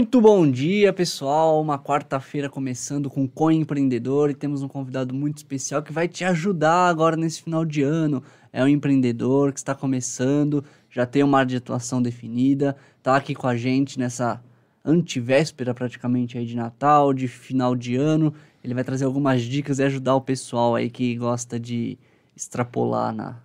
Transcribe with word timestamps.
Muito 0.00 0.18
bom 0.18 0.50
dia, 0.50 0.94
pessoal. 0.94 1.60
Uma 1.60 1.78
quarta-feira 1.78 2.48
começando 2.48 3.10
com 3.10 3.28
o 3.30 3.50
Empreendedor 3.50 4.30
e 4.30 4.34
temos 4.34 4.62
um 4.62 4.66
convidado 4.66 5.14
muito 5.14 5.36
especial 5.36 5.82
que 5.82 5.92
vai 5.92 6.08
te 6.08 6.24
ajudar 6.24 6.88
agora 6.88 7.18
nesse 7.18 7.42
final 7.42 7.66
de 7.66 7.82
ano. 7.82 8.22
É 8.50 8.64
um 8.64 8.66
empreendedor 8.66 9.52
que 9.52 9.58
está 9.58 9.74
começando, 9.74 10.64
já 10.88 11.04
tem 11.04 11.22
uma 11.22 11.40
área 11.40 11.50
de 11.50 11.56
atuação 11.58 12.00
definida, 12.00 12.74
está 12.96 13.14
aqui 13.14 13.34
com 13.34 13.46
a 13.46 13.54
gente 13.54 13.98
nessa 13.98 14.42
antivéspera 14.82 15.74
praticamente 15.74 16.38
aí 16.38 16.46
de 16.46 16.56
Natal, 16.56 17.12
de 17.12 17.28
final 17.28 17.76
de 17.76 17.94
ano. 17.94 18.32
Ele 18.64 18.72
vai 18.72 18.82
trazer 18.82 19.04
algumas 19.04 19.42
dicas 19.42 19.80
e 19.80 19.82
ajudar 19.82 20.14
o 20.14 20.22
pessoal 20.22 20.76
aí 20.76 20.88
que 20.88 21.14
gosta 21.14 21.60
de 21.60 21.98
extrapolar 22.34 23.14
na, 23.14 23.36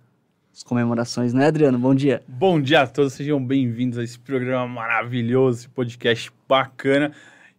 as 0.54 0.62
comemorações, 0.62 1.34
né, 1.34 1.48
Adriano? 1.48 1.78
Bom 1.78 1.94
dia. 1.94 2.22
Bom 2.26 2.58
dia 2.58 2.80
a 2.80 2.86
todos, 2.86 3.12
sejam 3.12 3.44
bem-vindos 3.44 3.98
a 3.98 4.02
esse 4.02 4.18
programa 4.18 4.66
maravilhoso, 4.66 5.58
esse 5.58 5.68
podcast 5.68 6.32
bacana. 6.48 7.12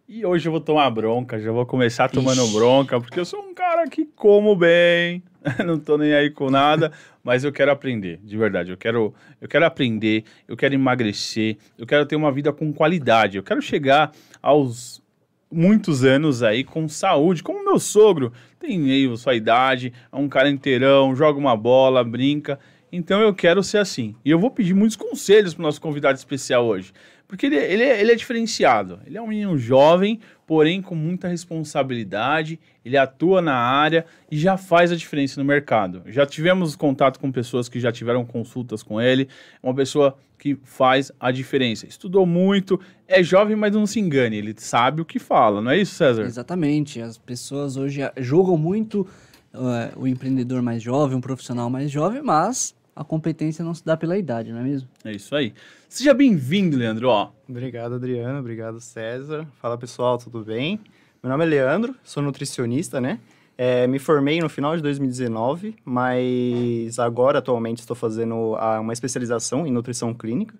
E 0.08 0.24
hoje 0.24 0.48
eu 0.48 0.52
vou 0.52 0.60
tomar 0.60 0.88
bronca, 0.90 1.38
já 1.38 1.52
vou 1.52 1.66
começar 1.66 2.08
tomando 2.08 2.42
Ixi. 2.42 2.54
bronca, 2.54 2.98
porque 3.00 3.20
eu 3.20 3.26
sou 3.26 3.40
um 3.40 3.54
cara 3.54 3.86
que 3.86 4.06
como 4.06 4.56
bem, 4.56 5.22
não 5.66 5.78
tô 5.78 5.98
nem 5.98 6.14
aí 6.14 6.30
com 6.30 6.48
nada, 6.48 6.90
mas 7.22 7.44
eu 7.44 7.52
quero 7.52 7.70
aprender, 7.70 8.18
de 8.24 8.36
verdade. 8.36 8.70
Eu 8.70 8.76
quero, 8.78 9.14
eu 9.38 9.46
quero 9.46 9.66
aprender, 9.66 10.24
eu 10.46 10.56
quero 10.56 10.74
emagrecer, 10.74 11.58
eu 11.76 11.86
quero 11.86 12.06
ter 12.06 12.16
uma 12.16 12.32
vida 12.32 12.52
com 12.54 12.72
qualidade, 12.72 13.36
eu 13.36 13.42
quero 13.42 13.60
chegar 13.60 14.12
aos 14.40 15.02
muitos 15.50 16.04
anos 16.04 16.42
aí 16.42 16.64
com 16.64 16.88
saúde, 16.88 17.42
como 17.42 17.64
meu 17.64 17.78
sogro, 17.78 18.32
tem 18.58 18.78
meio 18.78 19.16
sua 19.16 19.34
idade, 19.34 19.92
é 20.10 20.16
um 20.16 20.28
cara 20.28 20.48
inteirão, 20.48 21.14
joga 21.14 21.38
uma 21.38 21.56
bola, 21.56 22.02
brinca. 22.02 22.58
Então 22.90 23.20
eu 23.20 23.34
quero 23.34 23.62
ser 23.62 23.78
assim. 23.78 24.14
E 24.24 24.30
eu 24.30 24.38
vou 24.38 24.50
pedir 24.50 24.74
muitos 24.74 24.96
conselhos 24.96 25.52
para 25.52 25.60
o 25.60 25.66
nosso 25.66 25.80
convidado 25.80 26.16
especial 26.16 26.66
hoje. 26.66 26.92
Porque 27.28 27.44
ele, 27.44 27.56
ele, 27.56 27.82
é, 27.82 28.00
ele 28.00 28.10
é 28.10 28.14
diferenciado. 28.14 28.98
Ele 29.06 29.18
é 29.18 29.22
um 29.22 29.26
menino 29.26 29.56
jovem, 29.58 30.18
porém 30.46 30.80
com 30.80 30.94
muita 30.94 31.28
responsabilidade. 31.28 32.58
Ele 32.82 32.96
atua 32.96 33.42
na 33.42 33.54
área 33.54 34.06
e 34.30 34.38
já 34.38 34.56
faz 34.56 34.90
a 34.90 34.96
diferença 34.96 35.38
no 35.38 35.46
mercado. 35.46 36.02
Já 36.06 36.24
tivemos 36.24 36.74
contato 36.74 37.20
com 37.20 37.30
pessoas 37.30 37.68
que 37.68 37.78
já 37.78 37.92
tiveram 37.92 38.24
consultas 38.24 38.82
com 38.82 38.98
ele. 38.98 39.28
É 39.62 39.66
uma 39.66 39.74
pessoa 39.74 40.16
que 40.38 40.56
faz 40.62 41.12
a 41.20 41.30
diferença. 41.30 41.86
Estudou 41.86 42.24
muito, 42.24 42.80
é 43.06 43.22
jovem, 43.22 43.56
mas 43.56 43.74
não 43.74 43.86
se 43.86 44.00
engane. 44.00 44.38
Ele 44.38 44.54
sabe 44.56 45.02
o 45.02 45.04
que 45.04 45.18
fala, 45.18 45.60
não 45.60 45.70
é 45.70 45.78
isso, 45.78 45.96
César? 45.96 46.22
Exatamente. 46.22 47.00
As 47.02 47.18
pessoas 47.18 47.76
hoje 47.76 48.00
julgam 48.16 48.56
muito 48.56 49.06
uh, 49.52 50.00
o 50.00 50.06
empreendedor 50.06 50.62
mais 50.62 50.82
jovem, 50.82 51.16
um 51.16 51.20
profissional 51.20 51.68
mais 51.68 51.90
jovem, 51.90 52.22
mas 52.22 52.74
a 52.96 53.04
competência 53.04 53.64
não 53.64 53.74
se 53.74 53.84
dá 53.84 53.96
pela 53.96 54.16
idade, 54.16 54.50
não 54.50 54.60
é 54.60 54.62
mesmo? 54.62 54.88
É 55.04 55.12
isso 55.12 55.34
aí. 55.34 55.52
Seja 55.88 56.12
bem-vindo, 56.12 56.76
Leandro. 56.76 57.08
Ó. 57.08 57.30
Obrigado, 57.48 57.94
Adriano. 57.94 58.38
Obrigado, 58.38 58.78
César. 58.78 59.48
Fala, 59.58 59.78
pessoal, 59.78 60.18
tudo 60.18 60.44
bem? 60.44 60.78
Meu 61.22 61.30
nome 61.30 61.44
é 61.44 61.48
Leandro, 61.48 61.96
sou 62.04 62.22
nutricionista, 62.22 63.00
né? 63.00 63.18
É, 63.56 63.86
me 63.86 63.98
formei 63.98 64.38
no 64.38 64.50
final 64.50 64.76
de 64.76 64.82
2019, 64.82 65.74
mas 65.84 66.98
agora, 66.98 67.38
atualmente, 67.38 67.78
estou 67.78 67.96
fazendo 67.96 68.54
uma 68.80 68.92
especialização 68.92 69.66
em 69.66 69.72
nutrição 69.72 70.12
clínica. 70.12 70.54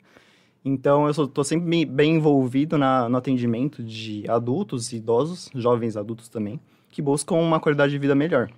Então, 0.64 1.04
eu 1.04 1.10
estou 1.10 1.44
sempre 1.44 1.84
bem 1.84 2.16
envolvido 2.16 2.78
na, 2.78 3.06
no 3.06 3.18
atendimento 3.18 3.82
de 3.82 4.24
adultos 4.28 4.92
e 4.92 4.96
idosos, 4.96 5.50
jovens 5.54 5.96
adultos 5.96 6.30
também, 6.30 6.58
que 6.88 7.02
buscam 7.02 7.34
uma 7.34 7.60
qualidade 7.60 7.92
de 7.92 7.98
vida 7.98 8.14
melhor. 8.14 8.50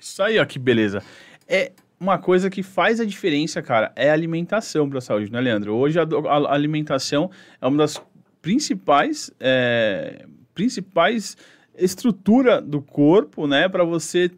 Isso 0.00 0.22
aí, 0.22 0.38
ó, 0.38 0.44
que 0.44 0.60
beleza. 0.60 1.02
É, 1.46 1.72
uma 2.02 2.18
coisa 2.18 2.50
que 2.50 2.64
faz 2.64 2.98
a 2.98 3.04
diferença, 3.04 3.62
cara, 3.62 3.92
é 3.94 4.10
a 4.10 4.12
alimentação 4.12 4.88
para 4.88 4.98
a 4.98 5.00
saúde, 5.00 5.30
né, 5.30 5.40
Leandro? 5.40 5.76
Hoje 5.76 6.00
a, 6.00 6.02
a, 6.02 6.52
alimentação 6.52 7.30
é 7.60 7.66
uma 7.66 7.78
das 7.78 8.02
principais, 8.42 9.30
é, 9.38 10.26
principais 10.52 11.36
estrutura 11.76 12.60
do 12.60 12.82
corpo, 12.82 13.46
né, 13.46 13.68
para 13.68 13.84
você 13.84 14.32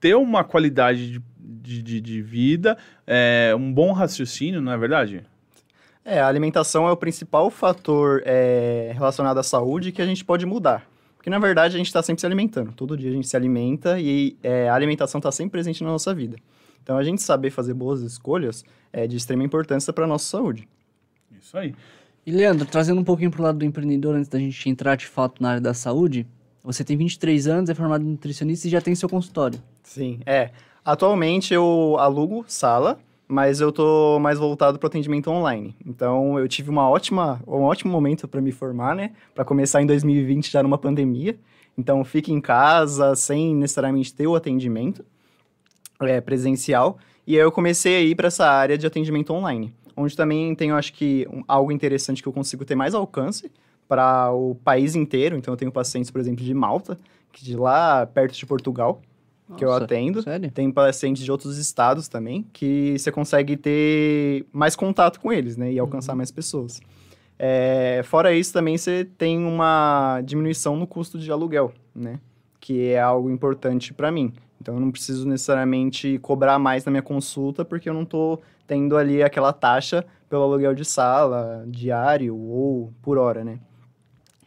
ter 0.00 0.14
uma 0.14 0.42
qualidade 0.42 1.22
de, 1.38 1.82
de, 1.82 2.00
de 2.00 2.22
vida, 2.22 2.78
é, 3.06 3.54
um 3.56 3.70
bom 3.70 3.92
raciocínio, 3.92 4.62
não 4.62 4.72
é 4.72 4.78
verdade? 4.78 5.22
É, 6.02 6.18
a 6.18 6.26
alimentação 6.26 6.88
é 6.88 6.90
o 6.90 6.96
principal 6.96 7.50
fator 7.50 8.22
é, 8.24 8.90
relacionado 8.94 9.36
à 9.36 9.42
saúde 9.42 9.92
que 9.92 10.00
a 10.00 10.06
gente 10.06 10.24
pode 10.24 10.46
mudar. 10.46 10.88
Porque, 11.16 11.28
na 11.30 11.38
verdade, 11.38 11.76
a 11.76 11.78
gente 11.78 11.86
está 11.86 12.02
sempre 12.02 12.20
se 12.20 12.26
alimentando. 12.26 12.72
Todo 12.72 12.96
dia 12.96 13.10
a 13.10 13.12
gente 13.12 13.28
se 13.28 13.36
alimenta 13.36 14.00
e 14.00 14.36
é, 14.42 14.68
a 14.68 14.74
alimentação 14.74 15.20
está 15.20 15.30
sempre 15.30 15.52
presente 15.52 15.84
na 15.84 15.90
nossa 15.90 16.12
vida. 16.12 16.36
Então, 16.82 16.96
a 16.96 17.04
gente 17.04 17.22
saber 17.22 17.50
fazer 17.50 17.74
boas 17.74 18.00
escolhas 18.02 18.64
é 18.92 19.06
de 19.06 19.16
extrema 19.16 19.44
importância 19.44 19.92
para 19.92 20.04
a 20.04 20.08
nossa 20.08 20.24
saúde. 20.24 20.68
Isso 21.40 21.56
aí. 21.56 21.74
E, 22.24 22.30
Leandro, 22.30 22.66
trazendo 22.66 23.00
um 23.00 23.04
pouquinho 23.04 23.30
para 23.30 23.40
o 23.40 23.44
lado 23.44 23.58
do 23.58 23.64
empreendedor, 23.64 24.14
antes 24.14 24.28
da 24.28 24.38
gente 24.38 24.68
entrar 24.68 24.96
de 24.96 25.06
fato 25.06 25.42
na 25.42 25.50
área 25.50 25.60
da 25.60 25.74
saúde, 25.74 26.26
você 26.62 26.84
tem 26.84 26.96
23 26.96 27.48
anos, 27.48 27.70
é 27.70 27.74
formado 27.74 28.04
em 28.04 28.08
nutricionista 28.08 28.68
e 28.68 28.70
já 28.70 28.80
tem 28.80 28.94
seu 28.94 29.08
consultório. 29.08 29.60
Sim, 29.82 30.20
é. 30.24 30.50
Atualmente 30.84 31.52
eu 31.52 31.96
alugo 31.98 32.44
sala, 32.46 32.98
mas 33.26 33.60
eu 33.60 33.72
tô 33.72 34.18
mais 34.20 34.38
voltado 34.38 34.78
para 34.78 34.86
atendimento 34.86 35.30
online. 35.30 35.74
Então 35.84 36.38
eu 36.38 36.46
tive 36.46 36.70
uma 36.70 36.88
ótima, 36.88 37.40
um 37.46 37.62
ótimo 37.62 37.90
momento 37.90 38.28
para 38.28 38.40
me 38.40 38.52
formar, 38.52 38.94
né? 38.94 39.12
Para 39.34 39.44
começar 39.44 39.82
em 39.82 39.86
2020 39.86 40.50
já 40.50 40.62
numa 40.62 40.78
pandemia. 40.78 41.36
Então 41.76 42.04
fique 42.04 42.32
em 42.32 42.40
casa 42.40 43.16
sem 43.16 43.54
necessariamente 43.54 44.14
ter 44.14 44.26
o 44.26 44.36
atendimento 44.36 45.04
é, 46.00 46.20
presencial. 46.20 46.98
E 47.26 47.36
aí 47.36 47.42
eu 47.42 47.52
comecei 47.52 47.96
a 47.96 48.00
ir 48.00 48.14
para 48.14 48.28
essa 48.28 48.46
área 48.46 48.76
de 48.76 48.86
atendimento 48.86 49.32
online, 49.32 49.72
onde 49.96 50.16
também 50.16 50.54
tenho, 50.54 50.74
acho 50.74 50.92
que, 50.92 51.26
um, 51.32 51.42
algo 51.46 51.70
interessante 51.70 52.22
que 52.22 52.28
eu 52.28 52.32
consigo 52.32 52.64
ter 52.64 52.74
mais 52.74 52.94
alcance 52.94 53.50
para 53.88 54.32
o 54.32 54.54
país 54.56 54.94
inteiro. 54.94 55.36
Então 55.36 55.52
eu 55.52 55.58
tenho 55.58 55.70
pacientes, 55.70 56.10
por 56.10 56.20
exemplo, 56.20 56.44
de 56.44 56.54
Malta, 56.54 56.98
que 57.32 57.44
de 57.44 57.56
lá 57.56 58.06
perto 58.06 58.34
de 58.34 58.46
Portugal, 58.46 59.00
Nossa, 59.48 59.58
que 59.58 59.64
eu 59.64 59.72
atendo. 59.72 60.22
Sério? 60.22 60.50
Tem 60.50 60.70
pacientes 60.70 61.22
de 61.22 61.30
outros 61.30 61.58
estados 61.58 62.08
também, 62.08 62.44
que 62.52 62.98
você 62.98 63.12
consegue 63.12 63.56
ter 63.56 64.46
mais 64.52 64.74
contato 64.74 65.20
com 65.20 65.32
eles, 65.32 65.56
né? 65.56 65.72
E 65.72 65.78
alcançar 65.78 66.12
uhum. 66.12 66.18
mais 66.18 66.30
pessoas. 66.30 66.80
É, 67.38 68.02
fora 68.04 68.32
isso, 68.34 68.52
também 68.52 68.78
você 68.78 69.04
tem 69.04 69.44
uma 69.44 70.20
diminuição 70.24 70.76
no 70.76 70.86
custo 70.86 71.18
de 71.18 71.30
aluguel, 71.30 71.72
né? 71.94 72.20
Que 72.60 72.90
é 72.90 73.00
algo 73.00 73.30
importante 73.30 73.92
para 73.92 74.12
mim. 74.12 74.32
Então 74.62 74.74
eu 74.74 74.80
não 74.80 74.92
preciso 74.92 75.28
necessariamente 75.28 76.18
cobrar 76.20 76.56
mais 76.56 76.84
na 76.84 76.92
minha 76.92 77.02
consulta, 77.02 77.64
porque 77.64 77.88
eu 77.88 77.94
não 77.94 78.04
estou 78.04 78.40
tendo 78.64 78.96
ali 78.96 79.20
aquela 79.20 79.52
taxa 79.52 80.06
pelo 80.30 80.44
aluguel 80.44 80.72
de 80.72 80.84
sala, 80.84 81.64
diário 81.66 82.36
ou 82.36 82.92
por 83.02 83.18
hora, 83.18 83.44
né? 83.44 83.58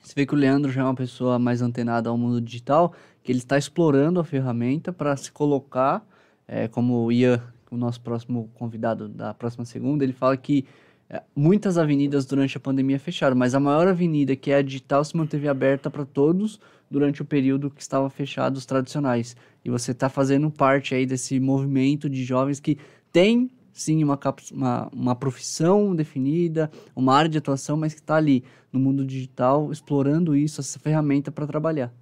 Você 0.02 0.14
vê 0.16 0.26
que 0.26 0.34
o 0.34 0.38
Leandro 0.38 0.72
já 0.72 0.82
é 0.82 0.84
uma 0.86 0.96
pessoa 0.96 1.38
mais 1.38 1.62
antenada 1.62 2.10
ao 2.10 2.18
mundo 2.18 2.40
digital, 2.40 2.94
que 3.22 3.32
ele 3.32 3.40
está 3.40 3.58
explorando 3.58 4.20
a 4.20 4.24
ferramenta 4.24 4.94
para 4.94 5.18
se 5.18 5.32
colocar, 5.32 6.06
é, 6.48 6.70
como 6.70 7.04
o 7.04 7.12
Ian, 7.12 7.42
o 7.70 7.76
nosso 7.76 8.00
próximo 8.00 8.50
convidado 8.54 9.10
da 9.10 9.34
próxima 9.34 9.66
segunda, 9.66 10.04
ele 10.04 10.14
fala 10.14 10.38
que 10.38 10.66
é, 11.10 11.22
muitas 11.36 11.78
avenidas 11.78 12.26
durante 12.26 12.56
a 12.56 12.60
pandemia 12.60 13.00
fecharam, 13.00 13.36
mas 13.36 13.54
a 13.54 13.60
maior 13.60 13.88
avenida, 13.88 14.34
que 14.34 14.50
é 14.50 14.56
a 14.56 14.62
digital, 14.62 15.04
se 15.04 15.18
manteve 15.18 15.50
aberta 15.50 15.90
para 15.90 16.06
todos 16.06 16.60
durante 16.90 17.22
o 17.22 17.26
período 17.26 17.70
que 17.70 17.82
estava 17.82 18.10
fechado 18.10 18.58
os 18.58 18.66
tradicionais. 18.66 19.36
E 19.64 19.70
você 19.70 19.92
está 19.92 20.10
fazendo 20.10 20.50
parte 20.50 20.94
aí 20.94 21.06
desse 21.06 21.40
movimento 21.40 22.10
de 22.10 22.24
jovens 22.24 22.60
que 22.60 22.78
tem 23.12 23.50
sim 23.74 24.04
uma, 24.04 24.18
uma, 24.54 24.90
uma 24.94 25.16
profissão 25.16 25.94
definida, 25.96 26.72
uma 26.96 27.14
área 27.14 27.30
de 27.30 27.38
atuação, 27.38 27.76
mas 27.76 27.94
que 27.94 28.00
está 28.00 28.16
ali 28.16 28.44
no 28.72 28.80
mundo 28.80 29.06
digital 29.06 29.72
explorando 29.72 30.36
isso, 30.36 30.62
essa 30.62 30.80
ferramenta 30.80 31.32
para 31.32 31.46
trabalhar. 31.46 31.94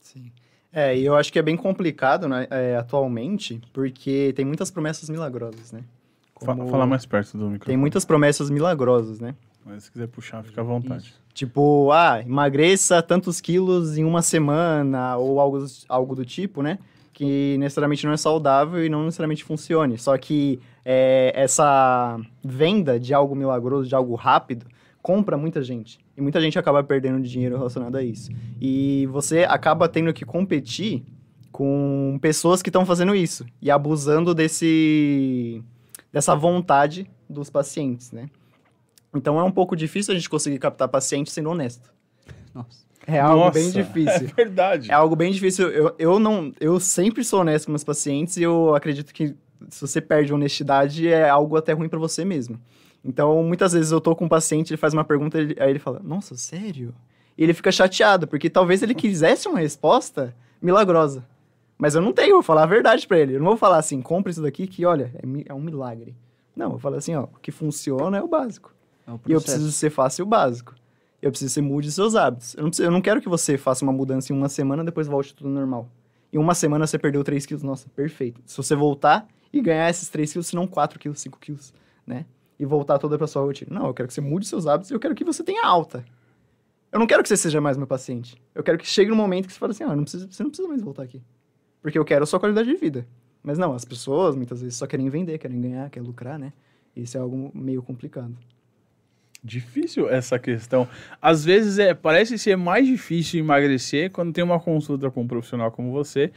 Sim. 0.00 0.32
É, 0.72 0.96
e 0.96 1.04
eu 1.04 1.16
acho 1.16 1.32
que 1.32 1.38
é 1.38 1.42
bem 1.42 1.56
complicado 1.56 2.28
né, 2.28 2.46
é, 2.50 2.76
atualmente, 2.76 3.60
porque 3.72 4.32
tem 4.34 4.44
muitas 4.44 4.70
promessas 4.70 5.08
milagrosas, 5.08 5.72
né? 5.72 5.84
Como... 6.34 6.68
Fala 6.68 6.86
mais 6.86 7.04
perto 7.04 7.36
do 7.36 7.44
microfone. 7.44 7.66
Tem 7.66 7.76
muitas 7.76 8.04
promessas 8.04 8.50
milagrosas, 8.50 9.20
né? 9.20 9.34
Mas 9.64 9.84
se 9.84 9.92
quiser 9.92 10.08
puxar, 10.08 10.42
fica 10.42 10.60
à 10.60 10.64
vontade. 10.64 11.08
Isso. 11.08 11.20
Tipo, 11.32 11.90
ah, 11.92 12.20
emagreça 12.20 13.02
tantos 13.02 13.40
quilos 13.40 13.96
em 13.96 14.04
uma 14.04 14.22
semana, 14.22 15.16
ou 15.16 15.40
algo, 15.40 15.64
algo 15.88 16.14
do 16.14 16.24
tipo, 16.24 16.62
né? 16.62 16.78
Que 17.12 17.56
necessariamente 17.58 18.04
não 18.04 18.12
é 18.12 18.16
saudável 18.16 18.84
e 18.84 18.88
não 18.88 19.04
necessariamente 19.04 19.44
funcione. 19.44 19.96
Só 19.98 20.16
que 20.18 20.60
é, 20.84 21.32
essa 21.34 22.18
venda 22.42 22.98
de 22.98 23.14
algo 23.14 23.34
milagroso, 23.34 23.88
de 23.88 23.94
algo 23.94 24.14
rápido, 24.14 24.66
compra 25.02 25.36
muita 25.36 25.62
gente. 25.62 25.98
E 26.16 26.20
muita 26.20 26.40
gente 26.40 26.58
acaba 26.58 26.82
perdendo 26.82 27.20
dinheiro 27.20 27.56
relacionado 27.56 27.96
a 27.96 28.02
isso. 28.02 28.30
E 28.60 29.06
você 29.10 29.44
acaba 29.44 29.88
tendo 29.88 30.12
que 30.12 30.24
competir 30.24 31.04
com 31.52 32.18
pessoas 32.20 32.62
que 32.62 32.68
estão 32.68 32.86
fazendo 32.86 33.14
isso 33.14 33.44
e 33.60 33.70
abusando 33.70 34.34
desse 34.34 35.62
dessa 36.12 36.34
vontade 36.34 37.08
dos 37.28 37.48
pacientes, 37.48 38.10
né? 38.10 38.28
Então 39.14 39.38
é 39.38 39.42
um 39.42 39.50
pouco 39.50 39.74
difícil 39.74 40.12
a 40.12 40.16
gente 40.16 40.28
conseguir 40.28 40.58
captar 40.58 40.88
paciente 40.88 41.30
sendo 41.30 41.50
honesto. 41.50 41.92
Nossa. 42.54 42.90
É 43.06 43.18
algo 43.18 43.44
Nossa, 43.44 43.58
bem 43.58 43.70
difícil. 43.70 44.28
É 44.36 44.44
verdade. 44.44 44.90
É 44.90 44.94
algo 44.94 45.16
bem 45.16 45.32
difícil. 45.32 45.68
Eu, 45.68 45.94
eu, 45.98 46.18
não, 46.18 46.52
eu 46.60 46.78
sempre 46.78 47.24
sou 47.24 47.40
honesto 47.40 47.66
com 47.66 47.72
meus 47.72 47.84
pacientes 47.84 48.36
e 48.36 48.42
eu 48.42 48.74
acredito 48.74 49.12
que 49.12 49.34
se 49.68 49.80
você 49.80 50.00
perde 50.00 50.32
honestidade 50.32 51.08
é 51.08 51.28
algo 51.28 51.56
até 51.56 51.72
ruim 51.72 51.88
para 51.88 51.98
você 51.98 52.24
mesmo. 52.24 52.60
Então, 53.04 53.42
muitas 53.42 53.72
vezes 53.72 53.92
eu 53.92 54.00
tô 54.00 54.14
com 54.14 54.26
um 54.26 54.28
paciente, 54.28 54.70
ele 54.70 54.76
faz 54.76 54.92
uma 54.92 55.04
pergunta, 55.04 55.38
ele, 55.38 55.56
aí 55.58 55.70
ele 55.70 55.78
fala, 55.78 56.00
nossa, 56.04 56.36
sério? 56.36 56.94
E 57.36 57.42
ele 57.42 57.54
fica 57.54 57.72
chateado, 57.72 58.28
porque 58.28 58.50
talvez 58.50 58.82
ele 58.82 58.94
quisesse 58.94 59.48
uma 59.48 59.58
resposta 59.58 60.34
milagrosa. 60.60 61.24
Mas 61.78 61.94
eu 61.94 62.02
não 62.02 62.12
tenho, 62.12 62.34
vou 62.34 62.42
falar 62.42 62.64
a 62.64 62.66
verdade 62.66 63.06
para 63.06 63.18
ele. 63.18 63.36
Eu 63.36 63.38
não 63.38 63.46
vou 63.46 63.56
falar 63.56 63.78
assim, 63.78 64.02
compre 64.02 64.30
isso 64.30 64.42
daqui 64.42 64.66
que, 64.66 64.84
olha, 64.84 65.10
é, 65.14 65.50
é 65.50 65.54
um 65.54 65.60
milagre. 65.60 66.14
Não, 66.54 66.72
eu 66.72 66.78
falo 66.78 66.96
assim, 66.96 67.14
ó, 67.14 67.22
o 67.22 67.38
que 67.40 67.50
funciona 67.50 68.18
é 68.18 68.22
o 68.22 68.28
básico. 68.28 68.74
É 69.14 69.30
e 69.30 69.32
eu 69.32 69.40
preciso 69.40 69.72
ser 69.72 69.90
fácil 69.90 70.24
o 70.24 70.28
básico. 70.28 70.74
Eu 71.20 71.30
preciso 71.30 71.50
que 71.50 71.54
você 71.54 71.60
mude 71.60 71.92
seus 71.92 72.14
hábitos. 72.14 72.54
Eu 72.54 72.62
não, 72.62 72.70
preciso, 72.70 72.88
eu 72.88 72.90
não 72.90 73.00
quero 73.00 73.20
que 73.20 73.28
você 73.28 73.58
faça 73.58 73.84
uma 73.84 73.92
mudança 73.92 74.32
em 74.32 74.36
uma 74.36 74.48
semana 74.48 74.84
depois 74.84 75.06
volte 75.06 75.34
tudo 75.34 75.50
normal. 75.50 75.88
Em 76.32 76.38
uma 76.38 76.54
semana 76.54 76.86
você 76.86 76.98
perdeu 76.98 77.22
3 77.22 77.44
quilos, 77.44 77.62
nossa, 77.62 77.88
perfeito. 77.90 78.40
Se 78.46 78.56
você 78.56 78.74
voltar 78.74 79.26
e 79.52 79.60
ganhar 79.60 79.90
esses 79.90 80.08
3 80.08 80.32
quilos, 80.32 80.46
se 80.46 80.56
não 80.56 80.66
4 80.66 80.98
quilos, 80.98 81.20
5 81.20 81.38
quilos, 81.38 81.74
né? 82.06 82.24
E 82.58 82.64
voltar 82.64 82.98
toda 82.98 83.18
pra 83.18 83.26
sua 83.26 83.42
rotina. 83.42 83.78
Não, 83.78 83.86
eu 83.86 83.94
quero 83.94 84.06
que 84.06 84.14
você 84.14 84.20
mude 84.20 84.46
seus 84.46 84.66
hábitos 84.66 84.90
e 84.90 84.94
eu 84.94 85.00
quero 85.00 85.14
que 85.14 85.24
você 85.24 85.42
tenha 85.42 85.66
alta. 85.66 86.04
Eu 86.92 86.98
não 86.98 87.06
quero 87.06 87.22
que 87.22 87.28
você 87.28 87.36
seja 87.36 87.60
mais 87.60 87.76
meu 87.76 87.86
paciente. 87.86 88.40
Eu 88.54 88.62
quero 88.62 88.78
que 88.78 88.86
chegue 88.86 89.12
um 89.12 89.16
momento 89.16 89.46
que 89.46 89.52
você 89.52 89.58
fale 89.58 89.72
assim, 89.72 89.84
ah, 89.84 89.94
não 89.94 90.02
precisa, 90.02 90.26
você 90.30 90.42
não 90.42 90.50
precisa 90.50 90.68
mais 90.68 90.82
voltar 90.82 91.02
aqui. 91.02 91.22
Porque 91.82 91.98
eu 91.98 92.04
quero 92.04 92.24
a 92.24 92.26
sua 92.26 92.40
qualidade 92.40 92.68
de 92.68 92.76
vida. 92.76 93.06
Mas 93.42 93.58
não, 93.58 93.72
as 93.72 93.84
pessoas 93.84 94.36
muitas 94.36 94.60
vezes 94.60 94.76
só 94.76 94.86
querem 94.86 95.08
vender, 95.08 95.38
querem 95.38 95.60
ganhar, 95.60 95.88
querem 95.88 96.06
lucrar, 96.06 96.38
né? 96.38 96.52
Isso 96.94 97.16
é 97.16 97.20
algo 97.20 97.50
meio 97.54 97.82
complicado. 97.82 98.36
Difícil 99.42 100.08
essa 100.10 100.38
questão. 100.38 100.86
Às 101.20 101.44
vezes 101.44 101.78
é, 101.78 101.94
parece 101.94 102.38
ser 102.38 102.56
mais 102.56 102.86
difícil 102.86 103.40
emagrecer 103.40 104.10
quando 104.10 104.32
tem 104.32 104.44
uma 104.44 104.60
consulta 104.60 105.10
com 105.10 105.22
um 105.22 105.26
profissional 105.26 105.70
como 105.70 105.90
você. 105.90 106.30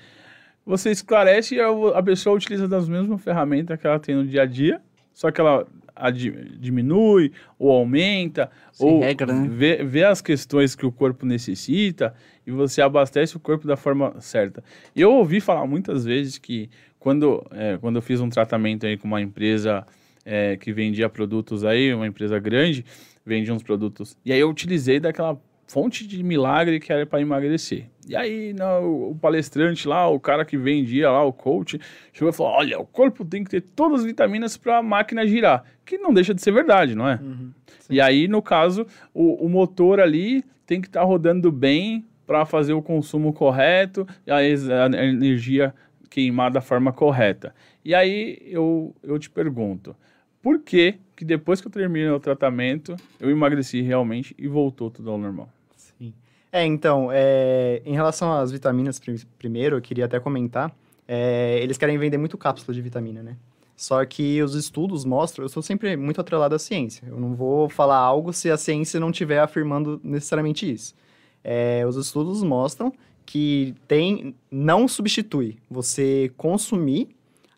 Você 0.66 0.92
esclarece 0.92 1.56
e 1.56 1.60
a 1.60 2.02
pessoa 2.02 2.38
utiliza 2.38 2.68
das 2.68 2.88
mesmas 2.88 3.22
ferramentas 3.22 3.78
que 3.78 3.86
ela 3.86 4.00
tem 4.00 4.16
no 4.16 4.26
dia 4.26 4.44
a 4.44 4.46
dia, 4.46 4.82
só 5.14 5.30
que 5.30 5.42
ela 5.42 5.68
diminui 6.60 7.32
ou 7.60 7.72
aumenta, 7.72 8.50
Sem 8.72 8.88
ou 8.88 9.02
regra, 9.02 9.34
né? 9.34 9.48
vê, 9.50 9.84
vê 9.84 10.04
as 10.04 10.22
questões 10.22 10.74
que 10.76 10.86
o 10.86 10.92
corpo 10.92 11.26
necessita 11.26 12.16
e 12.48 12.52
você 12.52 12.82
abastece 12.82 13.36
o 13.38 13.40
corpo 13.40 13.68
da 13.68 13.76
forma 13.76 14.20
certa. 14.20 14.64
Eu 14.96 15.12
ouvi 15.12 15.40
falar 15.40 15.68
muitas 15.68 16.06
vezes 16.06 16.38
que 16.38 16.70
quando, 16.98 17.46
é, 17.52 17.78
quando 17.78 17.98
eu 17.98 18.02
fiz 18.02 18.22
um 18.22 18.30
tratamento 18.30 18.86
aí 18.86 18.98
com 18.98 19.08
uma 19.08 19.22
empresa 19.22 19.86
é, 20.26 20.58
que 20.58 20.72
vendia 20.72 21.10
produtos 21.10 21.64
aí, 21.66 21.94
uma 21.94 22.08
empresa 22.08 22.40
grande, 22.40 22.86
vendia 23.26 23.54
uns 23.54 23.64
produtos, 23.64 24.18
e 24.26 24.32
aí 24.32 24.40
eu 24.40 24.50
utilizei 24.50 25.00
daquela 25.00 25.40
fonte 25.68 26.06
de 26.06 26.22
milagre 26.22 26.80
que 26.80 26.92
era 26.92 27.06
para 27.06 27.22
emagrecer. 27.22 27.90
E 28.08 28.16
aí, 28.16 28.54
não, 28.54 29.12
o 29.12 29.16
palestrante 29.16 29.88
lá, 29.88 30.08
o 30.08 30.20
cara 30.20 30.46
que 30.46 30.58
vendia 30.58 31.10
lá, 31.10 31.24
o 31.24 31.34
coach, 31.34 31.80
chegou 32.12 32.30
e 32.30 32.34
falou: 32.34 32.54
Olha, 32.54 32.80
o 32.80 32.86
corpo 32.86 33.24
tem 33.24 33.44
que 33.44 33.50
ter 33.50 33.62
todas 33.62 34.02
as 34.02 34.06
vitaminas 34.06 34.58
para 34.58 34.78
a 34.78 34.84
máquina 34.84 35.26
girar. 35.26 35.64
Que 35.86 35.98
não 35.98 36.14
deixa 36.14 36.34
de 36.34 36.42
ser 36.42 36.52
verdade, 36.52 36.96
não 36.96 37.10
é? 37.10 37.20
Uhum, 37.22 37.52
e 37.90 38.00
aí, 38.00 38.28
no 38.28 38.42
caso, 38.42 38.86
o, 39.14 39.46
o 39.46 39.50
motor 39.50 40.00
ali 40.00 40.44
tem 40.66 40.80
que 40.82 40.88
estar 40.88 41.02
tá 41.02 41.06
rodando 41.06 41.52
bem 41.52 42.06
para 42.26 42.46
fazer 42.46 42.74
o 42.74 42.82
consumo 42.82 43.34
correto 43.34 44.08
e 44.26 44.32
a, 44.32 44.38
a 44.38 45.06
energia 45.06 45.74
queimar 46.10 46.52
da 46.52 46.62
forma 46.62 46.94
correta. 46.94 47.54
E 47.84 47.94
aí 47.94 48.38
eu, 48.46 48.96
eu 49.04 49.18
te 49.18 49.30
pergunto, 49.30 49.96
por 50.44 50.60
que 50.60 51.00
que 51.16 51.24
depois 51.24 51.62
que 51.62 51.68
eu 51.68 51.72
terminei 51.72 52.10
o 52.10 52.20
tratamento, 52.20 52.96
eu 53.20 53.30
emagreci 53.32 53.82
realmente 53.82 54.36
e 54.38 54.48
voltou 54.48 54.92
tudo 54.92 55.10
ao 55.10 55.18
normal? 55.18 55.48
Sim. 55.78 56.14
É, 56.52 56.66
então, 56.66 57.10
é, 57.12 57.82
em 57.86 57.94
relação 57.94 58.34
às 58.34 58.52
vitaminas, 58.52 59.02
primeiro, 59.40 59.78
eu 59.78 59.82
queria 59.82 60.06
até 60.06 60.20
comentar, 60.20 60.76
é, 61.08 61.60
eles 61.62 61.78
querem 61.78 61.98
vender 61.98 62.18
muito 62.18 62.38
cápsula 62.38 62.76
de 62.76 62.82
vitamina, 62.82 63.24
né? 63.24 63.38
Só 63.76 64.04
que 64.06 64.42
os 64.42 64.54
estudos 64.54 65.04
mostram, 65.04 65.46
eu 65.46 65.50
sou 65.50 65.64
sempre 65.64 65.96
muito 65.96 66.22
atrelado 66.22 66.54
à 66.54 66.60
ciência. 66.60 67.08
Eu 67.08 67.20
não 67.20 67.34
vou 67.34 67.70
falar 67.70 67.98
algo 67.98 68.32
se 68.32 68.52
a 68.52 68.58
ciência 68.58 69.00
não 69.00 69.10
estiver 69.10 69.40
afirmando 69.40 70.00
necessariamente 70.04 70.72
isso. 70.72 70.94
É, 71.44 71.84
os 71.88 71.96
estudos 71.96 72.44
mostram 72.44 72.94
que 73.26 73.74
tem 73.88 74.36
não 74.52 74.88
substitui 74.88 75.58
você 75.70 76.32
consumir 76.38 77.10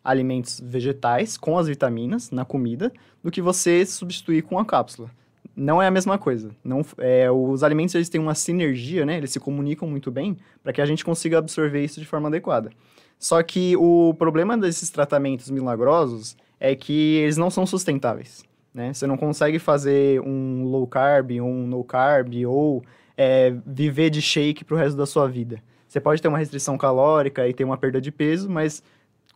alimentos 0.06 0.60
vegetais 0.64 1.36
com 1.36 1.58
as 1.58 1.66
vitaminas 1.66 2.30
na 2.30 2.44
comida 2.44 2.92
do 3.22 3.30
que 3.30 3.42
você 3.42 3.84
substituir 3.84 4.42
com 4.42 4.58
a 4.58 4.64
cápsula. 4.64 5.10
Não 5.54 5.82
é 5.82 5.86
a 5.86 5.90
mesma 5.90 6.16
coisa. 6.16 6.50
Não, 6.62 6.84
é, 6.98 7.30
os 7.30 7.64
alimentos 7.64 7.94
eles 7.94 8.08
têm 8.08 8.20
uma 8.20 8.34
sinergia, 8.34 9.04
né? 9.04 9.16
Eles 9.16 9.30
se 9.30 9.40
comunicam 9.40 9.88
muito 9.88 10.10
bem 10.10 10.36
para 10.62 10.72
que 10.72 10.80
a 10.80 10.86
gente 10.86 11.04
consiga 11.04 11.38
absorver 11.38 11.82
isso 11.82 11.98
de 11.98 12.06
forma 12.06 12.28
adequada. 12.28 12.70
Só 13.18 13.42
que 13.42 13.74
o 13.76 14.14
problema 14.14 14.56
desses 14.56 14.90
tratamentos 14.90 15.50
milagrosos 15.50 16.36
é 16.60 16.76
que 16.76 17.16
eles 17.16 17.36
não 17.36 17.50
são 17.50 17.66
sustentáveis. 17.66 18.44
Né? 18.72 18.92
Você 18.92 19.06
não 19.06 19.16
consegue 19.16 19.58
fazer 19.58 20.20
um 20.20 20.64
low 20.64 20.86
carb, 20.86 21.30
um 21.40 21.66
no 21.66 21.82
carb 21.82 22.44
ou 22.46 22.84
é, 23.16 23.54
viver 23.66 24.10
de 24.10 24.20
shake 24.20 24.64
para 24.64 24.74
o 24.74 24.78
resto 24.78 24.96
da 24.96 25.06
sua 25.06 25.26
vida. 25.26 25.62
Você 25.88 26.00
pode 26.00 26.20
ter 26.20 26.28
uma 26.28 26.36
restrição 26.36 26.76
calórica 26.76 27.48
e 27.48 27.54
ter 27.54 27.64
uma 27.64 27.78
perda 27.78 28.00
de 28.00 28.12
peso, 28.12 28.50
mas 28.50 28.82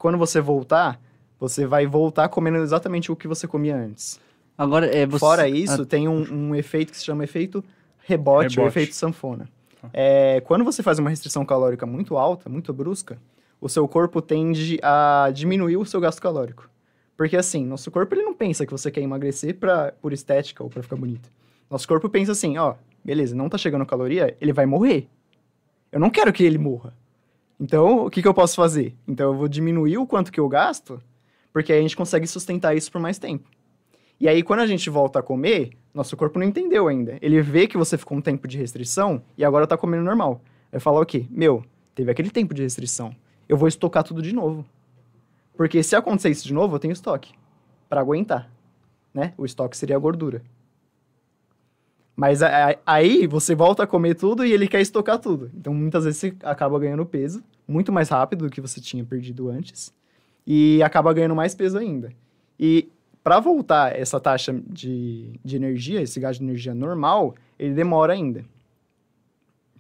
quando 0.00 0.16
você 0.16 0.40
voltar, 0.40 0.98
você 1.38 1.66
vai 1.66 1.86
voltar 1.86 2.26
comendo 2.30 2.56
exatamente 2.56 3.12
o 3.12 3.16
que 3.16 3.28
você 3.28 3.46
comia 3.46 3.76
antes. 3.76 4.18
Agora, 4.56 4.86
é, 4.86 5.04
você... 5.04 5.18
Fora 5.18 5.46
isso, 5.46 5.82
ah. 5.82 5.86
tem 5.86 6.08
um, 6.08 6.22
um, 6.32 6.54
efeito 6.54 6.90
que 6.90 6.96
se 6.96 7.04
chama 7.04 7.22
efeito 7.22 7.62
rebote, 8.06 8.44
rebote. 8.44 8.60
ou 8.60 8.66
efeito 8.66 8.94
sanfona. 8.94 9.46
Ah. 9.82 9.90
É, 9.92 10.40
quando 10.40 10.64
você 10.64 10.82
faz 10.82 10.98
uma 10.98 11.10
restrição 11.10 11.44
calórica 11.44 11.84
muito 11.84 12.16
alta, 12.16 12.48
muito 12.48 12.72
brusca, 12.72 13.18
o 13.60 13.68
seu 13.68 13.86
corpo 13.86 14.22
tende 14.22 14.80
a 14.82 15.30
diminuir 15.34 15.76
o 15.76 15.84
seu 15.84 16.00
gasto 16.00 16.22
calórico. 16.22 16.70
Porque 17.14 17.36
assim, 17.36 17.66
nosso 17.66 17.90
corpo 17.90 18.14
ele 18.14 18.22
não 18.22 18.32
pensa 18.32 18.64
que 18.64 18.72
você 18.72 18.90
quer 18.90 19.02
emagrecer 19.02 19.54
pra, 19.56 19.92
por 20.00 20.14
estética 20.14 20.64
ou 20.64 20.70
para 20.70 20.82
ficar 20.82 20.96
bonito. 20.96 21.30
Nosso 21.68 21.86
corpo 21.86 22.08
pensa 22.08 22.32
assim, 22.32 22.56
ó, 22.56 22.74
beleza, 23.04 23.36
não 23.36 23.50
tá 23.50 23.58
chegando 23.58 23.84
caloria, 23.84 24.34
ele 24.40 24.54
vai 24.54 24.64
morrer. 24.64 25.08
Eu 25.92 26.00
não 26.00 26.08
quero 26.08 26.32
que 26.32 26.42
ele 26.42 26.56
morra. 26.56 26.94
Então, 27.60 28.06
o 28.06 28.10
que, 28.10 28.22
que 28.22 28.26
eu 28.28 28.32
posso 28.32 28.56
fazer? 28.56 28.96
Então, 29.06 29.32
eu 29.32 29.36
vou 29.36 29.46
diminuir 29.46 29.98
o 29.98 30.06
quanto 30.06 30.32
que 30.32 30.40
eu 30.40 30.48
gasto, 30.48 30.98
porque 31.52 31.70
aí 31.70 31.78
a 31.78 31.82
gente 31.82 31.96
consegue 31.96 32.26
sustentar 32.26 32.74
isso 32.74 32.90
por 32.90 33.00
mais 33.00 33.18
tempo. 33.18 33.46
E 34.18 34.26
aí, 34.26 34.42
quando 34.42 34.60
a 34.60 34.66
gente 34.66 34.88
volta 34.88 35.18
a 35.18 35.22
comer, 35.22 35.72
nosso 35.92 36.16
corpo 36.16 36.38
não 36.38 36.46
entendeu 36.46 36.88
ainda. 36.88 37.18
Ele 37.20 37.42
vê 37.42 37.66
que 37.66 37.76
você 37.76 37.98
ficou 37.98 38.16
um 38.16 38.22
tempo 38.22 38.48
de 38.48 38.56
restrição 38.56 39.22
e 39.36 39.44
agora 39.44 39.66
tá 39.66 39.76
comendo 39.76 40.02
normal. 40.02 40.40
Vai 40.72 40.80
falar 40.80 41.00
o 41.00 41.06
quê? 41.06 41.26
Meu, 41.28 41.62
teve 41.94 42.10
aquele 42.10 42.30
tempo 42.30 42.54
de 42.54 42.62
restrição. 42.62 43.14
Eu 43.46 43.58
vou 43.58 43.68
estocar 43.68 44.04
tudo 44.04 44.22
de 44.22 44.34
novo. 44.34 44.64
Porque 45.54 45.82
se 45.82 45.94
acontecer 45.94 46.30
isso 46.30 46.46
de 46.46 46.54
novo, 46.54 46.76
eu 46.76 46.78
tenho 46.78 46.92
estoque 46.92 47.34
para 47.90 48.00
aguentar, 48.00 48.50
né? 49.12 49.34
O 49.36 49.44
estoque 49.44 49.76
seria 49.76 49.96
a 49.96 49.98
gordura. 49.98 50.42
Mas 52.16 52.40
aí 52.86 53.26
você 53.26 53.54
volta 53.54 53.82
a 53.82 53.86
comer 53.86 54.14
tudo 54.14 54.44
e 54.44 54.52
ele 54.52 54.68
quer 54.68 54.80
estocar 54.80 55.18
tudo. 55.18 55.50
Então 55.54 55.74
muitas 55.74 56.04
vezes 56.04 56.20
você 56.20 56.34
acaba 56.42 56.78
ganhando 56.78 57.04
peso 57.04 57.42
muito 57.70 57.92
mais 57.92 58.08
rápido 58.08 58.46
do 58.46 58.50
que 58.50 58.60
você 58.60 58.80
tinha 58.80 59.04
perdido 59.04 59.48
antes 59.48 59.94
e 60.46 60.82
acaba 60.82 61.12
ganhando 61.12 61.36
mais 61.36 61.54
peso 61.54 61.78
ainda. 61.78 62.12
E 62.58 62.88
para 63.22 63.38
voltar 63.38 63.96
essa 63.96 64.18
taxa 64.18 64.60
de, 64.66 65.38
de 65.44 65.56
energia, 65.56 66.02
esse 66.02 66.18
gasto 66.18 66.40
de 66.40 66.46
energia 66.46 66.74
normal, 66.74 67.34
ele 67.58 67.74
demora 67.74 68.12
ainda. 68.12 68.44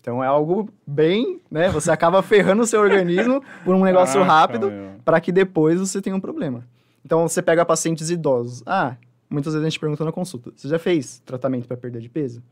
Então 0.00 0.22
é 0.22 0.26
algo 0.26 0.68
bem, 0.86 1.40
né? 1.50 1.68
Você 1.70 1.90
acaba 1.90 2.22
ferrando 2.22 2.62
o 2.62 2.66
seu 2.66 2.80
organismo 2.80 3.42
por 3.64 3.74
um 3.74 3.82
negócio 3.82 4.22
ah, 4.22 4.24
rápido 4.24 4.72
para 5.04 5.20
que 5.20 5.32
depois 5.32 5.80
você 5.80 6.00
tenha 6.00 6.14
um 6.14 6.20
problema. 6.20 6.64
Então 7.04 7.26
você 7.26 7.42
pega 7.42 7.64
pacientes 7.64 8.08
idosos. 8.08 8.62
Ah, 8.64 8.96
muitas 9.28 9.52
vezes 9.52 9.66
a 9.66 9.68
gente 9.68 9.80
pergunta 9.80 10.04
na 10.04 10.12
consulta: 10.12 10.52
você 10.54 10.68
já 10.68 10.78
fez 10.78 11.20
tratamento 11.26 11.66
para 11.66 11.76
perda 11.76 12.00
de 12.00 12.08
peso? 12.08 12.42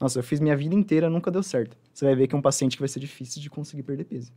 Nossa, 0.00 0.18
eu 0.18 0.22
fiz 0.22 0.38
minha 0.38 0.56
vida 0.56 0.74
inteira, 0.74 1.08
nunca 1.08 1.30
deu 1.30 1.42
certo. 1.42 1.76
Você 1.92 2.04
vai 2.04 2.14
ver 2.14 2.28
que 2.28 2.34
é 2.34 2.38
um 2.38 2.42
paciente 2.42 2.76
que 2.76 2.82
vai 2.82 2.88
ser 2.88 3.00
difícil 3.00 3.40
de 3.40 3.50
conseguir 3.50 3.82
perder 3.82 4.04
peso. 4.04 4.30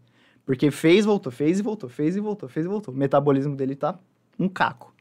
Porque 0.45 0.71
fez, 0.71 1.05
voltou, 1.05 1.31
fez 1.31 1.59
e 1.59 1.61
voltou, 1.61 1.89
fez 1.89 2.15
e 2.15 2.19
voltou, 2.19 2.49
fez 2.49 2.65
e 2.65 2.69
voltou. 2.69 2.93
O 2.93 2.97
metabolismo 2.97 3.55
dele 3.55 3.75
tá 3.75 3.97
um 4.39 4.49
caco. 4.49 4.93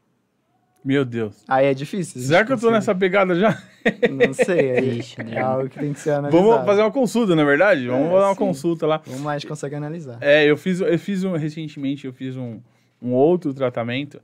Meu 0.83 1.05
Deus. 1.05 1.43
Aí 1.47 1.67
é 1.67 1.73
difícil. 1.73 2.19
Será 2.21 2.43
que 2.43 2.51
eu 2.51 2.57
tô 2.57 2.71
nessa 2.71 2.95
pegada 2.95 3.35
já? 3.35 3.61
Não 4.09 4.33
sei. 4.33 4.71
Aí 4.71 4.99
Ixi, 4.99 5.21
é 5.21 5.39
algo 5.39 5.69
que 5.69 5.77
tem 5.77 5.93
que 5.93 5.99
ser 5.99 6.11
analisado. 6.11 6.43
Vamos 6.43 6.65
fazer 6.65 6.81
uma 6.81 6.91
consulta, 6.91 7.35
na 7.35 7.43
é 7.43 7.45
verdade? 7.45 7.87
Vamos 7.87 8.07
é, 8.07 8.09
dar 8.09 8.27
uma 8.27 8.33
sim. 8.33 8.39
consulta 8.39 8.87
lá. 8.87 9.01
Vamos 9.05 9.21
lá, 9.21 9.33
a 9.33 9.37
gente 9.37 9.47
consegue 9.47 9.75
analisar. 9.75 10.17
É, 10.21 10.43
eu 10.43 10.57
fiz, 10.57 10.81
eu 10.81 10.97
fiz 10.97 11.23
um, 11.23 11.35
recentemente, 11.35 12.07
eu 12.07 12.13
fiz 12.13 12.35
um, 12.35 12.59
um 12.99 13.13
outro 13.13 13.53
tratamento 13.53 14.19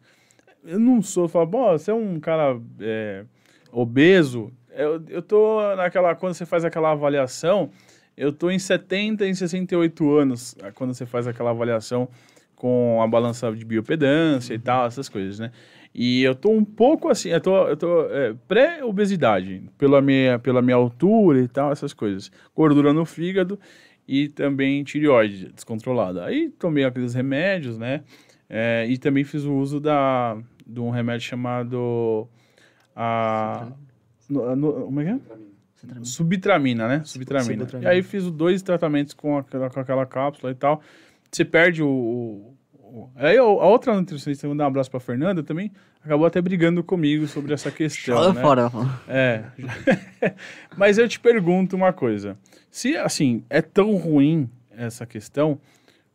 eu 0.68 0.80
não 0.80 1.02
sou, 1.02 1.28
falo, 1.28 1.46
bom, 1.46 1.72
você 1.72 1.90
é 1.90 1.94
um 1.94 2.20
cara 2.20 2.60
é, 2.82 3.24
obeso, 3.72 4.52
eu, 4.70 5.02
eu 5.08 5.22
tô 5.22 5.76
naquela, 5.76 6.14
quando 6.14 6.34
você 6.34 6.46
faz 6.46 6.66
aquela 6.66 6.92
avaliação, 6.92 7.70
eu 8.18 8.34
tô 8.34 8.50
em 8.50 8.60
70, 8.60 9.26
em 9.28 9.34
68 9.34 10.12
anos, 10.18 10.56
quando 10.76 10.94
você 10.94 11.06
faz 11.06 11.28
aquela 11.28 11.52
avaliação 11.52 12.10
com 12.56 13.00
a 13.02 13.08
balança 13.08 13.52
de 13.52 13.64
biopedância 13.64 14.54
e 14.54 14.60
tal, 14.60 14.88
essas 14.88 15.08
coisas, 15.08 15.38
né? 15.40 15.52
E 15.94 16.24
eu 16.24 16.34
tô 16.36 16.50
um 16.52 16.66
pouco 16.66 17.08
assim, 17.10 17.30
eu 17.30 17.40
tô, 17.40 17.68
eu 17.68 17.78
tô 17.78 18.02
é, 18.12 18.34
pré-obesidade, 18.48 19.64
pela 19.78 20.02
minha, 20.02 20.38
pela 20.40 20.62
minha 20.62 20.76
altura 20.76 21.40
e 21.40 21.48
tal, 21.48 21.72
essas 21.72 21.94
coisas. 21.94 22.32
Gordura 22.56 22.94
no 22.94 23.06
fígado 23.06 23.60
e 24.08 24.28
também 24.28 24.84
tireoide 24.84 25.52
descontrolada. 25.54 26.26
Aí 26.26 26.50
tomei 26.50 26.84
aqueles 26.84 27.14
remédios, 27.14 27.78
né? 27.78 28.04
É, 28.50 28.86
e 28.90 28.98
também 28.98 29.24
fiz 29.24 29.44
o 29.44 29.54
uso 29.54 29.80
da, 29.80 30.38
de 30.66 30.80
um 30.80 30.90
remédio 30.90 31.28
chamado 31.28 32.28
a, 32.96 33.68
no- 34.30 34.56
no- 34.56 34.74
como 34.86 35.02
é 35.02 35.04
que 35.06 35.10
é? 35.12 35.20
Cetramina. 35.78 36.06
Subtramina, 36.06 36.88
né? 36.88 37.02
Subtramina. 37.06 37.60
Subtramina. 37.62 37.92
E 37.92 37.96
aí 37.96 38.04
fiz 38.04 38.24
os 38.24 38.32
dois 38.32 38.62
tratamentos 38.62 39.14
com 39.14 39.38
aquela, 39.38 39.70
com 39.70 39.80
aquela 39.80 40.06
cápsula 40.06 40.52
e 40.52 40.56
tal. 40.56 40.82
Você 41.32 41.46
perde 41.46 41.82
o. 41.84 41.88
o- 41.88 42.54
Aí 43.16 43.38
a 43.38 43.44
outra 43.44 43.94
nutricionista, 43.94 44.48
vou 44.48 44.56
dar 44.56 44.64
um 44.64 44.68
abraço 44.68 44.90
pra 44.90 45.00
Fernanda 45.00 45.44
também, 45.44 45.72
acabou 46.04 46.26
até 46.26 46.42
brigando 46.42 46.84
comigo 46.84 47.28
sobre 47.28 47.54
essa 47.54 47.70
questão. 47.70 48.16
Joga 48.16 48.34
né? 48.34 48.42
fora. 48.42 48.72
É. 49.08 49.44
Mas 50.76 50.98
eu 50.98 51.08
te 51.08 51.20
pergunto 51.20 51.76
uma 51.76 51.94
coisa. 51.94 52.38
Se, 52.72 52.96
assim, 52.98 53.44
é 53.50 53.62
tão 53.62 53.96
ruim 53.98 54.50
essa 54.72 55.06
questão, 55.06 55.60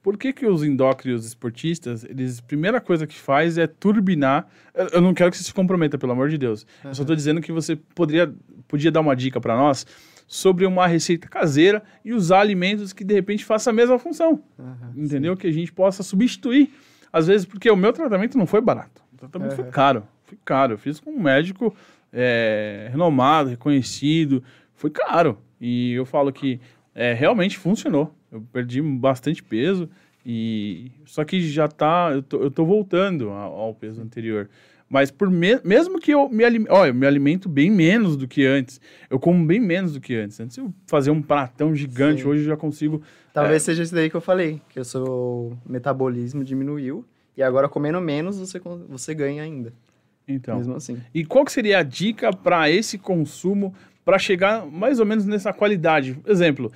por 0.03 0.17
que 0.17 0.33
que 0.33 0.47
os 0.47 0.65
endócrinos 0.65 1.25
esportistas, 1.25 2.05
eles, 2.05 2.41
primeira 2.41 2.81
coisa 2.81 3.07
que 3.07 3.17
faz 3.19 3.59
é 3.59 3.67
turbinar... 3.67 4.49
Eu, 4.75 5.01
não 5.01 5.13
quero 5.15 5.31
que 5.31 5.37
você 5.37 5.45
se 5.45 5.55
comprometa, 5.55 5.99
pelo 5.99 6.13
amor 6.13 6.29
de 6.31 6.39
Deus. 6.39 6.67
Eu 6.83 6.95
só 6.95 7.05
tô 7.05 7.15
dizendo 7.15 7.41
que 7.41 7.53
você 7.53 7.77
poderia, 7.77 8.33
podia 8.73 8.91
dar 8.91 9.03
uma 9.03 9.15
dica 9.15 9.39
para 9.39 9.55
nós 9.55 9.87
sobre 10.27 10.65
uma 10.65 10.87
receita 10.87 11.29
caseira 11.29 11.83
e 12.03 12.15
usar 12.15 12.41
alimentos 12.41 12.95
que, 12.95 13.05
de 13.05 13.13
repente, 13.13 13.45
façam 13.45 13.71
a 13.71 13.77
mesma 13.77 13.99
função. 13.99 14.43
Aham, 14.59 14.93
Entendeu? 14.97 15.37
Que 15.37 15.47
a 15.47 15.53
gente 15.53 15.71
possa 15.71 16.03
substituir. 16.03 16.71
Às 17.13 17.27
vezes, 17.27 17.45
porque 17.45 17.71
o 17.71 17.77
meu 17.77 17.93
tratamento 17.93 18.39
não 18.39 18.47
foi 18.47 18.63
barato. 18.63 19.03
O 19.13 19.17
tratamento 19.19 19.55
foi 19.55 19.65
Aham. 19.65 19.71
caro. 19.71 20.03
Foi 20.25 20.39
caro. 20.43 20.73
Eu 20.73 20.79
fiz 20.79 20.99
com 20.99 21.11
um 21.11 21.21
médico 21.21 21.75
é, 22.11 22.89
renomado, 22.91 23.51
reconhecido. 23.51 24.43
Foi 24.75 24.89
caro. 24.89 25.37
E 25.61 25.93
eu 25.93 26.07
falo 26.07 26.33
que 26.33 26.59
é, 26.95 27.13
realmente 27.13 27.59
funcionou. 27.59 28.15
Eu 28.33 28.41
perdi 28.51 28.81
bastante 28.81 29.43
peso. 29.43 29.87
E 30.25 30.91
só 31.05 31.25
que 31.25 31.43
já 31.47 31.69
tá. 31.69 32.11
Eu 32.11 32.23
tô, 32.23 32.43
eu 32.43 32.51
tô 32.51 32.65
voltando 32.65 33.29
ao, 33.29 33.53
ao 33.53 33.75
peso 33.75 34.01
anterior. 34.01 34.49
Mas 34.93 35.11
por 35.11 35.31
me- 35.31 35.59
mesmo 35.65 35.99
que 35.99 36.11
eu 36.13 36.29
me 36.29 36.45
alimento. 36.45 36.71
Olha, 36.71 36.91
eu 36.91 36.95
me 36.95 37.07
alimento 37.07 37.49
bem 37.49 37.71
menos 37.71 38.15
do 38.15 38.29
que 38.29 38.45
antes. 38.45 38.79
Eu 39.09 39.19
como 39.19 39.43
bem 39.47 39.59
menos 39.59 39.95
do 39.95 40.01
que 40.03 40.15
antes. 40.15 40.39
Antes 40.39 40.59
eu 40.59 40.71
fazia 40.87 41.11
um 41.11 41.23
pratão 41.23 41.75
gigante, 41.75 42.21
Sim. 42.21 42.29
hoje 42.29 42.43
eu 42.43 42.49
já 42.49 42.57
consigo 42.59 43.01
Talvez 43.33 43.63
seja 43.63 43.83
isso 43.83 43.95
daí 43.95 44.11
que 44.11 44.17
eu 44.17 44.21
falei, 44.21 44.61
que 44.69 44.79
o 44.79 44.85
seu 44.85 45.57
metabolismo 45.67 46.45
diminuiu 46.45 47.07
e 47.35 47.43
agora 47.43 47.71
comendo 47.71 47.99
menos 48.03 48.39
você, 48.39 48.61
você 48.87 49.15
ganha 49.15 49.43
ainda. 49.43 49.73
Então. 50.29 50.59
Mesmo 50.59 50.77
assim. 50.77 51.01
E 51.15 51.25
qual 51.25 51.43
que 51.47 51.53
seria 51.53 51.79
a 51.79 51.83
dica 51.83 52.31
para 52.31 52.69
esse 52.71 52.99
consumo 52.99 53.75
para 54.05 54.19
chegar 54.19 54.67
mais 54.67 54.99
ou 55.01 55.07
menos 55.07 55.25
nessa 55.27 55.53
qualidade? 55.53 56.19
Exemplo, 56.27 56.73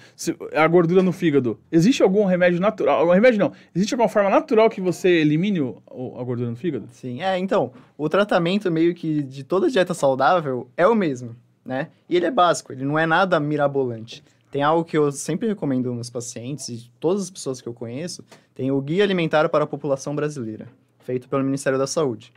a 0.55 0.67
gordura 0.67 1.03
no 1.03 1.13
fígado. 1.13 1.59
Existe 1.71 2.03
algum 2.03 2.25
remédio 2.25 2.61
natural? 2.61 3.01
Algum 3.01 3.13
remédio 3.13 3.39
não. 3.41 3.53
Existe 3.75 3.95
alguma 3.95 4.09
forma 4.09 4.31
natural 4.31 4.71
que 4.71 4.81
você 4.81 5.09
elimine 5.09 5.61
o- 5.61 5.83
a 6.19 6.23
gordura 6.25 6.49
no 6.51 6.57
fígado? 6.57 6.87
Sim, 6.93 7.23
é, 7.23 7.39
então, 7.39 7.73
o 7.99 8.09
tratamento 8.09 8.71
meio 8.71 8.95
que 8.95 9.23
de 9.23 9.43
toda 9.45 9.69
dieta 9.71 9.95
saudável 9.95 10.69
é 10.77 10.87
o 10.87 10.95
mesmo, 10.95 11.35
né? 11.65 11.89
E 12.09 12.17
ele 12.17 12.27
é 12.27 12.31
básico, 12.31 12.73
ele 12.73 12.85
não 12.85 12.99
é 12.99 13.07
nada 13.07 13.39
mirabolante. 13.41 14.23
Tem 14.51 14.63
algo 14.63 14.85
que 14.85 14.97
eu 14.97 15.11
sempre 15.13 15.49
recomendo 15.49 15.93
nos 15.93 16.09
pacientes 16.09 16.69
e 16.69 16.91
todas 17.01 17.25
as 17.25 17.31
pessoas 17.31 17.61
que 17.61 17.69
eu 17.69 17.75
conheço, 17.75 18.25
tem 18.55 18.71
o 18.71 18.81
Guia 18.81 19.03
Alimentar 19.05 19.49
para 19.49 19.65
a 19.65 19.67
População 19.67 20.15
Brasileira, 20.15 20.67
feito 21.01 21.29
pelo 21.29 21.43
Ministério 21.45 21.79
da 21.79 21.87
Saúde. 21.87 22.33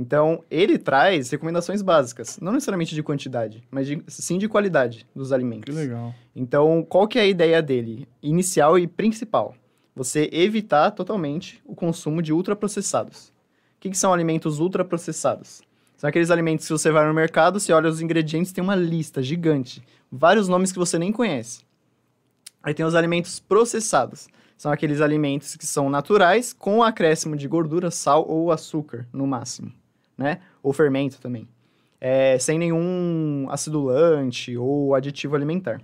Então, 0.00 0.42
ele 0.50 0.78
traz 0.78 1.28
recomendações 1.28 1.82
básicas, 1.82 2.38
não 2.40 2.52
necessariamente 2.52 2.94
de 2.94 3.02
quantidade, 3.02 3.62
mas 3.70 3.86
de- 3.86 4.02
sim 4.08 4.38
de 4.38 4.48
qualidade 4.48 5.06
dos 5.14 5.30
alimentos. 5.30 5.74
Que 5.74 5.78
legal. 5.78 6.14
Então, 6.34 6.82
qual 6.88 7.06
que 7.06 7.18
é 7.18 7.22
a 7.22 7.26
ideia 7.26 7.60
dele? 7.60 8.08
Inicial 8.22 8.78
e 8.78 8.86
principal. 8.86 9.54
Você 9.94 10.30
evitar 10.32 10.90
totalmente 10.92 11.60
o 11.66 11.74
consumo 11.74 12.22
de 12.22 12.32
ultraprocessados. 12.32 13.28
O 13.76 13.80
que, 13.80 13.90
que 13.90 13.98
são 13.98 14.10
alimentos 14.10 14.58
ultraprocessados? 14.58 15.60
São 15.98 16.08
aqueles 16.08 16.30
alimentos 16.30 16.64
que 16.66 16.72
você 16.72 16.90
vai 16.90 17.06
no 17.06 17.12
mercado, 17.12 17.60
você 17.60 17.70
olha 17.70 17.90
os 17.90 18.00
ingredientes, 18.00 18.52
tem 18.52 18.64
uma 18.64 18.74
lista 18.74 19.22
gigante. 19.22 19.82
Vários 20.10 20.48
nomes 20.48 20.72
que 20.72 20.78
você 20.78 20.98
nem 20.98 21.12
conhece. 21.12 21.60
Aí 22.62 22.72
tem 22.72 22.86
os 22.86 22.94
alimentos 22.94 23.38
processados. 23.38 24.28
São 24.56 24.72
aqueles 24.72 25.02
alimentos 25.02 25.56
que 25.56 25.66
são 25.66 25.90
naturais, 25.90 26.54
com 26.54 26.82
acréscimo 26.82 27.36
de 27.36 27.46
gordura, 27.46 27.90
sal 27.90 28.26
ou 28.26 28.50
açúcar, 28.50 29.06
no 29.12 29.26
máximo. 29.26 29.70
Né? 30.20 30.38
Ou 30.62 30.72
fermento 30.72 31.18
também. 31.18 31.48
É, 31.98 32.38
sem 32.38 32.58
nenhum 32.58 33.46
acidulante 33.50 34.54
ou 34.56 34.94
aditivo 34.94 35.34
alimentar. 35.34 35.80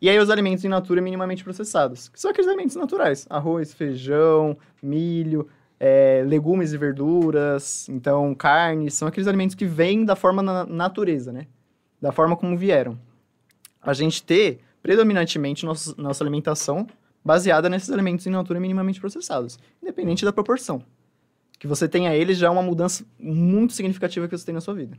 E 0.00 0.10
aí 0.10 0.18
os 0.18 0.30
alimentos 0.30 0.64
in 0.64 0.68
natura 0.68 1.00
minimamente 1.00 1.44
processados, 1.44 2.08
que 2.08 2.20
são 2.20 2.30
aqueles 2.30 2.48
alimentos 2.48 2.74
naturais. 2.74 3.26
Arroz, 3.30 3.72
feijão, 3.72 4.56
milho, 4.82 5.48
é, 5.78 6.24
legumes 6.26 6.72
e 6.72 6.76
verduras, 6.76 7.88
então 7.88 8.34
carnes, 8.34 8.94
são 8.94 9.06
aqueles 9.06 9.28
alimentos 9.28 9.54
que 9.54 9.64
vêm 9.64 10.04
da 10.04 10.16
forma 10.16 10.42
na 10.42 10.66
natureza, 10.66 11.32
né? 11.32 11.46
Da 12.00 12.12
forma 12.12 12.36
como 12.36 12.56
vieram. 12.56 12.98
A 13.80 13.92
gente 13.92 14.22
ter, 14.22 14.60
predominantemente, 14.82 15.64
nossa, 15.64 15.94
nossa 15.96 16.22
alimentação 16.22 16.86
baseada 17.24 17.68
nesses 17.68 17.90
alimentos 17.90 18.26
in 18.26 18.30
natura 18.30 18.58
minimamente 18.58 19.00
processados, 19.00 19.58
independente 19.82 20.24
da 20.24 20.32
proporção. 20.32 20.82
Que 21.58 21.66
você 21.66 21.88
tenha 21.88 22.14
eles 22.14 22.38
já 22.38 22.46
é 22.46 22.50
uma 22.50 22.62
mudança 22.62 23.04
muito 23.18 23.72
significativa 23.72 24.28
que 24.28 24.36
você 24.36 24.46
tem 24.46 24.54
na 24.54 24.60
sua 24.60 24.74
vida. 24.74 24.96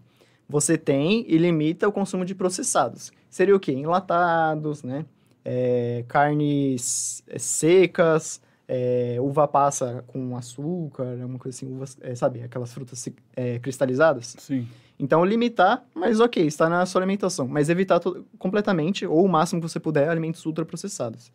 Você 0.48 0.78
tem 0.78 1.26
e 1.28 1.38
limita 1.38 1.88
o 1.88 1.92
consumo 1.92 2.26
de 2.26 2.34
processados. 2.34 3.12
Seria 3.30 3.56
o 3.56 3.60
quê? 3.60 3.72
Enlatados, 3.72 4.84
né? 4.84 5.06
É, 5.46 6.04
carnes 6.08 7.24
é, 7.28 7.38
secas, 7.38 8.42
é, 8.68 9.18
uva 9.20 9.48
passa 9.48 10.04
com 10.08 10.36
açúcar, 10.36 11.06
uma 11.26 11.40
coisa 11.40 11.56
assim, 11.56 11.68
uvas, 11.68 11.98
é, 12.02 12.14
sabe? 12.14 12.42
Aquelas 12.44 12.74
frutas 12.74 13.08
é, 13.36 13.58
cristalizadas. 13.60 14.36
Sim. 14.38 14.68
Então, 15.00 15.24
limitar, 15.24 15.84
mas 15.96 16.20
ok, 16.20 16.46
está 16.46 16.68
na 16.68 16.86
sua 16.86 17.02
alimentação. 17.02 17.48
Mas 17.48 17.70
evitar 17.70 18.02
completamente, 18.38 19.06
ou 19.06 19.24
o 19.24 19.30
máximo 19.30 19.62
que 19.62 19.68
você 19.70 19.80
puder, 19.80 20.10
alimentos 20.10 20.46
ultraprocessados. 20.46 21.32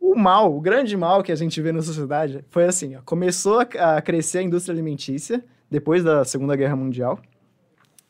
O 0.00 0.14
mal, 0.14 0.54
o 0.54 0.60
grande 0.60 0.96
mal 0.96 1.22
que 1.22 1.32
a 1.32 1.36
gente 1.36 1.60
vê 1.60 1.72
na 1.72 1.82
sociedade 1.82 2.44
foi 2.50 2.64
assim, 2.64 2.96
ó, 2.96 3.00
começou 3.04 3.60
a, 3.60 3.96
a 3.96 4.02
crescer 4.02 4.38
a 4.38 4.42
indústria 4.42 4.72
alimentícia 4.72 5.44
depois 5.70 6.02
da 6.04 6.24
Segunda 6.24 6.56
Guerra 6.56 6.76
Mundial, 6.76 7.18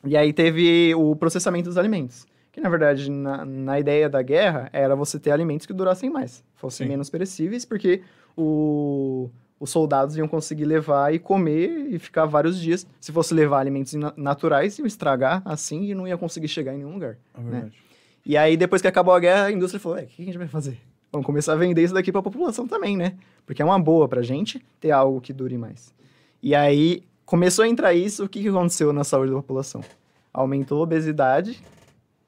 e 0.05 0.15
aí 0.15 0.31
teve 0.31 0.93
o 0.95 1.15
processamento 1.15 1.67
dos 1.67 1.77
alimentos. 1.77 2.25
Que, 2.51 2.61
na 2.61 2.69
verdade, 2.69 3.11
na, 3.11 3.43
na 3.45 3.79
ideia 3.79 4.09
da 4.09 4.21
guerra, 4.21 4.69
era 4.71 4.95
você 4.95 5.19
ter 5.19 5.31
alimentos 5.31 5.65
que 5.67 5.73
durassem 5.73 6.09
mais, 6.09 6.43
fossem 6.55 6.85
Sim. 6.87 6.91
menos 6.91 7.09
perecíveis, 7.09 7.63
porque 7.65 8.01
o, 8.35 9.29
os 9.59 9.69
soldados 9.69 10.15
iam 10.17 10.27
conseguir 10.27 10.65
levar 10.65 11.13
e 11.13 11.19
comer 11.19 11.87
e 11.91 11.99
ficar 11.99 12.25
vários 12.25 12.59
dias. 12.59 12.87
Se 12.99 13.11
fosse 13.11 13.33
levar 13.33 13.59
alimentos 13.59 13.93
na- 13.93 14.13
naturais, 14.17 14.79
iam 14.79 14.87
estragar 14.87 15.41
assim 15.45 15.83
e 15.83 15.93
não 15.93 16.07
ia 16.07 16.17
conseguir 16.17 16.47
chegar 16.47 16.73
em 16.73 16.77
nenhum 16.77 16.93
lugar. 16.93 17.17
É 17.37 17.41
verdade. 17.41 17.77
E 18.25 18.35
aí, 18.35 18.57
depois 18.57 18.81
que 18.81 18.87
acabou 18.87 19.13
a 19.13 19.19
guerra, 19.19 19.45
a 19.45 19.51
indústria 19.51 19.79
falou: 19.79 19.97
"Ué, 19.97 20.03
o 20.05 20.07
que 20.07 20.21
a 20.21 20.25
gente 20.25 20.37
vai 20.37 20.47
fazer? 20.47 20.77
Vamos 21.11 21.25
começar 21.25 21.53
a 21.53 21.55
vender 21.55 21.83
isso 21.83 21.93
daqui 21.93 22.11
para 22.11 22.19
a 22.19 22.23
população 22.23 22.67
também, 22.67 22.95
né? 22.95 23.13
Porque 23.45 23.61
é 23.61 23.65
uma 23.65 23.79
boa 23.79 24.07
pra 24.07 24.21
gente 24.21 24.63
ter 24.79 24.91
algo 24.91 25.19
que 25.19 25.33
dure 25.33 25.57
mais. 25.57 25.93
E 26.41 26.53
aí, 26.53 27.03
começou 27.25 27.65
a 27.65 27.67
entrar 27.67 27.93
isso, 27.93 28.25
o 28.25 28.29
que, 28.29 28.41
que 28.41 28.47
aconteceu 28.49 28.93
na 28.93 29.03
saúde 29.03 29.31
da 29.31 29.37
população? 29.37 29.81
Aumentou 30.33 30.79
a 30.79 30.83
obesidade, 30.83 31.61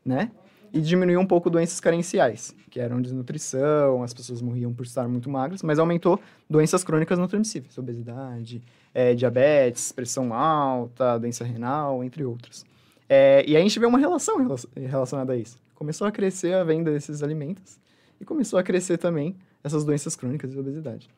né? 0.04 0.32
E 0.74 0.80
diminuiu 0.82 1.20
um 1.20 1.26
pouco 1.28 1.50
doenças 1.50 1.80
carenciais, 1.80 2.56
que 2.70 2.80
eram 2.80 3.02
desnutrição, 3.02 4.02
as 4.04 4.14
pessoas 4.14 4.42
morriam 4.42 4.74
por 4.74 4.86
estar 4.86 5.08
muito 5.08 5.30
magras, 5.30 5.62
mas 5.62 5.78
aumentou 5.78 6.20
doenças 6.50 6.84
crônicas 6.84 7.20
não 7.20 7.28
transmissíveis, 7.28 7.78
obesidade, 7.78 8.62
eh, 8.94 9.14
diabetes, 9.14 9.92
pressão 9.92 10.34
alta, 10.34 11.20
doença 11.20 11.44
renal, 11.44 12.04
entre 12.04 12.24
outras. 12.24 12.66
É, 13.10 13.44
e 13.46 13.56
aí 13.56 13.62
a 13.62 13.66
gente 13.66 13.78
vê 13.78 13.86
uma 13.86 14.00
relação 14.00 14.38
rela- 14.38 14.56
relacionada 14.76 15.34
a 15.34 15.38
isso. 15.38 15.58
Começou 15.76 16.08
a 16.08 16.12
crescer 16.12 16.54
a 16.54 16.64
venda 16.64 16.90
desses 16.92 17.22
alimentos 17.22 17.78
e 18.22 18.26
começou 18.26 18.58
a 18.58 18.64
crescer 18.64 18.98
também 18.98 19.36
essas 19.64 19.84
doenças 19.84 20.16
crônicas 20.16 20.54
e 20.54 20.58
obesidade. 20.58 21.10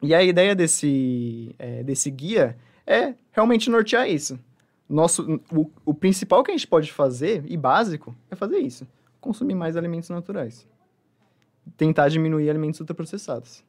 E 0.00 0.14
a 0.14 0.22
ideia 0.22 0.54
desse, 0.54 1.56
é, 1.58 1.82
desse 1.82 2.08
guia 2.10 2.56
é 2.86 3.14
realmente 3.32 3.68
nortear 3.68 4.08
isso. 4.08 4.38
Nosso, 4.88 5.40
o, 5.52 5.70
o 5.84 5.92
principal 5.92 6.44
que 6.44 6.50
a 6.50 6.54
gente 6.56 6.68
pode 6.68 6.92
fazer, 6.92 7.42
e 7.46 7.56
básico, 7.56 8.14
é 8.30 8.36
fazer 8.36 8.58
isso. 8.58 8.86
Consumir 9.20 9.54
mais 9.54 9.76
alimentos 9.76 10.08
naturais. 10.08 10.66
Tentar 11.76 12.08
diminuir 12.08 12.48
alimentos 12.48 12.78
ultraprocessados. 12.80 13.64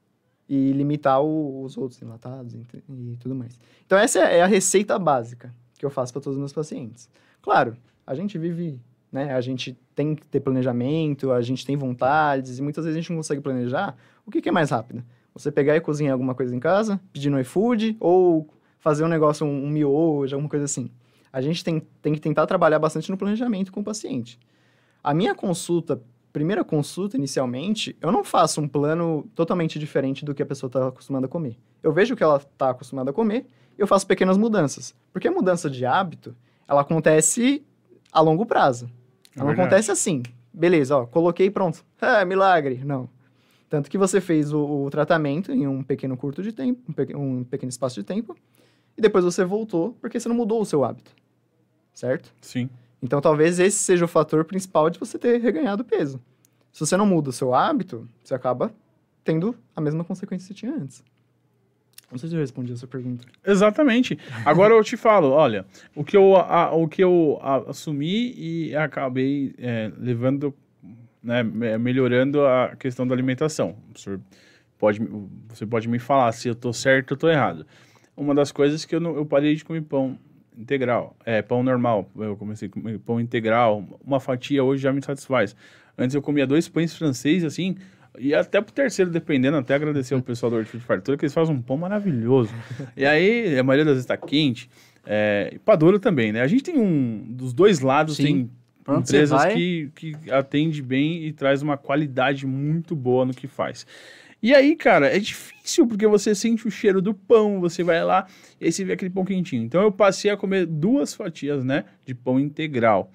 E 0.48 0.72
limitar 0.72 1.22
o- 1.22 1.64
os 1.64 1.78
outros 1.78 2.02
enlatados 2.02 2.54
entre- 2.56 2.84
e 2.90 3.18
tudo 3.20 3.36
mais. 3.36 3.60
Então 3.86 3.98
essa 3.98 4.20
é 4.20 4.42
a 4.42 4.48
receita 4.48 4.98
básica 5.00 5.54
que 5.78 5.86
eu 5.86 5.90
faço 5.90 6.14
para 6.14 6.22
todos 6.22 6.36
os 6.36 6.40
meus 6.40 6.54
pacientes. 6.54 7.10
Claro, 7.42 7.76
a 8.06 8.14
gente 8.16 8.38
vive, 8.38 8.80
né? 9.12 9.34
A 9.34 9.42
gente 9.42 9.78
tem 9.96 10.16
que 10.16 10.26
ter 10.28 10.40
planejamento, 10.40 11.32
a 11.32 11.42
gente 11.42 11.66
tem 11.66 11.76
vontades, 11.76 12.60
e 12.60 12.62
muitas 12.62 12.86
vezes 12.86 12.98
a 12.98 13.02
gente 13.02 13.10
não 13.10 13.18
consegue 13.18 13.42
planejar. 13.42 13.96
O 14.26 14.32
que, 14.32 14.42
que 14.42 14.50
é 14.50 14.52
mais 14.52 14.70
rápido? 14.70 15.04
Você 15.34 15.52
pegar 15.52 15.76
e 15.76 15.82
cozinhar 15.82 16.14
alguma 16.14 16.36
coisa 16.36 16.56
em 16.56 16.60
casa, 16.60 17.00
pedir 17.12 17.30
no 17.30 17.40
iFood, 17.40 17.98
ou 18.00 18.48
fazer 18.80 19.04
um 19.04 19.08
negócio, 19.08 19.46
um, 19.46 19.66
um 19.66 19.70
miojo, 19.70 20.36
alguma 20.36 20.50
coisa 20.50 20.66
assim. 20.66 20.90
A 21.32 21.42
gente 21.42 21.64
tem, 21.64 21.82
tem 22.02 22.14
que 22.14 22.20
tentar 22.20 22.48
trabalhar 22.48 22.80
bastante 22.80 23.10
no 23.12 23.18
planejamento 23.18 23.72
com 23.72 23.82
o 23.82 23.84
paciente. 23.84 24.40
A 25.04 25.14
minha 25.14 25.36
consulta, 25.36 26.02
primeira 26.34 26.64
consulta 26.64 27.16
inicialmente, 27.16 27.96
eu 28.02 28.12
não 28.12 28.24
faço 28.24 28.62
um 28.62 28.68
plano 28.68 29.28
totalmente 29.36 29.78
diferente 29.78 30.26
do 30.26 30.34
que 30.34 30.42
a 30.42 30.46
pessoa 30.46 30.68
está 30.68 30.88
acostumada 30.88 31.26
a 31.26 31.30
comer. 31.30 31.58
Eu 31.84 31.94
vejo 31.94 32.14
o 32.14 32.18
que 32.18 32.24
ela 32.24 32.38
está 32.38 32.72
acostumada 32.72 33.12
a 33.12 33.14
comer 33.14 33.46
e 33.78 33.82
eu 33.82 33.88
faço 33.88 34.08
pequenas 34.08 34.38
mudanças. 34.38 34.96
Porque 35.14 35.28
a 35.28 35.32
mudança 35.32 35.70
de 35.70 35.86
hábito, 35.86 36.36
ela 36.68 36.82
acontece 36.82 37.64
a 38.12 38.22
longo 38.22 38.46
prazo. 38.46 38.90
É 39.36 39.40
Não 39.40 39.50
acontece 39.50 39.92
assim. 39.92 40.24
Beleza, 40.54 40.98
ó, 40.98 41.06
coloquei 41.06 41.50
pronto. 41.50 41.86
É, 42.02 42.26
milagre. 42.26 42.82
Não. 42.84 43.10
Tanto 43.70 43.90
que 43.90 43.98
você 43.98 44.20
fez 44.20 44.52
o, 44.52 44.60
o 44.86 44.90
tratamento 44.90 45.52
em 45.52 45.68
um 45.68 45.84
pequeno 45.84 46.18
curto 46.18 46.42
de 46.42 46.52
tempo, 46.52 46.82
um, 46.90 46.94
pequ- 46.94 47.16
um 47.16 47.44
pequeno 47.44 47.70
espaço 47.70 47.96
de 47.96 48.04
tempo, 48.04 48.36
e 48.98 49.02
depois 49.02 49.24
você 49.24 49.46
voltou 49.46 49.96
porque 50.02 50.20
você 50.20 50.28
não 50.28 50.36
mudou 50.36 50.62
o 50.62 50.66
seu 50.66 50.84
hábito. 50.84 51.12
Certo? 51.94 52.34
Sim. 52.42 52.70
Então 53.02 53.22
talvez 53.22 53.60
esse 53.60 53.78
seja 53.78 54.06
o 54.06 54.08
fator 54.08 54.44
principal 54.44 54.90
de 54.90 55.00
você 55.00 55.20
ter 55.20 55.40
reganhado 55.40 55.86
peso. 55.86 56.20
Se 56.72 56.80
você 56.80 56.98
não 56.98 57.06
muda 57.06 57.30
o 57.30 57.34
seu 57.34 57.54
hábito, 57.54 58.08
você 58.24 58.34
acaba 58.34 58.72
tendo 59.24 59.56
a 59.76 59.82
mesma 59.82 60.04
consequência 60.04 60.48
que 60.48 60.54
você 60.54 60.54
tinha 60.54 60.74
antes. 60.74 61.04
Não 62.12 62.18
sei 62.18 62.30
se 62.30 62.36
eu 62.36 62.40
respondi 62.40 62.74
a 62.74 62.76
sua 62.76 62.88
pergunta. 62.88 63.26
Exatamente. 63.46 64.18
Agora 64.44 64.74
eu 64.74 64.84
te 64.84 64.98
falo, 64.98 65.30
olha, 65.30 65.66
o 65.96 66.04
que 66.04 66.18
eu, 66.18 66.36
a- 66.36 66.74
o 66.74 66.88
que 66.88 67.04
eu 67.04 67.38
a- 67.42 67.70
assumi 67.70 68.34
e 68.36 68.76
acabei 68.76 69.54
é, 69.60 69.92
levando, 69.98 70.54
né, 71.22 71.44
me- 71.44 71.78
melhorando 71.78 72.44
a 72.46 72.76
questão 72.80 73.06
da 73.08 73.14
alimentação. 73.14 73.76
O 74.06 74.20
pode, 74.78 75.00
você 75.50 75.66
pode 75.66 75.88
me 75.88 76.00
falar 76.00 76.32
se 76.32 76.48
eu 76.48 76.56
tô 76.56 76.74
certo 76.74 77.12
ou 77.12 77.18
tô 77.18 77.30
errado. 77.30 77.66
Uma 78.18 78.34
das 78.34 78.52
coisas 78.52 78.86
que 78.86 78.96
eu, 78.96 79.00
não, 79.00 79.16
eu 79.16 79.26
parei 79.26 79.54
de 79.56 79.64
comer 79.64 79.82
pão 79.82 80.18
integral, 80.58 81.16
é, 81.26 81.42
pão 81.42 81.62
normal. 81.62 82.10
Eu 82.18 82.36
comecei 82.36 82.68
a 82.68 82.72
comer 82.72 82.98
pão 83.00 83.20
integral, 83.20 83.86
uma 84.04 84.20
fatia 84.20 84.64
hoje 84.64 84.82
já 84.82 84.92
me 84.92 85.02
satisfaz. 85.04 85.56
Antes 85.98 86.16
eu 86.16 86.22
comia 86.22 86.48
dois 86.48 86.68
pães 86.68 86.96
franceses, 86.98 87.44
assim, 87.44 87.76
e 88.18 88.34
até 88.34 88.62
pro 88.62 88.74
terceiro, 88.74 89.12
dependendo, 89.12 89.58
até 89.58 89.76
agradecer 89.76 90.14
ao 90.14 90.22
pessoal 90.22 90.50
do 90.50 90.56
Hortifruti 90.58 90.86
Fartura, 90.86 91.18
que 91.18 91.26
eles 91.26 91.34
fazem 91.34 91.56
um 91.56 91.62
pão 91.62 91.78
maravilhoso. 91.78 92.54
e 92.96 93.06
aí, 93.06 93.58
a 93.58 93.64
maioria 93.64 93.86
das 93.86 93.96
vezes 93.96 94.06
tá 94.06 94.18
quente. 94.18 94.70
É, 95.06 95.52
e 95.54 95.60
Padura 95.60 96.00
também, 96.00 96.32
né? 96.32 96.42
A 96.42 96.48
gente 96.48 96.64
tem 96.64 96.78
um, 96.78 97.26
dos 97.30 97.54
dois 97.54 97.80
lados, 97.80 98.18
Sim. 98.18 98.24
tem 98.24 98.52
você 98.86 99.18
empresas 99.18 99.46
que, 99.54 99.92
que 99.96 100.32
atende 100.32 100.82
bem 100.82 101.24
e 101.26 101.34
traz 101.34 101.62
uma 101.62 101.78
qualidade 101.78 102.46
muito 102.46 102.96
boa 102.96 103.26
no 103.26 103.34
que 103.34 103.48
faz. 103.48 103.86
E 104.42 104.56
aí, 104.56 104.76
cara, 104.76 105.08
é 105.14 105.20
difícil 105.20 105.86
porque 105.86 106.08
você 106.08 106.34
sente 106.34 106.66
o 106.66 106.72
cheiro 106.72 107.02
do 107.02 107.14
pão, 107.14 107.60
você 107.60 107.84
vai 107.84 108.04
lá 108.04 108.26
e 108.60 108.66
aí 108.66 108.72
você 108.72 108.86
vê 108.86 108.94
aquele 108.94 109.10
pão 109.10 109.26
quentinho. 109.26 109.64
Então 109.64 109.82
eu 109.82 109.92
passei 109.92 110.32
a 110.32 110.38
comer 110.38 110.66
duas 110.66 111.14
fatias, 111.14 111.64
né, 111.64 111.86
de 112.06 112.16
pão 112.16 112.40
integral. 112.40 113.12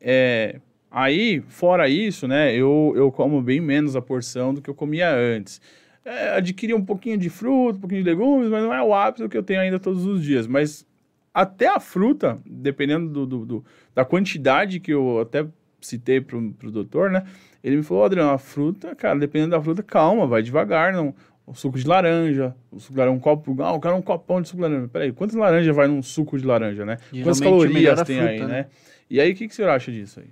É, 0.00 0.60
aí, 0.90 1.40
fora 1.48 1.88
isso, 1.88 2.26
né, 2.28 2.54
eu, 2.54 2.92
eu 2.96 3.10
como 3.12 3.40
bem 3.42 3.60
menos 3.60 3.94
a 3.96 4.02
porção 4.02 4.52
do 4.54 4.60
que 4.62 4.70
eu 4.70 4.74
comia 4.74 5.10
antes. 5.14 5.60
É, 6.04 6.30
adquiri 6.36 6.72
um 6.72 6.84
pouquinho 6.84 7.18
de 7.18 7.28
fruta, 7.28 7.76
um 7.76 7.80
pouquinho 7.80 8.02
de 8.02 8.08
legumes, 8.08 8.48
mas 8.48 8.62
não 8.62 8.72
é 8.72 8.82
o 8.82 8.94
hábito 8.94 9.28
que 9.28 9.36
eu 9.36 9.42
tenho 9.42 9.60
ainda 9.60 9.78
todos 9.78 10.06
os 10.06 10.22
dias. 10.22 10.46
Mas 10.46 10.86
até 11.34 11.66
a 11.68 11.78
fruta, 11.78 12.38
dependendo 12.46 13.10
do, 13.10 13.26
do- 13.26 13.46
do- 13.46 13.64
da 13.94 14.04
quantidade 14.04 14.80
que 14.80 14.90
eu 14.92 15.20
até 15.20 15.46
citei 15.80 16.20
pro, 16.20 16.50
pro 16.52 16.70
doutor, 16.70 17.10
né? 17.10 17.24
Ele 17.62 17.76
me 17.76 17.82
falou, 17.82 18.04
Adriano, 18.04 18.30
a 18.30 18.38
fruta, 18.38 18.94
cara, 18.94 19.18
dependendo 19.18 19.50
da 19.50 19.60
fruta, 19.60 19.82
calma, 19.82 20.26
vai 20.26 20.42
devagar, 20.42 20.92
não. 20.92 21.14
O 21.46 21.54
suco 21.54 21.78
de 21.78 21.86
laranja, 21.86 22.54
o 22.70 22.78
suco 22.78 22.94
de 22.94 22.98
laranja, 22.98 23.16
um 23.16 23.20
copo, 23.20 23.56
ah, 23.62 23.72
eu 23.74 23.80
quero 23.80 23.96
um 23.96 24.02
copão 24.02 24.40
de 24.40 24.48
suco 24.48 24.62
de 24.62 24.68
laranja. 24.68 24.88
Peraí, 24.88 25.12
quantas 25.12 25.36
laranjas 25.36 25.74
vai 25.76 25.86
num 25.88 26.02
suco 26.02 26.38
de 26.38 26.46
laranja, 26.46 26.84
né? 26.86 26.96
Quantas 27.10 27.38
Geralmente, 27.38 27.42
calorias 27.42 28.02
tem 28.02 28.16
fruta, 28.16 28.30
aí, 28.30 28.40
né? 28.40 28.46
né? 28.46 28.66
E 29.10 29.20
aí, 29.20 29.32
o 29.32 29.34
que, 29.34 29.46
que 29.46 29.52
o 29.52 29.56
senhor 29.56 29.68
acha 29.70 29.90
disso 29.92 30.20
aí? 30.20 30.26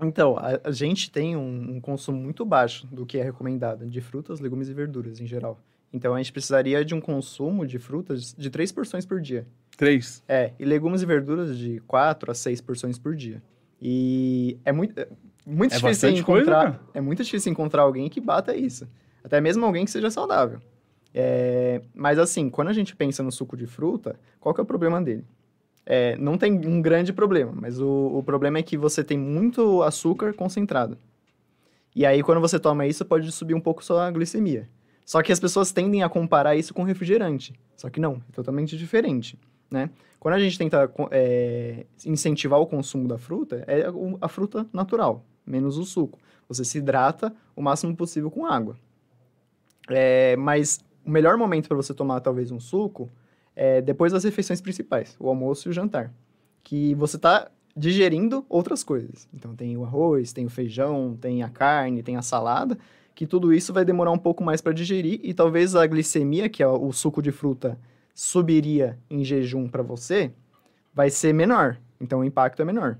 Então, 0.00 0.36
a, 0.38 0.60
a 0.68 0.70
gente 0.70 1.10
tem 1.10 1.36
um, 1.36 1.76
um 1.76 1.80
consumo 1.80 2.18
muito 2.18 2.44
baixo 2.44 2.86
do 2.86 3.04
que 3.04 3.18
é 3.18 3.22
recomendado 3.22 3.86
de 3.86 4.00
frutas, 4.00 4.38
legumes 4.40 4.68
e 4.68 4.74
verduras 4.74 5.20
em 5.20 5.26
geral. 5.26 5.58
Então, 5.92 6.14
a 6.14 6.18
gente 6.18 6.32
precisaria 6.32 6.84
de 6.84 6.94
um 6.94 7.00
consumo 7.00 7.66
de 7.66 7.78
frutas 7.78 8.34
de 8.36 8.50
três 8.50 8.70
porções 8.70 9.04
por 9.06 9.20
dia. 9.20 9.46
Três. 9.76 10.22
É, 10.28 10.52
e 10.58 10.64
legumes 10.64 11.02
e 11.02 11.06
verduras 11.06 11.56
de 11.58 11.80
quatro 11.80 12.30
a 12.30 12.34
seis 12.34 12.60
porções 12.60 12.98
por 12.98 13.14
dia. 13.16 13.42
E 13.80 14.58
é 14.64 14.72
muito, 14.72 14.98
é 15.00 15.08
muito 15.46 15.74
É 15.74 15.78
difícil 15.78 16.08
coisa, 16.10 16.20
encontrar, 16.20 16.72
cara. 16.72 16.80
é 16.94 17.00
muito 17.00 17.22
difícil 17.24 17.50
encontrar 17.52 17.82
alguém 17.82 18.08
que 18.08 18.20
bata 18.20 18.54
isso. 18.54 18.86
Até 19.24 19.40
mesmo 19.40 19.64
alguém 19.64 19.84
que 19.84 19.90
seja 19.90 20.10
saudável. 20.10 20.60
É, 21.14 21.80
mas 21.94 22.18
assim, 22.18 22.50
quando 22.50 22.68
a 22.68 22.72
gente 22.72 22.94
pensa 22.94 23.22
no 23.22 23.32
suco 23.32 23.56
de 23.56 23.66
fruta, 23.66 24.18
qual 24.38 24.54
que 24.54 24.60
é 24.60 24.64
o 24.64 24.66
problema 24.66 25.00
dele? 25.00 25.24
É, 25.90 26.18
não 26.18 26.36
tem 26.36 26.52
um 26.66 26.82
grande 26.82 27.14
problema, 27.14 27.50
mas 27.50 27.80
o, 27.80 28.18
o 28.18 28.22
problema 28.22 28.58
é 28.58 28.62
que 28.62 28.76
você 28.76 29.02
tem 29.02 29.16
muito 29.16 29.82
açúcar 29.82 30.34
concentrado. 30.34 30.98
E 31.96 32.04
aí, 32.04 32.22
quando 32.22 32.42
você 32.42 32.58
toma 32.58 32.86
isso, 32.86 33.06
pode 33.06 33.32
subir 33.32 33.54
um 33.54 33.60
pouco 33.60 33.82
sua 33.82 34.10
glicemia. 34.10 34.68
Só 35.06 35.22
que 35.22 35.32
as 35.32 35.40
pessoas 35.40 35.72
tendem 35.72 36.02
a 36.02 36.08
comparar 36.10 36.54
isso 36.56 36.74
com 36.74 36.82
refrigerante. 36.82 37.58
Só 37.74 37.88
que 37.88 37.98
não, 37.98 38.20
é 38.28 38.32
totalmente 38.32 38.76
diferente, 38.76 39.38
né? 39.70 39.88
Quando 40.20 40.34
a 40.34 40.38
gente 40.38 40.58
tenta 40.58 40.92
é, 41.10 41.86
incentivar 42.04 42.60
o 42.60 42.66
consumo 42.66 43.08
da 43.08 43.16
fruta, 43.16 43.64
é 43.66 43.86
a 44.20 44.28
fruta 44.28 44.66
natural, 44.70 45.24
menos 45.46 45.78
o 45.78 45.84
suco. 45.84 46.18
Você 46.50 46.66
se 46.66 46.76
hidrata 46.76 47.34
o 47.56 47.62
máximo 47.62 47.96
possível 47.96 48.30
com 48.30 48.44
água. 48.44 48.76
É, 49.88 50.36
mas 50.36 50.84
o 51.02 51.10
melhor 51.10 51.38
momento 51.38 51.66
para 51.66 51.78
você 51.78 51.94
tomar 51.94 52.20
talvez 52.20 52.50
um 52.50 52.60
suco 52.60 53.10
é 53.58 53.82
depois 53.82 54.12
das 54.12 54.22
refeições 54.22 54.60
principais, 54.60 55.16
o 55.18 55.28
almoço 55.28 55.68
e 55.68 55.70
o 55.70 55.72
jantar. 55.72 56.14
Que 56.62 56.94
você 56.94 57.16
está 57.16 57.50
digerindo 57.76 58.46
outras 58.48 58.84
coisas. 58.84 59.28
Então 59.34 59.54
tem 59.56 59.76
o 59.76 59.84
arroz, 59.84 60.32
tem 60.32 60.46
o 60.46 60.48
feijão, 60.48 61.18
tem 61.20 61.42
a 61.42 61.48
carne, 61.48 62.02
tem 62.02 62.16
a 62.16 62.22
salada, 62.22 62.78
que 63.16 63.26
tudo 63.26 63.52
isso 63.52 63.72
vai 63.72 63.84
demorar 63.84 64.12
um 64.12 64.18
pouco 64.18 64.44
mais 64.44 64.60
para 64.60 64.72
digerir 64.72 65.18
e 65.24 65.34
talvez 65.34 65.74
a 65.74 65.84
glicemia, 65.88 66.48
que 66.48 66.62
é 66.62 66.68
o 66.68 66.92
suco 66.92 67.20
de 67.20 67.32
fruta, 67.32 67.76
subiria 68.14 68.96
em 69.10 69.24
jejum 69.24 69.68
para 69.68 69.82
você, 69.82 70.32
vai 70.94 71.10
ser 71.10 71.32
menor. 71.32 71.78
Então 72.00 72.20
o 72.20 72.24
impacto 72.24 72.62
é 72.62 72.64
menor. 72.64 72.96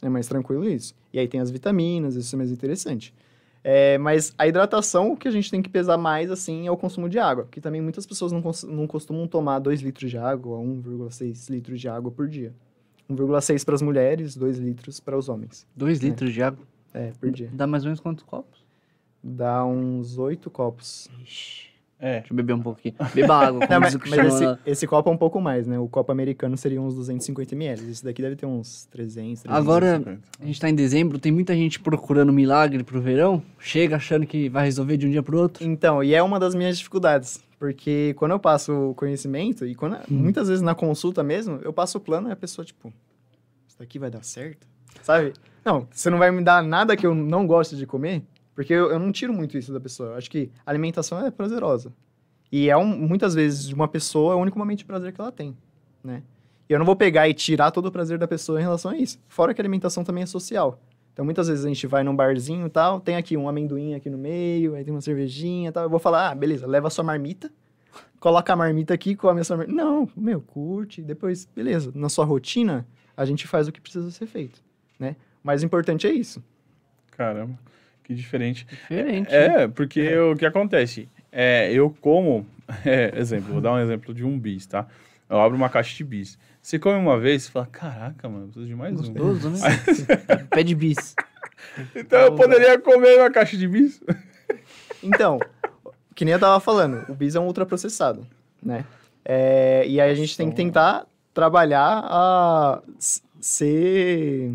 É 0.00 0.08
mais 0.08 0.26
tranquilo 0.26 0.66
isso. 0.66 0.94
E 1.12 1.18
aí 1.18 1.28
tem 1.28 1.40
as 1.40 1.50
vitaminas, 1.50 2.14
isso 2.14 2.34
é 2.34 2.38
mais 2.38 2.50
interessante. 2.50 3.14
É, 3.62 3.98
mas 3.98 4.32
a 4.38 4.46
hidratação, 4.46 5.12
o 5.12 5.16
que 5.16 5.28
a 5.28 5.30
gente 5.30 5.50
tem 5.50 5.60
que 5.60 5.68
pesar 5.68 5.98
mais, 5.98 6.30
assim, 6.30 6.66
é 6.66 6.70
o 6.70 6.76
consumo 6.76 7.08
de 7.08 7.18
água. 7.18 7.44
Porque 7.44 7.60
também 7.60 7.80
muitas 7.80 8.06
pessoas 8.06 8.32
não, 8.32 8.42
não 8.68 8.86
costumam 8.86 9.26
tomar 9.26 9.58
2 9.58 9.80
litros 9.80 10.10
de 10.10 10.18
água, 10.18 10.58
1,6 10.58 11.50
litros 11.50 11.80
de 11.80 11.88
água 11.88 12.10
por 12.10 12.28
dia. 12.28 12.54
1,6 13.10 13.64
para 13.64 13.74
as 13.74 13.82
mulheres, 13.82 14.36
2 14.36 14.58
litros 14.58 15.00
para 15.00 15.16
os 15.16 15.28
homens. 15.28 15.66
Dois 15.74 15.98
litros 16.00 16.32
de 16.32 16.42
água. 16.42 16.64
É, 16.92 17.12
por 17.18 17.30
dia. 17.30 17.50
Dá 17.52 17.66
mais 17.66 17.84
ou 17.84 17.88
menos 17.88 18.00
quantos 18.00 18.24
copos? 18.24 18.64
Dá 19.22 19.64
uns 19.64 20.18
8 20.18 20.50
copos. 20.50 21.08
É. 22.00 22.20
Deixa 22.20 22.32
eu 22.32 22.36
beber 22.36 22.52
um 22.52 22.62
pouquinho. 22.62 22.94
Beba 23.12 23.34
água, 23.34 23.60
como 23.60 23.72
Não, 23.72 23.80
mas, 23.80 23.96
mas 23.96 24.34
esse, 24.34 24.58
esse 24.64 24.86
copo 24.86 25.10
é 25.10 25.12
um 25.12 25.16
pouco 25.16 25.40
mais, 25.40 25.66
né? 25.66 25.78
O 25.78 25.88
copo 25.88 26.12
americano 26.12 26.56
seria 26.56 26.80
uns 26.80 26.94
250 26.94 27.54
ml. 27.54 27.90
Esse 27.90 28.04
daqui 28.04 28.22
deve 28.22 28.36
ter 28.36 28.46
uns 28.46 28.86
300, 28.86 29.42
350. 29.42 29.52
Agora, 29.52 30.20
a 30.40 30.44
gente 30.46 30.60
tá 30.60 30.68
em 30.70 30.74
dezembro, 30.74 31.18
tem 31.18 31.32
muita 31.32 31.54
gente 31.54 31.80
procurando 31.80 32.32
milagre 32.32 32.84
pro 32.84 33.00
verão, 33.00 33.42
chega 33.58 33.96
achando 33.96 34.26
que 34.26 34.48
vai 34.48 34.64
resolver 34.64 34.96
de 34.96 35.06
um 35.06 35.10
dia 35.10 35.22
pro 35.22 35.38
outro. 35.38 35.64
Então, 35.64 36.02
e 36.02 36.14
é 36.14 36.22
uma 36.22 36.38
das 36.38 36.54
minhas 36.54 36.78
dificuldades. 36.78 37.42
Porque 37.58 38.14
quando 38.16 38.30
eu 38.30 38.38
passo 38.38 38.90
o 38.90 38.94
conhecimento, 38.94 39.66
e 39.66 39.74
quando, 39.74 39.98
muitas 40.08 40.46
vezes 40.46 40.62
na 40.62 40.76
consulta 40.76 41.24
mesmo, 41.24 41.58
eu 41.62 41.72
passo 41.72 41.98
o 41.98 42.00
plano 42.00 42.28
e 42.28 42.32
a 42.32 42.36
pessoa, 42.36 42.64
tipo, 42.64 42.92
isso 43.66 43.76
daqui 43.76 43.98
vai 43.98 44.08
dar 44.08 44.22
certo? 44.22 44.64
Sabe? 45.02 45.32
Não, 45.64 45.88
você 45.90 46.08
não 46.08 46.18
vai 46.18 46.30
me 46.30 46.42
dar 46.42 46.62
nada 46.62 46.96
que 46.96 47.04
eu 47.04 47.14
não 47.14 47.46
gosto 47.46 47.74
de 47.74 47.84
comer, 47.84 48.22
porque 48.58 48.74
eu, 48.74 48.90
eu 48.90 48.98
não 48.98 49.12
tiro 49.12 49.32
muito 49.32 49.56
isso 49.56 49.72
da 49.72 49.78
pessoa. 49.78 50.08
Eu 50.08 50.14
acho 50.16 50.28
que 50.28 50.50
alimentação 50.66 51.24
é 51.24 51.30
prazerosa. 51.30 51.92
E 52.50 52.68
é 52.68 52.76
um, 52.76 52.86
muitas 52.86 53.32
vezes 53.32 53.68
de 53.68 53.72
uma 53.72 53.86
pessoa 53.86 54.32
é 54.32 54.36
o 54.36 54.40
único 54.40 54.58
momento 54.58 54.78
de 54.78 54.84
prazer 54.84 55.12
que 55.12 55.20
ela 55.20 55.30
tem, 55.30 55.56
né? 56.02 56.24
E 56.68 56.72
eu 56.72 56.78
não 56.80 56.84
vou 56.84 56.96
pegar 56.96 57.28
e 57.28 57.34
tirar 57.34 57.70
todo 57.70 57.86
o 57.86 57.92
prazer 57.92 58.18
da 58.18 58.26
pessoa 58.26 58.58
em 58.58 58.64
relação 58.64 58.90
a 58.90 58.96
isso. 58.96 59.20
Fora 59.28 59.54
que 59.54 59.60
a 59.60 59.62
alimentação 59.62 60.02
também 60.02 60.24
é 60.24 60.26
social. 60.26 60.82
Então, 61.12 61.24
muitas 61.24 61.46
vezes 61.46 61.64
a 61.64 61.68
gente 61.68 61.86
vai 61.86 62.02
num 62.02 62.16
barzinho 62.16 62.66
e 62.66 62.68
tal, 62.68 62.98
tem 63.00 63.14
aqui 63.14 63.36
um 63.36 63.48
amendoim 63.48 63.94
aqui 63.94 64.10
no 64.10 64.18
meio, 64.18 64.74
aí 64.74 64.82
tem 64.82 64.92
uma 64.92 65.00
cervejinha 65.00 65.68
e 65.68 65.72
tal. 65.72 65.84
Eu 65.84 65.88
vou 65.88 66.00
falar, 66.00 66.30
ah, 66.30 66.34
beleza, 66.34 66.66
leva 66.66 66.88
a 66.88 66.90
sua 66.90 67.04
marmita, 67.04 67.52
coloca 68.18 68.52
a 68.52 68.56
marmita 68.56 68.92
aqui, 68.92 69.14
come 69.14 69.40
a 69.40 69.44
sua 69.44 69.56
marmita. 69.56 69.80
Não, 69.80 70.08
meu, 70.16 70.40
curte, 70.40 71.00
depois, 71.00 71.44
beleza. 71.44 71.92
Na 71.94 72.08
sua 72.08 72.24
rotina, 72.24 72.84
a 73.16 73.24
gente 73.24 73.46
faz 73.46 73.68
o 73.68 73.72
que 73.72 73.80
precisa 73.80 74.10
ser 74.10 74.26
feito, 74.26 74.60
né? 74.98 75.14
O 75.44 75.46
mais 75.46 75.62
importante 75.62 76.08
é 76.08 76.12
isso. 76.12 76.42
Caramba, 77.12 77.56
que 78.08 78.14
diferente. 78.14 78.66
Diferente. 78.66 79.30
né? 79.30 79.64
É, 79.64 79.68
porque 79.68 80.16
o 80.16 80.34
que 80.34 80.46
acontece? 80.46 81.10
É, 81.30 81.70
eu 81.70 81.94
como, 82.00 82.46
é, 82.86 83.12
exemplo, 83.14 83.52
vou 83.52 83.60
dar 83.60 83.74
um 83.74 83.78
exemplo 83.78 84.14
de 84.14 84.24
um 84.24 84.38
bis, 84.38 84.66
tá? 84.66 84.86
Eu 85.28 85.38
abro 85.38 85.54
uma 85.54 85.68
caixa 85.68 85.94
de 85.94 86.02
bis. 86.02 86.38
Você 86.62 86.78
come 86.78 86.98
uma 86.98 87.20
vez 87.20 87.46
e 87.46 87.50
fala, 87.50 87.66
caraca, 87.66 88.26
mano, 88.26 88.44
eu 88.44 88.48
preciso 88.48 88.66
de 88.66 88.74
mais 88.74 88.94
um. 88.98 89.12
Gostoso, 89.12 89.50
né? 89.50 89.58
Pé 90.48 90.62
de 90.62 90.74
bis. 90.74 91.14
Então 91.94 92.18
eu 92.18 92.34
poderia 92.34 92.78
comer 92.78 93.18
uma 93.18 93.30
caixa 93.30 93.58
de 93.58 93.68
bis? 93.68 94.02
Então, 95.02 95.38
que 96.14 96.24
nem 96.24 96.32
eu 96.32 96.40
tava 96.40 96.58
falando, 96.60 97.04
o 97.10 97.14
bis 97.14 97.34
é 97.34 97.40
um 97.40 97.46
ultraprocessado, 97.46 98.26
né? 98.62 98.86
É, 99.22 99.84
e 99.86 100.00
aí 100.00 100.10
a 100.10 100.14
gente 100.14 100.34
tem 100.34 100.48
que 100.48 100.56
tentar 100.56 101.06
trabalhar 101.34 102.02
a 102.04 102.80
ser 103.38 104.50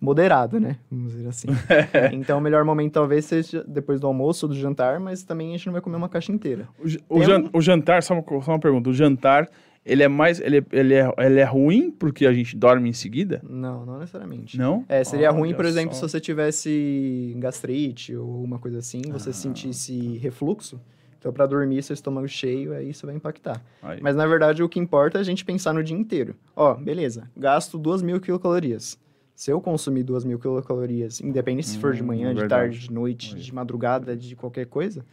moderado, 0.00 0.60
né? 0.60 0.76
Vamos 0.90 1.12
dizer 1.12 1.28
assim. 1.28 1.48
então, 2.12 2.38
o 2.38 2.40
melhor 2.40 2.64
momento 2.64 2.92
talvez 2.92 3.24
seja 3.24 3.64
depois 3.66 4.00
do 4.00 4.06
almoço 4.06 4.46
ou 4.46 4.50
do 4.52 4.58
jantar, 4.58 5.00
mas 5.00 5.22
também 5.22 5.48
a 5.48 5.56
gente 5.56 5.66
não 5.66 5.72
vai 5.72 5.82
comer 5.82 5.96
uma 5.96 6.08
caixa 6.08 6.30
inteira. 6.32 6.68
O, 7.08 7.20
jan- 7.22 7.40
um- 7.40 7.50
o 7.52 7.60
jantar, 7.60 8.02
só 8.02 8.14
uma, 8.14 8.42
só 8.42 8.52
uma 8.52 8.60
pergunta, 8.60 8.90
o 8.90 8.92
jantar, 8.94 9.48
ele 9.84 10.02
é 10.02 10.08
mais. 10.08 10.38
Ele, 10.40 10.62
ele, 10.70 10.94
é, 10.94 11.10
ele 11.18 11.40
é 11.40 11.44
ruim 11.44 11.90
porque 11.90 12.26
a 12.26 12.32
gente 12.32 12.56
dorme 12.56 12.88
em 12.88 12.92
seguida? 12.92 13.40
Não, 13.48 13.86
não 13.86 13.98
necessariamente. 13.98 14.58
Não? 14.58 14.84
É, 14.88 15.02
seria 15.02 15.30
Olha 15.30 15.38
ruim, 15.38 15.54
por 15.54 15.64
exemplo, 15.64 15.94
só. 15.94 16.06
se 16.06 16.12
você 16.12 16.20
tivesse 16.20 17.34
gastrite 17.38 18.14
ou 18.14 18.42
uma 18.44 18.58
coisa 18.58 18.78
assim, 18.78 19.00
você 19.10 19.30
Ah. 19.30 19.32
sentisse 19.32 20.18
refluxo. 20.18 20.80
Então, 21.18 21.32
para 21.32 21.46
dormir, 21.46 21.82
seu 21.82 21.94
estômago 21.94 22.28
cheio, 22.28 22.72
aí 22.72 22.90
isso 22.90 23.04
vai 23.04 23.16
impactar. 23.16 23.60
Aí. 23.82 23.98
Mas, 24.00 24.14
na 24.14 24.24
verdade, 24.24 24.62
o 24.62 24.68
que 24.68 24.78
importa 24.78 25.18
é 25.18 25.20
a 25.20 25.24
gente 25.24 25.44
pensar 25.44 25.72
no 25.74 25.82
dia 25.82 25.96
inteiro. 25.96 26.36
Ó, 26.54 26.74
beleza, 26.74 27.28
gasto 27.36 27.76
2 27.76 28.02
mil 28.02 28.20
quilocalorias. 28.20 28.96
Se 29.38 29.52
eu 29.52 29.60
consumir 29.60 30.02
2 30.02 30.24
mil 30.24 30.36
quilocalorias, 30.36 31.20
independente 31.20 31.68
se 31.68 31.78
for 31.78 31.94
de 31.94 32.02
Hum, 32.02 32.06
manhã, 32.06 32.30
de 32.34 32.40
verdade. 32.40 32.48
tarde, 32.72 32.78
de 32.88 32.92
noite, 32.92 33.36
Aí. 33.36 33.40
de 33.40 33.54
madrugada, 33.54 34.16
de 34.16 34.34
qualquer 34.34 34.66
coisa, 34.66 35.06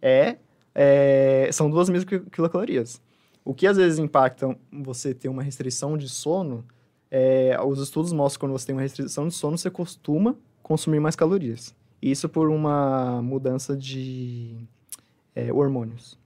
é, 0.00 0.36
é, 0.72 1.48
são 1.50 1.68
2 1.68 1.88
mil 1.88 2.06
qui- 2.06 2.20
quilocalorias. 2.30 3.02
O 3.44 3.52
que 3.52 3.66
às 3.66 3.76
vezes 3.76 3.98
impacta 3.98 4.56
você 4.72 5.12
ter 5.12 5.28
uma 5.28 5.42
restrição 5.42 5.98
de 5.98 6.08
sono, 6.08 6.64
é, 7.10 7.58
os 7.60 7.80
estudos 7.80 8.12
mostram 8.12 8.38
que 8.38 8.40
quando 8.46 8.52
você 8.56 8.66
tem 8.66 8.74
uma 8.76 8.82
restrição 8.82 9.26
de 9.26 9.34
sono, 9.34 9.58
você 9.58 9.68
costuma 9.68 10.36
consumir 10.62 11.00
mais 11.00 11.16
calorias. 11.16 11.74
Isso 12.00 12.28
por 12.28 12.50
uma 12.50 13.20
mudança 13.20 13.76
de 13.76 14.58
é, 15.34 15.52
hormônios. 15.52 16.16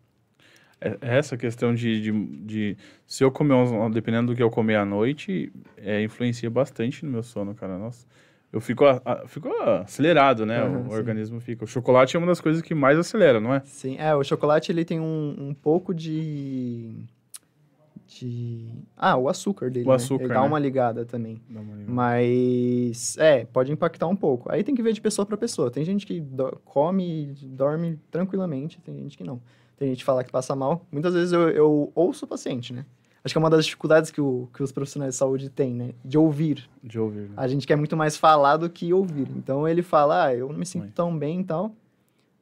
É- 0.80 0.98
Essa 1.00 1.36
questão 1.36 1.74
de, 1.74 2.00
de, 2.00 2.12
de- 2.44 2.76
Se 3.06 3.24
eu 3.24 3.30
comer, 3.30 3.54
dependendo 3.92 4.32
do 4.32 4.36
que 4.36 4.42
eu 4.42 4.50
comer 4.50 4.76
à 4.76 4.84
noite, 4.84 5.52
é, 5.76 6.02
influencia 6.02 6.50
bastante 6.50 7.04
no 7.04 7.10
meu 7.10 7.22
sono, 7.22 7.54
cara. 7.54 7.78
Nossa. 7.78 8.06
Eu 8.52 8.60
fico, 8.60 8.84
a- 8.84 9.00
a- 9.04 9.26
fico 9.26 9.48
acelerado, 9.62 10.46
né? 10.46 10.60
Aham, 10.60 10.82
o 10.86 10.90
sim. 10.90 10.94
organismo 10.96 11.40
fica. 11.40 11.64
O 11.64 11.66
chocolate 11.66 12.16
é 12.16 12.18
uma 12.18 12.26
das 12.28 12.40
coisas 12.40 12.62
que 12.62 12.74
mais 12.74 12.98
acelera, 12.98 13.40
não 13.40 13.52
é? 13.54 13.60
Sim, 13.64 13.96
é, 13.98 14.14
o 14.14 14.22
chocolate 14.22 14.70
ele 14.70 14.84
tem 14.84 15.00
um, 15.00 15.34
um 15.38 15.54
pouco 15.54 15.92
de. 15.94 16.90
de. 18.06 18.68
Ah, 18.96 19.16
o 19.16 19.28
açúcar 19.28 19.70
dele. 19.70 19.86
O 19.86 19.90
né? 19.90 19.96
açúcar, 19.96 20.24
Ele 20.24 20.34
dá 20.34 20.40
né? 20.42 20.46
uma 20.46 20.58
ligada 20.58 21.04
também. 21.04 21.40
Dá 21.50 21.60
uma 21.60 21.72
ligada. 21.74 21.92
Mas. 21.92 23.16
É, 23.18 23.44
pode 23.46 23.72
impactar 23.72 24.06
um 24.06 24.16
pouco. 24.16 24.50
Aí 24.50 24.62
tem 24.62 24.74
que 24.74 24.82
ver 24.82 24.92
de 24.92 25.00
pessoa 25.00 25.26
para 25.26 25.36
pessoa. 25.36 25.70
Tem 25.70 25.84
gente 25.84 26.06
que 26.06 26.20
do- 26.20 26.58
come 26.64 27.34
e 27.42 27.46
dorme 27.46 27.98
tranquilamente, 28.10 28.80
tem 28.80 28.94
gente 28.96 29.16
que 29.18 29.24
não. 29.24 29.40
Tem 29.78 29.88
gente 29.88 29.98
que 29.98 30.04
fala 30.04 30.24
que 30.24 30.32
passa 30.32 30.54
mal. 30.56 30.84
Muitas 30.90 31.12
vezes 31.14 31.32
eu, 31.32 31.48
eu 31.50 31.92
ouço 31.94 32.24
o 32.24 32.28
paciente, 32.28 32.72
né? 32.72 32.84
Acho 33.22 33.34
que 33.34 33.38
é 33.38 33.40
uma 33.40 33.50
das 33.50 33.64
dificuldades 33.64 34.10
que, 34.10 34.20
o- 34.20 34.48
que 34.54 34.62
os 34.62 34.70
profissionais 34.72 35.14
de 35.14 35.18
saúde 35.18 35.50
têm, 35.50 35.74
né? 35.74 35.90
De 36.04 36.16
ouvir. 36.16 36.68
De 36.82 36.98
ouvir. 36.98 37.22
né? 37.28 37.34
A 37.36 37.48
gente 37.48 37.66
quer 37.66 37.76
muito 37.76 37.96
mais 37.96 38.16
falar 38.16 38.56
do 38.56 38.70
que 38.70 38.92
ouvir. 38.92 39.28
Então 39.36 39.66
ele 39.68 39.82
fala, 39.82 40.26
ah, 40.26 40.34
eu 40.34 40.48
não 40.48 40.58
me 40.58 40.64
sinto 40.66 40.88
tão 40.92 41.16
bem 41.18 41.40
e 41.40 41.44
tal. 41.44 41.74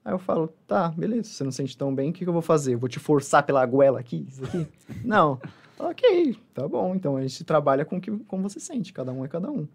Aí 0.04 0.12
eu 0.12 0.18
falo, 0.18 0.52
tá, 0.66 0.88
beleza, 0.90 1.30
você 1.30 1.42
não 1.42 1.50
se 1.50 1.56
sente 1.56 1.76
tão 1.78 1.94
bem, 1.94 2.10
o 2.10 2.12
que, 2.12 2.24
que 2.24 2.28
eu 2.28 2.32
vou 2.34 2.42
fazer? 2.42 2.74
Eu 2.74 2.78
vou 2.78 2.88
te 2.90 2.98
forçar 2.98 3.42
pela 3.44 3.64
goela 3.64 3.98
aqui, 3.98 4.26
isso 4.28 4.44
aqui? 4.44 4.66
não. 5.02 5.40
Ok, 5.78 6.36
tá 6.52 6.68
bom. 6.68 6.94
Então 6.94 7.16
a 7.16 7.22
gente 7.22 7.42
trabalha 7.42 7.84
com 7.86 7.96
o 7.96 8.00
que 8.00 8.10
como 8.28 8.42
você 8.48 8.60
sente, 8.60 8.92
cada 8.92 9.10
um 9.12 9.24
é 9.24 9.28
cada 9.28 9.50
um. 9.50 9.66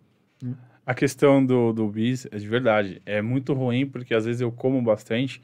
A 0.85 0.93
questão 0.93 1.43
do, 1.45 1.73
do 1.73 1.87
bis, 1.87 2.27
é 2.31 2.37
de 2.37 2.47
verdade, 2.47 3.01
é 3.05 3.21
muito 3.21 3.53
ruim 3.53 3.85
porque 3.87 4.13
às 4.13 4.25
vezes 4.25 4.41
eu 4.41 4.51
como 4.51 4.79
bastante. 4.81 5.41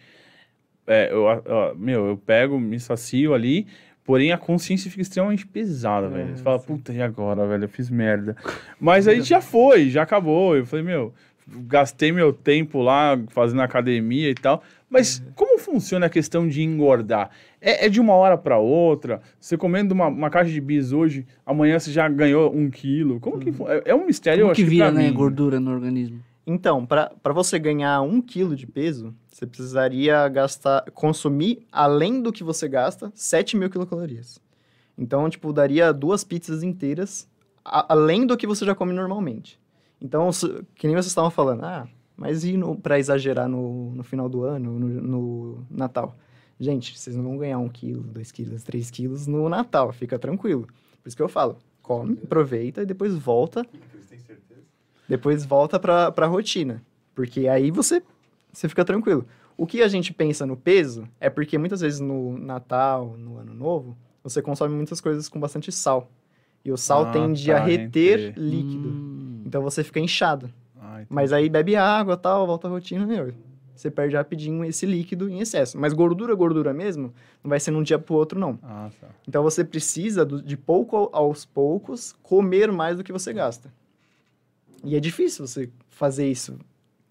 É, 0.88 1.12
eu, 1.12 1.24
ó, 1.24 1.74
meu, 1.76 2.06
eu 2.08 2.18
pego, 2.18 2.60
me 2.60 2.80
sacio 2.80 3.34
ali, 3.34 3.66
porém 4.04 4.32
a 4.32 4.38
consciência 4.38 4.90
fica 4.90 5.02
extremamente 5.02 5.46
pesada, 5.46 6.08
É, 6.08 6.10
velho. 6.10 6.38
Você 6.38 6.44
fala, 6.44 6.60
sim. 6.60 6.66
puta, 6.68 6.94
e 6.94 7.02
agora, 7.02 7.46
velho? 7.48 7.64
Eu 7.66 7.70
fiz 7.70 7.90
merda. 7.90 8.36
Mas 8.80 9.08
aí 9.08 9.20
já 9.24 9.42
foi, 9.42 9.90
já 9.90 10.04
acabou. 10.04 10.56
Eu 10.56 10.66
falei, 10.66 10.86
meu, 10.86 11.14
gastei 11.48 12.12
meu 12.12 12.32
tempo 12.34 12.82
lá 12.82 13.20
fazendo 13.30 13.62
academia 13.62 14.30
e 14.30 14.36
tal. 14.36 14.62
Mas 14.88 15.20
Uhum. 15.20 15.32
como 15.36 15.60
funciona 15.60 16.06
a 16.06 16.10
questão 16.10 16.48
de 16.48 16.62
engordar? 16.62 17.32
É, 17.60 17.88
é 17.88 17.90
de 17.90 18.00
uma 18.00 18.14
hora 18.14 18.38
para 18.38 18.58
outra? 18.60 19.20
Você 19.40 19.58
comendo 19.58 19.94
uma, 19.94 20.08
uma 20.08 20.30
caixa 20.30 20.52
de 20.52 20.62
bis 20.62 20.92
hoje, 20.94 21.26
amanhã 21.46 21.78
você 21.80 21.92
já 21.92 22.08
ganhou 22.08 22.56
um 22.56 22.70
quilo? 22.70 23.20
Como 23.20 23.40
que 23.40 23.52
fu- 23.52 23.68
é, 23.68 23.82
é 23.86 23.96
um 23.96 24.06
mistério, 24.06 24.42
eu 24.42 24.46
Como 24.46 24.52
acho 24.52 24.62
que 24.64 24.70
vira, 24.70 24.92
pra 24.92 25.02
né, 25.02 25.10
mim. 25.10 25.14
gordura 25.16 25.60
no 25.60 25.72
organismo? 25.72 26.20
Então, 26.48 26.86
para 26.86 27.34
você 27.34 27.58
ganhar 27.58 28.02
um 28.02 28.22
quilo 28.22 28.56
de 28.56 28.68
peso, 28.68 29.16
você 29.32 29.48
precisaria 29.48 30.28
gastar, 30.28 30.84
consumir, 30.92 31.66
além 31.72 32.22
do 32.22 32.32
que 32.32 32.44
você 32.44 32.68
gasta, 32.68 33.12
7 33.16 33.58
mil 33.58 33.70
quilocalorias. 33.70 34.40
Então, 34.98 35.28
tipo, 35.30 35.52
daria 35.52 35.92
duas 35.92 36.24
pizzas 36.24 36.62
inteiras, 36.62 37.28
a- 37.64 37.92
além 37.94 38.28
do 38.28 38.38
que 38.38 38.46
você 38.46 38.64
já 38.64 38.76
come 38.76 38.94
normalmente. 38.94 39.60
Então, 40.00 40.30
que 40.76 40.86
nem 40.88 40.96
vocês 40.96 41.08
estavam 41.08 41.32
falando, 41.32 41.64
ah, 41.66 41.88
mas 42.16 42.46
e 42.46 42.56
pra 42.82 43.00
exagerar 43.00 43.50
no, 43.50 43.92
no 43.96 44.04
final 44.04 44.30
do 44.30 44.44
ano, 44.44 44.80
no, 44.80 44.88
no 44.88 45.66
Natal? 45.70 46.16
Gente, 46.60 46.98
vocês 46.98 47.16
não 47.16 47.24
vão 47.24 47.38
ganhar 47.38 47.58
um 47.58 47.68
quilo, 47.68 48.04
dois 48.04 48.32
quilos, 48.32 48.64
três 48.64 48.90
quilos 48.92 49.26
no 49.28 49.50
Natal, 49.50 49.92
fica 49.92 50.18
tranquilo. 50.20 50.68
Por 51.02 51.08
isso 51.08 51.18
que 51.18 51.24
eu 51.24 51.28
falo, 51.28 51.58
come, 51.82 52.18
aproveita 52.24 52.84
e 52.84 52.86
depois 52.86 53.14
volta 53.16 53.66
depois 55.08 55.46
volta 55.46 55.80
pra, 55.80 56.12
pra 56.12 56.28
rotina. 56.28 56.82
Porque 57.14 57.48
aí 57.48 57.72
você, 57.72 58.02
você 58.52 58.68
fica 58.70 58.84
tranquilo. 58.84 59.26
O 59.58 59.66
que 59.66 59.82
a 59.82 59.88
gente 59.88 60.12
pensa 60.14 60.46
no 60.46 60.58
peso 60.58 61.08
é 61.20 61.30
porque 61.30 61.58
muitas 61.58 61.80
vezes 61.82 62.00
no 62.00 62.38
Natal, 62.38 63.16
no 63.18 63.38
Ano 63.38 63.54
Novo, 63.54 63.98
você 64.24 64.42
consome 64.42 64.76
muitas 64.76 65.00
coisas 65.00 65.30
com 65.30 65.40
bastante 65.40 65.72
sal. 65.72 66.10
E 66.64 66.72
o 66.72 66.78
sal 66.78 67.04
Ah, 67.06 67.12
tende 67.12 67.46
tá, 67.46 67.58
a 67.58 67.60
reter 67.64 68.34
líquido. 68.38 68.90
Hum. 68.90 69.44
Então 69.46 69.62
você 69.62 69.84
fica 69.84 70.00
inchado. 70.00 70.52
Ah. 70.82 71.04
Mas 71.08 71.32
aí 71.32 71.48
bebe 71.48 71.76
água 71.76 72.18
tal, 72.18 72.46
volta 72.48 72.68
à 72.68 72.72
rotina, 72.72 73.06
meu. 73.06 73.32
Você 73.76 73.92
perde 73.92 74.16
rapidinho 74.16 74.64
esse 74.66 74.86
líquido 74.86 75.30
em 75.30 75.40
excesso. 75.42 75.78
Mas 75.78 75.94
gordura, 75.94 76.34
gordura 76.34 76.74
mesmo, 76.74 77.14
não 77.44 77.50
vai 77.50 77.60
ser 77.60 77.72
num 77.72 77.84
dia 77.84 78.00
pro 78.00 78.16
outro, 78.16 78.40
não. 78.40 78.58
Ah, 78.64 78.90
tá. 79.00 79.08
Então 79.28 79.44
você 79.44 79.64
precisa, 79.64 80.26
do- 80.26 80.42
de 80.42 80.58
pouco 80.58 81.10
aos 81.14 81.46
poucos, 81.46 82.16
comer 82.24 82.72
mais 82.72 82.98
do 82.98 83.04
que 83.04 83.12
você 83.12 83.32
gasta. 83.34 83.72
E 84.86 84.96
é 84.96 85.00
difícil 85.00 85.46
você 85.46 85.70
fazer 85.90 86.30
isso 86.30 86.58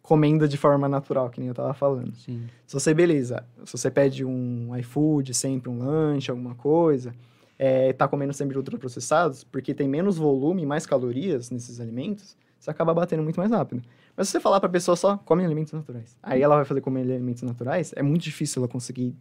comendo 0.00 0.46
de 0.46 0.56
forma 0.56 0.86
natural, 0.86 1.30
que 1.30 1.40
nem 1.40 1.48
eu 1.48 1.54
tava 1.54 1.72
falando. 1.72 2.14
Sim. 2.14 2.46
Se 2.66 2.74
você, 2.74 2.92
beleza, 2.92 3.44
se 3.64 3.72
você 3.72 3.90
pede 3.90 4.24
um 4.24 4.76
iFood, 4.76 5.32
sempre 5.32 5.70
um 5.70 5.78
lanche, 5.78 6.30
alguma 6.30 6.54
coisa, 6.54 7.14
é, 7.58 7.92
tá 7.92 8.06
comendo 8.06 8.32
sempre 8.32 8.56
ultraprocessados, 8.56 9.44
porque 9.44 9.72
tem 9.72 9.88
menos 9.88 10.18
volume 10.18 10.62
e 10.62 10.66
mais 10.66 10.84
calorias 10.84 11.50
nesses 11.50 11.80
alimentos, 11.80 12.36
você 12.60 12.70
acaba 12.70 12.92
batendo 12.92 13.22
muito 13.22 13.38
mais 13.38 13.50
rápido. 13.50 13.82
Mas 14.16 14.28
se 14.28 14.32
você 14.32 14.40
falar 14.40 14.60
pra 14.60 14.68
pessoa 14.68 14.94
só, 14.94 15.16
come 15.18 15.44
alimentos 15.44 15.72
naturais, 15.72 16.16
aí 16.22 16.42
ela 16.42 16.56
vai 16.56 16.64
fazer 16.64 16.80
comer 16.80 17.00
alimentos 17.00 17.42
naturais, 17.42 17.92
é 17.96 18.02
muito 18.02 18.22
difícil 18.22 18.60
ela 18.60 18.68
conseguir 18.68 19.14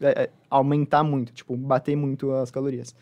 é, 0.00 0.24
é, 0.24 0.30
aumentar 0.50 1.02
muito, 1.02 1.32
tipo, 1.32 1.56
bater 1.56 1.96
muito 1.96 2.32
as 2.32 2.50
calorias. 2.50 2.94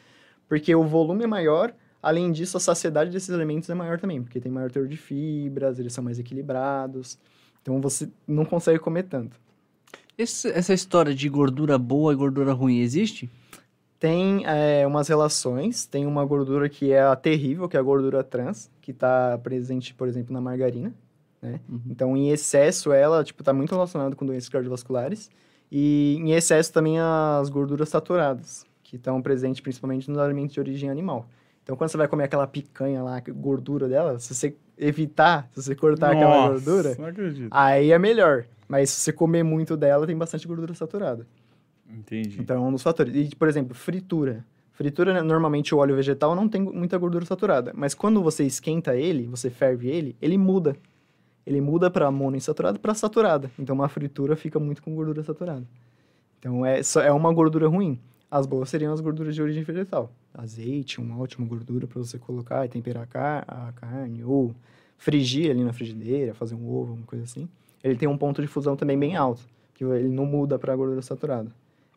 Porque 0.48 0.74
o 0.74 0.84
volume 0.84 1.24
é 1.24 1.26
maior, 1.26 1.74
além 2.02 2.32
disso, 2.32 2.56
a 2.56 2.60
saciedade 2.60 3.10
desses 3.10 3.30
alimentos 3.30 3.70
é 3.70 3.74
maior 3.74 3.98
também, 4.00 4.20
porque 4.22 4.40
tem 4.40 4.50
maior 4.50 4.70
teor 4.70 4.88
de 4.88 4.96
fibras, 4.96 5.78
eles 5.78 5.92
são 5.92 6.02
mais 6.02 6.18
equilibrados, 6.18 7.18
então 7.62 7.80
você 7.80 8.08
não 8.26 8.44
consegue 8.44 8.78
comer 8.80 9.04
tanto. 9.04 9.40
Esse- 10.18 10.50
essa 10.50 10.74
história 10.74 11.14
de 11.14 11.28
gordura 11.28 11.78
boa 11.78 12.12
e 12.12 12.16
gordura 12.16 12.52
ruim 12.52 12.78
existe? 12.80 13.30
Tem 13.98 14.44
é, 14.46 14.84
umas 14.86 15.06
relações, 15.08 15.86
tem 15.86 16.04
uma 16.06 16.24
gordura 16.24 16.68
que 16.68 16.90
é 16.92 17.02
a 17.02 17.14
terrível, 17.14 17.68
que 17.68 17.76
é 17.76 17.80
a 17.80 17.82
gordura 17.82 18.24
trans, 18.24 18.68
que 18.80 18.90
está 18.90 19.38
presente, 19.38 19.94
por 19.94 20.08
exemplo, 20.08 20.32
na 20.32 20.40
margarina, 20.40 20.92
né? 21.40 21.60
Uhum. 21.68 21.80
Então, 21.88 22.16
em 22.16 22.30
excesso, 22.30 22.92
ela, 22.92 23.22
tipo, 23.22 23.44
tá 23.44 23.52
muito 23.52 23.70
relacionada 23.72 24.16
com 24.16 24.26
doenças 24.26 24.48
cardiovasculares. 24.48 25.30
E 25.70 26.16
em 26.20 26.32
excesso 26.32 26.72
também 26.72 26.98
as 27.00 27.48
gorduras 27.48 27.88
saturadas, 27.88 28.66
que 28.82 28.96
estão 28.96 29.22
presentes 29.22 29.60
principalmente 29.60 30.10
nos 30.10 30.18
alimentos 30.18 30.52
de 30.52 30.60
origem 30.60 30.90
animal. 30.90 31.28
Então, 31.62 31.76
quando 31.76 31.90
você 31.90 31.96
vai 31.96 32.08
comer 32.08 32.24
aquela 32.24 32.46
picanha 32.46 33.02
lá, 33.02 33.16
a 33.16 33.20
gordura 33.20 33.88
dela, 33.88 34.18
se 34.18 34.34
você 34.34 34.54
evitar, 34.76 35.48
se 35.54 35.62
você 35.62 35.74
cortar 35.74 36.12
aquela 36.12 36.48
Nossa, 36.48 36.64
gordura, 36.64 36.96
Não 36.98 37.06
acredito. 37.06 37.48
aí 37.50 37.92
é 37.92 37.98
melhor. 37.98 38.44
Mas 38.68 38.90
se 38.90 39.00
você 39.00 39.12
comer 39.12 39.42
muito 39.42 39.76
dela, 39.76 40.06
tem 40.06 40.16
bastante 40.16 40.46
gordura 40.48 40.74
saturada. 40.74 41.26
Entendi. 41.88 42.40
Então, 42.40 42.56
é 42.56 42.60
um 42.68 42.72
dos 42.72 42.82
fatores. 42.82 43.14
E, 43.14 43.36
por 43.36 43.48
exemplo, 43.48 43.74
fritura. 43.74 44.44
Fritura, 44.72 45.12
né, 45.12 45.20
normalmente 45.22 45.74
o 45.74 45.78
óleo 45.78 45.94
vegetal 45.94 46.34
não 46.34 46.48
tem 46.48 46.62
muita 46.62 46.96
gordura 46.96 47.24
saturada. 47.24 47.72
Mas 47.74 47.94
quando 47.94 48.22
você 48.22 48.44
esquenta 48.44 48.96
ele, 48.96 49.26
você 49.26 49.50
ferve 49.50 49.88
ele, 49.88 50.16
ele 50.20 50.38
muda. 50.38 50.74
Ele 51.46 51.60
muda 51.60 51.90
para 51.90 52.10
monoinsaturada 52.10 52.78
para 52.78 52.94
saturada. 52.94 53.50
Então, 53.58 53.74
uma 53.74 53.88
fritura 53.88 54.34
fica 54.34 54.58
muito 54.58 54.82
com 54.82 54.94
gordura 54.94 55.22
saturada. 55.22 55.64
Então, 56.38 56.64
é, 56.64 56.80
é 57.04 57.12
uma 57.12 57.32
gordura 57.32 57.68
ruim. 57.68 58.00
As 58.32 58.46
boas 58.46 58.70
seriam 58.70 58.92
as 58.94 59.00
gorduras 59.00 59.34
de 59.34 59.42
origem 59.42 59.62
vegetal. 59.62 60.10
Azeite, 60.32 60.98
uma 61.00 61.18
ótima 61.20 61.46
gordura 61.46 61.86
para 61.86 61.98
você 62.02 62.18
colocar 62.18 62.64
e 62.64 62.68
temperar 62.68 63.02
a, 63.02 63.06
car- 63.06 63.44
a 63.46 63.72
carne. 63.72 64.24
Ou 64.24 64.54
frigir 64.96 65.50
ali 65.50 65.62
na 65.62 65.72
frigideira, 65.72 66.32
fazer 66.32 66.54
um 66.54 66.66
ovo, 66.68 66.94
uma 66.94 67.04
coisa 67.04 67.24
assim. 67.24 67.46
Ele 67.84 67.96
tem 67.96 68.08
um 68.08 68.16
ponto 68.16 68.40
de 68.40 68.48
fusão 68.48 68.74
também 68.76 68.98
bem 68.98 69.16
alto, 69.16 69.42
que 69.74 69.84
ele 69.84 70.08
não 70.08 70.24
muda 70.24 70.58
para 70.58 70.74
gordura 70.74 71.02
saturada 71.02 71.50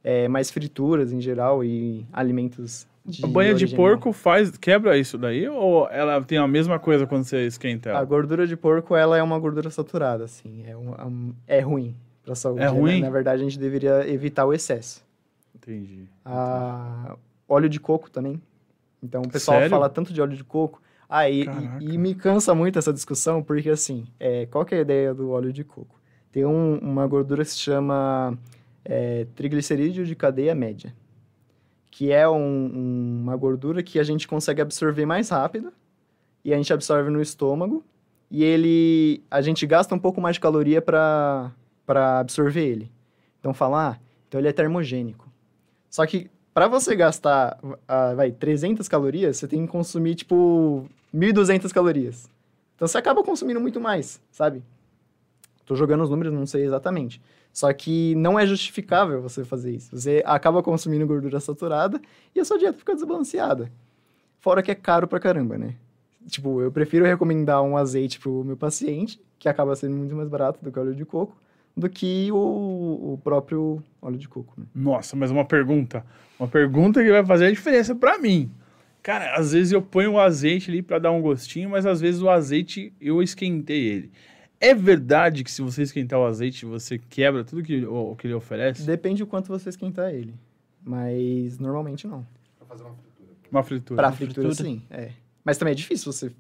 é, 0.06 0.28
mais 0.28 0.52
frituras 0.52 1.12
em 1.12 1.20
geral 1.20 1.64
e 1.64 2.06
alimentos 2.14 2.88
de 3.04 3.26
a 3.26 3.28
banha 3.28 3.56
de 3.56 3.68
porco 3.68 4.14
faz 4.14 4.56
quebra 4.56 4.96
isso 4.98 5.18
daí 5.18 5.48
ou 5.48 5.90
ela 5.90 6.22
tem 6.24 6.38
a 6.38 6.48
mesma 6.48 6.78
coisa 6.78 7.08
quando 7.08 7.24
você 7.24 7.46
esquenta 7.48 7.90
ela? 7.90 8.00
A 8.00 8.06
gordura 8.06 8.46
de 8.46 8.56
porco, 8.56 8.96
ela 8.96 9.18
é 9.18 9.24
uma 9.24 9.38
gordura 9.40 9.70
saturada, 9.72 10.24
assim, 10.24 10.64
é, 10.68 10.78
um, 10.78 10.94
é 10.96 11.06
um- 11.06 11.34
é 11.48 11.60
ruim 11.60 11.96
para 12.24 12.36
saúde. 12.36 12.62
É 12.62 12.66
né? 12.66 12.70
ruim? 12.70 13.02
Na 13.02 13.10
verdade, 13.10 13.42
a 13.42 13.44
gente 13.44 13.58
deveria 13.58 14.08
evitar 14.08 14.46
o 14.46 14.54
excesso. 14.54 15.04
Entendi. 15.56 16.08
A- 16.24 17.16
óleo 17.48 17.70
de 17.70 17.80
coco 17.80 18.10
também. 18.12 18.42
Então 19.02 19.22
o 19.22 19.30
pessoal 19.30 19.58
Sério? 19.58 19.70
fala 19.72 19.90
tanto 19.90 20.12
de 20.14 20.22
óleo 20.22 20.36
de 20.36 20.44
coco. 20.44 20.82
Ah, 21.08 21.30
e, 21.30 21.44
e- 21.80 21.94
e 21.94 21.98
me 21.98 22.16
cansa 22.16 22.54
muito 22.56 22.80
essa 22.80 22.92
discussão, 22.92 23.42
porque 23.44 23.70
assim, 23.70 24.06
é, 24.20 24.46
qual 24.48 24.66
que 24.66 24.74
é 24.74 24.80
a 24.80 24.82
ideia 24.82 25.14
do 25.14 25.30
óleo 25.30 25.54
de 25.54 25.64
coco? 25.64 25.96
Tem 26.32 26.44
um- 26.46 26.78
uma 26.80 27.06
gordura 27.08 27.44
que 27.44 27.52
se 27.52 27.60
chama 27.60 28.38
é, 28.88 29.26
triglicerídeo 29.36 30.06
de 30.06 30.16
cadeia 30.16 30.54
média, 30.54 30.94
que 31.90 32.12
é 32.12 32.28
um- 32.30 32.38
um- 32.38 33.20
uma 33.24 33.36
gordura 33.36 33.82
que 33.82 33.98
a 33.98 34.04
gente 34.04 34.28
consegue 34.28 34.62
absorver 34.62 35.06
mais 35.08 35.30
rápido, 35.30 35.74
e 36.44 36.54
a 36.54 36.58
gente 36.58 36.72
absorve 36.72 37.10
no 37.10 37.20
estômago, 37.20 37.84
e 38.30 38.44
ele 38.44 39.24
a 39.32 39.42
gente 39.42 39.66
gasta 39.66 39.96
um 39.96 40.00
pouco 40.00 40.22
mais 40.22 40.36
de 40.36 40.40
caloria 40.40 40.82
para 40.84 41.52
absorver 42.20 42.64
ele. 42.68 42.92
Então 43.40 43.54
fala, 43.56 43.92
ah, 43.94 44.00
então 44.28 44.40
ele 44.40 44.48
é 44.50 44.54
termogênico. 44.54 45.28
Só 45.96 46.06
que 46.06 46.30
para 46.54 46.68
você 46.68 46.94
gastar, 46.94 47.58
ah, 47.88 48.14
vai, 48.14 48.30
300 48.30 48.86
calorias, 48.86 49.38
você 49.38 49.48
tem 49.48 49.66
que 49.66 49.72
consumir, 49.72 50.16
tipo, 50.16 50.90
1.200 51.14 51.72
calorias. 51.72 52.30
Então 52.76 52.86
você 52.86 52.98
acaba 52.98 53.24
consumindo 53.24 53.62
muito 53.62 53.80
mais, 53.80 54.22
sabe? 54.30 54.62
Tô 55.66 55.74
jogando 55.74 56.04
os 56.04 56.10
números, 56.10 56.34
não 56.34 56.46
sei 56.46 56.66
exatamente. 56.66 57.22
Só 57.54 57.72
que 57.72 58.14
não 58.16 58.38
é 58.38 58.46
justificável 58.46 59.22
você 59.22 59.46
fazer 59.46 59.72
isso. 59.72 59.96
Você 59.96 60.22
acaba 60.26 60.62
consumindo 60.62 61.08
gordura 61.08 61.40
saturada 61.40 62.02
e 62.36 62.42
a 62.42 62.44
sua 62.44 62.60
dieta 62.60 62.78
fica 62.78 62.94
desbalanceada. 62.94 63.72
Fora 64.42 64.62
que 64.62 64.72
é 64.72 64.76
caro 64.76 65.08
pra 65.08 65.18
caramba, 65.18 65.58
né? 65.58 65.76
Tipo, 66.28 66.60
eu 66.62 66.74
prefiro 66.74 67.06
recomendar 67.06 67.62
um 67.62 67.78
azeite 67.78 68.20
pro 68.20 68.44
meu 68.44 68.58
paciente, 68.58 69.18
que 69.40 69.48
acaba 69.48 69.74
sendo 69.78 69.96
muito 69.96 70.14
mais 70.14 70.28
barato 70.28 70.60
do 70.62 70.70
que 70.70 70.78
óleo 70.78 70.94
de 70.94 71.06
coco, 71.06 71.38
do 71.76 71.90
que 71.90 72.32
o, 72.32 73.14
o 73.14 73.20
próprio 73.24 73.84
óleo 74.02 74.18
de 74.18 74.28
coco, 74.30 74.54
né? 74.58 74.66
Nossa, 74.74 75.16
mas 75.16 75.30
uma 75.30 75.44
pergunta. 75.46 76.06
Uma 76.40 76.48
pergunta 76.48 77.04
que 77.04 77.12
vai 77.12 77.26
fazer 77.26 77.48
a 77.48 77.52
diferença 77.52 77.94
pra 77.94 78.18
mim. 78.18 78.50
Cara, 79.04 79.36
às 79.36 79.52
vezes 79.52 79.72
eu 79.72 79.82
ponho 79.82 80.14
o 80.14 80.20
azeite 80.20 80.72
ali 80.72 80.82
pra 80.82 80.98
dar 81.00 81.12
um 81.12 81.22
gostinho, 81.22 81.70
mas 81.70 81.86
às 81.86 82.02
vezes 82.02 82.22
o 82.22 82.30
azeite 82.30 82.94
eu 83.00 83.22
esquentei 83.22 83.86
ele. 83.86 84.12
É 84.60 84.74
verdade 84.74 85.44
que 85.44 85.52
se 85.52 85.62
você 85.62 85.84
esquentar 85.84 86.20
o 86.20 86.26
azeite, 86.26 86.66
você 86.66 86.98
quebra 86.98 87.44
tudo 87.44 87.62
que, 87.62 87.86
o, 87.86 88.12
o 88.12 88.16
que 88.16 88.26
ele 88.26 88.34
oferece? 88.34 88.86
Depende 88.86 89.22
o 89.22 89.28
quanto 89.28 89.48
você 89.48 89.70
esquentar 89.70 90.12
ele. 90.14 90.34
Mas 90.84 91.60
normalmente 91.60 92.08
não. 92.08 92.26
Uma 93.52 93.64
fritura. 93.64 93.98
Pra 93.98 94.08
Uma 94.08 94.16
fritura, 94.16 94.48
fritura? 94.50 94.70
sim, 94.70 94.82
é. 94.90 95.12
Mas 95.44 95.58
também 95.58 95.74
é 95.74 95.76
difícil 95.76 96.12
você 96.12 96.32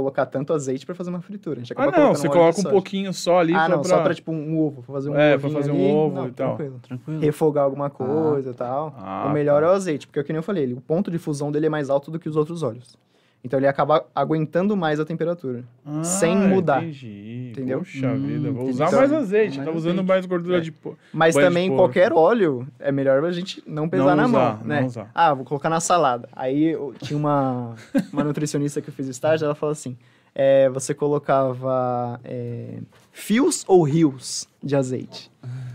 colocar 0.00 0.26
tanto 0.26 0.52
azeite 0.52 0.84
pra 0.86 0.94
fazer 0.94 1.10
uma 1.10 1.20
fritura. 1.20 1.60
A 1.60 1.62
gente 1.64 1.72
Ah, 1.76 1.90
não, 1.90 2.14
você 2.14 2.28
coloca 2.28 2.50
um 2.58 2.62
soja. 2.62 2.70
pouquinho 2.70 3.12
só 3.12 3.38
ali 3.40 3.54
Ah, 3.54 3.66
pra, 3.66 3.76
não, 3.76 3.84
só 3.84 4.02
pra 4.02 4.14
tipo 4.14 4.32
um 4.32 4.58
ovo, 4.58 4.82
pra 4.82 4.94
fazer 4.94 5.10
um 5.10 5.14
É, 5.16 5.38
pra 5.38 5.50
fazer 5.50 5.70
um 5.70 5.74
ali, 5.74 5.92
ovo 5.92 6.14
não, 6.16 6.26
e 6.28 6.30
tal. 6.32 6.48
tranquilo. 6.56 6.80
Tranquilo. 6.82 7.20
Refogar 7.20 7.64
alguma 7.64 7.90
coisa 7.90 8.50
e 8.50 8.54
tal. 8.54 8.94
Ah, 8.98 9.26
o 9.28 9.32
melhor 9.32 9.60
tá. 9.62 9.68
é 9.68 9.70
o 9.70 9.74
azeite, 9.74 10.06
porque 10.06 10.18
é 10.18 10.22
o 10.22 10.24
que 10.24 10.32
nem 10.32 10.38
eu 10.38 10.42
falei, 10.42 10.62
ele- 10.64 10.74
o 10.74 10.80
ponto 10.80 11.10
de 11.10 11.18
fusão 11.18 11.52
dele 11.52 11.66
é 11.66 11.68
mais 11.68 11.90
alto 11.90 12.10
do 12.10 12.18
que 12.18 12.28
os 12.28 12.36
outros 12.36 12.62
óleos. 12.62 12.96
Então 13.42 13.58
ele 13.58 13.66
acaba 13.66 14.04
aguentando 14.14 14.76
mais 14.76 15.00
a 15.00 15.04
temperatura. 15.04 15.64
Ah, 15.84 16.04
sem 16.04 16.36
mudar. 16.36 16.82
Entendi. 16.82 17.48
Entendeu? 17.52 17.78
Puxa 17.78 18.08
Hum, 18.12 18.26
vida, 18.26 18.50
vou 18.50 18.62
entendi. 18.64 18.70
usar 18.70 18.86
Então, 18.88 18.98
mais 18.98 19.12
azeite. 19.12 19.56
mais 19.56 19.66
Tava 19.66 19.78
usando 19.78 19.92
azeite. 19.92 20.08
mais 20.08 20.26
gordura 20.26 20.58
É. 20.58 20.60
de 20.60 20.70
pô. 20.70 20.94
Mas 21.12 21.34
também 21.34 21.68
porco. 21.68 21.82
qualquer 21.84 22.12
óleo 22.12 22.66
é 22.78 22.92
melhor 22.92 23.24
a 23.24 23.32
gente 23.32 23.62
não 23.66 23.88
pesar 23.88 24.14
Não 24.14 24.16
na 24.16 24.24
usar, 24.26 24.56
mão, 24.58 24.66
né? 24.66 24.84
usar. 24.84 25.10
Ah, 25.14 25.32
vou 25.32 25.44
colocar 25.46 25.70
na 25.70 25.80
salada. 25.80 26.28
Aí 26.36 26.64
eu, 26.64 26.92
tinha 26.98 27.16
uma, 27.18 27.74
uma 28.12 28.24
nutricionista 28.24 28.82
que 28.82 28.90
eu 28.90 28.94
fiz 28.94 29.06
estágio, 29.08 29.46
ela 29.46 29.54
falou 29.54 29.72
assim: 29.72 29.96
é, 30.34 30.68
você 30.68 30.92
colocava 30.92 32.20
é, 32.24 32.74
fios 33.12 33.64
ou 33.66 33.82
rios 33.82 34.48
de 34.62 34.76
azeite. 34.76 35.30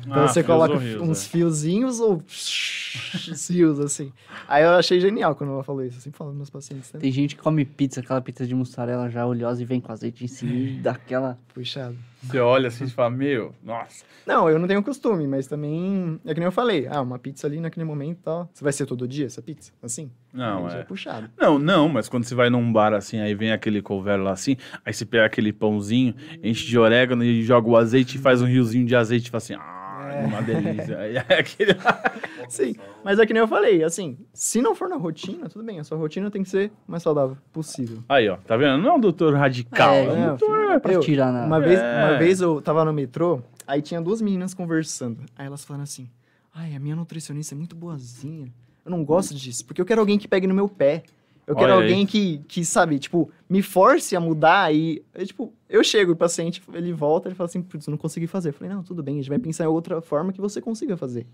Então 0.06 0.24
Ah, 0.24 0.28
você 0.28 0.44
coloca 0.44 0.78
rios, 0.78 1.02
uns 1.02 1.26
é. 1.26 1.30
fiozinhos 1.30 2.00
ou 2.00 2.22
fios, 2.28 3.80
assim. 3.80 4.12
Aí 4.48 4.64
eu 4.64 4.72
achei 4.72 5.00
genial 5.00 5.36
quando 5.36 5.54
ela 5.54 5.64
falou 5.64 5.84
isso. 5.84 5.98
Eu 5.98 6.02
sempre 6.02 6.18
falo 6.18 6.30
dos 6.30 6.38
meus 6.38 6.50
pacientes 6.50 6.92
também. 6.92 7.02
Tem 7.04 7.12
gente 7.12 7.36
que 7.36 7.42
come 7.42 7.66
pizza, 7.66 8.02
aquela 8.02 8.22
pizza 8.22 8.46
de 8.46 8.54
mussarela 8.54 9.10
já 9.10 9.26
oleosa 9.26 9.62
e 9.62 9.66
vem 9.66 9.82
com 9.82 9.92
azeite 9.92 10.24
em 10.24 10.28
cima 10.28 10.54
e 10.54 10.78
dá 10.78 10.92
aquela... 10.92 11.38
Puxado. 11.54 11.96
Você 12.22 12.40
olha 12.40 12.68
assim 12.68 12.84
e 12.86 12.90
fala, 12.90 13.10
meu, 13.12 13.54
nossa. 13.64 14.04
Não, 14.26 14.50
eu 14.50 14.60
não 14.60 14.68
tenho 14.68 14.84
costume, 14.84 15.26
mas 15.28 15.48
também 15.48 16.20
é 16.26 16.34
que 16.34 16.40
nem 16.40 16.46
eu 16.46 16.52
falei. 16.52 16.86
Ah, 16.88 17.02
uma 17.02 17.18
pizza 17.18 17.48
ali 17.48 17.60
naquele 17.62 17.86
momento 17.86 18.20
tal. 18.24 18.50
Você 18.54 18.64
vai 18.64 18.74
ser 18.74 18.86
todo 18.86 19.08
dia 19.08 19.26
essa 19.28 19.42
pizza? 19.42 19.72
Assim? 19.82 20.12
Não, 20.34 20.70
já 20.70 20.80
é. 20.80 20.84
puxado. 20.84 21.30
Não, 21.38 21.58
não, 21.58 21.88
mas 21.88 22.10
quando 22.10 22.26
você 22.26 22.36
vai 22.36 22.50
num 22.50 22.74
bar 22.74 22.94
assim, 22.94 23.20
aí 23.20 23.34
vem 23.34 23.52
aquele 23.54 23.82
couvert 23.82 24.22
lá 24.22 24.32
assim, 24.32 24.58
aí 24.84 24.94
você 24.94 25.06
pega 25.06 25.26
aquele 25.26 25.54
pãozinho, 25.54 26.14
enche 26.44 26.66
de 26.68 26.78
orégano 26.78 27.24
e 27.26 27.44
joga 27.44 27.68
o 27.70 27.76
azeite 27.78 28.18
e 28.18 28.20
faz 28.22 28.42
um 28.42 28.46
riozinho 28.46 28.86
de 28.86 28.96
azeite 28.96 29.28
e 29.28 29.32
fala 29.32 29.38
assim, 29.40 29.54
ah, 29.56 30.10
É. 30.14 30.26
uma 30.26 30.42
delícia. 30.42 30.98
É 31.30 31.40
aquele... 31.40 31.76
Sim, 32.48 32.76
mas 33.04 33.18
é 33.20 33.26
que 33.26 33.34
nem 33.34 33.42
eu 33.42 33.48
falei, 33.48 33.84
assim, 33.84 34.18
se 34.34 34.62
não 34.62 34.76
for 34.76 34.88
na 34.88 34.96
rotina, 34.96 35.50
tudo 35.50 35.66
bem, 35.66 35.80
a 35.80 35.84
sua 35.84 35.98
rotina 35.98 36.30
tem 36.30 36.44
que 36.44 36.50
ser 36.50 36.72
o 36.88 36.92
mais 36.92 37.02
saudável 37.04 37.36
possível. 37.52 38.04
Aí, 38.08 38.30
ó, 38.30 38.38
tá 38.38 38.56
vendo? 38.56 38.78
Não 38.82 38.92
é 38.92 38.94
um 38.94 39.00
doutor 39.00 39.34
radical, 39.34 39.94
É, 39.94 40.06
é, 40.06 40.12
um 40.12 40.16
não, 40.20 40.28
doutor... 40.38 40.72
É 40.72 40.80
pra 40.80 40.94
Eu- 40.94 41.00
tirar 41.00 41.32
na... 41.34 41.46
Uma 41.46 41.60
vez, 41.60 41.80
É. 41.80 42.06
uma 42.06 42.18
vez 42.18 42.42
eu 42.42 42.62
tava 42.62 42.86
no 42.86 42.94
metrô, 42.94 43.42
aí 43.66 43.82
tinha 43.82 44.00
duas 44.02 44.22
meninas 44.22 44.54
conversando. 44.54 45.22
Aí 45.36 45.46
elas 45.48 45.64
falando 45.66 45.82
assim: 45.84 46.08
Ai, 46.54 46.76
a 46.76 46.80
minha 46.80 46.96
nutricionista 46.96 47.56
é 47.56 47.58
muito 47.58 47.76
boazinha. 47.76 48.52
Eu 48.86 48.92
não 48.92 49.04
gosto 49.04 49.34
disso, 49.34 49.66
porque 49.66 49.82
eu 49.82 49.86
quero 49.86 50.00
alguém 50.02 50.18
que 50.20 50.28
pegue 50.28 50.46
no 50.48 50.54
meu 50.54 50.68
pé. 50.70 51.04
Eu 51.48 51.56
quero 51.56 51.74
Olha 51.74 51.84
aí. 51.84 51.92
alguém 51.92 52.06
que, 52.08 52.40
que, 52.48 52.66
sabe, 52.66 52.98
tipo, 52.98 53.30
me 53.48 53.62
force 53.62 54.16
a 54.16 54.20
mudar 54.20 54.74
e, 54.74 55.04
eu, 55.14 55.28
tipo, 55.28 55.54
eu 55.70 55.84
chego, 55.84 56.14
o 56.14 56.16
paciente, 56.16 56.62
ele 56.74 56.92
volta, 56.92 57.28
ele 57.28 57.36
fala 57.36 57.48
assim, 57.48 57.62
putz, 57.62 57.86
eu 57.86 57.92
não 57.92 57.98
consegui 57.98 58.26
fazer. 58.26 58.50
Eu 58.50 58.54
falei, 58.54 58.74
não, 58.74 58.82
tudo 58.82 59.04
bem, 59.04 59.16
a 59.16 59.22
gente 59.22 59.30
vai 59.30 59.38
pensar 59.38 59.66
em 59.66 59.68
outra 59.68 60.02
forma 60.02 60.34
que 60.34 60.42
você 60.42 60.60
consiga 60.60 60.98
fazer. 60.98 61.28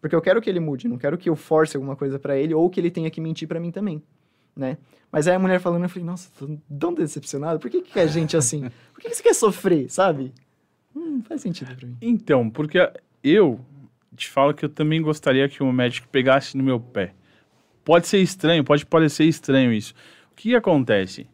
Porque 0.00 0.14
eu 0.14 0.20
quero 0.20 0.40
que 0.40 0.48
ele 0.48 0.60
mude, 0.60 0.86
não 0.86 0.96
quero 0.96 1.18
que 1.18 1.28
eu 1.28 1.34
force 1.34 1.76
alguma 1.76 1.96
coisa 1.96 2.18
pra 2.18 2.36
ele 2.36 2.54
ou 2.54 2.70
que 2.70 2.78
ele 2.78 2.90
tenha 2.90 3.10
que 3.10 3.20
mentir 3.20 3.48
pra 3.48 3.58
mim 3.58 3.72
também, 3.72 4.00
né? 4.54 4.78
Mas 5.10 5.26
aí 5.26 5.34
a 5.34 5.38
mulher 5.38 5.58
falando, 5.58 5.82
eu 5.82 5.88
falei, 5.88 6.04
nossa, 6.04 6.30
tô 6.38 6.56
tão 6.78 6.94
decepcionado, 6.94 7.58
por 7.58 7.68
que 7.68 7.80
que 7.80 7.98
é 7.98 8.06
gente 8.06 8.36
assim? 8.36 8.70
Por 8.92 9.00
que 9.00 9.08
que 9.08 9.16
você 9.16 9.22
quer 9.22 9.34
sofrer, 9.34 9.90
sabe? 9.90 10.32
Hum, 10.94 11.22
faz 11.22 11.40
sentido 11.40 11.74
pra 11.74 11.88
mim. 11.88 11.96
Então, 12.00 12.48
porque 12.48 12.78
eu 13.24 13.60
te 14.14 14.28
falo 14.28 14.54
que 14.54 14.64
eu 14.64 14.68
também 14.68 15.02
gostaria 15.02 15.48
que 15.48 15.62
o 15.62 15.72
médico 15.72 16.06
pegasse 16.08 16.56
no 16.56 16.62
meu 16.62 16.78
pé. 16.78 17.14
Pode 17.86 18.08
ser 18.08 18.18
estranho, 18.18 18.64
pode 18.64 18.84
parecer 18.84 19.24
estranho 19.26 19.72
isso. 19.72 19.94
O 20.32 20.34
que 20.34 20.56
acontece? 20.56 21.28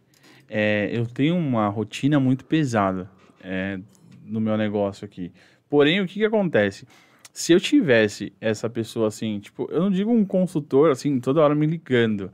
É, 0.50 0.90
eu 0.92 1.06
tenho 1.06 1.34
uma 1.34 1.66
rotina 1.68 2.20
muito 2.20 2.44
pesada 2.44 3.08
é, 3.42 3.78
no 4.22 4.38
meu 4.38 4.54
negócio 4.58 5.06
aqui. 5.06 5.32
Porém, 5.70 6.02
o 6.02 6.06
que, 6.06 6.20
que 6.20 6.24
acontece? 6.26 6.86
Se 7.32 7.54
eu 7.54 7.58
tivesse 7.58 8.34
essa 8.38 8.68
pessoa 8.68 9.08
assim, 9.08 9.40
tipo, 9.40 9.66
eu 9.72 9.80
não 9.80 9.90
digo 9.90 10.12
um 10.12 10.26
consultor 10.26 10.90
assim, 10.90 11.18
toda 11.18 11.40
hora 11.40 11.54
me 11.54 11.64
ligando, 11.66 12.30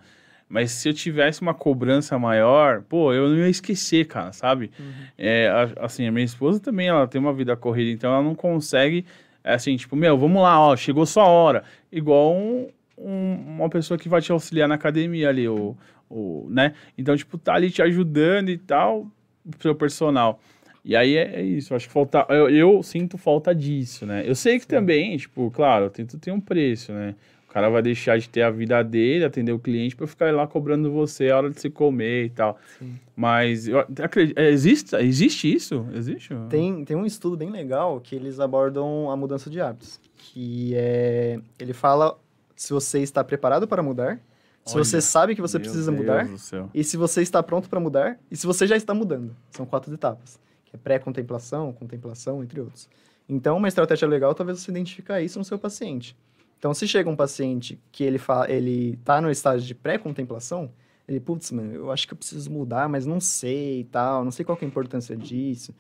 mas 0.49 0.73
se 0.73 0.89
eu 0.89 0.93
tivesse 0.95 1.41
uma 1.41 1.55
cobrança 1.55 2.19
maior, 2.19 2.83
pô, 2.83 3.13
eu 3.13 3.29
não 3.29 3.37
ia 3.37 3.49
esquecer, 3.49 4.07
cara, 4.09 4.33
sabe? 4.33 4.73
É, 5.17 5.47
a- 5.49 5.85
assim, 5.87 6.09
a 6.09 6.11
minha 6.11 6.25
esposa 6.25 6.59
também, 6.59 6.89
ela 6.89 7.07
tem 7.07 7.21
uma 7.21 7.33
vida 7.33 7.57
corrida, 7.57 7.93
então 7.93 8.13
ela 8.13 8.23
não 8.25 8.35
consegue, 8.35 9.07
é, 9.45 9.55
assim, 9.55 9.77
tipo, 9.77 9.95
meu, 9.95 10.19
vamos 10.19 10.43
lá, 10.43 10.61
ó, 10.61 10.75
chegou 10.77 11.07
sua 11.07 11.27
hora. 11.29 11.63
Igual 11.93 12.35
um- 12.35 12.67
um- 13.01 13.57
uma 13.57 13.69
pessoa 13.69 13.97
que 13.99 14.09
vai 14.09 14.21
te 14.21 14.33
auxiliar 14.33 14.69
na 14.69 14.75
academia 14.75 15.29
ali, 15.29 15.49
o, 15.49 15.77
o, 16.11 16.47
né? 16.51 16.75
Então, 16.97 17.17
tipo, 17.17 17.37
tá 17.39 17.55
ali 17.55 17.71
te 17.71 17.83
ajudando 17.83 18.49
e 18.49 18.59
tal, 18.59 19.07
o 19.47 19.63
seu 19.63 19.75
personal. 19.75 20.41
E 20.85 20.97
aí 20.97 21.17
é, 21.17 21.41
é 21.41 21.43
isso, 21.43 21.75
acho 21.75 21.87
que 21.87 21.93
falta, 21.93 22.25
eu, 22.31 22.49
eu 22.49 22.83
sinto 22.83 23.19
falta 23.19 23.55
disso, 23.55 24.07
né? 24.07 24.23
Eu 24.27 24.35
sei 24.35 24.59
que 24.59 24.67
também, 24.67 25.17
tipo, 25.17 25.51
claro, 25.51 25.91
tem, 25.91 26.07
tem 26.07 26.33
um 26.33 26.41
preço, 26.41 26.93
né? 26.93 27.15
O 27.49 27.51
cara 27.53 27.71
vai 27.71 27.81
deixar 27.83 28.19
de 28.19 28.29
ter 28.29 28.43
a 28.43 28.51
vida 28.51 28.83
dele, 28.85 29.25
atender 29.25 29.53
o 29.53 29.59
cliente, 29.59 29.97
pra 29.97 30.07
ficar 30.07 30.33
lá 30.35 30.47
cobrando 30.47 30.93
você 30.93 31.31
a 31.31 31.37
hora 31.39 31.51
de 31.51 31.59
se 31.59 31.71
comer 31.71 32.27
e 32.27 32.31
tal. 32.31 32.59
Sim. 32.79 32.95
Mas 33.17 33.67
eu 33.67 33.79
acredito, 33.81 34.39
é, 34.39 34.51
existe, 34.51 34.95
existe 34.97 35.53
isso? 35.53 35.87
Existe? 35.95 36.35
Tem, 36.51 36.85
tem 36.85 36.95
um 36.97 37.07
estudo 37.07 37.39
bem 37.39 37.51
legal 37.51 38.01
que 38.01 38.15
eles 38.15 38.39
abordam 38.39 39.11
a 39.11 39.17
mudança 39.17 39.49
de 39.49 39.61
hábitos. 39.63 39.99
Que 40.15 40.73
é. 40.75 41.41
Ele 41.59 41.73
fala 41.73 42.19
se 42.59 42.73
você 42.73 42.99
está 42.99 43.23
preparado 43.23 43.69
para 43.69 43.83
mudar, 43.83 44.21
se 44.65 44.75
Olha, 44.75 44.85
você 44.85 45.01
sabe 45.01 45.35
que 45.37 45.41
você 45.41 45.61
precisa 45.61 45.93
Deus 45.93 46.03
mudar, 46.03 46.29
e 46.75 46.83
se 46.83 46.97
você 46.97 47.23
está 47.23 47.41
pronto 47.41 47.71
para 47.71 47.79
mudar, 47.79 48.19
e 48.29 48.37
se 48.37 48.47
você 48.47 48.67
já 48.67 48.77
está 48.77 48.93
mudando. 48.93 49.35
São 49.51 49.65
quatro 49.65 49.95
etapas. 49.95 50.41
Que 50.65 50.75
é 50.75 50.79
pré-contemplação, 50.79 51.73
contemplação, 51.73 52.43
entre 52.43 52.61
outros. 52.61 52.89
Então, 53.29 53.57
uma 53.57 53.69
estratégia 53.69 54.09
legal 54.09 54.35
talvez 54.35 54.59
você 54.59 54.73
identificar 54.73 55.23
isso 55.23 55.39
no 55.39 55.45
seu 55.45 55.57
paciente. 55.57 56.17
Então, 56.59 56.75
se 56.75 56.89
chega 56.89 57.09
um 57.09 57.15
paciente 57.15 57.81
que 57.93 58.03
ele 58.03 58.19
fa 58.19 58.51
ele 58.51 58.99
tá 59.05 59.21
no 59.21 59.31
estágio 59.31 59.65
de 59.65 59.75
pré-contemplação, 59.75 60.71
ele, 61.07 61.21
putz, 61.21 61.53
mano, 61.53 61.73
eu 61.73 61.93
acho 61.93 62.09
que 62.09 62.13
eu 62.13 62.19
preciso 62.19 62.51
mudar, 62.51 62.89
mas 62.89 63.07
não 63.07 63.21
sei 63.21 63.81
e 63.81 63.85
tal, 63.85 64.25
não 64.25 64.33
sei 64.33 64.45
qual 64.45 64.59
é 64.61 64.65
a 64.65 64.69
importância 64.69 65.17
disso. 65.17 65.73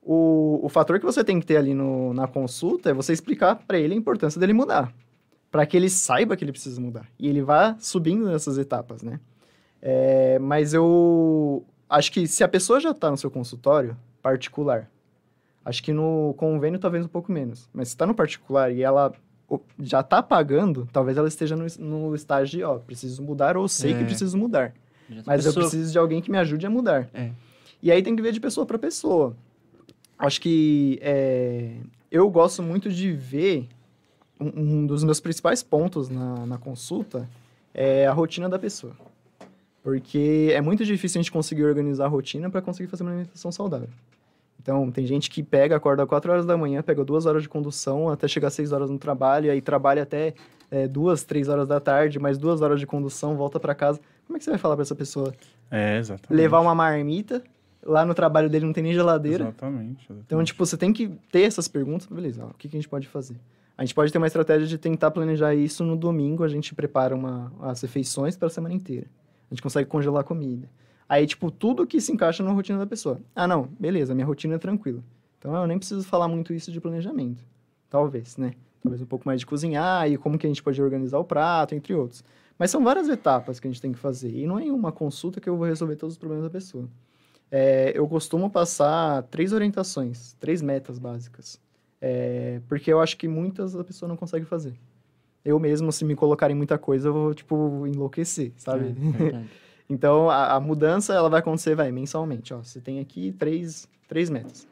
O, 0.00 0.60
o 0.62 0.68
fator 0.68 1.00
que 1.00 1.04
você 1.04 1.24
tem 1.24 1.40
que 1.40 1.46
ter 1.46 1.56
ali 1.56 1.74
no, 1.74 2.14
na 2.14 2.28
consulta 2.28 2.90
é 2.90 2.94
você 2.94 3.12
explicar 3.12 3.56
para 3.56 3.76
ele 3.76 3.92
a 3.92 3.96
importância 3.96 4.40
dele 4.40 4.52
mudar. 4.52 4.94
Para 5.56 5.64
que 5.66 5.74
ele 5.74 5.88
saiba 5.88 6.36
que 6.36 6.44
ele 6.44 6.52
precisa 6.52 6.78
mudar. 6.78 7.06
E 7.18 7.26
ele 7.26 7.40
vá 7.40 7.76
subindo 7.78 8.26
nessas 8.26 8.58
etapas, 8.58 9.02
né? 9.02 9.18
É, 9.80 10.38
mas 10.38 10.74
eu 10.74 11.64
acho 11.88 12.12
que 12.12 12.26
se 12.26 12.44
a 12.44 12.48
pessoa 12.48 12.78
já 12.78 12.90
está 12.90 13.10
no 13.10 13.16
seu 13.16 13.30
consultório 13.30 13.96
particular, 14.20 14.90
acho 15.64 15.82
que 15.82 15.94
no 15.94 16.34
convênio 16.36 16.78
talvez 16.78 17.04
um 17.04 17.08
pouco 17.08 17.32
menos, 17.32 17.70
mas 17.72 17.88
se 17.88 17.94
está 17.94 18.04
no 18.06 18.14
particular 18.14 18.70
e 18.70 18.82
ela 18.82 19.12
já 19.78 20.02
tá 20.02 20.22
pagando, 20.22 20.86
talvez 20.92 21.16
ela 21.16 21.28
esteja 21.28 21.56
no, 21.56 21.64
no 21.78 22.14
estágio 22.14 22.58
de, 22.58 22.64
ó, 22.64 22.78
preciso 22.78 23.22
mudar 23.22 23.56
ou 23.56 23.66
sei 23.66 23.94
que 23.94 24.02
É. 24.02 24.04
preciso 24.04 24.36
mudar. 24.36 24.70
Tá 25.08 25.22
Mas 25.24 25.46
eu 25.46 25.52
pessoa- 25.54 25.70
preciso 25.70 25.90
de 25.90 25.98
alguém 25.98 26.20
que 26.20 26.30
me 26.30 26.36
ajude 26.36 26.66
a 26.66 26.70
mudar. 26.70 27.08
É. 27.14 27.30
E 27.82 27.90
aí 27.90 28.02
tem 28.02 28.14
que 28.14 28.20
ver 28.22 28.32
de 28.32 28.40
pessoa 28.40 28.66
para 28.66 28.78
pessoa. 28.78 29.34
Acho 30.18 30.38
que 30.40 30.98
é, 31.00 31.76
eu 32.10 32.28
gosto 32.28 32.62
muito 32.62 32.90
de 32.90 33.12
ver 33.12 33.68
um, 34.40 34.80
um 34.80 34.86
dos 34.86 35.04
meus 35.04 35.20
principais 35.20 35.62
pontos 35.62 36.08
na, 36.08 36.46
na 36.46 36.58
consulta 36.58 37.28
é 37.74 38.06
a 38.06 38.12
rotina 38.12 38.48
da 38.48 38.58
pessoa. 38.58 38.92
Porque 39.82 40.50
é 40.52 40.60
muito 40.60 40.84
difícil 40.84 41.20
a 41.20 41.22
gente 41.22 41.30
conseguir 41.30 41.64
organizar 41.64 42.06
a 42.06 42.08
rotina 42.08 42.50
para 42.50 42.60
conseguir 42.60 42.88
fazer 42.88 43.04
uma 43.04 43.10
alimentação 43.10 43.52
saudável. 43.52 43.88
Então, 44.60 44.90
tem 44.90 45.06
gente 45.06 45.30
que 45.30 45.44
pega, 45.44 45.76
acorda 45.76 46.04
4 46.04 46.32
horas 46.32 46.44
da 46.44 46.56
manhã, 46.56 46.82
pega 46.82 47.04
duas 47.04 47.24
horas 47.24 47.44
de 47.44 47.48
condução 47.48 48.08
até 48.08 48.26
chegar 48.26 48.48
às 48.48 48.54
6 48.54 48.72
horas 48.72 48.90
no 48.90 48.98
trabalho, 48.98 49.46
e 49.46 49.50
aí 49.50 49.60
trabalha 49.60 50.02
até 50.02 50.34
é, 50.70 50.88
duas, 50.88 51.22
três 51.22 51.48
horas 51.48 51.68
da 51.68 51.78
tarde, 51.78 52.18
mais 52.18 52.36
duas 52.36 52.60
horas 52.62 52.80
de 52.80 52.86
condução, 52.86 53.36
volta 53.36 53.60
para 53.60 53.74
casa. 53.76 54.00
Como 54.26 54.36
é 54.36 54.38
que 54.38 54.44
você 54.44 54.50
vai 54.50 54.58
falar 54.58 54.74
para 54.74 54.82
essa 54.82 54.94
pessoa? 54.96 55.32
É, 55.70 55.98
exatamente. 55.98 56.36
levar 56.36 56.60
uma 56.60 56.74
marmita. 56.74 57.44
Lá 57.84 58.04
no 58.04 58.12
trabalho 58.12 58.50
dele 58.50 58.66
não 58.66 58.72
tem 58.72 58.82
nem 58.82 58.92
geladeira. 58.92 59.44
Exatamente. 59.44 60.00
exatamente. 60.00 60.24
Então, 60.26 60.42
tipo, 60.42 60.66
você 60.66 60.76
tem 60.76 60.92
que 60.92 61.08
ter 61.30 61.42
essas 61.42 61.68
perguntas. 61.68 62.08
Beleza, 62.08 62.44
ó, 62.44 62.48
o 62.48 62.54
que, 62.54 62.68
que 62.68 62.76
a 62.76 62.80
gente 62.80 62.88
pode 62.88 63.06
fazer? 63.06 63.36
A 63.76 63.84
gente 63.84 63.94
pode 63.94 64.10
ter 64.10 64.18
uma 64.18 64.26
estratégia 64.26 64.66
de 64.66 64.78
tentar 64.78 65.10
planejar 65.10 65.54
isso 65.54 65.84
no 65.84 65.96
domingo. 65.96 66.42
A 66.42 66.48
gente 66.48 66.74
prepara 66.74 67.14
uma, 67.14 67.52
as 67.60 67.82
refeições 67.82 68.36
para 68.36 68.46
a 68.46 68.50
semana 68.50 68.74
inteira. 68.74 69.06
A 69.50 69.54
gente 69.54 69.62
consegue 69.62 69.88
congelar 69.88 70.22
a 70.22 70.24
comida. 70.24 70.68
Aí, 71.08 71.26
tipo, 71.26 71.50
tudo 71.50 71.86
que 71.86 72.00
se 72.00 72.10
encaixa 72.10 72.42
na 72.42 72.50
rotina 72.50 72.78
da 72.78 72.86
pessoa. 72.86 73.20
Ah, 73.34 73.46
não, 73.46 73.68
beleza, 73.78 74.14
minha 74.14 74.26
rotina 74.26 74.54
é 74.54 74.58
tranquila. 74.58 75.04
Então, 75.38 75.54
eu 75.54 75.66
nem 75.66 75.78
preciso 75.78 76.02
falar 76.02 76.26
muito 76.26 76.52
isso 76.52 76.72
de 76.72 76.80
planejamento. 76.80 77.44
Talvez, 77.88 78.36
né? 78.36 78.54
Talvez 78.82 79.02
um 79.02 79.06
pouco 79.06 79.26
mais 79.26 79.40
de 79.40 79.46
cozinhar 79.46 80.10
e 80.10 80.16
como 80.16 80.38
que 80.38 80.46
a 80.46 80.48
gente 80.48 80.62
pode 80.62 80.80
organizar 80.82 81.18
o 81.18 81.24
prato, 81.24 81.74
entre 81.74 81.94
outros. 81.94 82.24
Mas 82.58 82.70
são 82.70 82.82
várias 82.82 83.08
etapas 83.08 83.60
que 83.60 83.68
a 83.68 83.70
gente 83.70 83.80
tem 83.80 83.92
que 83.92 83.98
fazer. 83.98 84.30
E 84.30 84.46
não 84.46 84.58
é 84.58 84.64
em 84.64 84.70
uma 84.70 84.90
consulta 84.90 85.40
que 85.40 85.48
eu 85.48 85.56
vou 85.56 85.66
resolver 85.66 85.96
todos 85.96 86.14
os 86.14 86.18
problemas 86.18 86.44
da 86.44 86.50
pessoa. 86.50 86.88
É, 87.50 87.92
eu 87.94 88.08
costumo 88.08 88.50
passar 88.50 89.22
três 89.24 89.52
orientações, 89.52 90.34
três 90.40 90.62
metas 90.62 90.98
básicas. 90.98 91.60
É, 92.00 92.60
porque 92.68 92.92
eu 92.92 93.00
acho 93.00 93.16
que 93.16 93.26
muitas 93.26 93.74
a 93.74 93.84
pessoa 93.84 94.08
não 94.08 94.16
consegue 94.16 94.44
fazer. 94.44 94.74
Eu 95.44 95.58
mesmo, 95.58 95.92
se 95.92 96.04
me 96.04 96.16
colocarem 96.16 96.56
muita 96.56 96.76
coisa, 96.76 97.08
eu 97.08 97.12
vou, 97.12 97.34
tipo, 97.34 97.86
enlouquecer, 97.86 98.52
sabe? 98.56 98.94
É. 99.32 99.44
Então, 99.88 100.28
a, 100.28 100.54
a 100.54 100.60
mudança, 100.60 101.14
ela 101.14 101.28
vai 101.28 101.38
acontecer, 101.38 101.76
vai, 101.76 101.92
mensalmente. 101.92 102.52
Ó, 102.52 102.58
você 102.58 102.80
tem 102.80 102.98
aqui 102.98 103.30
três, 103.30 103.88
três 104.08 104.28
metas. 104.28 104.66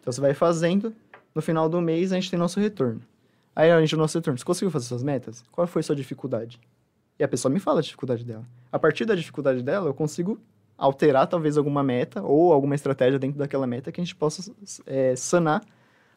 Então, 0.00 0.12
você 0.12 0.20
vai 0.20 0.34
fazendo, 0.34 0.94
no 1.34 1.42
final 1.42 1.68
do 1.68 1.80
mês, 1.80 2.12
a 2.12 2.14
gente 2.14 2.30
tem 2.30 2.38
nosso 2.38 2.60
retorno. 2.60 3.00
Aí, 3.56 3.72
a 3.72 3.80
gente, 3.80 3.96
o 3.96 3.98
nosso 3.98 4.16
retorno, 4.16 4.38
você 4.38 4.44
conseguiu 4.44 4.70
fazer 4.70 4.86
suas 4.86 5.02
metas? 5.02 5.42
Qual 5.50 5.66
foi 5.66 5.80
a 5.80 5.82
sua 5.82 5.96
dificuldade? 5.96 6.60
E 7.18 7.24
a 7.24 7.28
pessoa 7.28 7.52
me 7.52 7.58
fala 7.58 7.80
a 7.80 7.82
dificuldade 7.82 8.24
dela. 8.24 8.44
A 8.70 8.78
partir 8.78 9.04
da 9.04 9.16
dificuldade 9.16 9.62
dela, 9.64 9.88
eu 9.88 9.94
consigo 9.94 10.40
alterar, 10.78 11.26
talvez, 11.26 11.58
alguma 11.58 11.82
meta 11.82 12.22
ou 12.22 12.52
alguma 12.52 12.76
estratégia 12.76 13.18
dentro 13.18 13.38
daquela 13.38 13.66
meta 13.66 13.90
que 13.90 14.00
a 14.00 14.04
gente 14.04 14.14
possa 14.14 14.52
é, 14.86 15.16
sanar 15.16 15.64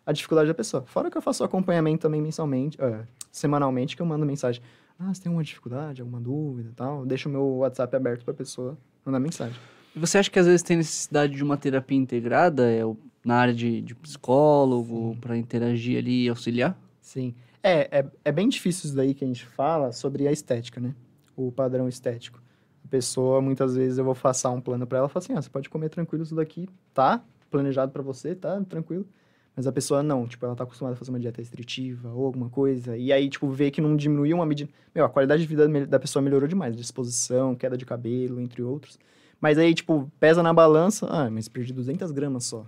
a 0.05 0.11
dificuldade 0.11 0.47
da 0.47 0.53
pessoa. 0.53 0.83
Fora 0.85 1.09
que 1.09 1.17
eu 1.17 1.21
faço 1.21 1.43
acompanhamento 1.43 2.03
também 2.03 2.21
mensalmente, 2.21 2.77
ah, 2.81 3.03
semanalmente, 3.31 3.95
que 3.95 4.01
eu 4.01 4.05
mando 4.05 4.25
mensagem. 4.25 4.61
Ah, 4.99 5.13
você 5.13 5.23
tem 5.23 5.29
alguma 5.29 5.43
dificuldade, 5.43 6.01
alguma 6.01 6.21
dúvida 6.21 6.69
e 6.69 6.73
tal? 6.73 7.05
Deixo 7.05 7.27
o 7.27 7.31
meu 7.31 7.45
WhatsApp 7.57 7.95
aberto 7.95 8.23
para 8.23 8.33
a 8.33 8.37
pessoa 8.37 8.77
mandar 9.03 9.19
mensagem. 9.19 9.59
E 9.95 9.99
você 9.99 10.17
acha 10.17 10.29
que 10.29 10.37
às 10.37 10.45
vezes 10.45 10.61
tem 10.61 10.77
necessidade 10.77 11.35
de 11.35 11.43
uma 11.43 11.57
terapia 11.57 11.97
integrada 11.97 12.69
é, 12.71 12.81
na 13.23 13.35
área 13.37 13.53
de, 13.53 13.81
de 13.81 13.95
psicólogo, 13.95 15.17
para 15.19 15.37
interagir 15.37 15.97
ali 15.97 16.25
e 16.25 16.29
auxiliar? 16.29 16.77
Sim. 17.01 17.33
É, 17.63 17.99
é, 17.99 18.05
é 18.25 18.31
bem 18.31 18.47
difícil 18.47 18.87
isso 18.87 18.95
daí 18.95 19.13
que 19.13 19.23
a 19.23 19.27
gente 19.27 19.45
fala 19.45 19.91
sobre 19.91 20.27
a 20.27 20.31
estética, 20.31 20.79
né? 20.79 20.93
O 21.35 21.51
padrão 21.51 21.89
estético. 21.89 22.41
A 22.83 22.87
pessoa, 22.87 23.41
muitas 23.41 23.75
vezes, 23.75 23.97
eu 23.97 24.05
vou 24.05 24.15
passar 24.15 24.51
um 24.51 24.61
plano 24.61 24.85
para 24.85 24.99
ela 24.99 25.07
e 25.07 25.09
falo 25.09 25.23
assim, 25.23 25.33
ah, 25.33 25.41
você 25.41 25.49
pode 25.49 25.69
comer 25.69 25.89
tranquilo 25.89 26.23
isso 26.23 26.35
daqui, 26.35 26.69
tá? 26.93 27.23
Planejado 27.49 27.91
para 27.91 28.03
você, 28.03 28.35
tá? 28.35 28.61
Tranquilo. 28.69 29.07
Mas 29.55 29.65
a 29.65 29.71
pessoa 29.71 30.03
não, 30.03 30.27
tipo, 30.27 30.45
ela 30.45 30.55
tá 30.55 30.63
acostumada 30.63 30.95
a 30.95 30.97
fazer 30.97 31.11
uma 31.11 31.19
dieta 31.19 31.41
restritiva 31.41 32.09
ou 32.09 32.25
alguma 32.25 32.49
coisa, 32.49 32.97
e 32.97 33.13
aí, 33.13 33.29
tipo, 33.29 33.47
vê 33.49 33.71
que 33.71 33.79
não 33.79 33.95
diminuiu 33.95 34.35
uma 34.35 34.45
medida... 34.45 34.69
Meu, 34.93 35.05
a 35.05 35.09
qualidade 35.09 35.41
de 35.41 35.47
vida 35.47 35.87
da 35.87 35.99
pessoa 35.99 36.21
melhorou 36.21 36.47
demais, 36.47 36.75
disposição, 36.75 37.55
queda 37.55 37.77
de 37.77 37.85
cabelo, 37.85 38.41
entre 38.41 38.61
outros. 38.61 38.99
Mas 39.39 39.57
aí, 39.57 39.73
tipo, 39.73 40.11
pesa 40.19 40.43
na 40.43 40.53
balança, 40.53 41.07
ah, 41.09 41.29
mas 41.29 41.47
perdi 41.47 41.71
200 41.71 42.11
gramas 42.11 42.45
só. 42.45 42.65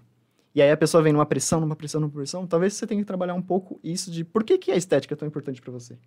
E 0.55 0.61
aí 0.61 0.71
a 0.71 0.77
pessoa 0.77 1.03
vem 1.03 1.13
numa 1.13 1.25
pressão, 1.25 1.59
numa 1.59 1.75
pressão, 1.75 2.01
numa 2.01 2.09
pressão. 2.09 2.47
Talvez 2.47 2.73
você 2.73 2.87
tenha 2.87 3.01
que 3.01 3.05
trabalhar 3.05 3.33
um 3.33 3.41
pouco 3.41 3.79
isso 3.83 4.09
de 4.09 4.23
por 4.23 4.43
que, 4.43 4.57
que 4.57 4.71
a 4.71 4.75
estética 4.75 5.13
é 5.13 5.17
tão 5.17 5.27
importante 5.27 5.61
para 5.61 5.71
você. 5.71 5.97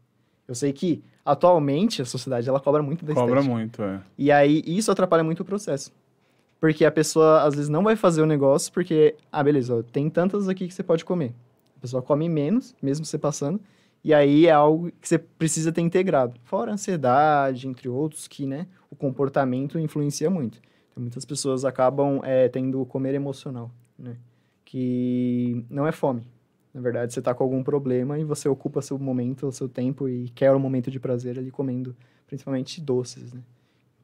Eu 0.49 0.55
sei 0.55 0.73
que, 0.73 1.05
atualmente, 1.25 2.03
a 2.03 2.05
sociedade, 2.05 2.49
ela 2.49 2.59
cobra 2.59 2.83
muito 2.83 3.05
da 3.05 3.15
Cobra 3.15 3.39
estética. 3.39 3.55
muito, 3.55 3.83
é. 3.83 4.01
E 4.19 4.33
aí, 4.33 4.65
isso 4.67 4.91
atrapalha 4.91 5.23
muito 5.23 5.41
o 5.41 5.45
processo. 5.45 5.93
Porque 6.61 6.85
a 6.85 6.93
pessoa, 6.93 7.43
às 7.43 7.55
vezes, 7.55 7.71
não 7.71 7.83
vai 7.83 7.97
fazer 7.97 8.21
o 8.21 8.27
negócio 8.27 8.71
porque, 8.73 9.17
ah, 9.33 9.43
beleza, 9.43 9.83
tem 9.91 10.11
tantas 10.11 10.47
aqui 10.47 10.69
que 10.69 10.75
você 10.75 10.83
pode 10.83 11.05
comer. 11.05 11.35
A 11.79 11.81
pessoa 11.81 12.03
come 12.03 12.29
menos, 12.29 12.75
mesmo 12.83 13.07
você 13.07 13.19
passando, 13.19 13.59
e 14.05 14.13
aí 14.13 14.47
é 14.47 14.51
algo 14.51 14.93
que 15.01 15.09
você 15.09 15.19
precisa 15.19 15.73
ter 15.73 15.81
integrado. 15.81 16.39
Fora 16.45 16.71
a 16.71 16.75
ansiedade, 16.75 17.67
entre 17.67 17.89
outros, 17.89 18.29
que, 18.29 18.45
né, 18.45 18.67
o 18.91 18.97
comportamento 18.97 19.79
influencia 19.79 20.29
muito. 20.29 20.61
Então, 20.91 21.03
muitas 21.03 21.25
pessoas 21.25 21.65
acabam 21.65 22.21
é, 22.25 22.47
tendo 22.49 22.85
comer 22.85 23.15
emocional, 23.15 23.71
né? 23.99 24.17
Que 24.65 25.65
não 25.71 25.87
é 25.87 25.93
fome. 25.93 26.27
Na 26.75 26.81
verdade, 26.81 27.13
você 27.13 27.23
tá 27.23 27.35
com 27.35 27.43
algum 27.43 27.63
problema 27.65 28.19
e 28.19 28.25
você 28.25 28.49
ocupa 28.49 28.83
seu 28.83 28.99
momento, 28.99 29.47
o 29.47 29.53
seu 29.53 29.69
tempo 29.69 30.09
e 30.09 30.29
quer 30.31 30.55
um 30.55 30.59
momento 30.59 30.91
de 30.91 31.01
prazer 31.01 31.39
ali 31.39 31.51
comendo, 31.51 31.97
principalmente 32.27 32.81
doces, 32.81 33.33
né? 33.33 33.41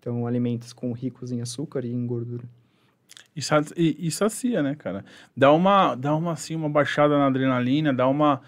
Então, 0.06 0.24
alimentos 0.24 0.72
com 0.72 0.92
ricos 0.92 1.32
em 1.32 1.40
açúcar 1.40 1.84
e 1.84 1.92
em 1.92 2.06
gordura. 2.06 2.44
E, 3.34 3.40
e, 3.76 4.06
e 4.06 4.10
sacia, 4.12 4.62
né, 4.62 4.76
cara? 4.76 5.04
Dá 5.36 5.52
uma, 5.52 5.96
dá 5.96 6.14
uma, 6.14 6.30
assim, 6.30 6.54
uma 6.54 6.68
baixada 6.68 7.18
na 7.18 7.26
adrenalina, 7.26 7.92
dá 7.92 8.06
uma, 8.06 8.40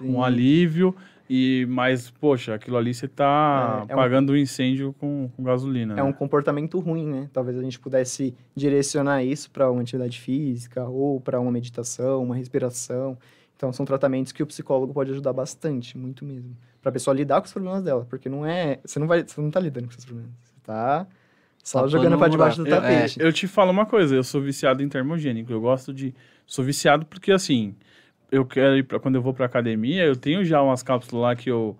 um 0.00 0.22
alívio. 0.24 0.96
E, 1.28 1.66
mas, 1.68 2.08
poxa, 2.08 2.54
aquilo 2.54 2.78
ali 2.78 2.94
você 2.94 3.06
tá 3.06 3.84
É, 3.86 3.92
é 3.92 3.94
um- 3.94 3.98
apagando 3.98 4.30
o 4.30 4.36
incêndio 4.38 4.94
com, 4.98 5.28
com 5.36 5.42
gasolina. 5.42 5.92
É 5.92 5.96
né? 5.96 6.02
um 6.02 6.14
comportamento 6.14 6.78
ruim, 6.78 7.06
né? 7.06 7.28
Talvez 7.30 7.58
a 7.58 7.62
gente 7.62 7.78
pudesse 7.78 8.34
direcionar 8.54 9.22
isso 9.22 9.50
para 9.50 9.70
uma 9.70 9.82
atividade 9.82 10.18
física 10.18 10.82
ou 10.84 11.20
para 11.20 11.38
uma 11.38 11.52
meditação, 11.52 12.22
uma 12.22 12.36
respiração. 12.36 13.18
Então, 13.54 13.70
são 13.70 13.84
tratamentos 13.84 14.32
que 14.32 14.42
o 14.42 14.46
psicólogo 14.46 14.94
pode 14.94 15.10
ajudar 15.10 15.34
bastante, 15.34 15.98
muito 15.98 16.24
mesmo. 16.24 16.56
Para 16.80 16.88
a 16.88 16.92
pessoa 16.92 17.14
lidar 17.14 17.42
com 17.42 17.46
os 17.48 17.52
problemas 17.52 17.82
dela, 17.82 18.06
porque 18.08 18.30
não 18.30 18.46
é, 18.46 18.78
você 18.82 18.98
não 18.98 19.06
vai, 19.06 19.24
você 19.24 19.38
não 19.42 19.50
tá 19.50 19.60
lidando 19.60 19.88
com 19.88 19.92
seus 19.92 20.06
problemas. 20.06 20.45
Tá 20.66 21.06
só 21.62 21.78
Tapando 21.78 21.92
jogando 21.92 22.18
para 22.18 22.28
um 22.28 22.30
debaixo 22.30 22.62
do. 22.62 22.68
É, 22.68 22.70
tapete. 22.70 23.20
Eu 23.20 23.32
te 23.32 23.48
falo 23.48 23.70
uma 23.70 23.86
coisa, 23.86 24.14
eu 24.14 24.22
sou 24.22 24.40
viciado 24.40 24.82
em 24.82 24.88
termogênico. 24.88 25.52
Eu 25.52 25.60
gosto 25.60 25.92
de. 25.92 26.14
Sou 26.46 26.64
viciado 26.64 27.04
porque, 27.06 27.32
assim, 27.32 27.74
eu 28.30 28.44
quero 28.44 28.76
ir 28.76 28.84
pra, 28.84 29.00
quando 29.00 29.16
eu 29.16 29.22
vou 29.22 29.34
pra 29.34 29.46
academia, 29.46 30.04
eu 30.04 30.14
tenho 30.14 30.44
já 30.44 30.62
umas 30.62 30.82
cápsulas 30.82 31.22
lá 31.22 31.34
que 31.34 31.50
eu, 31.50 31.76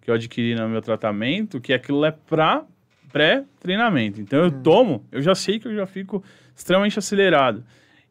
que 0.00 0.10
eu 0.10 0.14
adquiri 0.14 0.54
no 0.56 0.68
meu 0.68 0.82
tratamento, 0.82 1.60
que 1.60 1.72
aquilo 1.72 2.04
é 2.04 2.10
pra 2.10 2.64
pré-treinamento. 3.12 4.20
Então 4.20 4.40
eu 4.40 4.50
tomo, 4.50 5.04
eu 5.12 5.22
já 5.22 5.34
sei 5.34 5.58
que 5.58 5.68
eu 5.68 5.74
já 5.74 5.86
fico 5.86 6.22
extremamente 6.54 6.98
acelerado. 6.98 7.64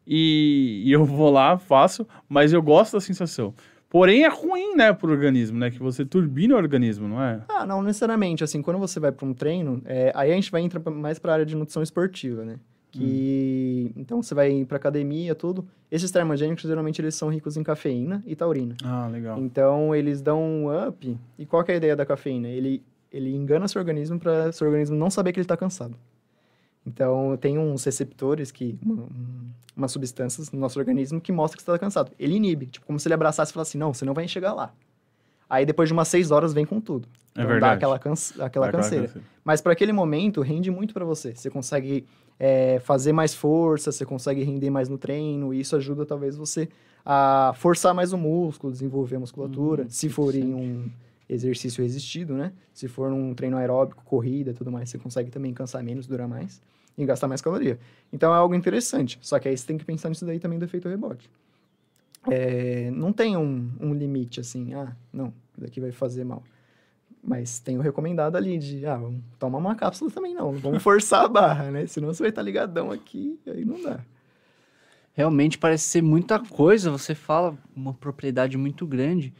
E, 0.06 0.82
e 0.86 0.92
eu 0.92 1.04
vou 1.04 1.30
lá, 1.30 1.58
faço, 1.58 2.08
mas 2.26 2.54
eu 2.54 2.62
gosto 2.62 2.94
da 2.94 3.00
sensação. 3.00 3.54
Porém, 3.90 4.24
é 4.24 4.28
ruim, 4.28 4.76
né, 4.76 4.92
pro 4.92 5.10
organismo, 5.10 5.58
né? 5.58 5.70
Que 5.70 5.78
você 5.78 6.04
turbina 6.04 6.54
o 6.54 6.58
organismo, 6.58 7.08
não 7.08 7.22
é? 7.22 7.40
Ah, 7.48 7.64
não 7.64 7.82
necessariamente. 7.82 8.44
Assim, 8.44 8.60
quando 8.60 8.78
você 8.78 9.00
vai 9.00 9.10
para 9.10 9.26
um 9.26 9.32
treino, 9.32 9.80
é, 9.86 10.12
aí 10.14 10.30
a 10.30 10.34
gente 10.34 10.50
vai 10.50 10.60
entrar 10.60 10.78
mais 10.90 11.18
para 11.18 11.32
a 11.32 11.34
área 11.34 11.46
de 11.46 11.56
nutrição 11.56 11.82
esportiva, 11.82 12.44
né? 12.44 12.58
Que 12.90 13.92
então 13.96 14.22
você 14.22 14.34
vai 14.34 14.64
para 14.64 14.76
academia, 14.76 15.34
tudo. 15.34 15.66
Esses 15.90 16.10
termogênicos 16.10 16.64
geralmente 16.64 17.00
eles 17.00 17.14
são 17.14 17.28
ricos 17.28 17.56
em 17.56 17.62
cafeína 17.62 18.22
e 18.26 18.34
taurina. 18.34 18.74
Ah, 18.82 19.08
legal. 19.08 19.38
Então 19.38 19.94
eles 19.94 20.22
dão 20.22 20.42
um 20.42 20.88
up. 20.88 21.18
E 21.38 21.46
qual 21.46 21.62
que 21.62 21.70
é 21.70 21.74
a 21.74 21.76
ideia 21.76 21.96
da 21.96 22.06
cafeína? 22.06 22.48
Ele 22.48 22.82
ele 23.10 23.34
engana 23.34 23.66
seu 23.68 23.80
organismo 23.80 24.18
para 24.18 24.52
seu 24.52 24.66
organismo 24.66 24.96
não 24.96 25.10
saber 25.10 25.32
que 25.32 25.38
ele 25.38 25.44
está 25.44 25.56
cansado. 25.56 25.96
Então 26.88 27.36
tem 27.40 27.58
uns 27.58 27.84
receptores 27.84 28.50
que 28.50 28.78
uma, 28.84 29.02
um- 29.02 29.48
umas 29.76 29.92
substâncias 29.92 30.50
no 30.50 30.58
nosso 30.58 30.78
organismo 30.78 31.20
que 31.20 31.30
mostra 31.30 31.56
que 31.56 31.62
você 31.62 31.70
está 31.70 31.78
cansado. 31.78 32.10
Ele 32.18 32.34
inibe, 32.34 32.66
tipo 32.66 32.84
como 32.86 32.98
se 32.98 33.06
ele 33.06 33.14
abraçasse 33.14 33.50
e 33.50 33.54
falasse 33.54 33.70
assim, 33.72 33.78
não, 33.78 33.92
você 33.94 34.04
não 34.04 34.14
vai 34.14 34.26
chegar 34.26 34.52
lá. 34.54 34.72
Aí 35.48 35.64
depois 35.64 35.88
de 35.88 35.92
umas 35.92 36.08
seis 36.08 36.30
horas 36.30 36.52
vem 36.52 36.64
com 36.66 36.80
tudo. 36.80 37.06
É 37.08 37.40
Então, 37.40 37.44
Dá 37.44 37.52
verdade. 37.52 37.74
aquela, 37.76 37.98
canse- 37.98 38.32
aquela 38.34 38.66
Dá 38.66 38.68
aquela 38.70 38.82
canseira. 38.82 39.06
canseira. 39.06 39.26
Mas 39.44 39.60
para 39.60 39.72
aquele 39.72 39.92
momento, 39.92 40.40
rende 40.42 40.70
muito 40.70 40.92
para 40.92 41.04
você. 41.04 41.34
Você 41.34 41.48
consegue 41.48 42.06
é, 42.38 42.78
fazer 42.80 43.12
mais 43.12 43.34
força, 43.34 43.90
você 43.92 44.04
consegue 44.04 44.42
render 44.42 44.70
mais 44.70 44.88
no 44.88 44.96
treino, 44.98 45.52
e 45.54 45.60
isso 45.60 45.74
ajuda 45.76 46.04
talvez 46.06 46.36
você 46.36 46.68
a 47.04 47.52
forçar 47.56 47.94
mais 47.94 48.12
o 48.12 48.18
músculo, 48.18 48.72
desenvolver 48.72 49.16
a 49.16 49.20
musculatura, 49.20 49.84
Hum, 49.84 49.90
se 49.90 50.08
for 50.08 50.34
em 50.34 50.52
um 50.54 50.88
exercício 51.28 51.82
resistido, 51.82 52.34
né? 52.34 52.52
Se 52.74 52.86
for 52.88 53.10
num 53.10 53.32
treino 53.34 53.56
aeróbico, 53.56 54.02
corrida, 54.04 54.52
tudo 54.52 54.70
mais, 54.70 54.90
você 54.90 54.98
consegue 54.98 55.30
também 55.30 55.52
cansar 55.54 55.82
menos, 55.82 56.06
durar 56.06 56.28
mais 56.28 56.60
e 56.98 57.06
gastar 57.06 57.28
mais 57.28 57.40
caloria. 57.40 57.78
Então 58.12 58.34
é 58.34 58.36
algo 58.36 58.54
interessante. 58.54 59.18
Só 59.22 59.38
que 59.38 59.48
aí 59.48 59.56
você 59.56 59.64
tem 59.64 59.78
que 59.78 59.84
pensar 59.84 60.08
nisso 60.08 60.26
daí 60.26 60.40
também 60.40 60.58
do 60.58 60.64
efeito 60.64 60.88
rebote. 60.88 61.30
É, 62.28 62.90
não 62.90 63.12
tem 63.12 63.36
um, 63.36 63.70
um 63.80 63.94
limite 63.94 64.40
assim, 64.40 64.74
ah, 64.74 64.94
não, 65.12 65.32
isso 65.52 65.60
daqui 65.60 65.80
vai 65.80 65.92
fazer 65.92 66.24
mal. 66.24 66.42
Mas 67.22 67.60
tem 67.60 67.78
o 67.78 67.80
recomendado 67.80 68.36
ali 68.36 68.58
de, 68.58 68.84
ah, 68.84 69.00
tomar 69.38 69.58
uma 69.58 69.76
cápsula 69.76 70.10
também 70.10 70.34
não, 70.34 70.52
vamos 70.52 70.82
forçar 70.82 71.24
a 71.24 71.28
barra, 71.28 71.70
né? 71.70 71.86
Senão 71.86 72.08
você 72.08 72.24
vai 72.24 72.30
estar 72.30 72.42
ligadão 72.42 72.90
aqui, 72.90 73.38
aí 73.46 73.64
não 73.64 73.80
dá. 73.80 74.00
Realmente 75.14 75.58
parece 75.58 75.84
ser 75.84 76.02
muita 76.02 76.38
coisa, 76.38 76.90
você 76.90 77.14
fala 77.14 77.56
uma 77.74 77.94
propriedade 77.94 78.56
muito 78.56 78.86
grande, 78.86 79.32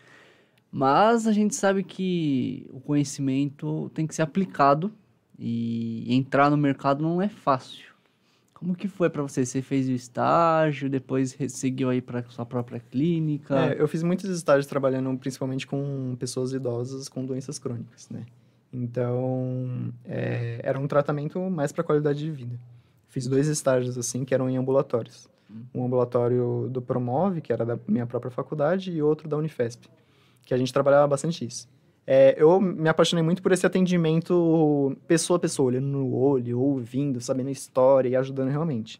mas 0.70 1.26
a 1.26 1.32
gente 1.32 1.54
sabe 1.54 1.82
que 1.82 2.68
o 2.72 2.80
conhecimento 2.80 3.90
tem 3.94 4.06
que 4.06 4.14
ser 4.14 4.22
aplicado 4.22 4.92
e 5.38 6.04
entrar 6.14 6.50
no 6.50 6.56
mercado 6.56 7.02
não 7.02 7.22
é 7.22 7.28
fácil. 7.28 7.86
Como 8.52 8.74
que 8.74 8.88
foi 8.88 9.08
para 9.08 9.22
você? 9.22 9.46
Você 9.46 9.62
fez 9.62 9.88
o 9.88 9.92
estágio, 9.92 10.90
depois 10.90 11.36
seguiu 11.48 11.90
aí 11.90 12.00
para 12.00 12.24
sua 12.24 12.44
própria 12.44 12.80
clínica? 12.80 13.56
É, 13.56 13.80
eu 13.80 13.86
fiz 13.86 14.02
muitos 14.02 14.28
estágios 14.28 14.66
trabalhando 14.66 15.16
principalmente 15.16 15.64
com 15.64 16.16
pessoas 16.18 16.52
idosas 16.52 17.08
com 17.08 17.24
doenças 17.24 17.56
crônicas, 17.56 18.08
né? 18.10 18.26
Então, 18.72 19.92
é, 20.04 20.60
era 20.64 20.78
um 20.78 20.88
tratamento 20.88 21.40
mais 21.48 21.70
para 21.70 21.84
qualidade 21.84 22.18
de 22.18 22.30
vida. 22.32 22.58
Fiz 23.08 23.28
dois 23.28 23.46
estágios 23.46 23.96
assim 23.96 24.24
que 24.24 24.34
eram 24.34 24.50
em 24.50 24.56
ambulatórios. 24.56 25.28
Hum. 25.48 25.62
Um 25.72 25.84
ambulatório 25.86 26.68
do 26.68 26.82
Promove, 26.82 27.40
que 27.40 27.52
era 27.52 27.64
da 27.64 27.78
minha 27.86 28.06
própria 28.06 28.30
faculdade, 28.30 28.90
e 28.90 29.00
outro 29.00 29.28
da 29.28 29.36
Unifesp, 29.36 29.88
que 30.44 30.52
a 30.52 30.58
gente 30.58 30.72
trabalhava 30.72 31.06
bastante 31.06 31.46
isso. 31.46 31.68
É, 32.10 32.34
eu 32.38 32.58
me 32.58 32.88
apaixonei 32.88 33.22
muito 33.22 33.42
por 33.42 33.52
esse 33.52 33.66
atendimento 33.66 34.96
pessoa 35.06 35.36
a 35.36 35.40
pessoa, 35.40 35.66
olhando 35.66 35.88
no 35.88 36.16
olho, 36.16 36.58
ouvindo, 36.58 37.20
sabendo 37.20 37.48
a 37.48 37.52
história 37.52 38.08
e 38.08 38.16
ajudando 38.16 38.48
realmente. 38.48 38.98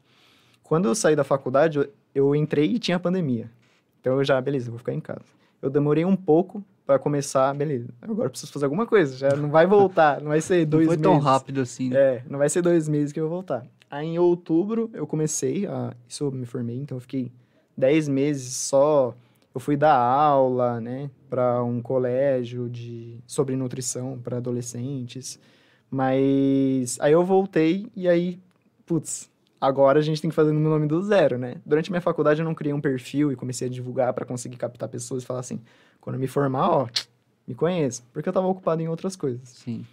Quando 0.62 0.88
eu 0.88 0.94
saí 0.94 1.16
da 1.16 1.24
faculdade, 1.24 1.78
eu, 1.78 1.88
eu 2.14 2.36
entrei 2.36 2.66
e 2.66 2.78
tinha 2.78 3.00
pandemia. 3.00 3.50
Então 3.98 4.18
eu 4.18 4.24
já, 4.24 4.38
beleza, 4.42 4.68
vou 4.68 4.78
ficar 4.78 4.92
em 4.92 5.00
casa. 5.00 5.24
Eu 5.62 5.70
demorei 5.70 6.04
um 6.04 6.14
pouco 6.14 6.62
para 6.84 6.98
começar, 6.98 7.54
beleza, 7.54 7.88
agora 8.02 8.26
eu 8.26 8.30
preciso 8.30 8.52
fazer 8.52 8.66
alguma 8.66 8.84
coisa, 8.84 9.16
já 9.16 9.34
não 9.34 9.48
vai 9.48 9.66
voltar, 9.66 10.20
não 10.20 10.28
vai 10.28 10.42
ser 10.42 10.66
dois 10.66 10.88
meses. 10.88 11.02
Não 11.02 11.12
foi 11.12 11.18
tão 11.18 11.24
rápido 11.24 11.62
assim, 11.62 11.88
né? 11.88 11.98
É, 11.98 12.22
não 12.28 12.38
vai 12.38 12.50
ser 12.50 12.60
dois 12.60 12.90
meses 12.90 13.10
que 13.10 13.18
eu 13.18 13.26
vou 13.26 13.38
voltar. 13.38 13.64
Aí 13.90 14.06
em 14.06 14.18
outubro 14.18 14.90
eu 14.92 15.06
comecei, 15.06 15.66
a, 15.66 15.94
isso 16.06 16.24
eu 16.24 16.30
me 16.30 16.44
formei, 16.44 16.76
então 16.76 16.98
eu 16.98 17.00
fiquei 17.00 17.32
dez 17.74 18.06
meses 18.06 18.54
só 18.54 19.14
eu 19.54 19.60
fui 19.60 19.76
dar 19.76 19.96
aula, 19.96 20.78
né, 20.78 21.10
para 21.28 21.62
um 21.62 21.80
colégio 21.80 22.68
de 22.68 23.18
sobre 23.26 23.56
nutrição 23.56 24.18
para 24.18 24.38
adolescentes. 24.38 25.38
Mas 25.90 26.98
aí 27.00 27.12
eu 27.12 27.24
voltei 27.24 27.90
e 27.96 28.08
aí, 28.08 28.38
putz, 28.84 29.30
agora 29.60 29.98
a 29.98 30.02
gente 30.02 30.20
tem 30.20 30.30
que 30.30 30.36
fazer 30.36 30.52
no 30.52 30.60
meu 30.60 30.70
nome 30.70 30.86
do 30.86 31.02
zero, 31.02 31.38
né? 31.38 31.56
Durante 31.64 31.90
minha 31.90 32.00
faculdade 32.00 32.40
eu 32.40 32.44
não 32.44 32.54
criei 32.54 32.72
um 32.72 32.80
perfil 32.80 33.32
e 33.32 33.36
comecei 33.36 33.68
a 33.68 33.70
divulgar 33.70 34.12
para 34.12 34.24
conseguir 34.24 34.56
captar 34.56 34.88
pessoas 34.88 35.22
e 35.22 35.26
falar 35.26 35.40
assim, 35.40 35.60
quando 36.00 36.14
eu 36.14 36.20
me 36.20 36.26
formar, 36.26 36.68
ó, 36.68 36.88
me 37.46 37.54
conheço, 37.54 38.04
porque 38.12 38.28
eu 38.28 38.30
estava 38.30 38.46
ocupado 38.46 38.82
em 38.82 38.88
outras 38.88 39.16
coisas. 39.16 39.48
Sim. 39.48 39.84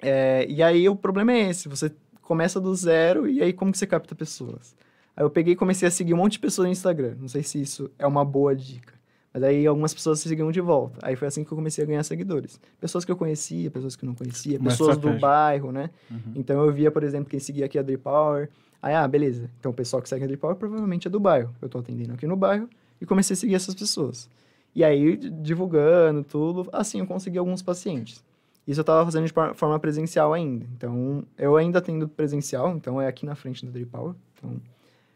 É, 0.00 0.44
e 0.48 0.62
aí 0.62 0.88
o 0.88 0.96
problema 0.96 1.32
é 1.32 1.50
esse, 1.50 1.68
você 1.68 1.92
começa 2.20 2.60
do 2.60 2.74
zero 2.74 3.28
e 3.28 3.40
aí 3.40 3.52
como 3.52 3.70
que 3.70 3.78
você 3.78 3.86
capta 3.86 4.14
pessoas? 4.14 4.74
Aí 5.16 5.24
eu 5.24 5.30
peguei 5.30 5.52
e 5.52 5.56
comecei 5.56 5.86
a 5.86 5.90
seguir 5.90 6.14
um 6.14 6.16
monte 6.16 6.32
de 6.32 6.38
pessoas 6.40 6.66
no 6.66 6.72
Instagram. 6.72 7.16
Não 7.20 7.28
sei 7.28 7.42
se 7.42 7.60
isso 7.60 7.90
é 7.98 8.06
uma 8.06 8.24
boa 8.24 8.56
dica. 8.56 8.94
Mas 9.32 9.42
aí 9.42 9.66
algumas 9.66 9.94
pessoas 9.94 10.20
se 10.20 10.28
seguiam 10.28 10.50
de 10.52 10.60
volta. 10.60 10.98
Aí 11.00 11.16
foi 11.16 11.26
assim 11.26 11.42
que 11.42 11.50
eu 11.50 11.56
comecei 11.56 11.82
a 11.82 11.86
ganhar 11.86 12.02
seguidores. 12.02 12.60
Pessoas 12.78 13.04
que 13.04 13.10
eu 13.10 13.16
conhecia, 13.16 13.70
pessoas 13.70 13.96
que 13.96 14.04
eu 14.04 14.06
não 14.08 14.14
conhecia, 14.14 14.58
Uma 14.58 14.70
pessoas 14.70 14.96
estratégia. 14.96 15.18
do 15.18 15.20
bairro, 15.20 15.72
né? 15.72 15.90
Uhum. 16.10 16.32
Então 16.36 16.64
eu 16.64 16.72
via, 16.72 16.90
por 16.90 17.02
exemplo, 17.02 17.30
quem 17.30 17.40
seguia 17.40 17.64
aqui 17.64 17.78
a 17.78 17.82
Drip 17.82 18.02
Power. 18.02 18.50
Aí, 18.82 18.94
ah, 18.94 19.08
beleza. 19.08 19.50
Então 19.58 19.70
o 19.70 19.74
pessoal 19.74 20.02
que 20.02 20.08
segue 20.08 20.24
a 20.24 20.26
Drip 20.26 20.40
Power 20.40 20.56
provavelmente 20.56 21.08
é 21.08 21.10
do 21.10 21.18
bairro. 21.18 21.54
Eu 21.62 21.68
tô 21.68 21.78
atendendo 21.78 22.12
aqui 22.12 22.26
no 22.26 22.36
bairro 22.36 22.68
e 23.00 23.06
comecei 23.06 23.32
a 23.32 23.36
seguir 23.36 23.54
essas 23.54 23.74
pessoas. 23.74 24.28
E 24.74 24.84
aí, 24.84 25.16
divulgando 25.16 26.22
tudo, 26.24 26.68
assim 26.72 27.00
eu 27.00 27.06
consegui 27.06 27.38
alguns 27.38 27.62
pacientes. 27.62 28.22
Isso 28.66 28.80
eu 28.80 28.82
estava 28.82 29.04
fazendo 29.04 29.26
de 29.26 29.32
forma 29.32 29.78
presencial 29.78 30.32
ainda. 30.32 30.66
Então, 30.76 31.24
eu 31.38 31.56
ainda 31.56 31.78
atendo 31.78 32.06
presencial, 32.06 32.74
então 32.76 33.00
é 33.00 33.08
aqui 33.08 33.26
na 33.26 33.34
frente 33.34 33.64
da 33.64 33.72
Drip 33.72 33.90
Power. 33.90 34.14
Então, 34.36 34.60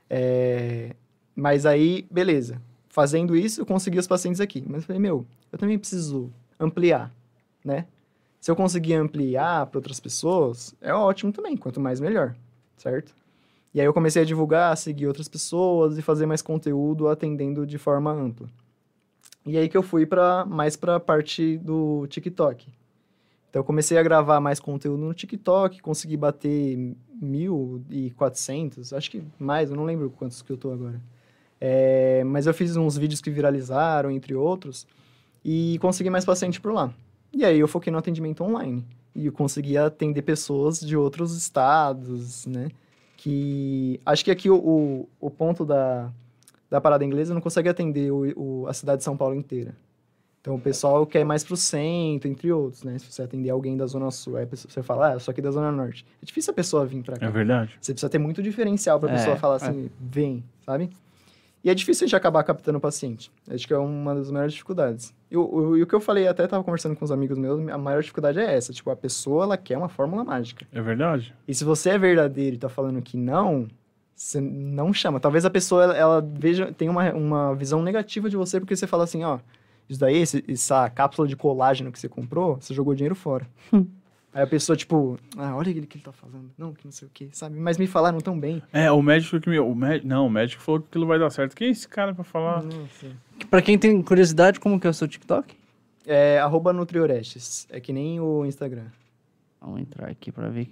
é... 0.08 0.96
Mas 1.34 1.66
aí, 1.66 2.06
beleza 2.10 2.60
fazendo 2.96 3.36
isso, 3.36 3.60
eu 3.60 3.66
consegui 3.66 3.98
os 3.98 4.06
pacientes 4.06 4.40
aqui. 4.40 4.64
Mas 4.66 4.80
eu 4.80 4.86
falei, 4.86 4.98
meu, 4.98 5.26
eu 5.52 5.58
também 5.58 5.78
preciso 5.78 6.32
ampliar, 6.58 7.12
né? 7.62 7.84
Se 8.40 8.50
eu 8.50 8.56
conseguir 8.56 8.94
ampliar 8.94 9.66
para 9.66 9.76
outras 9.76 10.00
pessoas, 10.00 10.74
é 10.80 10.94
ótimo 10.94 11.30
também, 11.30 11.58
quanto 11.58 11.78
mais 11.78 12.00
melhor, 12.00 12.34
certo? 12.74 13.14
E 13.74 13.80
aí 13.82 13.86
eu 13.86 13.92
comecei 13.92 14.22
a 14.22 14.24
divulgar, 14.24 14.74
seguir 14.78 15.06
outras 15.06 15.28
pessoas 15.28 15.98
e 15.98 16.02
fazer 16.02 16.24
mais 16.24 16.40
conteúdo 16.40 17.06
atendendo 17.06 17.66
de 17.66 17.76
forma 17.76 18.10
ampla. 18.10 18.48
E 19.44 19.58
aí 19.58 19.68
que 19.68 19.76
eu 19.76 19.82
fui 19.82 20.06
para 20.06 20.46
mais 20.46 20.74
para 20.74 20.96
a 20.96 21.00
parte 21.00 21.58
do 21.58 22.06
TikTok. 22.06 22.66
Então 23.50 23.60
eu 23.60 23.64
comecei 23.64 23.98
a 23.98 24.02
gravar 24.02 24.40
mais 24.40 24.58
conteúdo 24.58 25.04
no 25.04 25.12
TikTok, 25.12 25.82
consegui 25.82 26.16
bater 26.16 26.96
1.400, 27.22 28.96
acho 28.96 29.10
que 29.10 29.22
mais, 29.38 29.68
eu 29.68 29.76
não 29.76 29.84
lembro 29.84 30.08
quantos 30.08 30.40
que 30.40 30.50
eu 30.50 30.56
tô 30.56 30.72
agora. 30.72 30.98
É, 31.60 32.22
mas 32.24 32.46
eu 32.46 32.54
fiz 32.54 32.76
uns 32.76 32.96
vídeos 32.96 33.20
que 33.20 33.30
viralizaram, 33.30 34.10
entre 34.10 34.34
outros, 34.34 34.86
e 35.44 35.78
consegui 35.80 36.10
mais 36.10 36.24
paciente 36.24 36.60
por 36.60 36.72
lá. 36.72 36.92
E 37.32 37.44
aí 37.44 37.58
eu 37.58 37.68
foquei 37.68 37.92
no 37.92 37.98
atendimento 37.98 38.42
online. 38.42 38.84
E 39.14 39.26
eu 39.26 39.32
consegui 39.32 39.78
atender 39.78 40.22
pessoas 40.22 40.80
de 40.80 40.96
outros 40.96 41.36
estados, 41.36 42.46
né? 42.46 42.68
Que 43.16 44.00
acho 44.04 44.24
que 44.24 44.30
aqui 44.30 44.50
o, 44.50 44.56
o, 44.56 45.08
o 45.18 45.30
ponto 45.30 45.64
da, 45.64 46.12
da 46.68 46.80
parada 46.80 47.04
inglesa 47.04 47.32
não 47.32 47.40
consegue 47.40 47.68
atender 47.68 48.10
o, 48.10 48.26
o, 48.36 48.66
a 48.66 48.74
cidade 48.74 48.98
de 48.98 49.04
São 49.04 49.16
Paulo 49.16 49.34
inteira. 49.34 49.74
Então 50.40 50.54
o 50.54 50.60
pessoal 50.60 51.04
quer 51.04 51.24
mais 51.24 51.42
pro 51.42 51.56
centro, 51.56 52.28
entre 52.28 52.52
outros, 52.52 52.84
né? 52.84 52.96
Se 52.98 53.10
você 53.10 53.22
atender 53.22 53.50
alguém 53.50 53.76
da 53.76 53.84
Zona 53.86 54.10
Sul, 54.12 54.36
aí 54.36 54.46
você 54.46 54.80
fala, 54.82 55.08
ah, 55.08 55.12
eu 55.14 55.20
sou 55.20 55.32
aqui 55.32 55.42
da 55.42 55.50
Zona 55.50 55.72
Norte. 55.72 56.06
É 56.22 56.24
difícil 56.24 56.52
a 56.52 56.54
pessoa 56.54 56.86
vir 56.86 57.02
pra 57.02 57.16
cá. 57.16 57.26
É 57.26 57.30
verdade. 57.30 57.76
Você 57.80 57.92
precisa 57.92 58.08
ter 58.08 58.18
muito 58.18 58.40
diferencial 58.42 59.00
pra 59.00 59.10
é, 59.10 59.14
pessoa 59.16 59.36
falar 59.36 59.56
assim, 59.56 59.86
é. 59.86 59.90
vem, 59.98 60.44
sabe? 60.60 60.90
E 61.64 61.70
é 61.70 61.74
difícil 61.74 62.04
a 62.04 62.06
gente 62.06 62.16
acabar 62.16 62.44
captando 62.44 62.78
o 62.78 62.80
paciente. 62.80 63.32
Acho 63.50 63.66
que 63.66 63.74
é 63.74 63.78
uma 63.78 64.14
das 64.14 64.30
maiores 64.30 64.52
dificuldades. 64.52 65.12
E 65.30 65.36
o, 65.36 65.84
que 65.86 65.94
eu 65.94 66.00
falei, 66.00 66.28
até 66.28 66.44
estava 66.44 66.62
conversando 66.62 66.94
com 66.94 67.04
os 67.04 67.10
amigos 67.10 67.36
meus, 67.36 67.60
a 67.68 67.78
maior 67.78 68.00
dificuldade 68.00 68.38
é 68.38 68.54
essa. 68.54 68.72
Tipo, 68.72 68.90
a 68.90 68.96
pessoa, 68.96 69.44
ela 69.44 69.56
quer 69.56 69.76
uma 69.76 69.88
fórmula 69.88 70.22
mágica. 70.22 70.66
É 70.72 70.80
verdade. 70.80 71.34
E 71.48 71.54
se 71.54 71.64
você 71.64 71.90
é 71.90 71.98
verdadeiro 71.98 72.54
e 72.54 72.58
tá 72.58 72.68
falando 72.68 73.02
que 73.02 73.16
não, 73.16 73.66
você 74.14 74.40
não 74.40 74.92
chama. 74.92 75.18
Talvez 75.18 75.44
a 75.44 75.50
pessoa, 75.50 75.82
ela, 75.84 75.96
ela 75.96 76.20
veja, 76.20 76.72
tenha 76.72 76.90
uma, 76.90 77.12
uma 77.12 77.54
visão 77.54 77.82
negativa 77.82 78.30
de 78.30 78.36
você, 78.36 78.60
porque 78.60 78.76
você 78.76 78.86
fala 78.86 79.04
assim, 79.04 79.24
ó, 79.24 79.40
isso 79.88 80.00
daí, 80.00 80.16
esse, 80.16 80.44
essa 80.48 80.88
cápsula 80.90 81.28
de 81.28 81.36
colágeno 81.36 81.92
que 81.92 81.98
você 81.98 82.08
comprou, 82.08 82.56
você 82.60 82.72
jogou 82.72 82.94
dinheiro 82.94 83.14
fora. 83.14 83.46
Aí 84.36 84.42
a 84.42 84.46
pessoa, 84.46 84.76
tipo, 84.76 85.18
ah, 85.38 85.56
olha 85.56 85.70
o 85.70 85.74
que 85.86 85.96
ele 85.96 86.04
tá 86.04 86.12
falando. 86.12 86.50
Não, 86.58 86.74
que 86.74 86.84
não 86.84 86.92
sei 86.92 87.08
o 87.08 87.10
que, 87.10 87.30
sabe? 87.32 87.58
Mas 87.58 87.78
me 87.78 87.86
falaram 87.86 88.18
tão 88.18 88.38
bem. 88.38 88.62
É, 88.70 88.92
o 88.92 89.00
médico 89.00 89.40
que 89.40 89.48
me. 89.48 89.58
O 89.58 89.74
médico, 89.74 90.06
não, 90.06 90.26
o 90.26 90.30
médico 90.30 90.62
falou 90.62 90.82
que 90.82 90.88
aquilo 90.88 91.06
vai 91.06 91.18
dar 91.18 91.30
certo. 91.30 91.56
Quem 91.56 91.68
é 91.68 91.70
esse 91.70 91.88
cara 91.88 92.14
pra 92.14 92.22
falar? 92.22 92.62
Nossa. 92.62 93.06
Pra 93.48 93.62
quem 93.62 93.78
tem 93.78 94.02
curiosidade, 94.02 94.60
como 94.60 94.78
que 94.78 94.86
é 94.86 94.90
o 94.90 94.92
seu 94.92 95.08
TikTok? 95.08 95.56
É 96.06 96.38
arroba 96.38 96.70
Nutriorestes. 96.70 97.66
É 97.70 97.80
que 97.80 97.94
nem 97.94 98.20
o 98.20 98.44
Instagram. 98.44 98.84
Vamos 99.58 99.80
entrar 99.80 100.10
aqui 100.10 100.30
pra 100.30 100.50
ver. 100.50 100.68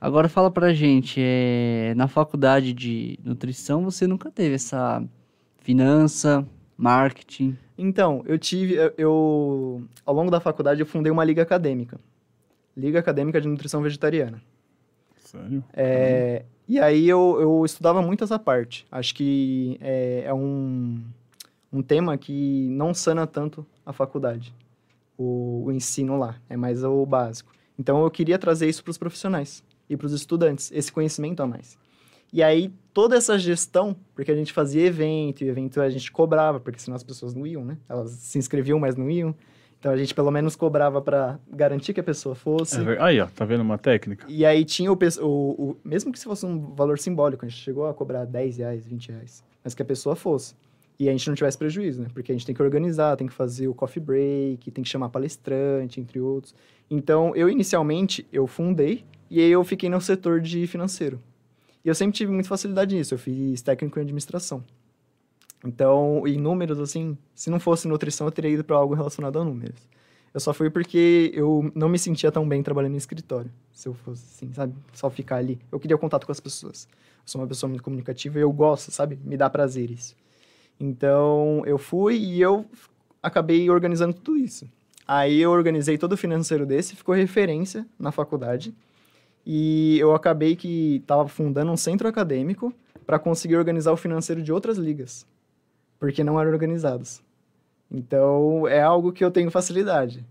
Agora 0.00 0.28
fala 0.28 0.50
pra 0.50 0.74
gente, 0.74 1.20
é, 1.20 1.94
na 1.96 2.08
faculdade 2.08 2.72
de 2.72 3.20
nutrição 3.22 3.84
você 3.84 4.08
nunca 4.08 4.32
teve 4.32 4.56
essa 4.56 5.00
finança, 5.60 6.44
marketing? 6.76 7.56
Então, 7.78 8.24
eu 8.26 8.36
tive, 8.36 8.74
eu, 8.74 8.92
eu 8.98 9.82
ao 10.04 10.12
longo 10.12 10.28
da 10.28 10.40
faculdade 10.40 10.80
eu 10.80 10.86
fundei 10.86 11.12
uma 11.12 11.24
liga 11.24 11.42
acadêmica. 11.42 12.00
Liga 12.76 12.98
Acadêmica 12.98 13.40
de 13.40 13.48
Nutrição 13.48 13.82
Vegetariana. 13.82 14.42
Sério? 15.16 15.64
É, 15.72 16.44
E 16.68 16.78
aí 16.80 17.08
eu, 17.08 17.38
eu 17.40 17.64
estudava 17.64 18.02
muito 18.02 18.24
essa 18.24 18.38
parte. 18.38 18.86
Acho 18.90 19.14
que 19.14 19.78
é, 19.80 20.24
é 20.26 20.34
um, 20.34 21.02
um 21.72 21.82
tema 21.82 22.18
que 22.18 22.68
não 22.70 22.92
sana 22.92 23.26
tanto 23.26 23.64
a 23.84 23.92
faculdade, 23.92 24.52
o, 25.16 25.64
o 25.66 25.72
ensino 25.72 26.18
lá, 26.18 26.36
é 26.48 26.56
mais 26.56 26.82
o 26.82 27.06
básico. 27.06 27.52
Então 27.78 28.02
eu 28.02 28.10
queria 28.10 28.38
trazer 28.38 28.68
isso 28.68 28.82
para 28.82 28.90
os 28.90 28.98
profissionais 28.98 29.62
e 29.88 29.96
para 29.96 30.06
os 30.06 30.12
estudantes, 30.12 30.72
esse 30.72 30.90
conhecimento 30.90 31.42
a 31.42 31.46
mais. 31.46 31.78
E 32.32 32.42
aí 32.42 32.72
toda 32.92 33.16
essa 33.16 33.38
gestão, 33.38 33.94
porque 34.14 34.32
a 34.32 34.34
gente 34.34 34.52
fazia 34.52 34.84
evento, 34.84 35.44
e 35.44 35.48
evento 35.48 35.80
a 35.80 35.88
gente 35.88 36.10
cobrava, 36.10 36.58
porque 36.58 36.78
senão 36.78 36.96
as 36.96 37.04
pessoas 37.04 37.34
não 37.34 37.46
iam, 37.46 37.64
né? 37.64 37.78
Elas 37.88 38.10
se 38.10 38.38
inscreviam, 38.38 38.78
mas 38.78 38.96
não 38.96 39.08
iam. 39.08 39.34
Então 39.78 39.92
a 39.92 39.96
gente 39.96 40.14
pelo 40.14 40.30
menos 40.30 40.56
cobrava 40.56 41.00
para 41.00 41.38
garantir 41.50 41.92
que 41.92 42.00
a 42.00 42.04
pessoa 42.04 42.34
fosse. 42.34 42.80
É, 42.80 43.00
aí, 43.00 43.20
ó, 43.20 43.26
tá 43.26 43.44
vendo 43.44 43.60
uma 43.60 43.78
técnica? 43.78 44.26
E 44.28 44.44
aí 44.44 44.64
tinha 44.64 44.90
o, 44.90 44.98
o, 45.20 45.26
o, 45.26 45.76
Mesmo 45.84 46.12
que 46.12 46.18
se 46.18 46.24
fosse 46.24 46.44
um 46.44 46.74
valor 46.74 46.98
simbólico, 46.98 47.44
a 47.44 47.48
gente 47.48 47.60
chegou 47.60 47.86
a 47.86 47.94
cobrar 47.94 48.24
10 48.24 48.58
reais, 48.58 48.86
20 48.86 49.10
reais. 49.10 49.44
Mas 49.62 49.74
que 49.74 49.82
a 49.82 49.84
pessoa 49.84 50.16
fosse. 50.16 50.54
E 50.98 51.08
a 51.08 51.12
gente 51.12 51.28
não 51.28 51.34
tivesse 51.34 51.58
prejuízo, 51.58 52.02
né? 52.02 52.08
Porque 52.12 52.32
a 52.32 52.34
gente 52.34 52.46
tem 52.46 52.54
que 52.54 52.62
organizar, 52.62 53.16
tem 53.16 53.26
que 53.26 53.34
fazer 53.34 53.68
o 53.68 53.74
coffee 53.74 54.02
break, 54.02 54.70
tem 54.70 54.82
que 54.82 54.88
chamar 54.88 55.10
palestrante, 55.10 56.00
entre 56.00 56.18
outros. 56.20 56.54
Então, 56.90 57.36
eu 57.36 57.50
inicialmente, 57.50 58.26
eu 58.32 58.46
fundei 58.46 59.04
e 59.30 59.40
aí 59.40 59.50
eu 59.50 59.62
fiquei 59.62 59.90
no 59.90 60.00
setor 60.00 60.40
de 60.40 60.66
financeiro. 60.66 61.20
E 61.84 61.88
eu 61.88 61.94
sempre 61.94 62.16
tive 62.16 62.32
muita 62.32 62.48
facilidade 62.48 62.94
nisso. 62.96 63.12
Eu 63.14 63.18
fiz 63.18 63.60
técnico 63.60 63.98
em 63.98 64.02
administração. 64.02 64.64
Então, 65.66 66.22
em 66.26 66.38
números, 66.38 66.78
assim, 66.78 67.18
se 67.34 67.50
não 67.50 67.58
fosse 67.58 67.88
nutrição, 67.88 68.26
eu 68.26 68.30
teria 68.30 68.52
ido 68.52 68.62
para 68.62 68.76
algo 68.76 68.94
relacionado 68.94 69.38
a 69.40 69.44
números. 69.44 69.88
Eu 70.32 70.38
só 70.38 70.54
fui 70.54 70.70
porque 70.70 71.32
eu 71.34 71.72
não 71.74 71.88
me 71.88 71.98
sentia 71.98 72.30
tão 72.30 72.48
bem 72.48 72.62
trabalhando 72.62 72.92
no 72.92 72.98
escritório. 72.98 73.50
Se 73.72 73.88
eu 73.88 73.94
fosse 73.94 74.22
assim, 74.22 74.52
sabe? 74.52 74.74
Só 74.92 75.10
ficar 75.10 75.36
ali. 75.36 75.58
Eu 75.72 75.80
queria 75.80 75.98
contato 75.98 76.24
com 76.24 76.30
as 76.30 76.38
pessoas. 76.38 76.86
Eu 76.92 77.22
sou 77.24 77.40
uma 77.40 77.48
pessoa 77.48 77.68
muito 77.68 77.82
comunicativa 77.82 78.38
e 78.38 78.42
eu 78.42 78.52
gosto, 78.52 78.92
sabe? 78.92 79.18
Me 79.24 79.36
dá 79.36 79.50
prazeres. 79.50 80.14
Então, 80.78 81.62
eu 81.66 81.78
fui 81.78 82.16
e 82.16 82.40
eu 82.40 82.64
acabei 83.20 83.68
organizando 83.68 84.14
tudo 84.14 84.38
isso. 84.38 84.68
Aí 85.08 85.40
eu 85.40 85.50
organizei 85.50 85.98
todo 85.98 86.12
o 86.12 86.16
financeiro 86.16 86.64
desse, 86.64 86.94
ficou 86.94 87.14
referência 87.14 87.86
na 87.98 88.12
faculdade. 88.12 88.74
E 89.44 89.98
eu 89.98 90.14
acabei 90.14 90.54
que 90.54 90.96
estava 90.96 91.26
fundando 91.26 91.72
um 91.72 91.76
centro 91.76 92.06
acadêmico 92.06 92.72
para 93.06 93.18
conseguir 93.18 93.56
organizar 93.56 93.92
o 93.92 93.96
financeiro 93.96 94.42
de 94.42 94.52
outras 94.52 94.76
ligas, 94.76 95.24
porque 95.98 96.24
não 96.24 96.40
eram 96.40 96.50
organizados. 96.50 97.22
Então, 97.90 98.66
é 98.66 98.82
algo 98.82 99.12
que 99.12 99.24
eu 99.24 99.30
tenho 99.30 99.50
facilidade. 99.50 100.24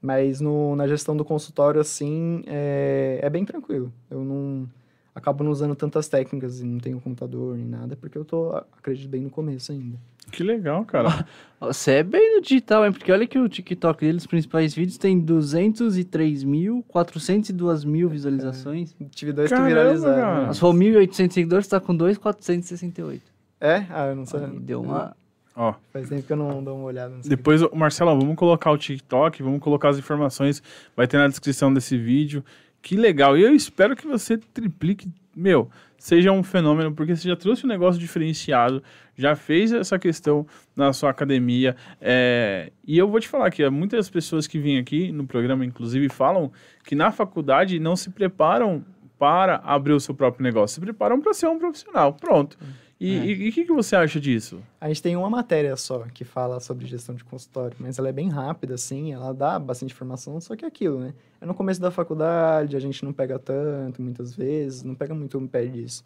Mas 0.00 0.40
no, 0.40 0.76
na 0.76 0.86
gestão 0.86 1.16
do 1.16 1.24
consultório, 1.24 1.80
assim, 1.80 2.42
é, 2.46 3.18
é 3.22 3.30
bem 3.30 3.44
tranquilo. 3.44 3.92
Eu 4.10 4.22
não 4.22 4.68
acabo 5.14 5.44
não 5.44 5.50
usando 5.50 5.74
tantas 5.74 6.08
técnicas 6.08 6.60
e 6.60 6.64
não 6.64 6.78
tenho 6.78 7.00
computador 7.00 7.56
nem 7.56 7.66
nada, 7.66 7.96
porque 7.96 8.18
eu 8.18 8.24
tô, 8.24 8.50
acredito, 8.76 9.08
bem 9.08 9.22
no 9.22 9.30
começo 9.30 9.72
ainda. 9.72 9.96
Que 10.30 10.42
legal, 10.42 10.84
cara. 10.84 11.26
Você 11.60 11.92
é 11.92 12.02
bem 12.02 12.36
no 12.36 12.42
digital, 12.42 12.84
hein? 12.84 12.92
Porque 12.92 13.12
olha 13.12 13.26
que 13.26 13.38
o 13.38 13.48
TikTok 13.48 14.04
dele, 14.04 14.18
os 14.18 14.26
principais 14.26 14.74
vídeos, 14.74 14.98
tem 14.98 15.18
203 15.18 16.44
mil, 16.44 16.84
402 16.88 17.84
mil 17.84 18.08
visualizações. 18.08 18.94
Tive 19.10 19.32
dois 19.32 19.50
Caramba, 19.50 19.68
que 19.68 19.74
viralizaram. 19.74 20.20
cara. 20.20 20.52
Se 20.52 20.60
for 20.60 20.74
1.800 20.74 21.32
seguidores, 21.32 21.68
tá 21.68 21.80
com 21.80 21.94
2,468. 21.94 23.33
É? 23.60 23.86
Ah, 23.90 24.06
eu 24.06 24.16
não 24.16 24.26
sei. 24.26 24.40
Aí 24.40 24.58
Deu 24.60 24.82
uma... 24.82 25.16
Ó, 25.56 25.72
Faz 25.92 26.08
tempo 26.08 26.22
que 26.22 26.32
eu 26.32 26.36
não 26.36 26.62
dou 26.64 26.76
uma 26.76 26.86
olhada. 26.86 27.14
Depois, 27.24 27.62
ô, 27.62 27.70
Marcelo, 27.74 28.18
vamos 28.18 28.34
colocar 28.34 28.72
o 28.72 28.78
TikTok, 28.78 29.40
vamos 29.40 29.60
colocar 29.60 29.90
as 29.90 29.98
informações, 29.98 30.60
vai 30.96 31.06
ter 31.06 31.16
na 31.16 31.28
descrição 31.28 31.72
desse 31.72 31.96
vídeo. 31.96 32.44
Que 32.82 32.96
legal. 32.96 33.38
E 33.38 33.42
eu 33.42 33.54
espero 33.54 33.94
que 33.94 34.06
você 34.06 34.36
triplique, 34.36 35.08
meu, 35.34 35.70
seja 35.96 36.32
um 36.32 36.42
fenômeno, 36.42 36.92
porque 36.92 37.14
você 37.14 37.28
já 37.28 37.36
trouxe 37.36 37.64
um 37.64 37.68
negócio 37.68 38.00
diferenciado, 38.00 38.82
já 39.16 39.36
fez 39.36 39.72
essa 39.72 39.98
questão 39.98 40.44
na 40.76 40.92
sua 40.92 41.10
academia. 41.10 41.76
é, 42.00 42.72
e 42.86 42.98
eu 42.98 43.08
vou 43.08 43.20
te 43.20 43.28
falar 43.28 43.50
que 43.50 43.66
muitas 43.70 44.10
pessoas 44.10 44.46
que 44.46 44.58
vêm 44.58 44.78
aqui 44.78 45.12
no 45.12 45.24
programa, 45.26 45.64
inclusive, 45.64 46.08
falam 46.08 46.52
que 46.84 46.94
na 46.96 47.12
faculdade 47.12 47.78
não 47.78 47.94
se 47.94 48.10
preparam 48.10 48.84
para 49.18 49.62
abrir 49.64 49.92
o 49.92 50.00
seu 50.00 50.14
próprio 50.14 50.42
negócio, 50.42 50.74
se 50.74 50.80
preparam 50.80 51.20
para 51.20 51.32
ser 51.32 51.46
um 51.46 51.58
profissional. 51.58 52.12
Pronto. 52.12 52.58
É. 52.60 52.83
e- 53.06 53.46
e 53.46 53.48
o 53.48 53.52
que, 53.52 53.64
que 53.64 53.72
você 53.72 53.96
acha 53.96 54.20
disso? 54.20 54.60
A 54.80 54.88
gente 54.88 55.02
tem 55.02 55.16
uma 55.16 55.28
matéria 55.30 55.76
só 55.76 56.00
que 56.12 56.24
fala 56.24 56.60
sobre 56.60 56.86
gestão 56.86 57.14
de 57.14 57.24
consultório, 57.24 57.76
mas 57.80 57.98
ela 57.98 58.08
é 58.08 58.12
bem 58.12 58.28
rápida, 58.28 58.74
assim, 58.74 59.12
ela 59.12 59.32
dá 59.32 59.58
bastante 59.58 59.92
informação, 59.92 60.40
só 60.40 60.54
que 60.56 60.64
é 60.64 60.68
aquilo, 60.68 60.98
né? 61.00 61.14
É 61.40 61.46
no 61.46 61.54
começo 61.54 61.80
da 61.80 61.90
faculdade, 61.90 62.76
a 62.76 62.80
gente 62.80 63.04
não 63.04 63.12
pega 63.12 63.38
tanto, 63.38 64.00
muitas 64.02 64.34
vezes, 64.34 64.82
não 64.82 64.94
pega 64.94 65.14
muito 65.14 65.38
no 65.40 65.48
pé 65.48 65.66
disso. 65.66 66.04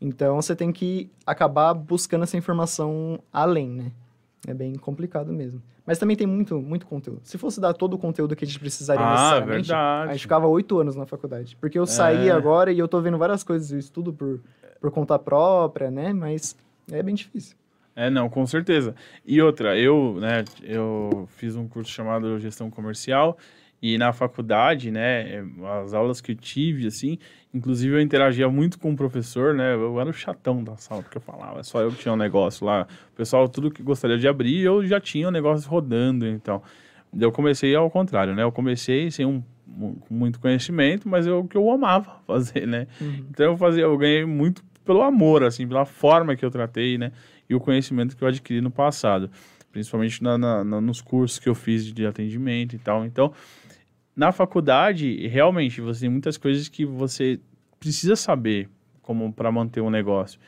Então, 0.00 0.36
você 0.40 0.56
tem 0.56 0.72
que 0.72 1.10
acabar 1.26 1.74
buscando 1.74 2.22
essa 2.24 2.36
informação 2.36 3.20
além, 3.32 3.68
né? 3.68 3.92
É 4.46 4.54
bem 4.54 4.74
complicado 4.76 5.32
mesmo. 5.32 5.62
Mas 5.86 5.98
também 5.98 6.16
tem 6.16 6.26
muito, 6.26 6.60
muito 6.60 6.86
conteúdo. 6.86 7.20
Se 7.24 7.36
fosse 7.36 7.60
dar 7.60 7.74
todo 7.74 7.94
o 7.94 7.98
conteúdo 7.98 8.34
que 8.34 8.44
a 8.44 8.46
gente 8.46 8.58
precisaria 8.58 9.04
Ah, 9.04 9.10
necessariamente, 9.12 9.68
verdade. 9.68 10.08
a 10.08 10.12
gente 10.12 10.22
ficava 10.22 10.46
oito 10.46 10.78
anos 10.78 10.96
na 10.96 11.04
faculdade. 11.06 11.56
Porque 11.60 11.78
eu 11.78 11.86
saí 11.86 12.28
É. 12.28 12.32
agora 12.32 12.72
e 12.72 12.78
eu 12.78 12.88
tô 12.88 13.00
vendo 13.00 13.18
várias 13.18 13.44
coisas, 13.44 13.70
eu 13.70 13.78
estudo 13.78 14.12
por, 14.12 14.40
por 14.80 14.90
conta 14.90 15.18
própria, 15.18 15.90
né? 15.90 16.12
Mas 16.12 16.56
é 16.90 17.02
bem 17.02 17.14
difícil. 17.14 17.54
É, 17.94 18.08
não, 18.08 18.30
com 18.30 18.46
certeza. 18.46 18.94
E 19.26 19.42
outra, 19.42 19.76
eu, 19.76 20.16
né, 20.20 20.44
eu 20.62 21.28
fiz 21.36 21.54
um 21.56 21.68
curso 21.68 21.90
chamado 21.90 22.38
Gestão 22.38 22.70
Comercial 22.70 23.36
e 23.82 23.96
na 23.96 24.12
faculdade, 24.12 24.90
né, 24.90 25.42
as 25.82 25.94
aulas 25.94 26.20
que 26.20 26.32
eu 26.32 26.36
tive, 26.36 26.86
assim, 26.86 27.18
inclusive 27.54 27.94
eu 27.94 28.00
interagia 28.00 28.48
muito 28.48 28.78
com 28.78 28.92
o 28.92 28.96
professor, 28.96 29.54
né, 29.54 29.74
eu 29.74 29.98
era 30.00 30.10
o 30.10 30.12
chatão 30.12 30.62
da 30.62 30.76
sala, 30.76 31.02
porque 31.02 31.16
eu 31.16 31.22
falava, 31.22 31.62
só 31.62 31.80
eu 31.80 31.90
que 31.90 31.98
tinha 31.98 32.12
um 32.12 32.16
negócio 32.16 32.66
lá, 32.66 32.86
o 33.12 33.16
pessoal 33.16 33.48
tudo 33.48 33.70
que 33.70 33.82
gostaria 33.82 34.18
de 34.18 34.28
abrir, 34.28 34.60
eu 34.60 34.84
já 34.86 35.00
tinha 35.00 35.28
o 35.28 35.30
negócio 35.30 35.68
rodando, 35.70 36.26
então. 36.26 36.62
Eu 37.18 37.32
comecei 37.32 37.74
ao 37.74 37.90
contrário, 37.90 38.34
né, 38.34 38.42
eu 38.42 38.52
comecei 38.52 39.10
sem 39.10 39.24
um, 39.26 39.42
um- 39.66 39.96
muito 40.10 40.38
conhecimento, 40.38 41.08
mas 41.08 41.26
eu 41.26 41.42
que 41.44 41.56
eu 41.56 41.70
amava 41.70 42.20
fazer, 42.26 42.66
né, 42.66 42.86
então 43.30 43.46
eu 43.46 43.56
fazia, 43.56 43.82
eu 43.84 43.96
ganhei 43.96 44.24
muito 44.26 44.62
pelo 44.84 45.02
amor, 45.02 45.42
assim, 45.42 45.66
pela 45.66 45.84
forma 45.86 46.36
que 46.36 46.44
eu 46.44 46.50
tratei, 46.50 46.98
né, 46.98 47.12
e 47.48 47.54
o 47.54 47.60
conhecimento 47.60 48.16
que 48.16 48.22
eu 48.22 48.28
adquiri 48.28 48.60
no 48.60 48.70
passado, 48.70 49.30
principalmente 49.72 50.22
na, 50.22 50.36
na- 50.36 50.64
na- 50.64 50.80
nos 50.80 51.00
cursos 51.00 51.38
que 51.38 51.48
eu 51.48 51.54
fiz 51.54 51.84
de 51.92 52.04
atendimento 52.04 52.74
e 52.74 52.78
tal. 52.78 53.04
Então, 53.04 53.32
na 54.20 54.32
faculdade, 54.32 55.26
realmente, 55.28 55.80
você 55.80 56.00
tem 56.00 56.10
muitas 56.10 56.36
coisas 56.36 56.68
que 56.68 56.84
você 56.84 57.40
precisa 57.78 58.14
saber 58.14 58.68
como 59.00 59.32
para 59.32 59.50
manter 59.50 59.80
um 59.80 59.88
negócio. 59.88 60.38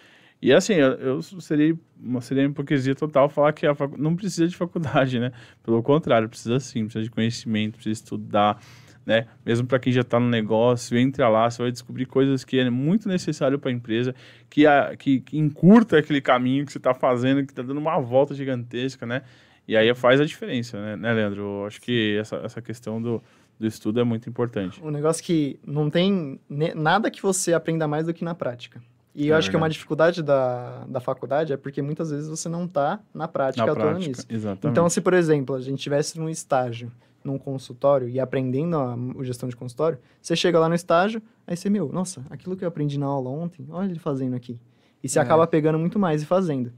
E 0.43 0.53
assim, 0.53 0.75
eu, 0.75 0.93
eu 0.99 1.23
seria 1.23 1.75
seria 2.21 2.45
hipocrisia 2.45 2.95
total 2.95 3.31
falar 3.31 3.51
que 3.55 3.65
não 3.97 4.15
precisa 4.15 4.47
de 4.47 4.55
faculdade, 4.55 5.19
né? 5.19 5.33
Pelo 5.63 5.83
contrário, 5.83 6.29
precisa 6.29 6.61
sim, 6.61 6.85
precisa 6.85 7.03
de 7.03 7.11
conhecimento, 7.11 7.77
precisa 7.77 7.95
estudar, 7.95 8.61
né? 9.07 9.27
Mesmo 9.43 9.67
para 9.67 9.79
quem 9.79 9.91
já 9.91 10.03
está 10.03 10.21
no 10.21 10.29
negócio, 10.29 10.99
entra 10.99 11.31
lá, 11.31 11.51
você 11.51 11.63
vai 11.63 11.73
descobrir 11.73 12.05
coisas 12.05 12.45
que 12.45 12.59
é 12.59 12.69
muito 12.69 13.09
necessário 13.09 13.59
para 13.59 13.71
a 13.71 13.73
empresa, 13.73 14.15
que, 14.51 14.67
a, 14.67 14.95
que, 14.95 15.21
que 15.21 15.39
encurta 15.39 15.97
aquele 15.97 16.21
caminho 16.21 16.67
que 16.67 16.73
você 16.73 16.79
está 16.79 16.93
fazendo, 16.93 17.43
que 17.43 17.53
está 17.53 17.63
dando 17.63 17.79
uma 17.79 17.99
volta 17.99 18.35
gigantesca, 18.35 19.07
né? 19.07 19.23
E 19.67 19.75
aí 19.79 19.95
faz 19.95 20.21
a 20.21 20.27
diferença, 20.27 20.79
né, 20.79 20.97
né 20.97 21.15
Leandro? 21.15 21.41
Eu 21.41 21.67
acho 21.67 21.81
que 21.81 22.19
essa, 22.19 22.37
essa 22.45 22.61
questão 22.61 23.01
do, 23.01 23.23
do 23.63 23.67
estudo 23.69 24.01
é 24.01 24.05
muito 24.05 24.29
importante. 24.29 24.83
Um 24.85 24.91
negócio 24.91 25.23
que 25.25 25.59
não 25.67 25.89
tem 25.89 26.39
nada 26.75 27.11
que 27.11 27.23
você 27.23 27.55
aprenda 27.55 27.87
mais 27.89 28.07
do 28.07 28.13
que 28.13 28.25
na 28.25 28.35
prática. 28.35 28.83
E 29.15 29.29
eu 29.29 29.35
É 29.35 29.39
acho 29.39 29.49
que 29.51 29.57
uma 29.57 29.63
verdade. 29.63 29.75
dificuldade 29.75 30.23
da, 30.23 30.85
da 30.89 30.99
faculdade 31.01 31.53
é 31.53 31.57
porque 31.57 31.81
muitas 31.83 32.11
vezes 32.11 32.29
você 32.29 32.49
não 32.49 32.67
tá 32.67 32.99
na 33.15 33.29
prática 33.29 33.65
Na 33.65 33.73
atuando 33.73 33.91
prática, 33.91 34.09
nisso. 34.09 34.27
exatamente. 34.29 34.73
Então, 34.73 34.89
se, 34.89 35.01
por 35.01 35.15
exemplo, 35.15 35.55
a 35.55 35.61
gente 35.61 35.81
tivesse 35.81 36.19
num 36.19 36.29
estágio, 36.29 36.91
num 37.23 37.39
consultório 37.39 38.09
e 38.09 38.19
aprendendo 38.19 38.77
a, 38.77 38.95
a 38.95 39.23
gestão 39.25 39.49
de 39.49 39.55
consultório, 39.55 39.99
você 40.21 40.35
chega 40.35 40.59
lá 40.59 40.69
no 40.69 40.75
estágio, 40.75 41.23
aí 41.47 41.57
você, 41.57 41.71
meu, 41.71 41.89
nossa, 41.93 42.23
aquilo 42.31 42.57
que 42.57 42.65
eu 42.65 42.69
aprendi 42.69 42.99
na 42.99 43.07
aula 43.07 43.31
ontem, 43.31 43.65
olha 43.71 43.89
ele 43.91 43.99
fazendo 44.01 44.35
aqui. 44.35 44.59
E 45.05 45.09
você 45.09 45.19
É. 45.19 45.23
acaba 45.23 45.47
pegando 45.47 45.79
muito 45.79 45.99
mais 45.99 46.23
e 46.23 46.27
fazendo. 46.27 46.73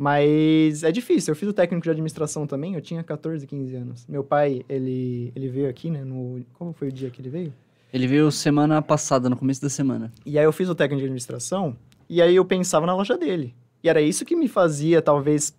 Mas 0.00 0.82
é 0.82 0.90
difícil. 0.90 1.32
Eu 1.32 1.36
fiz 1.36 1.46
o 1.46 1.52
técnico 1.52 1.84
de 1.84 1.90
administração 1.90 2.46
também, 2.46 2.74
eu 2.74 2.80
tinha 2.80 3.04
14, 3.04 3.46
15 3.46 3.76
anos. 3.76 4.06
Meu 4.08 4.24
pai, 4.24 4.62
ele, 4.66 5.30
ele 5.36 5.48
veio 5.48 5.68
aqui, 5.68 5.90
né, 5.90 6.02
no... 6.02 6.40
Qual 6.54 6.72
foi 6.72 6.88
o 6.88 6.92
dia 6.92 7.10
que 7.10 7.20
ele 7.20 7.28
veio? 7.28 7.52
Ele 7.92 8.06
veio 8.06 8.30
semana 8.32 8.80
passada, 8.80 9.28
no 9.28 9.36
começo 9.36 9.60
da 9.60 9.68
semana. 9.68 10.10
E 10.24 10.38
aí 10.38 10.44
eu 10.46 10.52
fiz 10.54 10.70
o 10.70 10.74
técnico 10.74 11.00
de 11.00 11.04
administração, 11.04 11.76
e 12.08 12.22
aí 12.22 12.34
eu 12.34 12.46
pensava 12.46 12.86
na 12.86 12.94
loja 12.96 13.18
dele. 13.18 13.54
E 13.84 13.90
era 13.90 14.00
isso 14.00 14.24
que 14.24 14.34
me 14.34 14.48
fazia, 14.48 15.02
talvez, 15.02 15.54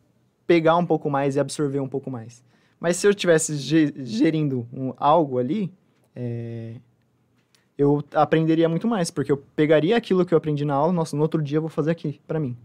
pegar 0.47 0.75
um 0.75 0.85
pouco 0.87 1.07
mais 1.07 1.35
e 1.35 1.39
absorver 1.39 1.79
um 1.79 1.87
pouco 1.87 2.09
mais. 2.09 2.43
Mas 2.79 2.97
se 2.97 3.05
eu 3.05 3.11
estivesse 3.11 3.55
ge- 3.57 3.93
gerindo 3.99 4.65
um- 4.73 4.91
algo 4.97 5.37
ali, 5.37 5.71
é, 6.15 6.73
eu 7.77 8.03
aprenderia 8.15 8.67
muito 8.67 8.87
mais, 8.87 9.11
porque 9.11 9.31
eu 9.31 9.37
pegaria 9.37 9.95
aquilo 9.95 10.25
que 10.25 10.33
eu 10.33 10.37
aprendi 10.39 10.65
na 10.65 10.73
aula, 10.73 10.91
nossa, 10.91 11.15
no 11.15 11.21
outro 11.21 11.43
dia 11.43 11.57
eu 11.59 11.61
vou 11.61 11.69
fazer 11.69 11.91
aqui, 11.91 12.19
pra 12.27 12.39
mim. 12.39 12.57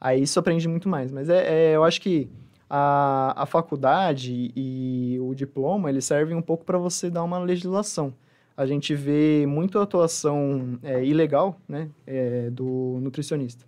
Aí 0.00 0.22
isso 0.22 0.38
aprende 0.38 0.68
muito 0.68 0.88
mais. 0.88 1.10
Mas 1.10 1.28
é, 1.28 1.72
é, 1.72 1.76
eu 1.76 1.84
acho 1.84 2.00
que 2.00 2.28
a, 2.68 3.42
a 3.42 3.46
faculdade 3.46 4.52
e 4.54 5.18
o 5.20 5.34
diploma, 5.34 5.88
eles 5.88 6.04
servem 6.04 6.36
um 6.36 6.42
pouco 6.42 6.64
para 6.64 6.78
você 6.78 7.10
dar 7.10 7.22
uma 7.22 7.38
legislação 7.38 8.12
a 8.58 8.66
gente 8.66 8.92
vê 8.92 9.46
muito 9.46 9.78
atuação 9.78 10.80
é, 10.82 11.04
ilegal 11.04 11.60
né, 11.68 11.88
é, 12.04 12.50
do 12.50 12.98
nutricionista. 13.00 13.64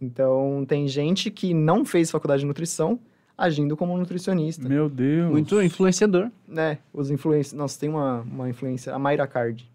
Então, 0.00 0.64
tem 0.66 0.88
gente 0.88 1.30
que 1.30 1.54
não 1.54 1.84
fez 1.84 2.10
faculdade 2.10 2.40
de 2.40 2.46
nutrição 2.46 2.98
agindo 3.38 3.76
como 3.76 3.96
nutricionista. 3.96 4.68
Meu 4.68 4.88
Deus. 4.90 5.30
Muito 5.30 5.62
influenciador. 5.62 6.32
Né, 6.48 6.78
os 6.92 7.12
influencers... 7.12 7.52
Nossa, 7.52 7.78
tem 7.78 7.88
uma, 7.88 8.22
uma 8.22 8.50
influencer, 8.50 8.92
a 8.92 8.98
Mayra 8.98 9.24
Card, 9.28 9.70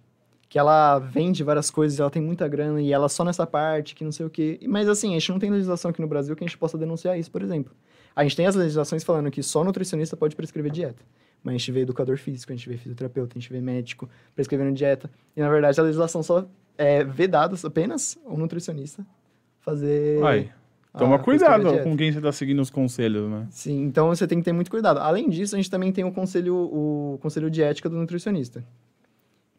que 0.49 0.57
ela 0.57 0.97
vende 0.97 1.43
várias 1.43 1.69
coisas, 1.69 1.99
ela 1.99 2.09
tem 2.09 2.21
muita 2.21 2.47
grana 2.47 2.81
e 2.81 2.91
ela 2.91 3.07
só 3.07 3.23
nessa 3.23 3.45
parte, 3.45 3.93
que 3.93 4.03
não 4.03 4.11
sei 4.11 4.25
o 4.25 4.29
quê. 4.31 4.59
Mas, 4.67 4.89
assim, 4.89 5.15
a 5.15 5.19
gente 5.19 5.31
não 5.31 5.37
tem 5.37 5.51
legislação 5.51 5.91
aqui 5.91 6.01
no 6.01 6.07
Brasil 6.07 6.35
que 6.35 6.43
a 6.43 6.47
gente 6.47 6.57
possa 6.57 6.75
denunciar 6.75 7.19
isso, 7.19 7.29
por 7.29 7.43
exemplo. 7.43 7.71
A 8.15 8.23
gente 8.23 8.35
tem 8.35 8.47
as 8.47 8.55
legislações 8.55 9.03
falando 9.03 9.29
que 9.29 9.43
só 9.43 9.63
nutricionista 9.63 10.17
pode 10.17 10.35
prescrever 10.35 10.71
dieta. 10.71 11.03
Mas 11.43 11.53
a 11.53 11.57
gente 11.59 11.71
vê 11.71 11.81
educador 11.81 12.17
físico, 12.17 12.51
a 12.51 12.55
gente 12.55 12.67
vê 12.67 12.77
fisioterapeuta, 12.77 13.37
a 13.37 13.39
gente 13.39 13.53
vê 13.53 13.61
médico 13.61 14.09
prescrevendo 14.33 14.73
dieta. 14.73 15.07
E, 15.37 15.39
na 15.39 15.49
verdade, 15.49 15.79
a 15.79 15.83
legislação 15.83 16.23
só 16.23 16.43
é, 16.75 17.03
vê 17.03 17.27
dados 17.27 17.63
apenas 17.63 18.17
um 18.25 18.35
nutricionista 18.35 19.05
fazer... 19.59 20.21
Ai, 20.23 20.51
toma 20.97 21.19
cuidado 21.19 21.83
com 21.83 21.95
quem 21.95 22.11
você 22.11 22.17
está 22.17 22.31
seguindo 22.31 22.59
os 22.59 22.71
conselhos, 22.71 23.29
né? 23.29 23.47
Sim, 23.51 23.83
então 23.83 24.07
você 24.07 24.25
tem 24.25 24.39
que 24.39 24.45
ter 24.45 24.51
muito 24.51 24.71
cuidado. 24.71 24.97
Além 24.97 25.29
disso, 25.29 25.55
a 25.55 25.59
gente 25.59 25.69
também 25.69 25.91
tem 25.91 26.03
o 26.03 26.11
conselho, 26.11 26.55
o 26.55 27.19
conselho 27.21 27.51
de 27.51 27.61
ética 27.61 27.87
do 27.87 27.95
nutricionista. 27.95 28.65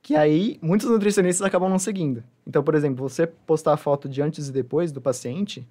Que 0.03 0.16
aí, 0.16 0.59
muitos 0.62 0.88
nutricionistas 0.88 1.46
acabam 1.46 1.68
não 1.68 1.78
seguindo. 1.78 2.24
Então, 2.46 2.62
por 2.62 2.74
exemplo, 2.74 3.07
você 3.07 3.26
postar 3.26 3.74
a 3.74 3.76
foto 3.76 4.09
de 4.09 4.22
antes 4.22 4.48
e 4.48 4.53
depois 4.53 4.90
do 4.92 5.01
paciente, 5.01 5.66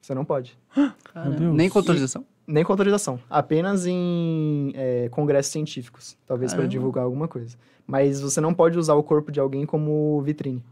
você 0.00 0.14
não 0.14 0.24
pode. 0.24 0.58
Nem 1.52 1.68
com 1.68 1.78
autorização? 1.78 2.24
Nem 2.46 2.64
com 2.64 2.72
autorização. 2.72 3.20
Apenas 3.28 3.86
em 3.86 4.72
é, 4.74 5.08
congressos 5.10 5.52
científicos. 5.52 6.16
Talvez 6.26 6.54
para 6.54 6.66
divulgar 6.66 7.04
alguma 7.04 7.26
coisa. 7.26 7.56
Mas 7.86 8.20
você 8.20 8.40
não 8.40 8.54
pode 8.54 8.78
usar 8.78 8.94
o 8.94 9.02
corpo 9.02 9.32
de 9.32 9.40
alguém 9.40 9.66
como 9.66 10.20
vitrine. 10.22 10.62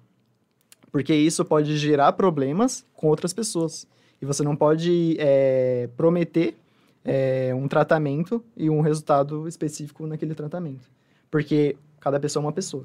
Porque 0.91 1.13
isso 1.13 1.45
pode 1.45 1.77
gerar 1.77 2.13
problemas 2.13 2.87
com 2.95 3.09
outras 3.09 3.33
pessoas. 3.33 3.87
E 4.23 4.25
você 4.25 4.45
não 4.45 4.55
pode 4.55 5.17
é, 5.19 5.89
prometer 5.97 6.57
é, 7.05 7.53
um 7.55 7.67
tratamento 7.67 8.43
e 8.57 8.71
um 8.71 8.81
resultado 8.81 9.47
específico 9.49 10.07
naquele 10.07 10.35
tratamento. 10.35 10.89
Porque 11.31 11.77
cada 12.05 12.21
pessoa 12.21 12.43
é 12.43 12.47
uma 12.47 12.53
pessoa. 12.53 12.85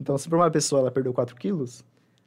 Então, 0.00 0.16
se 0.16 0.26
por 0.26 0.36
uma 0.36 0.50
pessoa 0.50 0.80
ela 0.80 0.90
perdeu 0.90 1.12
4 1.12 1.36
quilos, 1.36 1.84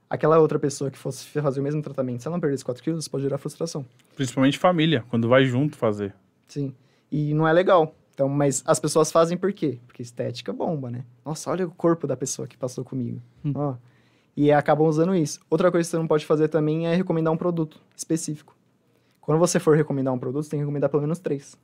aquela 0.08 0.38
outra 0.38 0.60
pessoa 0.60 0.92
que 0.92 0.98
fosse 0.98 1.26
fazer 1.26 1.60
o 1.60 1.64
mesmo 1.64 1.82
tratamento, 1.82 2.22
se 2.22 2.28
ela 2.28 2.38
não 2.38 2.40
perdesse 2.40 2.64
4 2.64 2.84
quilos, 2.84 3.08
pode 3.08 3.24
gerar 3.24 3.40
frustração. 3.40 3.84
Principalmente 4.16 4.60
família, 4.60 5.04
quando 5.10 5.28
vai 5.28 5.46
junto 5.46 5.76
fazer. 5.76 6.14
Sim. 6.48 6.76
E 7.12 7.34
não 7.34 7.48
é 7.48 7.52
legal. 7.52 7.96
Então, 8.14 8.30
mas 8.30 8.62
as 8.68 8.80
pessoas 8.80 9.12
fazem 9.12 9.36
por 9.36 9.52
quê? 9.52 9.80
Porque 9.88 10.04
estética 10.04 10.54
bomba, 10.54 10.92
né? 10.92 11.04
Nossa, 11.26 11.50
olha 11.50 11.66
o 11.66 11.72
corpo 11.72 12.06
da 12.06 12.16
pessoa 12.16 12.48
que 12.48 12.56
passou 12.56 12.86
comigo. 12.86 13.20
Hum. 13.44 13.54
Ó. 13.56 13.76
E 14.38 14.52
acabam 14.52 14.88
usando 14.88 15.16
isso. 15.16 15.40
Outra 15.50 15.72
coisa 15.72 15.88
que 15.88 15.92
você 15.92 15.98
não 15.98 16.08
pode 16.08 16.24
fazer 16.24 16.50
também 16.50 16.86
é 16.86 16.94
recomendar 16.94 17.34
um 17.34 17.38
produto 17.38 17.82
específico. 17.98 18.56
Quando 19.20 19.40
você 19.40 19.60
for 19.60 19.76
recomendar 19.76 20.14
um 20.14 20.20
produto, 20.20 20.44
você 20.44 20.52
tem 20.52 20.60
que 20.60 20.66
recomendar 20.66 20.90
pelo 20.90 21.02
menos 21.02 21.18
três. 21.18 21.58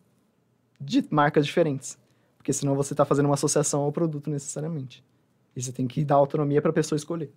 De 0.81 1.05
marcas 1.11 1.45
diferentes. 1.45 1.97
Porque 2.47 2.53
senão 2.53 2.75
você 2.75 2.93
está 2.93 3.03
fazendo 3.03 3.25
uma 3.25 3.33
associação 3.33 3.81
ao 3.81 3.91
produto 3.91 4.29
necessariamente. 4.29 5.03
E 5.53 5.61
você 5.61 5.69
tem 5.69 5.85
que 5.85 6.05
dar 6.05 6.15
autonomia 6.15 6.61
para 6.61 6.71
a 6.71 6.73
pessoa 6.73 6.95
escolher. 6.95 7.29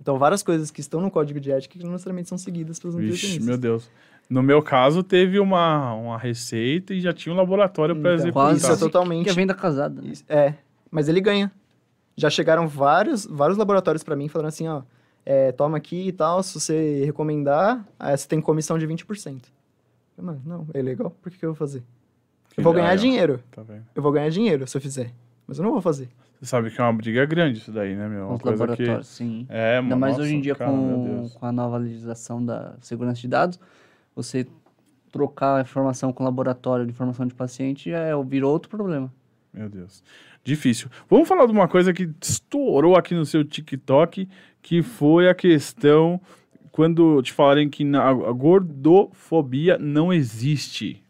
Então, 0.00 0.18
várias 0.18 0.42
coisas 0.42 0.70
que 0.70 0.80
estão 0.80 1.02
no 1.02 1.10
código 1.10 1.38
de 1.38 1.52
ética 1.52 1.78
que 1.78 1.84
não 1.84 1.92
necessariamente 1.92 2.30
são 2.30 2.38
seguidas 2.38 2.78
pelos 2.78 2.96
nutricionistas. 2.96 3.44
meu 3.44 3.58
Deus. 3.58 3.90
No 4.30 4.42
meu 4.42 4.62
caso, 4.62 5.02
teve 5.02 5.38
uma, 5.38 5.92
uma 5.92 6.16
receita 6.16 6.94
e 6.94 7.00
já 7.02 7.12
tinha 7.12 7.30
um 7.30 7.36
laboratório 7.36 7.94
para 7.94 8.14
Então, 8.14 8.24
executar. 8.24 8.56
Isso 8.56 8.72
é 8.72 8.76
totalmente 8.78 9.24
Que 9.24 9.30
é 9.32 9.34
venda 9.34 9.52
casada. 9.52 10.00
né? 10.00 10.14
É, 10.26 10.54
mas 10.90 11.06
ele 11.06 11.20
ganha. 11.20 11.52
Já 12.16 12.30
chegaram 12.30 12.66
vários, 12.66 13.26
vários 13.26 13.58
laboratórios 13.58 14.02
pra 14.02 14.16
mim 14.16 14.28
falando 14.28 14.48
assim, 14.48 14.66
ó, 14.66 14.80
é, 15.26 15.52
toma 15.52 15.76
aqui 15.76 16.08
e 16.08 16.12
tal, 16.12 16.42
se 16.42 16.58
você 16.58 17.04
recomendar, 17.04 17.86
aí 17.98 18.16
você 18.16 18.26
tem 18.26 18.40
comissão 18.40 18.78
de 18.78 18.86
20%. 18.88 19.42
Eu, 20.16 20.24
Mano, 20.24 20.40
não, 20.46 20.66
é 20.72 20.80
legal, 20.80 21.10
por 21.20 21.30
que, 21.30 21.36
que 21.36 21.44
eu 21.44 21.50
vou 21.50 21.56
fazer? 21.56 21.82
Eu 22.60 22.64
vou 22.64 22.72
ganhar 22.72 22.92
ó, 22.92 22.96
dinheiro, 22.96 23.40
Tá 23.50 23.62
vendo? 23.62 23.84
eu 23.94 24.02
vou 24.02 24.12
ganhar 24.12 24.28
dinheiro 24.30 24.66
se 24.66 24.76
eu 24.76 24.80
fizer, 24.80 25.10
mas 25.46 25.58
eu 25.58 25.64
não 25.64 25.72
vou 25.72 25.80
fazer. 25.80 26.08
Você 26.40 26.46
sabe 26.46 26.70
que 26.70 26.80
é 26.80 26.84
uma 26.84 26.92
briga 26.92 27.24
grande 27.26 27.58
isso 27.58 27.70
daí, 27.70 27.94
né, 27.94 28.08
meu? 28.08 28.26
Uma 28.26 28.36
os 28.36 28.42
coisa 28.42 28.64
que... 28.64 28.70
laboratórios, 28.70 29.08
sim. 29.08 29.46
É, 29.48 29.76
Ainda 29.76 29.82
mano, 29.82 30.00
mais 30.00 30.12
nossa, 30.12 30.24
hoje 30.24 30.34
em 30.36 30.40
dia 30.40 30.54
cara, 30.54 30.70
com, 30.70 31.28
com 31.28 31.46
a 31.46 31.52
nova 31.52 31.76
legislação 31.76 32.44
da 32.44 32.76
segurança 32.80 33.20
de 33.20 33.28
dados, 33.28 33.60
você 34.14 34.46
trocar 35.12 35.56
a 35.56 35.60
informação 35.60 36.12
com 36.12 36.22
o 36.22 36.26
laboratório 36.26 36.86
de 36.86 36.92
informação 36.92 37.26
de 37.26 37.34
paciente 37.34 37.92
é, 37.92 38.10
virou 38.24 38.52
outro 38.52 38.70
problema. 38.70 39.12
Meu 39.52 39.68
Deus. 39.68 40.02
Difícil. 40.42 40.88
Vamos 41.08 41.28
falar 41.28 41.44
de 41.46 41.52
uma 41.52 41.68
coisa 41.68 41.92
que 41.92 42.08
estourou 42.22 42.96
aqui 42.96 43.14
no 43.14 43.26
seu 43.26 43.44
TikTok, 43.44 44.28
que 44.62 44.82
foi 44.82 45.28
a 45.28 45.34
questão 45.34 46.20
quando 46.70 47.20
te 47.22 47.32
falarem 47.32 47.68
que 47.68 47.84
a 47.96 48.32
gordofobia 48.32 49.76
não 49.78 50.12
existe. 50.12 51.02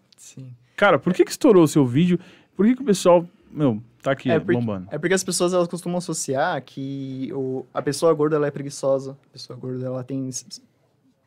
Cara, 0.80 0.98
por 0.98 1.12
que 1.12 1.26
que 1.26 1.30
estourou 1.30 1.64
o 1.64 1.68
seu 1.68 1.84
vídeo? 1.84 2.18
Por 2.56 2.64
que 2.64 2.74
que 2.74 2.80
o 2.80 2.84
pessoal, 2.86 3.28
meu, 3.50 3.82
tá 4.02 4.12
aqui 4.12 4.30
É 4.30 4.40
porque, 4.40 4.54
bombando? 4.54 4.88
é 4.90 4.96
porque 4.96 5.12
as 5.12 5.22
pessoas 5.22 5.52
elas 5.52 5.68
costumam 5.68 5.98
associar 5.98 6.58
que 6.62 7.30
o, 7.34 7.66
a 7.74 7.82
pessoa 7.82 8.14
gorda 8.14 8.36
ela 8.36 8.46
é 8.46 8.50
preguiçosa, 8.50 9.10
a 9.10 9.28
pessoa 9.30 9.58
gorda 9.58 9.84
ela 9.84 10.02
tem 10.02 10.30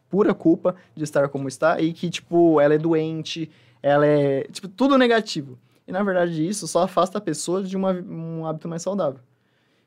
pura 0.09 0.33
culpa 0.33 0.75
de 0.95 1.03
estar 1.03 1.29
como 1.29 1.47
está 1.47 1.79
e 1.79 1.93
que 1.93 2.09
tipo 2.09 2.59
ela 2.59 2.73
é 2.73 2.79
doente, 2.79 3.47
ela 3.83 4.07
é 4.07 4.41
tipo 4.45 4.67
tudo 4.67 4.97
negativo. 4.97 5.59
E 5.87 5.91
na 5.91 6.01
verdade 6.01 6.47
isso 6.47 6.67
só 6.67 6.81
afasta 6.81 7.19
a 7.19 7.21
pessoa 7.21 7.61
de 7.61 7.77
uma, 7.77 7.91
um 7.91 8.47
hábito 8.47 8.67
mais 8.67 8.81
saudável. 8.81 9.19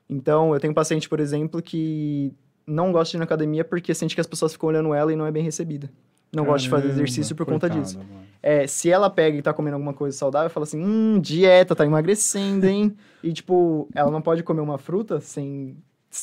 Então 0.09 0.53
eu 0.53 0.61
tenho 0.61 0.71
um 0.71 0.75
paciente, 0.75 1.09
por 1.09 1.19
exemplo, 1.19 1.61
que 1.61 2.33
não 2.65 2.93
gosta 2.93 3.11
de 3.11 3.17
ir 3.17 3.19
na 3.19 3.25
academia 3.25 3.65
porque 3.65 3.93
sente 3.93 4.15
que 4.15 4.21
as 4.21 4.27
pessoas 4.27 4.53
ficam 4.53 4.69
olhando 4.69 4.93
ela 4.93 5.11
e 5.11 5.17
não 5.17 5.25
é 5.25 5.31
bem 5.31 5.43
recebida. 5.43 5.89
Não 6.37 6.45
gosta 6.45 6.63
de 6.63 6.69
fazer 6.69 6.89
exercício 6.89 7.35
por 7.35 7.45
conta 7.45 7.69
disso. 7.69 7.97
mano. 7.97 8.27
É, 8.41 8.67
se 8.67 8.89
ela 8.89 9.09
pega 9.09 9.37
e 9.37 9.41
tá 9.41 9.53
comendo 9.53 9.75
alguma 9.75 9.93
coisa 9.93 10.15
saudável, 10.15 10.49
fala 10.49 10.63
assim, 10.63 10.81
hum, 10.81 11.19
dieta, 11.19 11.75
tá 11.75 11.85
emagrecendo, 11.85 12.65
hein? 12.65 12.95
e, 13.23 13.33
tipo, 13.33 13.89
ela 13.93 14.11
não 14.11 14.21
pode 14.21 14.43
comer 14.43 14.61
uma 14.61 14.77
fruta 14.77 15.19
sem 15.19 15.75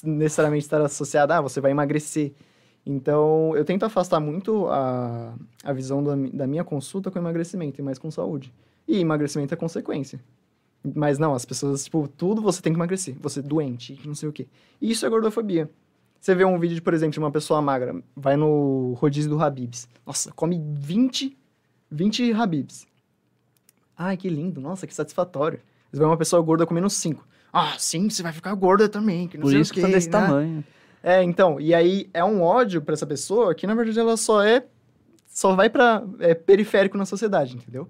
necessariamente 0.03 0.65
estar 0.65 0.81
associada, 0.81 1.37
ah, 1.37 1.41
você 1.41 1.61
vai 1.61 1.71
emagrecer. 1.71 2.33
Então, 2.87 3.57
eu 3.57 3.65
tento 3.65 3.85
afastar 3.85 4.21
muito 4.21 4.67
a, 4.69 5.35
a 5.63 5.73
visão 5.73 6.03
da, 6.03 6.15
da 6.33 6.47
minha 6.47 6.65
consulta 6.65 7.11
com 7.11 7.19
emagrecimento 7.19 7.81
e 7.81 7.85
mais 7.85 7.99
com 7.99 8.11
saúde. 8.11 8.53
E 8.87 9.01
emagrecimento 9.01 9.55
é 9.55 9.57
consequência. 9.57 10.21
Mas 10.95 11.19
não, 11.19 11.35
as 11.35 11.47
pessoas, 11.47 11.85
tipo, 11.85 12.07
tudo 12.07 12.43
você 12.43 12.61
tem 12.61 12.73
que 12.73 12.79
emagrecer. 12.79 13.17
Você 13.21 13.41
é 13.41 13.43
doente, 13.43 13.99
não 14.05 14.15
sei 14.15 14.29
o 14.29 14.33
quê. 14.33 14.47
E 14.81 14.91
isso 14.91 15.07
é 15.07 15.09
gordofobia. 15.09 15.71
Você 16.25 16.35
vê 16.35 16.43
um 16.43 16.59
vídeo, 16.59 16.83
por 16.83 16.95
exemplo, 16.95 17.13
de 17.13 17.19
uma 17.19 17.31
pessoa 17.31 17.61
magra, 17.61 18.03
vai 18.17 18.35
no 18.35 18.95
rodízio 18.95 19.29
do 19.29 19.39
Habibs. 19.39 19.87
Nossa, 20.07 20.33
come 20.33 20.59
20 20.59 21.37
20 21.91 22.33
Habibs. 22.33 22.87
Ai, 23.95 24.17
que 24.17 24.31
lindo. 24.31 24.59
Nossa, 24.59 24.87
que 24.87 24.95
satisfatório. 24.95 25.61
Você 25.93 25.99
vê 25.99 26.05
uma 26.07 26.17
pessoa 26.17 26.41
gorda 26.41 26.65
comendo 26.65 26.89
5. 26.89 27.29
Ah, 27.53 27.75
sim, 27.77 28.09
você 28.09 28.23
vai 28.23 28.33
ficar 28.33 28.55
gorda 28.55 28.89
também. 28.89 29.29
Que 29.29 29.37
não 29.37 29.43
Por 29.43 29.51
sei 29.51 29.61
isso 29.61 29.71
o 29.71 29.75
que 29.75 29.83
quê, 29.83 29.87
tá 29.87 29.93
desse 29.93 30.09
né? 30.09 30.13
tamanho. 30.13 30.65
É, 31.03 31.23
então, 31.23 31.61
e 31.61 31.75
aí 31.75 32.09
é 32.15 32.25
um 32.25 32.41
ódio 32.41 32.81
pra 32.81 32.95
essa 32.95 33.07
pessoa 33.07 33.55
que, 33.55 33.67
na 33.67 33.75
verdade, 33.75 34.01
ela 34.01 34.17
só 34.17 34.43
é... 34.43 34.65
Só 35.29 35.55
vai 35.55 35.69
pra... 35.69 36.03
É 36.21 36.33
periférico 36.33 36.97
na 36.97 37.05
sociedade, 37.05 37.55
entendeu? 37.55 37.87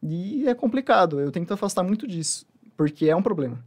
E 0.00 0.46
é 0.46 0.54
complicado. 0.54 1.18
Eu 1.18 1.32
tento 1.32 1.52
afastar 1.52 1.82
muito 1.82 2.06
disso. 2.06 2.46
Porque 2.76 3.06
é 3.08 3.16
um 3.16 3.22
problema. 3.22 3.58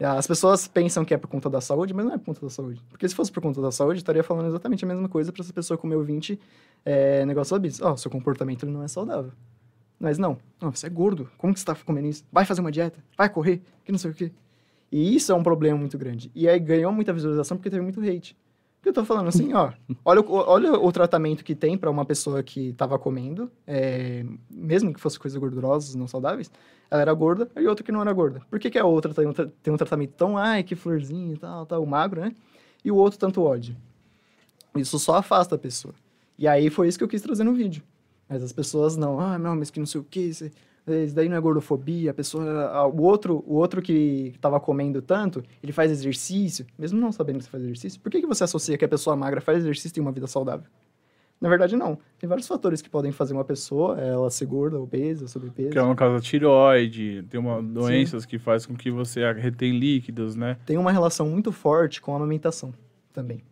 As 0.00 0.26
pessoas 0.26 0.66
pensam 0.66 1.04
que 1.04 1.14
é 1.14 1.16
por 1.16 1.28
conta 1.28 1.48
da 1.48 1.60
saúde, 1.60 1.94
mas 1.94 2.04
não 2.04 2.14
é 2.14 2.18
por 2.18 2.26
conta 2.26 2.40
da 2.40 2.50
saúde. 2.50 2.82
Porque 2.88 3.08
se 3.08 3.14
fosse 3.14 3.30
por 3.30 3.40
conta 3.40 3.62
da 3.62 3.70
saúde, 3.70 3.98
estaria 3.98 4.24
falando 4.24 4.48
exatamente 4.48 4.84
a 4.84 4.88
mesma 4.88 5.08
coisa 5.08 5.32
pra 5.32 5.42
essa 5.42 5.52
pessoa 5.52 5.78
comer 5.78 5.94
o 5.94 6.02
20 6.02 6.38
é, 6.84 7.24
negócio 7.24 7.56
obeso. 7.56 7.84
Ó, 7.84 7.96
seu 7.96 8.10
comportamento 8.10 8.66
não 8.66 8.82
é 8.82 8.88
saudável. 8.88 9.32
Mas 9.98 10.18
não. 10.18 10.36
Não, 10.60 10.72
você 10.72 10.88
é 10.88 10.90
gordo. 10.90 11.30
Como 11.38 11.54
que 11.54 11.60
você 11.60 11.66
tá 11.66 11.76
comendo 11.76 12.08
isso? 12.08 12.24
Vai 12.32 12.44
fazer 12.44 12.60
uma 12.60 12.72
dieta? 12.72 13.02
Vai 13.16 13.28
correr? 13.28 13.62
Que 13.84 13.92
não 13.92 13.98
sei 13.98 14.10
o 14.10 14.14
quê. 14.14 14.32
E 14.90 15.14
isso 15.14 15.30
é 15.30 15.34
um 15.34 15.42
problema 15.42 15.78
muito 15.78 15.96
grande. 15.96 16.30
E 16.34 16.48
aí 16.48 16.58
ganhou 16.58 16.92
muita 16.92 17.12
visualização 17.12 17.56
porque 17.56 17.70
teve 17.70 17.82
muito 17.82 18.00
hate. 18.00 18.36
Porque 18.84 18.90
eu 18.90 19.02
tô 19.02 19.04
falando 19.06 19.28
assim, 19.28 19.54
ó, 19.54 19.72
olha, 20.04 20.22
olha 20.28 20.72
o 20.74 20.92
tratamento 20.92 21.42
que 21.42 21.54
tem 21.54 21.74
pra 21.74 21.90
uma 21.90 22.04
pessoa 22.04 22.42
que 22.42 22.74
tava 22.74 22.98
comendo, 22.98 23.50
é, 23.66 24.26
mesmo 24.50 24.92
que 24.92 25.00
fosse 25.00 25.18
coisas 25.18 25.40
gordurosas, 25.40 25.94
não 25.94 26.06
saudáveis, 26.06 26.50
ela 26.90 27.00
era 27.00 27.14
gorda 27.14 27.50
e 27.56 27.66
outra 27.66 27.82
que 27.82 27.90
não 27.90 28.02
era 28.02 28.12
gorda. 28.12 28.42
Por 28.50 28.58
que, 28.58 28.68
que 28.68 28.78
a 28.78 28.84
outra 28.84 29.14
tem 29.14 29.26
um, 29.26 29.32
tem 29.32 29.72
um 29.72 29.76
tratamento 29.78 30.12
tão, 30.18 30.36
ai, 30.36 30.62
que 30.62 30.76
florzinha 30.76 31.32
e 31.32 31.38
tal, 31.38 31.64
tal, 31.64 31.86
magro, 31.86 32.20
né? 32.20 32.34
E 32.84 32.92
o 32.92 32.96
outro 32.96 33.18
tanto 33.18 33.42
ódio. 33.42 33.74
Isso 34.76 34.98
só 34.98 35.14
afasta 35.14 35.54
a 35.54 35.58
pessoa. 35.58 35.94
E 36.38 36.46
aí 36.46 36.68
foi 36.68 36.86
isso 36.86 36.98
que 36.98 37.04
eu 37.04 37.08
quis 37.08 37.22
trazer 37.22 37.42
no 37.42 37.54
vídeo. 37.54 37.82
Mas 38.28 38.42
as 38.42 38.52
pessoas 38.52 38.98
não, 38.98 39.18
ah, 39.18 39.38
não, 39.38 39.56
mas 39.56 39.70
que 39.70 39.78
não 39.78 39.86
sei 39.86 40.02
o 40.02 40.04
que, 40.04 40.30
isso, 40.86 41.14
daí 41.14 41.28
não 41.28 41.36
é 41.36 41.40
gordofobia, 41.40 42.10
a 42.10 42.14
pessoa, 42.14 42.86
o 42.88 43.02
outro, 43.02 43.42
o 43.46 43.54
outro 43.54 43.80
que 43.80 44.32
estava 44.34 44.60
comendo 44.60 45.00
tanto, 45.00 45.42
ele 45.62 45.72
faz 45.72 45.90
exercício, 45.90 46.66
mesmo 46.78 47.00
não 47.00 47.10
sabendo 47.10 47.38
que 47.38 47.44
você 47.44 47.50
faz 47.50 47.62
exercício, 47.62 48.00
por 48.00 48.10
que, 48.10 48.20
que 48.20 48.26
você 48.26 48.44
associa 48.44 48.76
que 48.76 48.84
a 48.84 48.88
pessoa 48.88 49.16
magra 49.16 49.40
faz 49.40 49.58
exercício 49.58 49.88
e 49.88 49.92
tem 49.92 50.02
uma 50.02 50.12
vida 50.12 50.26
saudável? 50.26 50.66
Na 51.40 51.48
verdade, 51.48 51.76
não. 51.76 51.98
Tem 52.18 52.28
vários 52.28 52.46
fatores 52.46 52.80
que 52.80 52.88
podem 52.88 53.12
fazer 53.12 53.34
uma 53.34 53.44
pessoa, 53.44 54.00
ela 54.00 54.30
ser 54.30 54.46
gorda, 54.46 54.80
obesa, 54.80 55.28
sobrepeso. 55.28 55.70
Que 55.70 55.78
é 55.78 55.82
no 55.82 55.94
caso 55.94 56.16
a 56.16 56.20
tireoide, 56.20 57.22
tem 57.28 57.38
uma 57.38 57.62
doenças 57.62 58.24
que 58.24 58.38
faz 58.38 58.64
com 58.64 58.74
que 58.74 58.90
você 58.90 59.30
retém 59.32 59.78
líquidos, 59.78 60.36
né? 60.36 60.56
Tem 60.64 60.78
uma 60.78 60.90
relação 60.92 61.28
muito 61.28 61.52
forte 61.52 62.00
com 62.00 62.12
a 62.12 62.16
amamentação 62.16 62.72
também. 63.12 63.42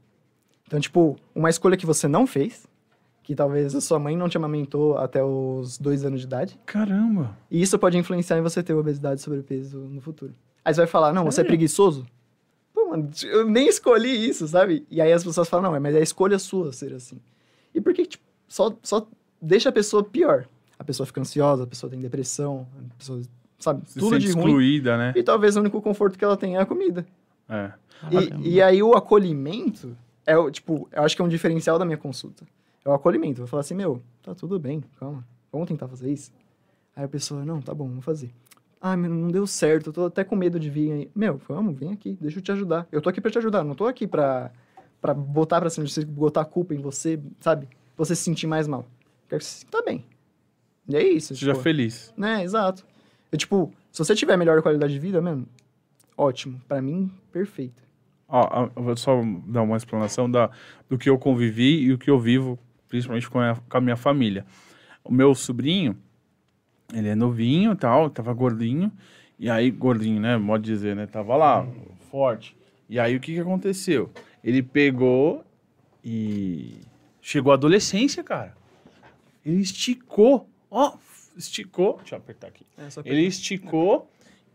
Então, 0.66 0.80
tipo, 0.80 1.16
uma 1.34 1.50
escolha 1.50 1.76
que 1.76 1.84
você 1.84 2.08
não 2.08 2.26
fez, 2.26 2.66
que 3.22 3.34
talvez 3.34 3.74
a 3.74 3.80
sua 3.80 3.98
mãe 3.98 4.16
não 4.16 4.28
te 4.28 4.36
amamentou 4.36 4.98
até 4.98 5.22
os 5.22 5.78
dois 5.78 6.04
anos 6.04 6.20
de 6.20 6.26
idade, 6.26 6.58
Caramba. 6.66 7.36
E 7.50 7.62
isso 7.62 7.78
pode 7.78 7.96
influenciar 7.96 8.38
em 8.38 8.42
você 8.42 8.62
ter 8.62 8.74
obesidade 8.74 9.20
e 9.20 9.22
sobrepeso 9.22 9.78
no 9.78 10.00
futuro. 10.00 10.34
Aí 10.64 10.74
você 10.74 10.80
vai 10.80 10.86
falar, 10.88 11.12
não, 11.12 11.24
você 11.24 11.40
é 11.40 11.44
preguiçoso? 11.44 12.06
Pô, 12.74 12.90
mano, 12.90 13.10
eu 13.24 13.48
nem 13.48 13.68
escolhi 13.68 14.28
isso, 14.28 14.46
sabe? 14.48 14.84
E 14.90 15.00
aí 15.00 15.12
as 15.12 15.24
pessoas 15.24 15.48
falam, 15.48 15.70
não, 15.70 15.80
mas 15.80 15.94
é 15.94 15.98
a 15.98 16.02
escolha 16.02 16.38
sua 16.38 16.72
ser 16.72 16.92
assim. 16.94 17.18
E 17.74 17.80
por 17.80 17.92
que, 17.94 18.06
tipo, 18.06 18.24
só, 18.48 18.74
só 18.82 19.06
deixa 19.40 19.68
a 19.68 19.72
pessoa 19.72 20.04
pior? 20.04 20.46
A 20.78 20.84
pessoa 20.84 21.06
fica 21.06 21.20
ansiosa, 21.20 21.64
a 21.64 21.66
pessoa 21.66 21.90
tem 21.90 22.00
depressão, 22.00 22.66
a 22.90 22.98
pessoa, 22.98 23.22
sabe, 23.58 23.82
Se 23.86 23.98
tudo 23.98 24.14
sente 24.14 24.26
de 24.26 24.32
ruim. 24.32 24.44
excluída, 24.46 24.96
né? 24.96 25.12
E 25.16 25.22
talvez 25.22 25.56
o 25.56 25.60
único 25.60 25.80
conforto 25.80 26.18
que 26.18 26.24
ela 26.24 26.36
tem 26.36 26.56
é 26.56 26.60
a 26.60 26.66
comida. 26.66 27.06
É. 27.48 27.72
E, 28.42 28.54
e 28.54 28.62
aí 28.62 28.82
o 28.82 28.94
acolhimento 28.94 29.96
é 30.26 30.36
o, 30.36 30.50
tipo, 30.50 30.88
eu 30.92 31.02
acho 31.02 31.14
que 31.14 31.22
é 31.22 31.24
um 31.24 31.28
diferencial 31.28 31.78
da 31.78 31.84
minha 31.84 31.98
consulta. 31.98 32.44
É 32.84 32.88
o 32.88 32.94
acolhimento. 32.94 33.38
Vou 33.38 33.46
falar 33.46 33.60
assim, 33.60 33.74
meu, 33.74 34.02
tá 34.22 34.34
tudo 34.34 34.58
bem, 34.58 34.82
calma. 34.98 35.26
Vamos 35.50 35.68
tentar 35.68 35.88
fazer 35.88 36.12
isso? 36.12 36.32
Aí 36.96 37.04
a 37.04 37.08
pessoa, 37.08 37.44
não, 37.44 37.60
tá 37.60 37.72
bom, 37.72 37.88
vamos 37.88 38.04
fazer. 38.04 38.30
Ah, 38.80 38.96
meu, 38.96 39.10
não 39.10 39.28
deu 39.28 39.46
certo, 39.46 39.90
eu 39.90 39.92
tô 39.92 40.06
até 40.06 40.24
com 40.24 40.34
medo 40.34 40.58
de 40.58 40.68
vir 40.68 40.92
aí. 40.92 41.10
Meu, 41.14 41.40
vamos, 41.48 41.78
vem 41.78 41.92
aqui, 41.92 42.18
deixa 42.20 42.38
eu 42.38 42.42
te 42.42 42.50
ajudar. 42.50 42.86
Eu 42.90 43.00
tô 43.00 43.08
aqui 43.08 43.20
pra 43.20 43.30
te 43.30 43.38
ajudar, 43.38 43.62
não 43.62 43.74
tô 43.74 43.86
aqui 43.86 44.06
pra, 44.06 44.50
pra 45.00 45.14
botar 45.14 45.60
pra 45.60 45.70
cima 45.70 45.86
de 45.86 45.92
você, 45.92 46.04
botar 46.04 46.40
a 46.40 46.44
culpa 46.44 46.74
em 46.74 46.78
você, 46.78 47.20
sabe? 47.40 47.68
Você 47.96 48.16
se 48.16 48.22
sentir 48.22 48.46
mais 48.46 48.66
mal. 48.66 48.84
Quero 49.28 49.38
que 49.38 49.44
você 49.44 49.52
se 49.52 49.60
sinta 49.60 49.82
bem. 49.82 50.04
E 50.88 50.96
é 50.96 51.02
isso. 51.02 51.34
Seja 51.36 51.52
tipo, 51.52 51.62
feliz. 51.62 52.12
Né, 52.16 52.42
exato. 52.42 52.84
Eu, 53.30 53.38
tipo, 53.38 53.72
se 53.92 53.98
você 54.04 54.14
tiver 54.16 54.36
melhor 54.36 54.60
qualidade 54.62 54.92
de 54.92 54.98
vida, 54.98 55.22
mano, 55.22 55.46
ótimo. 56.16 56.60
Pra 56.66 56.82
mim, 56.82 57.10
perfeito. 57.30 57.82
Ó, 58.28 58.68
eu 58.74 58.82
vou 58.82 58.96
só 58.96 59.20
dar 59.46 59.62
uma 59.62 59.76
explanação 59.76 60.28
da, 60.28 60.50
do 60.88 60.98
que 60.98 61.08
eu 61.08 61.18
convivi 61.18 61.82
e 61.82 61.92
o 61.92 61.98
que 61.98 62.10
eu 62.10 62.18
vivo, 62.18 62.58
principalmente 62.92 63.30
com 63.30 63.40
a, 63.40 63.56
com 63.56 63.78
a 63.78 63.80
minha 63.80 63.96
família. 63.96 64.44
O 65.02 65.10
meu 65.10 65.34
sobrinho, 65.34 65.96
ele 66.92 67.08
é 67.08 67.14
novinho 67.14 67.72
e 67.72 67.76
tal, 67.76 68.10
tava 68.10 68.34
gordinho. 68.34 68.92
E 69.38 69.48
aí, 69.48 69.70
gordinho, 69.70 70.20
né? 70.20 70.38
Pode 70.38 70.64
dizer, 70.64 70.94
né? 70.94 71.06
Tava 71.06 71.34
lá, 71.34 71.66
forte. 72.10 72.54
E 72.90 73.00
aí, 73.00 73.16
o 73.16 73.20
que 73.20 73.32
que 73.32 73.40
aconteceu? 73.40 74.10
Ele 74.44 74.62
pegou 74.62 75.42
e 76.04 76.82
chegou 77.22 77.50
à 77.50 77.54
adolescência, 77.54 78.22
cara. 78.22 78.54
Ele 79.44 79.62
esticou, 79.62 80.46
ó, 80.70 80.92
esticou. 81.34 81.96
Deixa 81.96 82.16
eu 82.16 82.18
apertar 82.18 82.48
aqui. 82.48 82.66
É, 82.76 82.90
só 82.90 83.00
Ele 83.06 83.22
esticou 83.22 84.06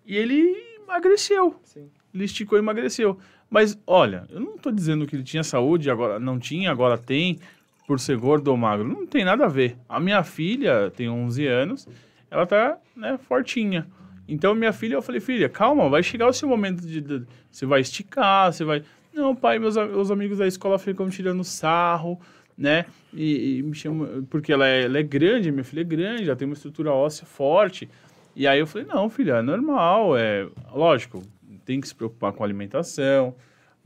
e 0.06 0.16
ele 0.16 0.56
emagreceu. 0.84 1.60
Sim. 1.64 1.90
Ele 2.14 2.26
esticou 2.26 2.60
e 2.60 2.62
emagreceu. 2.62 3.18
Mas, 3.50 3.80
olha, 3.88 4.28
eu 4.30 4.40
não 4.40 4.60
tô 4.60 4.72
dizendo 4.72 5.08
que 5.08 5.16
ele 5.16 5.24
tinha 5.24 5.44
saúde, 5.44 5.90
agora 5.90 6.20
não 6.20 6.38
tinha, 6.38 6.70
agora 6.70 7.00
tem, 7.00 7.40
por 7.88 8.00
ser 8.02 8.18
gordo 8.18 8.50
ou 8.50 8.58
magro. 8.58 8.86
Não 8.86 9.08
tem 9.08 9.24
nada 9.24 9.46
a 9.46 9.48
ver. 9.48 9.78
A 9.88 9.98
minha 10.00 10.22
filha 10.22 10.92
tem 10.92 11.10
11 11.10 11.48
anos, 11.48 11.88
ela 12.30 12.46
tá, 12.46 12.78
né, 12.96 13.18
fortinha. 13.18 13.88
Então, 14.28 14.54
minha 14.54 14.74
filha, 14.74 14.96
eu 14.96 15.02
falei, 15.02 15.22
filha, 15.22 15.48
calma, 15.48 15.88
vai 15.88 16.04
chegar 16.04 16.28
o 16.28 16.34
seu 16.34 16.50
momento 16.50 16.86
de, 16.86 17.26
Você 17.50 17.66
vai 17.66 17.80
esticar, 17.80 18.52
você 18.52 18.66
vai... 18.66 18.84
Não, 19.14 19.34
pai, 19.34 19.58
meus, 19.58 19.78
os 19.78 20.12
amigos 20.12 20.38
da 20.38 20.46
escola 20.46 20.78
ficam 20.78 21.10
tirando 21.10 21.44
sarro, 21.46 22.20
né? 22.58 22.86
E, 23.14 23.60
e 23.60 23.64
me 23.64 23.74
chamam... 23.74 24.26
Porque 24.30 24.52
ela 24.52 24.68
é, 24.68 24.84
ela 24.84 25.00
é 25.00 25.04
grande, 25.04 25.50
minha 25.50 25.64
filha 25.64 25.80
é 25.82 25.86
grande, 25.86 26.26
ela 26.26 26.36
tem 26.36 26.46
uma 26.46 26.56
estrutura 26.56 26.92
óssea 26.92 27.26
forte. 27.26 27.90
E 28.36 28.46
aí 28.46 28.60
eu 28.60 28.68
falei, 28.68 28.86
não, 28.86 29.10
filha, 29.10 29.36
é 29.38 29.42
normal, 29.42 30.18
é... 30.18 30.46
Lógico, 30.74 31.24
tem 31.64 31.80
que 31.80 31.88
se 31.88 31.96
preocupar 31.96 32.34
com 32.34 32.44
alimentação, 32.44 33.34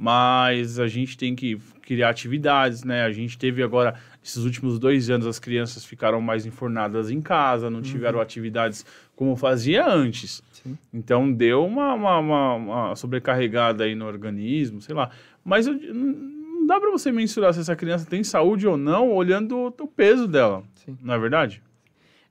mas 0.04 0.80
a 0.80 0.88
gente 0.88 1.16
tem 1.16 1.36
que 1.36 1.58
criar 1.84 2.10
atividades, 2.10 2.84
né? 2.84 3.04
A 3.04 3.12
gente 3.12 3.38
teve 3.38 3.62
agora, 3.62 3.94
esses 4.24 4.44
últimos 4.44 4.80
dois 4.80 5.12
anos, 5.12 5.28
as 5.28 5.38
crianças 5.38 5.86
ficaram 5.86 6.20
mais 6.20 6.44
enfornadas 6.44 7.12
em 7.12 7.22
casa, 7.22 7.70
não 7.70 7.84
tiveram 7.84 8.20
atividades 8.20 8.84
como 9.16 9.36
fazia 9.36 9.86
antes. 9.88 10.42
Sim. 10.52 10.76
Então 10.92 11.32
deu 11.32 11.64
uma, 11.64 11.94
uma, 11.94 12.18
uma- 12.18 12.56
uma 12.56 12.96
sobrecarregada 12.96 13.84
aí 13.84 13.94
no 13.94 14.08
organismo, 14.08 14.82
sei 14.82 14.96
lá. 14.96 15.12
Mas 15.46 15.68
eu- 15.68 15.76
não 15.94 16.66
dá 16.66 16.80
para 16.80 16.90
você 16.90 17.12
mensurar 17.12 17.54
se 17.54 17.60
essa 17.60 17.76
criança 17.76 18.04
tem 18.10 18.24
saúde 18.24 18.66
ou 18.68 18.78
não 18.78 19.12
olhando 19.14 19.56
o, 19.56 19.68
o 19.68 19.88
peso 19.88 20.28
dela, 20.28 20.64
Sim. 20.84 20.98
não 21.00 21.14
é 21.14 21.20
verdade? 21.20 21.62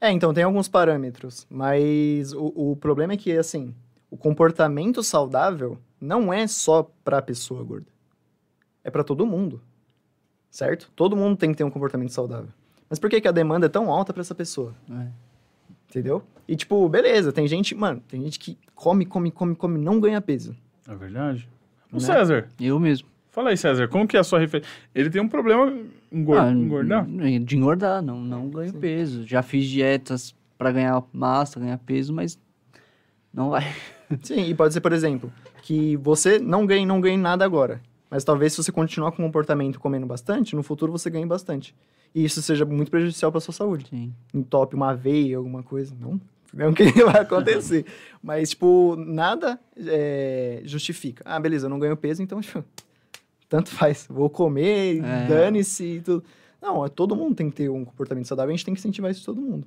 É, 0.00 0.10
então 0.10 0.34
tem 0.34 0.42
alguns 0.42 0.66
parâmetros, 0.66 1.46
mas 1.48 2.32
o, 2.32 2.72
o 2.72 2.76
problema 2.76 3.12
é 3.12 3.16
que, 3.16 3.30
assim, 3.36 3.72
o 4.10 4.16
comportamento 4.16 5.02
saudável 5.04 5.78
não 6.00 6.32
é 6.32 6.46
só 6.46 6.90
pra 7.04 7.20
pessoa 7.20 7.62
gorda. 7.62 7.86
É 8.82 8.90
pra 8.90 9.04
todo 9.04 9.26
mundo, 9.26 9.60
certo? 10.50 10.90
Todo 10.96 11.16
mundo 11.16 11.36
tem 11.36 11.50
que 11.50 11.56
ter 11.58 11.64
um 11.64 11.70
comportamento 11.70 12.10
saudável. 12.12 12.48
Mas 12.88 12.98
por 12.98 13.08
que, 13.10 13.20
que 13.20 13.28
a 13.28 13.32
demanda 13.32 13.66
é 13.66 13.68
tão 13.68 13.90
alta 13.90 14.12
pra 14.12 14.20
essa 14.22 14.34
pessoa? 14.34 14.74
É. 14.90 15.06
Entendeu? 15.88 16.22
E, 16.48 16.56
tipo, 16.56 16.88
beleza, 16.88 17.32
tem 17.32 17.46
gente, 17.46 17.74
mano, 17.74 18.02
tem 18.08 18.22
gente 18.22 18.38
que 18.38 18.56
come, 18.74 19.04
come, 19.04 19.30
come, 19.30 19.54
come, 19.54 19.78
não 19.78 20.00
ganha 20.00 20.20
peso. 20.20 20.56
É 20.88 20.94
verdade. 20.94 21.48
O 21.92 21.96
Né? 21.96 22.00
César, 22.00 22.48
Eu 22.60 22.78
mesmo. 22.80 23.08
fala 23.30 23.50
aí, 23.50 23.56
César, 23.56 23.86
como 23.88 24.06
que 24.08 24.16
é 24.16 24.20
a 24.20 24.24
sua 24.24 24.38
referência? 24.38 24.72
Ele 24.94 25.10
tem 25.10 25.20
um 25.20 25.28
problema 25.28 25.72
engor 26.10 26.38
Ah, 26.38 26.50
engordar? 26.50 27.04
De 27.06 27.56
engordar, 27.56 28.02
não, 28.02 28.20
não 28.20 28.48
ganho 28.48 28.72
peso. 28.74 29.26
Já 29.26 29.42
fiz 29.42 29.66
dietas 29.68 30.34
pra 30.56 30.72
ganhar 30.72 31.02
massa, 31.12 31.58
ganhar 31.60 31.78
peso, 31.78 32.12
mas 32.12 32.38
não 33.32 33.50
vai. 33.50 33.64
Sim, 34.22 34.46
e 34.48 34.54
pode 34.54 34.74
ser, 34.74 34.80
por 34.80 34.92
exemplo, 34.92 35.32
que 35.62 35.96
você 35.96 36.38
não 36.38 36.66
ganhe, 36.66 36.84
não 36.86 37.00
ganhe 37.00 37.16
nada 37.16 37.44
agora. 37.44 37.80
Mas 38.10 38.24
talvez 38.24 38.52
se 38.52 38.62
você 38.62 38.72
continuar 38.72 39.12
com 39.12 39.22
o 39.22 39.26
comportamento 39.26 39.78
comendo 39.78 40.06
bastante, 40.06 40.56
no 40.56 40.62
futuro 40.62 40.90
você 40.90 41.08
ganhe 41.08 41.26
bastante. 41.26 41.74
E 42.14 42.24
isso 42.24 42.42
seja 42.42 42.64
muito 42.64 42.90
prejudicial 42.90 43.30
para 43.30 43.40
sua 43.40 43.54
saúde. 43.54 43.86
Sim. 43.88 44.12
Entope 44.34 44.74
uma 44.74 44.94
veia, 44.94 45.36
alguma 45.36 45.62
coisa. 45.62 45.94
Não, 46.00 46.20
não 46.52 46.72
que 46.74 46.90
vai 47.04 47.20
acontecer. 47.20 47.84
Mas, 48.20 48.50
tipo, 48.50 48.96
nada 48.96 49.60
é, 49.76 50.60
justifica. 50.64 51.22
Ah, 51.24 51.38
beleza, 51.38 51.66
eu 51.66 51.70
não 51.70 51.78
ganho 51.78 51.96
peso, 51.96 52.20
então, 52.20 52.40
tipo, 52.40 52.64
tanto 53.48 53.70
faz. 53.70 54.06
Vou 54.10 54.28
comer, 54.28 55.04
É. 55.04 55.26
dane-se 55.28 55.84
e 55.84 56.00
tudo. 56.00 56.24
Não, 56.60 56.84
é- 56.84 56.88
todo 56.88 57.14
mundo 57.14 57.36
tem 57.36 57.48
que 57.48 57.56
ter 57.56 57.70
um 57.70 57.84
comportamento 57.84 58.26
saudável, 58.26 58.52
a 58.52 58.56
gente 58.56 58.64
tem 58.64 58.74
que 58.74 58.80
incentivar 58.80 59.10
isso 59.12 59.20
de 59.20 59.26
todo 59.26 59.40
mundo. 59.40 59.64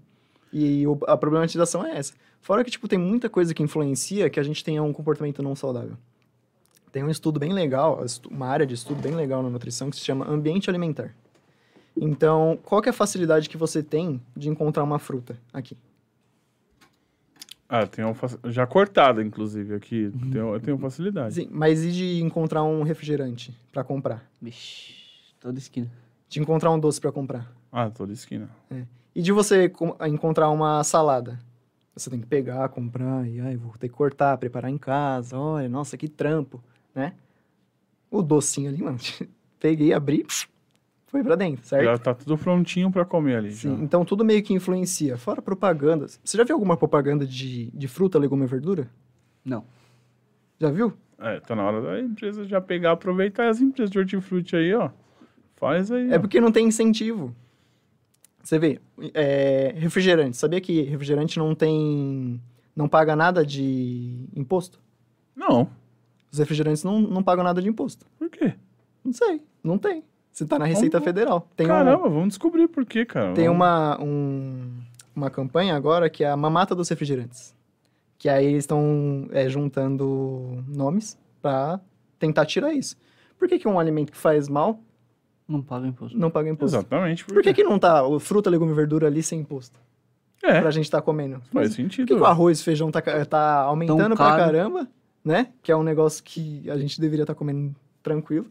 E 0.53 0.83
a 1.07 1.17
problematização 1.17 1.83
é 1.83 1.97
essa. 1.97 2.13
Fora 2.39 2.63
que, 2.63 2.69
tipo, 2.69 2.87
tem 2.87 2.99
muita 2.99 3.27
coisa 3.27 3.53
que 3.55 3.63
influencia 3.63 4.29
que 4.29 4.39
a 4.39 4.43
gente 4.43 4.63
tenha 4.63 4.83
um 4.83 4.93
comportamento 4.93 5.41
não 5.41 5.55
saudável. 5.55 5.97
Tem 6.91 7.03
um 7.03 7.09
estudo 7.09 7.39
bem 7.39 7.51
legal, 7.51 8.05
uma 8.29 8.45
área 8.47 8.65
de 8.67 8.75
estudo 8.75 9.01
bem 9.01 9.15
legal 9.15 9.41
na 9.41 9.49
nutrição 9.49 9.89
que 9.89 9.95
se 9.95 10.03
chama 10.03 10.29
ambiente 10.29 10.69
alimentar. 10.69 11.15
Então, 11.97 12.59
qual 12.63 12.81
que 12.83 12.89
é 12.89 12.91
a 12.91 12.93
facilidade 12.93 13.49
que 13.49 13.57
você 13.57 13.81
tem 13.81 14.21
de 14.37 14.47
encontrar 14.47 14.83
uma 14.83 14.99
fruta 14.99 15.39
aqui? 15.51 15.75
Ah, 17.67 17.87
tem 17.87 18.05
uma 18.05 18.13
faci- 18.13 18.37
já 18.45 18.67
cortada, 18.67 19.23
inclusive, 19.23 19.73
aqui. 19.73 20.11
Tem, 20.31 20.39
eu 20.39 20.59
tenho 20.59 20.77
facilidade. 20.77 21.33
Sim, 21.33 21.47
mas 21.51 21.83
e 21.83 21.91
de 21.91 22.21
encontrar 22.21 22.63
um 22.63 22.83
refrigerante 22.83 23.57
para 23.71 23.83
comprar? 23.83 24.29
Vixe, 24.39 24.93
toda 25.39 25.57
esquina. 25.57 25.89
De 26.29 26.39
encontrar 26.39 26.69
um 26.69 26.79
doce 26.79 27.01
para 27.01 27.11
comprar? 27.11 27.51
Ah, 27.71 27.89
toda 27.89 28.13
esquina. 28.13 28.47
E 29.15 29.21
de 29.21 29.31
você 29.31 29.69
com- 29.69 29.95
encontrar 30.07 30.49
uma 30.49 30.83
salada? 30.83 31.39
Você 31.95 32.09
tem 32.09 32.19
que 32.19 32.25
pegar, 32.25 32.67
comprar, 32.69 33.27
e 33.27 33.39
ai, 33.39 33.55
vou 33.55 33.71
ter 33.77 33.87
que 33.87 33.93
cortar, 33.95 34.35
preparar 34.37 34.71
em 34.71 34.77
casa. 34.77 35.37
Olha, 35.37 35.69
nossa, 35.69 35.95
que 35.95 36.07
trampo, 36.07 36.63
né? 36.95 37.13
O 38.09 38.21
docinho 38.23 38.69
ali, 38.69 38.81
mano, 38.81 38.97
peguei, 39.59 39.93
abri, 39.93 40.25
foi 41.07 41.23
pra 41.23 41.35
dentro, 41.35 41.63
certo? 41.65 41.85
Já 41.85 41.97
tá 41.99 42.13
tudo 42.15 42.35
prontinho 42.37 42.91
pra 42.91 43.05
comer 43.05 43.35
ali. 43.35 43.51
Sim, 43.51 43.77
já. 43.77 43.83
então 43.83 44.03
tudo 44.03 44.25
meio 44.25 44.41
que 44.41 44.53
influencia. 44.53 45.15
Fora 45.15 45.41
propagandas. 45.43 46.19
Você 46.23 46.35
já 46.35 46.43
viu 46.43 46.55
alguma 46.55 46.75
propaganda 46.75 47.25
de, 47.27 47.69
de 47.71 47.87
fruta, 47.87 48.17
legume 48.17 48.45
e 48.45 48.47
verdura? 48.47 48.89
Não. 49.45 49.63
Já 50.59 50.71
viu? 50.71 50.93
É, 51.19 51.39
tá 51.39 51.55
na 51.55 51.63
hora 51.63 51.81
da 51.81 51.99
empresa 51.99 52.43
já 52.45 52.59
pegar, 52.59 52.93
aproveitar 52.93 53.47
as 53.49 53.61
empresas 53.61 53.91
de 53.91 53.99
hortifruti 53.99 54.55
aí, 54.55 54.73
ó. 54.73 54.89
Faz 55.55 55.91
aí. 55.91 56.11
É 56.11 56.17
ó. 56.17 56.19
porque 56.19 56.41
não 56.41 56.51
tem 56.51 56.67
incentivo. 56.67 57.35
Você 58.43 58.59
vê, 58.59 58.79
é, 59.13 59.73
refrigerante. 59.77 60.35
Sabia 60.37 60.59
que 60.59 60.81
refrigerante 60.81 61.39
não 61.39 61.55
tem. 61.55 62.41
não 62.75 62.87
paga 62.89 63.15
nada 63.15 63.45
de 63.45 64.25
imposto? 64.35 64.79
Não. 65.35 65.69
Os 66.31 66.39
refrigerantes 66.39 66.83
não, 66.83 66.99
não 66.99 67.23
pagam 67.23 67.43
nada 67.43 67.61
de 67.61 67.69
imposto. 67.69 68.05
Por 68.19 68.29
quê? 68.29 68.53
Não 69.03 69.13
sei, 69.13 69.41
não 69.63 69.77
tem. 69.77 70.03
Você 70.31 70.45
tá 70.45 70.57
na 70.59 70.65
Receita 70.65 70.97
Vamos- 70.99 71.05
Federal. 71.05 71.47
Tem, 71.55 71.65
um- 71.65 71.69
Caramba, 71.69 72.09
vamos 72.09 72.29
descobrir 72.29 72.67
por 72.67 72.85
quê, 72.85 73.05
cara. 73.05 73.33
tem 73.33 73.45
Vamos- 73.45 73.55
uma, 73.61 74.01
um- 74.01 74.71
uma 75.15 75.29
campanha 75.29 75.75
agora 75.75 76.09
que 76.09 76.23
é 76.23 76.29
a 76.29 76.35
mamata 76.35 76.73
dos 76.75 76.89
refrigerantes. 76.89 77.55
Que 78.17 78.27
aí 78.27 78.47
eles 78.47 78.63
estão 78.63 79.27
é, 79.31 79.47
juntando 79.47 80.63
nomes 80.67 81.17
pra 81.41 81.79
tentar 82.17 82.45
tirar 82.45 82.73
isso. 82.73 82.95
Por 83.37 83.47
que, 83.47 83.59
que 83.59 83.67
um 83.67 83.79
alimento 83.79 84.11
que 84.11 84.17
faz 84.17 84.49
mal 84.49 84.79
Não 85.53 85.61
paga 85.61 85.87
imposto. 85.87 86.17
não 86.17 86.31
paga 86.31 86.49
imposto? 86.49 86.75
Exatamente. 86.77 87.23
Por 87.25 87.41
que, 87.43 87.53
que 87.53 87.63
não 87.63 87.77
tá 87.77 88.03
o 88.05 88.19
fruta, 88.19 88.49
legume 88.49 88.71
e 88.71 88.75
verdura 88.75 89.07
ali 89.07 89.21
sem 89.21 89.39
imposto? 89.39 89.79
É, 90.41 90.59
Pra 90.59 90.71
gente 90.71 90.89
tá 90.89 91.01
comendo. 91.01 91.35
faz 91.35 91.49
Mas 91.53 91.73
sentido. 91.73 92.07
Por 92.07 92.13
que, 92.13 92.15
que 92.15 92.21
o 92.21 92.25
arroz 92.25 92.59
e 92.59 92.63
feijão 92.63 92.91
tá, 92.91 93.01
tá 93.25 93.59
aumentando 93.61 94.15
pra 94.15 94.35
caramba, 94.35 94.87
né? 95.23 95.49
Que 95.61 95.71
é 95.71 95.75
um 95.77 95.83
negócio 95.83 96.23
que 96.23 96.69
a 96.69 96.77
gente 96.77 96.99
deveria 96.99 97.23
estar 97.23 97.35
comendo 97.35 97.73
tranquilo. 98.01 98.47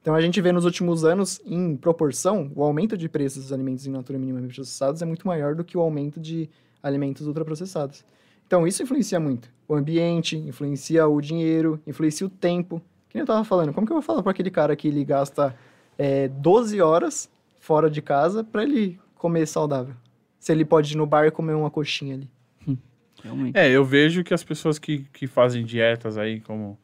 Então 0.00 0.14
a 0.14 0.20
gente 0.20 0.40
vê 0.40 0.52
nos 0.52 0.64
últimos 0.64 1.04
anos, 1.04 1.40
em 1.44 1.76
proporção, 1.76 2.50
o 2.54 2.62
aumento 2.62 2.96
de 2.96 3.08
preços 3.08 3.42
dos 3.42 3.52
alimentos 3.52 3.84
em 3.86 3.90
natura 3.90 4.18
minimamente 4.18 4.54
processados 4.54 5.02
é 5.02 5.04
muito 5.04 5.26
maior 5.26 5.54
do 5.54 5.64
que 5.64 5.76
o 5.76 5.80
aumento 5.80 6.18
de 6.20 6.48
alimentos 6.82 7.26
ultraprocessados. 7.26 8.04
Então 8.46 8.66
isso 8.66 8.82
influencia 8.82 9.20
muito. 9.20 9.50
O 9.68 9.74
ambiente, 9.74 10.36
influencia 10.38 11.06
o 11.06 11.20
dinheiro, 11.20 11.78
influencia 11.86 12.26
o 12.26 12.30
tempo. 12.30 12.80
Que 13.10 13.16
nem 13.16 13.20
eu 13.22 13.26
tava 13.26 13.44
falando, 13.44 13.72
como 13.74 13.86
que 13.86 13.92
eu 13.92 13.96
vou 13.96 14.02
falar 14.02 14.22
para 14.22 14.30
aquele 14.30 14.50
cara 14.50 14.74
que 14.74 14.88
ele 14.88 15.04
gasta 15.04 15.54
é, 15.98 16.28
12 16.28 16.80
horas 16.80 17.28
fora 17.58 17.90
de 17.90 18.00
casa 18.00 18.44
para 18.44 18.62
ele 18.62 18.98
comer 19.16 19.46
saudável? 19.46 19.94
Se 20.38 20.52
ele 20.52 20.64
pode 20.64 20.94
ir 20.94 20.96
no 20.96 21.04
bar 21.04 21.26
e 21.26 21.30
comer 21.30 21.54
uma 21.54 21.70
coxinha 21.70 22.14
ali. 22.14 22.30
Realmente. 23.22 23.58
É, 23.58 23.68
eu 23.68 23.84
vejo 23.84 24.22
que 24.22 24.32
as 24.32 24.44
pessoas 24.44 24.78
que, 24.78 25.00
que 25.12 25.26
fazem 25.26 25.64
dietas 25.64 26.16
aí, 26.16 26.40
como 26.40 26.78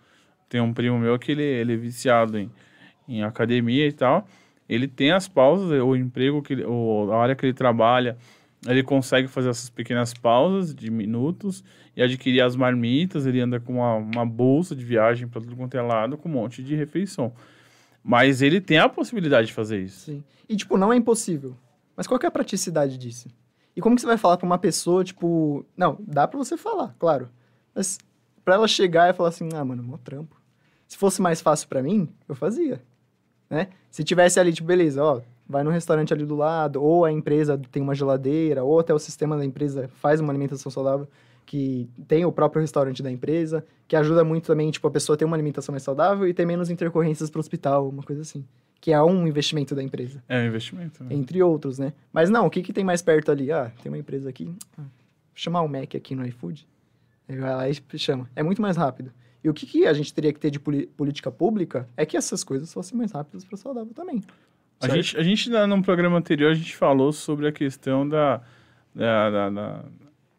tem 0.49 0.61
um 0.61 0.75
primo 0.75 0.99
meu 0.99 1.19
que 1.19 1.33
ele, 1.33 1.43
ele 1.43 1.75
é 1.75 1.77
viciado 1.77 2.37
em, 2.37 2.51
em 3.09 3.23
academia 3.23 3.87
e 3.87 3.93
tal, 3.93 4.27
ele 4.69 4.89
tem 4.89 5.13
as 5.13 5.29
pausas, 5.29 5.71
o 5.81 5.95
emprego, 5.95 6.43
que 6.43 6.55
ele, 6.55 6.65
o, 6.65 7.11
a 7.13 7.23
área 7.23 7.35
que 7.35 7.47
ele 7.47 7.55
trabalha, 7.55 8.17
ele 8.67 8.83
consegue 8.83 9.29
fazer 9.29 9.51
essas 9.51 9.69
pequenas 9.69 10.15
pausas 10.15 10.75
de 10.75 10.91
minutos 10.91 11.63
e 11.97 12.03
adquirir 12.03 12.41
as 12.41 12.57
marmitas, 12.57 13.27
ele 13.27 13.41
anda 13.41 13.61
com 13.61 13.75
uma, 13.75 13.97
uma 13.97 14.27
bolsa 14.27 14.75
de 14.75 14.85
viagem 14.85 15.29
para 15.29 15.41
tudo 15.41 15.55
quanto 15.55 15.77
é 15.77 15.83
lado, 15.83 16.17
com 16.17 16.29
um 16.29 16.33
monte 16.33 16.63
de 16.63 16.75
refeição. 16.75 17.33
Mas 18.05 18.43
ele 18.43 18.61
tem 18.61 18.79
a 18.79 18.89
possibilidade 18.89 19.47
de 19.47 19.55
fazer 19.55 19.83
isso. 19.83 20.01
Sim. 20.07 20.23
E, 20.47 20.55
tipo, 20.55 20.77
não 20.77 20.93
é 20.93 20.97
impossível. 20.97 21.57
Mas 21.97 22.07
qual 22.07 22.21
que 22.21 22.27
é 22.27 22.29
a 22.29 22.33
praticidade 22.33 22.99
disso? 22.99 23.29
E 23.75 23.81
como 23.81 23.97
que 23.97 24.03
você 24.03 24.07
vai 24.07 24.19
falar 24.19 24.37
pra 24.37 24.47
uma 24.47 24.59
pessoa, 24.59 25.03
tipo... 25.03 25.65
Não, 25.75 25.97
dá 26.01 26.29
pra 26.29 26.37
você 26.37 26.57
falar, 26.57 26.95
claro. 26.99 27.31
Mas 27.75 27.99
pra 28.45 28.55
ela 28.55 28.69
chegar 28.69 29.09
e 29.09 29.15
falar 29.15 29.31
assim, 29.31 29.49
ah, 29.55 29.65
mano, 29.65 29.83
mó 29.83 29.97
trampo. 29.97 30.37
Se 30.87 30.99
fosse 30.99 31.23
mais 31.23 31.41
fácil 31.41 31.67
pra 31.67 31.83
mim, 31.83 32.09
eu 32.29 32.35
fazia, 32.35 32.83
né? 33.49 33.69
Se 33.91 34.05
tivesse 34.05 34.39
ali, 34.39 34.53
tipo, 34.53 34.69
beleza, 34.69 35.03
ó, 35.03 35.23
vai 35.49 35.65
no 35.65 35.71
restaurante 35.71 36.13
ali 36.13 36.27
do 36.27 36.37
lado, 36.37 36.83
ou 36.83 37.05
a 37.05 37.11
empresa 37.11 37.61
tem 37.73 37.83
uma 37.83 37.95
geladeira, 37.95 38.63
ou 38.63 38.79
até 38.79 38.93
o 38.93 38.99
sistema 38.99 39.37
da 39.37 39.45
empresa 39.45 39.89
faz 39.97 40.21
uma 40.21 40.31
alimentação 40.31 40.71
saudável, 40.71 41.09
que 41.47 41.89
tem 42.09 42.25
o 42.25 42.33
próprio 42.33 42.61
restaurante 42.61 43.03
da 43.03 43.11
empresa, 43.11 43.65
que 43.87 43.95
ajuda 43.97 44.25
muito 44.25 44.47
também, 44.47 44.71
tipo, 44.71 44.87
a 44.87 44.91
pessoa 44.91 45.17
ter 45.17 45.25
uma 45.25 45.37
alimentação 45.37 45.73
mais 45.73 45.83
saudável 45.83 46.27
e 46.27 46.33
ter 46.35 46.47
menos 46.47 46.71
intercorrências 46.71 47.29
pro 47.31 47.41
hospital, 47.41 47.89
uma 47.89 48.03
coisa 48.03 48.23
assim. 48.23 48.45
Que 48.81 48.93
é 48.93 49.03
um 49.03 49.27
investimento 49.27 49.75
da 49.75 49.83
empresa. 49.83 50.23
É 50.29 50.41
um 50.43 50.47
investimento, 50.47 51.03
né? 51.05 51.15
Entre 51.15 51.43
outros, 51.43 51.79
né? 51.79 51.93
Mas 52.13 52.29
não, 52.29 52.47
o 52.47 52.51
que, 52.51 52.63
que 52.63 52.73
tem 52.73 52.85
mais 52.85 53.01
perto 53.01 53.31
ali? 53.31 53.51
Ah, 53.51 53.71
tem 53.83 53.91
uma 53.91 53.99
empresa 53.99 54.29
aqui. 54.29 54.51
Ah, 54.77 54.83
vou 54.83 54.87
chamar 55.35 55.63
o 55.63 55.69
Mac 55.69 55.95
aqui 55.95 56.15
no 56.15 56.27
iFood. 56.27 56.67
Aí 57.29 57.37
vai 57.39 57.55
lá 57.55 57.69
e 57.69 57.99
chama. 57.99 58.29
É 58.37 58.43
muito 58.43 58.61
mais 58.61 58.77
rápido. 58.77 59.11
E 59.43 59.49
o 59.49 59.55
que, 59.55 59.65
que 59.67 59.87
a 59.87 59.93
gente 59.93 60.13
teria 60.13 60.33
que 60.33 60.39
ter 60.41 60.51
de 60.51 60.59
política 60.59 61.31
pública 61.31 61.89
é 61.97 62.05
que 62.07 62.17
essas 62.17 62.43
coisas 62.45 62.73
fossem 62.73 62.97
mais 62.97 63.13
rápidas 63.13 63.45
para 63.45 63.55
o 63.55 63.59
saudável 63.59 63.93
também. 63.95 64.23
A 64.81 64.87
certo? 64.87 64.95
gente, 65.03 65.17
a 65.19 65.23
gente, 65.23 65.51
num 65.67 65.81
programa 65.83 66.19
anterior, 66.19 66.51
a 66.51 66.55
gente 66.55 66.75
falou 66.77 67.13
sobre 67.13 67.47
a 67.49 67.53
questão 67.53 68.07
da, 68.09 68.43
da, 68.95 69.31
da- 69.31 69.51
da- 69.51 69.85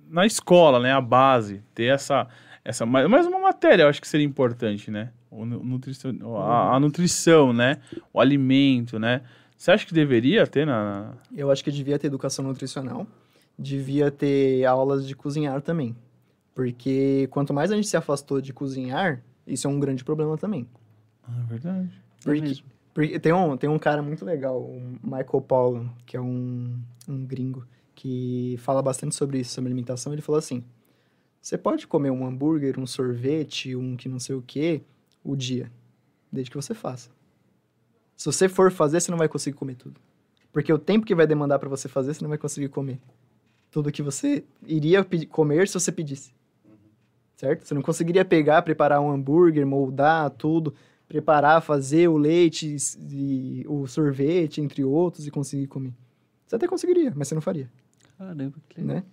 na 0.10 0.26
escola, 0.26 0.80
né, 0.80 0.92
a 0.92 1.02
base, 1.02 1.62
ter 1.74 1.86
essa, 1.86 2.28
essa 2.64 2.86
mais, 2.86 3.08
mais 3.10 3.26
uma 3.26 3.40
matéria, 3.40 3.84
eu 3.84 3.90
acho 3.90 4.02
que 4.02 4.08
seria 4.08 4.26
importante, 4.26 4.90
né, 4.92 5.12
o 5.30 5.46
nu- 5.46 5.64
nutrição, 5.64 6.38
a, 6.38 6.76
a 6.76 6.80
nutrição, 6.80 7.52
né, 7.52 7.78
o 8.14 8.20
alimento, 8.20 8.98
né, 9.00 9.22
você 9.58 9.72
acha 9.72 9.86
que 9.86 9.94
deveria 9.94 10.46
ter 10.46 10.66
na... 10.66 11.14
Eu 11.36 11.50
acho 11.50 11.64
que 11.64 11.72
devia 11.72 11.98
ter 11.98 12.08
educação 12.08 12.46
nutricional, 12.46 13.08
devia 13.58 14.12
ter 14.12 14.66
aulas 14.66 15.08
de 15.08 15.16
cozinhar 15.16 15.62
também. 15.62 15.96
Porque 16.54 17.28
quanto 17.32 17.54
mais 17.54 17.72
a 17.72 17.76
gente 17.76 17.88
se 17.88 17.98
afastou 17.98 18.40
de 18.40 18.54
cozinhar, 18.54 19.22
isso 19.46 19.68
é 19.68 19.70
um 19.70 19.80
grande 19.80 20.04
problema 20.04 20.38
também. 20.38 20.68
Ah, 21.24 21.40
é 21.42 21.44
verdade. 21.44 21.90
Porque, 22.24 22.42
mesmo. 22.42 22.66
porque 22.94 23.20
tem, 23.20 23.34
um, 23.34 23.58
tem 23.58 23.70
um 23.70 23.78
cara 23.80 24.02
muito 24.02 24.24
legal, 24.24 24.60
o 24.62 24.98
Michael 25.04 25.42
Pollan, 25.46 25.90
que 26.06 26.16
é 26.16 26.22
um, 26.22 26.80
um 27.10 27.26
gringo, 27.26 27.66
que 27.96 28.58
fala 28.60 28.82
bastante 28.82 29.16
sobre 29.16 29.40
isso, 29.40 29.54
sobre 29.54 29.70
alimentação. 29.70 30.14
Ele 30.14 30.22
falou 30.22 30.38
assim: 30.38 30.64
você 31.42 31.58
pode 31.58 31.88
comer 31.88 32.12
um 32.12 32.26
hambúrguer, 32.26 32.80
um 32.80 32.86
sorvete, 32.86 33.76
um 33.76 33.96
que 33.96 34.10
não 34.10 34.20
sei 34.20 34.36
o 34.36 34.42
que, 34.42 34.82
o 35.24 35.36
dia, 35.36 35.72
desde 36.32 36.52
que 36.52 36.58
você 36.58 36.74
faça. 36.74 37.10
Se 38.16 38.26
você 38.26 38.50
for 38.50 38.72
fazer, 38.72 39.00
você 39.00 39.12
não 39.12 39.18
vai 39.18 39.28
conseguir 39.28 39.58
comer 39.58 39.76
tudo. 39.76 40.00
Porque 40.52 40.72
o 40.72 40.80
tempo 40.80 41.06
que 41.06 41.14
vai 41.14 41.28
demandar 41.28 41.60
para 41.60 41.70
você 41.70 41.88
fazer, 41.88 42.14
você 42.14 42.22
não 42.22 42.30
vai 42.30 42.38
conseguir 42.38 42.70
comer. 42.70 43.00
Tudo 43.70 43.92
que 43.92 44.02
você 44.02 44.44
iria 44.66 45.06
comer 45.30 45.68
se 45.68 45.74
você 45.74 45.92
pedisse. 45.92 46.34
Certo? 47.36 47.66
Você 47.66 47.74
não 47.74 47.82
conseguiria 47.82 48.24
pegar, 48.24 48.62
preparar 48.62 49.02
um 49.02 49.12
hambúrguer, 49.12 49.68
moldar 49.68 50.30
tudo, 50.32 50.74
preparar, 51.08 51.62
fazer 51.62 52.08
o 52.08 52.18
leite 52.18 52.76
e 53.12 53.66
o 53.68 53.86
sorvete, 53.86 54.62
entre 54.62 54.84
outros, 54.84 55.28
e 55.28 55.32
conseguir 55.32 55.68
comer. 55.68 55.94
Você 56.48 56.56
até 56.56 56.68
conseguiria, 56.68 57.12
mas 57.16 57.28
você 57.28 57.36
não 57.36 57.42
faria, 57.42 57.70
Caramba, 58.18 58.56
que 58.70 58.82
legal. 58.82 59.04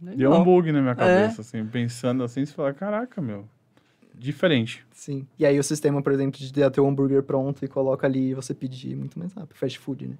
né? 0.00 0.14
Deu 0.16 0.32
um 0.32 0.44
bug 0.44 0.70
na 0.72 0.80
minha 0.80 0.92
É. 0.92 0.94
cabeça, 0.94 1.40
assim, 1.40 1.64
pensando 1.66 2.22
assim, 2.22 2.44
você 2.44 2.52
fala, 2.52 2.72
caraca, 2.74 3.20
meu, 3.22 3.46
diferente. 4.14 4.84
Sim. 4.92 5.26
E 5.38 5.46
aí 5.46 5.58
o 5.58 5.62
sistema, 5.64 6.02
por 6.02 6.12
exemplo, 6.12 6.38
de 6.38 6.52
ter 6.52 6.80
o 6.80 6.86
hambúrguer 6.86 7.22
pronto 7.22 7.64
e 7.64 7.68
coloca 7.68 8.06
ali 8.06 8.30
e 8.30 8.34
você 8.34 8.52
pedir 8.54 8.92
é 8.92 8.96
muito 8.96 9.18
mais 9.18 9.32
rápido. 9.32 9.56
Fast 9.56 9.78
food, 9.78 10.08
né? 10.08 10.18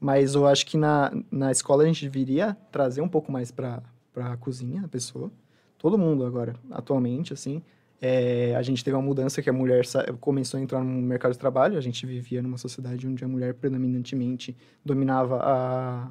Mas 0.00 0.34
eu 0.34 0.46
acho 0.46 0.64
que 0.64 0.76
na, 0.76 1.12
na 1.30 1.50
escola 1.50 1.82
a 1.82 1.86
gente 1.86 2.04
deveria 2.08 2.56
trazer 2.70 3.00
um 3.00 3.08
pouco 3.08 3.30
mais 3.32 3.50
pra, 3.50 3.82
pra 4.12 4.36
cozinha, 4.36 4.82
a 4.84 4.88
pessoa. 4.88 5.30
Todo 5.76 5.98
mundo 5.98 6.24
agora, 6.24 6.54
atualmente, 6.70 7.32
assim. 7.32 7.62
É, 8.00 8.54
a 8.54 8.62
gente 8.62 8.84
teve 8.84 8.96
uma 8.96 9.02
mudança 9.02 9.42
que 9.42 9.50
a 9.50 9.52
mulher 9.52 9.84
começou 10.20 10.58
a 10.58 10.62
entrar 10.62 10.84
no 10.84 11.02
mercado 11.02 11.32
de 11.32 11.38
trabalho. 11.38 11.76
A 11.76 11.80
gente 11.80 12.06
vivia 12.06 12.40
numa 12.40 12.56
sociedade 12.56 13.06
onde 13.08 13.24
a 13.24 13.28
mulher 13.28 13.54
predominantemente 13.54 14.56
dominava 14.84 15.40
a, 15.42 16.10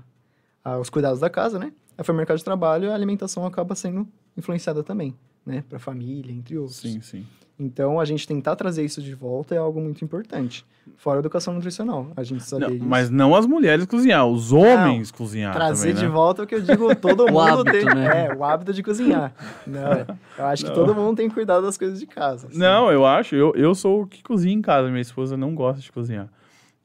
a- 0.71 0.79
os 0.79 0.89
cuidados 0.89 1.19
da 1.19 1.29
casa, 1.29 1.57
né? 1.59 1.71
Aí 1.97 2.03
foi 2.03 2.13
o 2.13 2.17
mercado 2.17 2.37
de 2.37 2.43
trabalho 2.43 2.85
e 2.85 2.91
a 2.91 2.93
alimentação 2.95 3.45
acaba 3.45 3.73
sendo 3.75 4.07
influenciada 4.37 4.83
também, 4.83 5.15
né? 5.45 5.63
Pra 5.67 5.79
família, 5.79 6.31
entre 6.31 6.57
outros. 6.57 6.77
Sim, 6.77 7.01
sim. 7.01 7.25
Então, 7.59 7.99
a 7.99 8.05
gente 8.05 8.27
tentar 8.27 8.55
trazer 8.55 8.85
isso 8.85 9.01
de 9.01 9.15
volta 9.15 9.55
é 9.55 9.57
algo 9.57 9.81
muito 9.81 10.05
importante. 10.05 10.63
Fora 10.95 11.17
a 11.17 11.21
educação 11.21 11.55
nutricional, 11.55 12.11
a 12.15 12.21
gente 12.23 12.43
saber 12.43 12.67
Não, 12.67 12.75
isso. 12.75 12.85
mas 12.85 13.09
não 13.09 13.33
as 13.35 13.47
mulheres 13.47 13.83
cozinhar, 13.87 14.27
os 14.27 14.53
homens 14.53 15.09
cozinhar 15.09 15.53
Trazer 15.55 15.87
também, 15.89 15.95
de 16.03 16.07
né? 16.07 16.13
volta 16.13 16.43
é 16.43 16.45
o 16.45 16.47
que 16.47 16.53
eu 16.53 16.61
digo, 16.61 16.93
todo 17.01 17.25
mundo 17.27 17.39
hábito, 17.39 17.71
tem. 17.71 17.85
né? 17.85 18.27
É, 18.27 18.31
o 18.31 18.43
hábito 18.43 18.71
de 18.73 18.83
cozinhar. 18.83 19.33
Não, 19.65 20.05
eu 20.37 20.45
acho 20.45 20.65
que 20.65 20.69
Não. 20.69 20.75
todo 20.75 20.93
mundo 20.93 21.17
tem 21.17 21.27
que 21.29 21.33
cuidar 21.33 21.59
das 21.59 21.79
coisas 21.79 21.99
de 21.99 22.05
casa. 22.05 22.45
assim. 22.47 22.59
Não, 22.59 22.91
eu 22.91 23.03
acho, 23.07 23.35
eu, 23.35 23.51
eu 23.55 23.73
sou 23.73 24.03
o 24.03 24.07
que 24.07 24.21
cozinha 24.21 24.53
em 24.53 24.61
casa, 24.61 24.87
minha 24.89 25.01
esposa 25.01 25.35
não 25.35 25.55
gosta 25.55 25.81
de 25.81 25.91
cozinhar. 25.91 26.29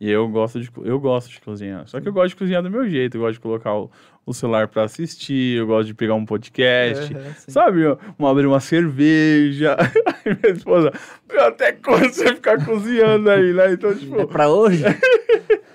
E 0.03 0.11
eu 0.11 0.27
gosto 0.27 0.61
de, 0.61 0.69
eu 0.83 0.99
gosto 0.99 1.31
de 1.31 1.41
cozinhar. 1.41 1.87
Só 1.87 2.01
que 2.01 2.09
eu 2.09 2.13
gosto 2.13 2.31
de 2.31 2.35
cozinhar 2.35 2.61
do 2.61 2.69
meu 2.69 2.91
jeito, 2.91 3.17
eu 3.17 3.21
gosto 3.21 3.35
de 3.35 3.41
colocar 3.41 3.73
o, 3.73 3.89
o 4.27 4.35
celular 4.35 4.67
pra 4.67 4.83
assistir, 4.83 5.59
eu 5.59 5.67
gosto 5.69 5.87
de 5.87 5.95
pegar 5.95 6.15
um 6.15 6.27
podcast, 6.27 7.07
sim. 7.07 7.53
sabe? 7.53 7.87
Um, 8.19 8.27
abrir 8.27 8.47
uma 8.47 8.59
cerveja. 8.59 9.77
Aí 10.27 10.37
minha 10.43 10.55
esposa, 10.57 10.93
até 11.39 11.71
quando 11.71 12.13
você 12.13 12.35
ficar 12.35 12.65
cozinhando 12.65 13.31
aí, 13.31 13.53
né? 13.53 13.75
Então, 13.75 13.95
tipo, 13.95 14.19
É 14.19 14.27
pra 14.27 14.49
hoje? 14.49 14.83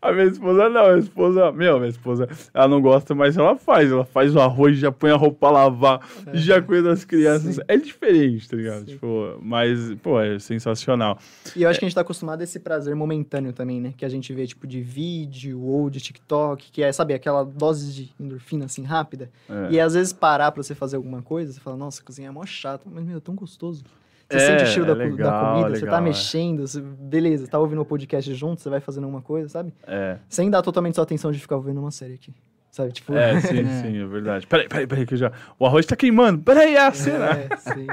a 0.00 0.12
minha 0.12 0.26
esposa 0.26 0.68
não, 0.68 0.84
a 0.84 0.88
minha 0.88 0.98
esposa, 0.98 1.52
meu, 1.52 1.78
minha 1.78 1.88
esposa, 1.88 2.28
ela 2.52 2.68
não 2.68 2.80
gosta, 2.80 3.14
mas 3.14 3.36
ela 3.36 3.56
faz. 3.56 3.90
Ela 3.90 4.04
faz 4.04 4.34
o 4.34 4.40
arroz, 4.40 4.78
já 4.78 4.92
põe 4.92 5.10
a 5.10 5.16
roupa 5.16 5.38
pra 5.40 5.50
lavar, 5.50 6.00
já 6.32 6.60
cuida 6.60 6.90
das 6.90 7.04
crianças. 7.04 7.56
Sim. 7.56 7.62
É 7.68 7.76
diferente, 7.76 8.48
tá 8.48 8.56
ligado? 8.56 8.80
Sim. 8.80 8.92
Tipo, 8.92 9.38
mas, 9.40 9.94
pô, 10.02 10.20
é 10.20 10.38
sensacional. 10.38 11.18
E 11.56 11.62
eu 11.62 11.68
acho 11.68 11.78
que 11.78 11.84
a 11.84 11.88
gente 11.88 11.94
tá 11.94 12.00
acostumado 12.00 12.40
a 12.40 12.44
esse 12.44 12.60
prazer 12.60 12.94
momentâneo 12.94 13.52
também, 13.52 13.80
né? 13.80 13.94
Que 13.96 14.04
a 14.04 14.08
gente 14.08 14.32
vê, 14.32 14.46
tipo, 14.46 14.66
de 14.66 14.80
vídeo 14.80 15.62
ou 15.62 15.90
de 15.90 16.00
TikTok, 16.00 16.70
que 16.70 16.82
é, 16.82 16.92
sabe, 16.92 17.14
aquela 17.14 17.44
dose 17.44 17.92
de 17.92 18.14
endorfina, 18.18 18.66
assim, 18.66 18.82
rápida. 18.82 19.30
É. 19.48 19.72
E 19.72 19.80
às 19.80 19.94
vezes 19.94 20.12
parar 20.12 20.52
pra 20.52 20.62
você 20.62 20.74
fazer 20.74 20.96
alguma 20.96 21.22
coisa, 21.22 21.52
você 21.52 21.60
fala, 21.60 21.76
nossa, 21.76 22.02
cozinhar 22.02 22.30
é 22.30 22.34
mó 22.34 22.44
chato, 22.46 22.88
mas, 22.90 23.04
meu, 23.04 23.18
é 23.18 23.20
tão 23.20 23.34
gostoso. 23.34 23.84
Você 24.32 24.44
É, 24.44 24.58
sente 24.58 24.62
o 24.64 24.66
cheiro 24.66 24.84
é 24.90 24.94
da, 24.94 24.94
da 24.94 25.04
legal, 25.04 25.54
comida, 25.54 25.68
você 25.70 25.80
legal, 25.84 25.90
tá 25.90 26.00
é. 26.00 26.04
mexendo, 26.04 26.66
você- 26.66 26.80
beleza, 26.80 27.46
tá 27.48 27.58
ouvindo 27.58 27.80
o 27.82 27.84
podcast 27.84 28.32
junto, 28.34 28.60
você 28.62 28.68
vai 28.70 28.80
fazendo 28.80 29.04
alguma 29.04 29.22
coisa, 29.22 29.48
sabe? 29.48 29.72
É, 29.86 30.18
Sem 30.28 30.48
dar 30.50 30.62
totalmente 30.62 30.94
sua 30.94 31.04
atenção 31.04 31.30
de 31.30 31.38
ficar 31.38 31.56
ouvindo 31.56 31.80
uma 31.80 31.90
série 31.90 32.14
aqui. 32.14 32.32
Sabe, 32.70 32.90
tipo... 32.92 33.14
é, 33.14 33.38
sim, 33.42 33.60
É. 33.60 33.82
sim, 33.82 33.98
é 34.00 34.06
verdade. 34.06 34.46
Peraí, 34.46 34.66
peraí, 34.68 34.86
peraí, 34.86 35.06
que 35.06 35.12
eu 35.14 35.18
já. 35.18 35.32
O 35.58 35.66
arroz 35.66 35.84
tá 35.84 35.94
queimando. 35.94 36.42
Peraí, 36.42 36.74
é 36.74 36.86
a 36.86 36.92
cena. 36.92 37.26
É, 37.30 37.56
sim. 37.58 37.86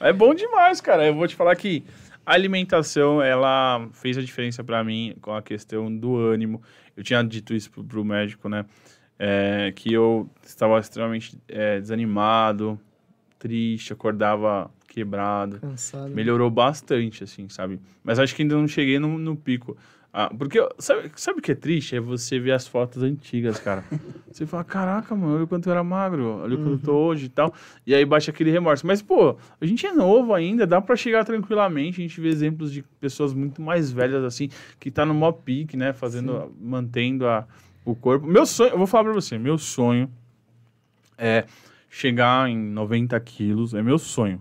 É 0.00 0.12
bom 0.12 0.34
demais, 0.34 0.80
cara. 0.80 1.06
Eu 1.06 1.14
vou 1.14 1.26
te 1.26 1.34
falar 1.34 1.56
que 1.56 1.82
a 2.26 2.32
alimentação, 2.34 3.22
ela 3.22 3.88
fez 3.92 4.18
a 4.18 4.20
diferença 4.20 4.62
pra 4.62 4.84
mim 4.84 5.14
com 5.22 5.32
a 5.32 5.40
questão 5.42 5.94
do 5.94 6.16
ânimo. 6.16 6.62
Eu 6.96 7.02
tinha 7.02 7.22
dito 7.22 7.54
isso 7.54 7.70
pro, 7.70 7.82
pro 7.82 8.04
médico, 8.04 8.48
né? 8.48 8.66
É, 9.18 9.72
que 9.74 9.92
eu 9.92 10.28
estava 10.44 10.78
extremamente 10.78 11.38
é, 11.48 11.80
desanimado, 11.80 12.78
triste, 13.38 13.92
acordava 13.92 14.70
quebrado. 14.94 15.58
Cansado. 15.60 16.14
Melhorou 16.14 16.48
bastante, 16.50 17.24
assim, 17.24 17.48
sabe? 17.48 17.80
Mas 18.02 18.18
acho 18.18 18.34
que 18.34 18.42
ainda 18.42 18.54
não 18.54 18.68
cheguei 18.68 18.98
no, 18.98 19.18
no 19.18 19.34
pico. 19.36 19.76
Ah, 20.16 20.30
porque, 20.32 20.64
sabe, 20.78 21.10
sabe 21.16 21.40
o 21.40 21.42
que 21.42 21.50
é 21.50 21.54
triste? 21.56 21.96
É 21.96 22.00
você 22.00 22.38
ver 22.38 22.52
as 22.52 22.68
fotos 22.68 23.02
antigas, 23.02 23.58
cara. 23.58 23.84
Você 24.30 24.46
fala, 24.46 24.64
caraca, 24.64 25.14
mano, 25.14 25.34
olha 25.34 25.44
o 25.44 25.46
quanto 25.46 25.68
eu 25.68 25.72
era 25.72 25.84
magro, 25.84 26.40
olha 26.42 26.56
o 26.56 26.58
quanto 26.58 26.72
eu 26.72 26.78
tô 26.78 26.92
hoje 26.92 27.26
e 27.26 27.28
tal. 27.28 27.54
E 27.86 27.94
aí 27.94 28.04
bate 28.04 28.28
aquele 28.28 28.50
remorso. 28.50 28.84
Mas, 28.84 29.00
pô, 29.00 29.36
a 29.60 29.64
gente 29.64 29.86
é 29.86 29.92
novo 29.92 30.34
ainda, 30.34 30.66
dá 30.66 30.80
pra 30.80 30.96
chegar 30.96 31.24
tranquilamente. 31.24 32.00
A 32.00 32.02
gente 32.02 32.20
vê 32.20 32.28
exemplos 32.28 32.72
de 32.72 32.82
pessoas 33.00 33.32
muito 33.32 33.62
mais 33.62 33.92
velhas, 33.92 34.24
assim, 34.24 34.48
que 34.80 34.90
tá 34.90 35.06
no 35.06 35.14
maior 35.14 35.32
pique, 35.32 35.76
né? 35.76 35.92
Fazendo, 35.92 36.52
mantendo 36.60 37.28
a, 37.28 37.46
o 37.84 37.94
corpo. 37.94 38.26
Meu 38.26 38.44
sonho, 38.44 38.72
eu 38.72 38.78
vou 38.78 38.88
falar 38.88 39.04
pra 39.04 39.12
você, 39.12 39.38
meu 39.38 39.56
sonho 39.56 40.10
é 41.16 41.44
chegar 41.88 42.48
em 42.50 42.56
90 42.56 43.18
quilos, 43.20 43.72
é 43.72 43.82
meu 43.82 43.98
sonho. 43.98 44.40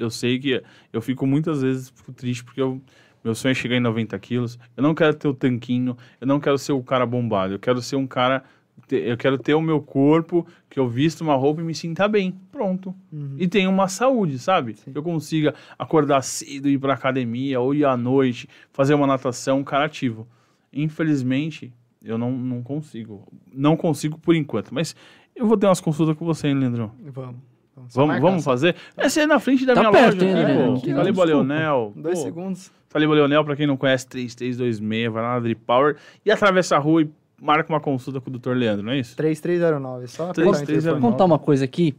Eu 0.00 0.10
sei 0.10 0.38
que 0.38 0.62
eu 0.92 1.00
fico 1.00 1.26
muitas 1.26 1.62
vezes 1.62 1.90
fico 1.90 2.12
triste 2.12 2.42
porque 2.42 2.60
eu, 2.60 2.80
meu 3.22 3.34
sonho 3.34 3.52
é 3.52 3.54
chegar 3.54 3.76
em 3.76 3.80
90 3.80 4.18
quilos. 4.18 4.58
Eu 4.76 4.82
não 4.82 4.94
quero 4.94 5.14
ter 5.14 5.28
o 5.28 5.34
tanquinho, 5.34 5.96
eu 6.20 6.26
não 6.26 6.40
quero 6.40 6.58
ser 6.58 6.72
o 6.72 6.82
cara 6.82 7.04
bombado. 7.04 7.54
Eu 7.54 7.58
quero 7.58 7.80
ser 7.82 7.96
um 7.96 8.06
cara. 8.06 8.42
Eu 8.90 9.16
quero 9.16 9.38
ter 9.38 9.54
o 9.54 9.60
meu 9.60 9.80
corpo, 9.80 10.44
que 10.68 10.80
eu 10.80 10.88
visto 10.88 11.20
uma 11.20 11.36
roupa 11.36 11.60
e 11.60 11.64
me 11.64 11.74
sinta 11.74 12.08
bem. 12.08 12.34
Pronto. 12.50 12.94
Uhum. 13.12 13.36
E 13.38 13.46
tenha 13.46 13.68
uma 13.68 13.86
saúde, 13.86 14.38
sabe? 14.38 14.74
Sim. 14.74 14.90
Que 14.90 14.98
eu 14.98 15.02
consiga 15.02 15.54
acordar 15.78 16.22
cedo, 16.22 16.68
ir 16.68 16.78
pra 16.78 16.94
academia, 16.94 17.60
ou 17.60 17.72
ir 17.72 17.84
à 17.84 17.96
noite, 17.96 18.48
fazer 18.72 18.94
uma 18.94 19.06
natação, 19.06 19.58
um 19.58 19.64
cara 19.64 19.84
ativo. 19.84 20.26
Infelizmente, 20.72 21.72
eu 22.02 22.16
não, 22.16 22.32
não 22.32 22.62
consigo. 22.62 23.28
Não 23.52 23.76
consigo 23.76 24.18
por 24.18 24.34
enquanto. 24.34 24.72
Mas 24.74 24.96
eu 25.36 25.46
vou 25.46 25.56
ter 25.56 25.66
umas 25.66 25.80
consultas 25.80 26.16
com 26.16 26.24
você, 26.24 26.48
hein, 26.48 26.54
Leandrão? 26.54 26.92
Vamos. 27.12 27.49
Vamos, 27.76 28.20
Vamos, 28.20 28.44
fazer? 28.44 28.76
Essa 28.96 29.22
é 29.22 29.26
na 29.26 29.38
frente 29.40 29.64
da 29.64 29.74
Tá 29.74 29.80
minha 29.80 29.92
perto 29.92 30.14
loja, 30.22 30.26
ainda, 30.26 30.48
né, 30.48 30.54
né? 30.54 30.66
pô? 30.66 30.74
Aqui, 30.74 30.94
Taliba. 30.94 31.24
Leonel. 31.24 31.92
Dois 31.96 32.18
pô. 32.18 32.24
segundos. 32.24 32.70
Taliba 32.88 33.14
Leonel, 33.14 33.44
pra 33.44 33.56
quem 33.56 33.66
não 33.66 33.76
conhece, 33.76 34.06
3326, 34.08 35.12
vai 35.12 35.22
lá 35.22 35.34
na 35.34 35.40
Drip 35.40 35.60
Power 35.64 35.96
e 36.26 36.30
atravessa 36.30 36.76
a 36.76 36.78
rua 36.78 37.02
e 37.02 37.10
marca 37.40 37.72
uma 37.72 37.80
consulta 37.80 38.20
com 38.20 38.28
o 38.30 38.38
Dr. 38.38 38.50
Leandro, 38.50 38.84
não 38.84 38.92
é 38.92 38.98
isso? 38.98 39.16
3309, 39.16 40.08
só 40.08 40.24
apertar 40.30 40.40
o 40.40 40.52
3309. 40.52 40.62
interfone. 40.80 41.00
Vou 41.00 41.10
contar 41.10 41.24
uma 41.24 41.38
coisa 41.38 41.64
aqui. 41.64 41.94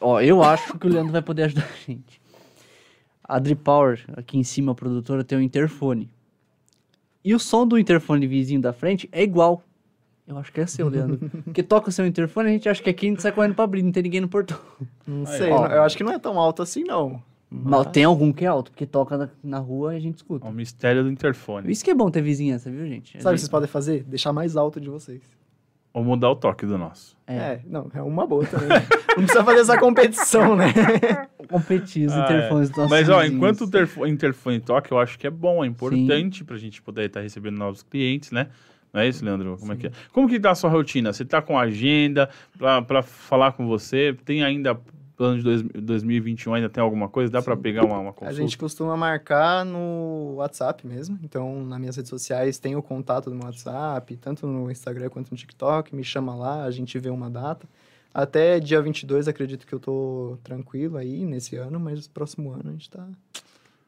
Ó, 0.00 0.20
eu 0.20 0.42
acho 0.42 0.78
que 0.78 0.86
o 0.86 0.90
Leandro 0.90 1.12
vai 1.12 1.20
poder 1.22 1.42
ajudar 1.44 1.64
a 1.64 1.90
gente. 1.90 2.20
A 3.22 3.38
Drip 3.38 3.60
Power, 3.62 4.02
aqui 4.16 4.38
em 4.38 4.44
cima, 4.44 4.72
a 4.72 4.74
produtora, 4.74 5.22
tem 5.24 5.36
um 5.36 5.42
interfone. 5.42 6.08
E 7.24 7.34
o 7.34 7.38
som 7.38 7.66
do 7.66 7.76
interfone 7.76 8.26
vizinho 8.26 8.60
da 8.60 8.72
frente 8.72 9.08
é 9.12 9.22
igual. 9.22 9.62
Eu 10.28 10.36
acho 10.36 10.52
que 10.52 10.60
é 10.60 10.66
seu, 10.66 10.88
Leandro. 10.90 11.18
Porque 11.42 11.62
toca 11.62 11.88
o 11.88 11.92
seu 11.92 12.06
interfone, 12.06 12.50
a 12.50 12.52
gente 12.52 12.68
acha 12.68 12.82
que 12.82 12.90
aqui 12.90 13.06
a 13.06 13.08
gente 13.08 13.22
sai 13.22 13.32
correndo 13.32 13.54
pra 13.54 13.64
abrir, 13.64 13.82
não 13.82 13.90
tem 13.90 14.02
ninguém 14.02 14.20
no 14.20 14.28
portão. 14.28 14.58
Não 15.06 15.20
Aí, 15.26 15.38
sei, 15.38 15.50
ó. 15.50 15.66
eu 15.66 15.82
acho 15.82 15.96
que 15.96 16.04
não 16.04 16.12
é 16.12 16.18
tão 16.18 16.38
alto 16.38 16.60
assim, 16.62 16.84
não. 16.84 17.22
Mas 17.50 17.86
tem 17.86 18.04
algum 18.04 18.30
que 18.30 18.44
é 18.44 18.48
alto, 18.48 18.70
porque 18.70 18.84
toca 18.84 19.16
na, 19.16 19.28
na 19.42 19.58
rua 19.58 19.94
e 19.94 19.96
a 19.96 20.00
gente 20.00 20.16
escuta. 20.18 20.46
É 20.46 20.50
o 20.50 20.52
mistério 20.52 21.02
do 21.02 21.10
interfone. 21.10 21.72
Isso 21.72 21.82
que 21.82 21.90
é 21.90 21.94
bom 21.94 22.10
ter 22.10 22.20
vizinhança, 22.20 22.70
viu, 22.70 22.86
gente? 22.86 23.16
A 23.16 23.20
Sabe 23.22 23.32
o 23.32 23.36
que 23.36 23.36
gente- 23.36 23.40
vocês 23.40 23.48
podem 23.48 23.68
fazer? 23.68 24.04
Deixar 24.04 24.34
mais 24.34 24.54
alto 24.54 24.78
de 24.78 24.90
vocês. 24.90 25.22
Ou 25.94 26.04
mudar 26.04 26.28
o 26.30 26.36
toque 26.36 26.66
do 26.66 26.76
nosso. 26.76 27.16
É, 27.26 27.34
É, 27.36 27.60
não, 27.66 27.90
é 27.94 28.02
uma 28.02 28.26
boa 28.26 28.44
também. 28.44 28.68
não 29.16 29.24
precisa 29.24 29.42
fazer 29.42 29.60
essa 29.60 29.78
competição, 29.78 30.54
né? 30.54 30.66
competir 31.48 32.06
os 32.06 32.12
Ah, 32.12 32.18
é. 32.20 32.22
interfones 32.24 32.68
dos 32.68 32.76
nossos 32.76 32.90
Mas, 32.90 33.08
ó, 33.08 33.16
vizinhos. 33.20 33.34
enquanto 33.36 33.60
o 33.62 33.64
interfo- 33.64 34.06
interfone 34.06 34.60
toca, 34.60 34.92
eu 34.92 34.98
acho 34.98 35.18
que 35.18 35.26
é 35.26 35.30
bom, 35.30 35.64
é 35.64 35.66
importante 35.66 36.44
pra 36.44 36.58
gente 36.58 36.82
poder 36.82 37.06
estar 37.06 37.20
recebendo 37.22 37.56
novos 37.56 37.82
clientes, 37.82 38.30
né? 38.30 38.48
Não 38.92 39.00
é 39.00 39.08
isso, 39.08 39.24
Leandro? 39.24 39.56
Como 39.58 39.72
é 39.72 39.76
que 39.76 39.86
é? 39.88 39.92
Como 40.12 40.28
que 40.28 40.40
tá 40.40 40.50
a 40.50 40.54
sua 40.54 40.70
rotina? 40.70 41.12
Você 41.12 41.24
tá 41.24 41.42
com 41.42 41.58
agenda 41.58 42.28
pra, 42.56 42.80
pra 42.82 43.02
falar 43.02 43.52
com 43.52 43.66
você? 43.66 44.16
Tem 44.24 44.42
ainda 44.42 44.78
plano 45.16 45.36
de 45.36 45.42
dois, 45.42 45.62
2021? 45.62 46.54
Ainda 46.54 46.68
tem 46.68 46.82
alguma 46.82 47.08
coisa? 47.08 47.30
Dá 47.30 47.42
pra 47.42 47.56
pegar 47.56 47.84
uma, 47.84 47.98
uma 47.98 48.10
A 48.10 48.12
consulta? 48.12 48.34
gente 48.40 48.56
costuma 48.56 48.96
marcar 48.96 49.64
no 49.64 50.34
WhatsApp 50.36 50.86
mesmo. 50.86 51.18
Então, 51.22 51.64
nas 51.64 51.78
minhas 51.78 51.96
redes 51.96 52.08
sociais 52.08 52.58
tem 52.58 52.76
o 52.76 52.82
contato 52.82 53.28
do 53.28 53.34
meu 53.36 53.44
WhatsApp, 53.46 54.16
tanto 54.16 54.46
no 54.46 54.70
Instagram 54.70 55.08
quanto 55.10 55.30
no 55.30 55.36
TikTok. 55.36 55.94
Me 55.94 56.04
chama 56.04 56.34
lá, 56.34 56.64
a 56.64 56.70
gente 56.70 56.98
vê 56.98 57.10
uma 57.10 57.28
data. 57.28 57.66
Até 58.14 58.58
dia 58.58 58.80
22, 58.80 59.28
acredito 59.28 59.66
que 59.66 59.72
eu 59.74 59.78
tô 59.78 60.38
tranquilo 60.42 60.96
aí 60.96 61.24
nesse 61.26 61.56
ano, 61.56 61.78
mas 61.78 62.08
próximo 62.08 62.50
ano 62.52 62.70
a 62.70 62.72
gente 62.72 62.88
tá, 62.88 63.06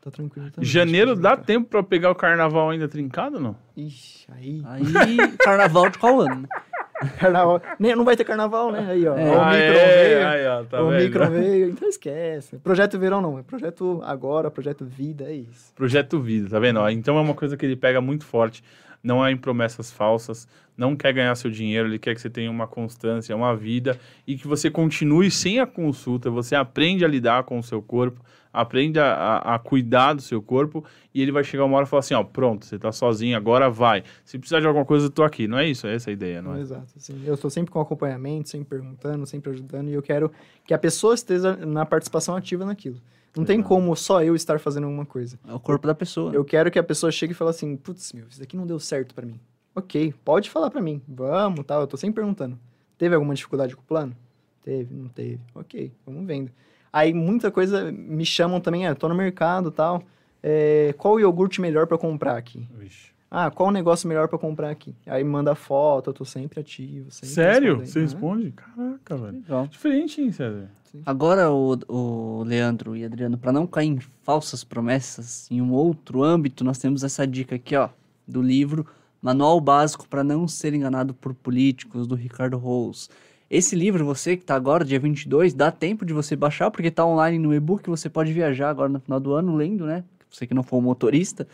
tá 0.00 0.10
tranquilo 0.10 0.50
também. 0.50 0.68
Janeiro 0.68 1.10
Acho 1.12 1.16
que 1.18 1.22
dá 1.22 1.36
tempo 1.36 1.68
pra 1.68 1.82
pegar 1.82 2.10
o 2.10 2.14
carnaval 2.14 2.70
ainda 2.70 2.88
trincado 2.88 3.36
ou 3.36 3.42
não? 3.42 3.56
Ixi, 3.76 4.26
aí. 4.32 4.62
Aí, 4.66 5.36
carnaval 5.38 5.88
de 5.90 5.98
qual 5.98 6.20
ano? 6.20 6.42
né? 6.42 6.48
Carnaval. 7.18 7.62
Nem, 7.78 7.96
não 7.96 8.04
vai 8.04 8.14
ter 8.14 8.24
carnaval, 8.24 8.70
né? 8.70 8.86
Aí, 8.90 9.08
ó. 9.08 9.16
É. 9.16 9.30
o 9.30 9.40
Ah, 9.40 9.50
micro 9.52 9.78
é, 9.78 10.04
veio. 10.14 10.28
aí, 10.28 10.46
ó, 10.48 10.64
tá 10.64 10.82
o 10.82 10.90
vendo? 10.90 11.02
micro 11.02 11.30
veio, 11.30 11.70
então 11.70 11.88
esquece. 11.88 12.58
Projeto 12.58 12.98
verão 12.98 13.22
não, 13.22 13.38
é 13.38 13.42
projeto 13.42 14.02
agora, 14.04 14.50
projeto 14.50 14.84
vida, 14.84 15.24
é 15.24 15.32
isso. 15.36 15.72
Projeto 15.74 16.20
Vida, 16.20 16.50
tá 16.50 16.58
vendo? 16.58 16.78
Ó, 16.78 16.90
Então 16.90 17.16
é 17.16 17.20
uma 17.22 17.32
coisa 17.32 17.56
que 17.56 17.64
ele 17.64 17.74
pega 17.74 18.02
muito 18.02 18.26
forte. 18.26 18.62
Não 19.02 19.24
é 19.24 19.30
em 19.32 19.36
promessas 19.36 19.90
falsas, 19.90 20.46
não 20.76 20.94
quer 20.94 21.12
ganhar 21.12 21.34
seu 21.34 21.50
dinheiro, 21.50 21.88
ele 21.88 21.98
quer 21.98 22.14
que 22.14 22.20
você 22.20 22.28
tenha 22.30 22.50
uma 22.50 22.66
constância, 22.66 23.34
uma 23.34 23.54
vida 23.56 23.98
e 24.26 24.36
que 24.36 24.46
você 24.46 24.70
continue 24.70 25.30
sem 25.30 25.58
a 25.58 25.66
consulta. 25.66 26.30
Você 26.30 26.54
aprende 26.54 27.04
a 27.04 27.08
lidar 27.08 27.44
com 27.44 27.58
o 27.58 27.62
seu 27.62 27.80
corpo, 27.82 28.20
aprende 28.52 28.98
a, 28.98 29.12
a- 29.14 29.54
a 29.54 29.58
cuidar 29.58 30.12
do 30.14 30.20
seu 30.22 30.42
corpo 30.42 30.84
e 31.14 31.22
ele 31.22 31.32
vai 31.32 31.42
chegar 31.44 31.64
uma 31.64 31.76
hora 31.76 31.86
e 31.86 31.88
falar 31.88 32.00
assim: 32.00 32.14
ó, 32.14 32.22
pronto, 32.22 32.66
você 32.66 32.78
tá 32.78 32.92
sozinho, 32.92 33.36
agora 33.36 33.70
vai. 33.70 34.04
Se 34.24 34.38
precisar 34.38 34.60
de 34.60 34.66
alguma 34.66 34.84
coisa, 34.84 35.06
eu 35.06 35.10
tô 35.10 35.22
aqui. 35.22 35.46
Não 35.48 35.58
é 35.58 35.66
isso? 35.66 35.86
É 35.86 35.94
essa 35.94 36.10
a 36.10 36.12
ideia, 36.12 36.42
não 36.42 36.54
é? 36.56 36.60
Exato. 36.60 36.92
Assim, 36.96 37.22
eu 37.24 37.34
estou 37.34 37.50
sempre 37.50 37.70
com 37.70 37.80
acompanhamento, 37.80 38.48
sempre 38.50 38.68
perguntando, 38.78 39.24
sempre 39.26 39.50
ajudando, 39.52 39.88
e 39.88 39.94
eu 39.94 40.02
quero 40.02 40.30
que 40.66 40.74
a 40.74 40.78
pessoa 40.78 41.14
esteja 41.14 41.56
na 41.56 41.86
participação 41.86 42.36
ativa 42.36 42.64
naquilo. 42.66 42.96
Não 43.36 43.44
tem 43.44 43.62
como 43.62 43.94
só 43.94 44.22
eu 44.22 44.34
estar 44.34 44.58
fazendo 44.58 44.84
alguma 44.84 45.06
coisa. 45.06 45.38
É 45.46 45.52
o 45.54 45.60
corpo 45.60 45.86
da 45.86 45.94
pessoa. 45.94 46.32
Eu 46.34 46.44
quero 46.44 46.70
que 46.70 46.78
a 46.78 46.82
pessoa 46.82 47.12
chegue 47.12 47.32
e 47.32 47.36
fale 47.36 47.50
assim, 47.50 47.76
putz, 47.76 48.12
meu, 48.12 48.26
isso 48.28 48.40
daqui 48.40 48.56
não 48.56 48.66
deu 48.66 48.78
certo 48.80 49.14
pra 49.14 49.24
mim. 49.24 49.38
Ok, 49.74 50.12
pode 50.24 50.50
falar 50.50 50.70
pra 50.70 50.80
mim. 50.80 51.00
Vamos, 51.06 51.64
tal. 51.64 51.82
Eu 51.82 51.86
tô 51.86 51.96
sempre 51.96 52.16
perguntando. 52.16 52.58
Teve 52.98 53.14
alguma 53.14 53.34
dificuldade 53.34 53.76
com 53.76 53.82
o 53.82 53.84
plano? 53.84 54.16
Teve, 54.62 54.94
não 54.94 55.08
teve. 55.08 55.40
Ok, 55.54 55.92
vamos 56.04 56.26
vendo. 56.26 56.50
Aí 56.92 57.14
muita 57.14 57.50
coisa 57.50 57.90
me 57.92 58.26
chamam 58.26 58.60
também, 58.60 58.86
é, 58.86 58.94
tô 58.94 59.08
no 59.08 59.14
mercado, 59.14 59.70
tal. 59.70 60.02
É, 60.42 60.92
qual 60.98 61.14
o 61.14 61.20
iogurte 61.20 61.60
melhor 61.60 61.86
pra 61.86 61.96
comprar 61.96 62.36
aqui? 62.36 62.68
Vixe. 62.76 63.12
Ah, 63.30 63.48
qual 63.48 63.68
o 63.68 63.72
negócio 63.72 64.08
melhor 64.08 64.26
pra 64.26 64.38
comprar 64.38 64.70
aqui? 64.70 64.92
Aí 65.06 65.22
manda 65.22 65.54
foto, 65.54 66.10
eu 66.10 66.14
tô 66.14 66.24
sempre 66.24 66.58
ativo. 66.58 67.12
Sempre 67.12 67.28
Sério? 67.28 67.76
Você 67.78 68.00
né? 68.00 68.04
responde? 68.04 68.50
Caraca, 68.50 69.16
velho. 69.16 69.32
Legal. 69.34 69.66
Diferente, 69.68 70.20
hein, 70.20 70.32
César? 70.32 70.68
Agora, 71.06 71.52
o, 71.52 71.78
o 71.88 72.42
Leandro 72.42 72.96
e 72.96 73.04
Adriano, 73.04 73.38
para 73.38 73.52
não 73.52 73.66
cair 73.66 73.86
em 73.86 73.98
falsas 74.24 74.64
promessas 74.64 75.46
em 75.48 75.60
um 75.60 75.72
outro 75.72 76.24
âmbito, 76.24 76.64
nós 76.64 76.78
temos 76.78 77.04
essa 77.04 77.24
dica 77.24 77.54
aqui, 77.54 77.76
ó, 77.76 77.88
do 78.26 78.42
livro 78.42 78.84
Manual 79.22 79.60
Básico 79.60 80.08
para 80.08 80.24
Não 80.24 80.48
Ser 80.48 80.74
Enganado 80.74 81.14
por 81.14 81.32
Políticos, 81.32 82.08
do 82.08 82.16
Ricardo 82.16 82.58
Rose. 82.58 83.08
Esse 83.48 83.76
livro, 83.76 84.04
você 84.04 84.36
que 84.36 84.42
está 84.42 84.56
agora, 84.56 84.84
dia 84.84 84.98
22, 84.98 85.54
dá 85.54 85.70
tempo 85.70 86.04
de 86.04 86.12
você 86.12 86.34
baixar, 86.34 86.70
porque 86.70 86.88
está 86.88 87.04
online 87.04 87.38
no 87.38 87.54
e-book, 87.54 87.88
você 87.88 88.08
pode 88.08 88.32
viajar 88.32 88.70
agora 88.70 88.88
no 88.88 88.98
final 88.98 89.20
do 89.20 89.34
ano 89.34 89.54
lendo, 89.54 89.86
né? 89.86 90.02
Você 90.30 90.46
que 90.46 90.54
não 90.54 90.62
for 90.62 90.78
um 90.78 90.82
motorista, 90.82 91.46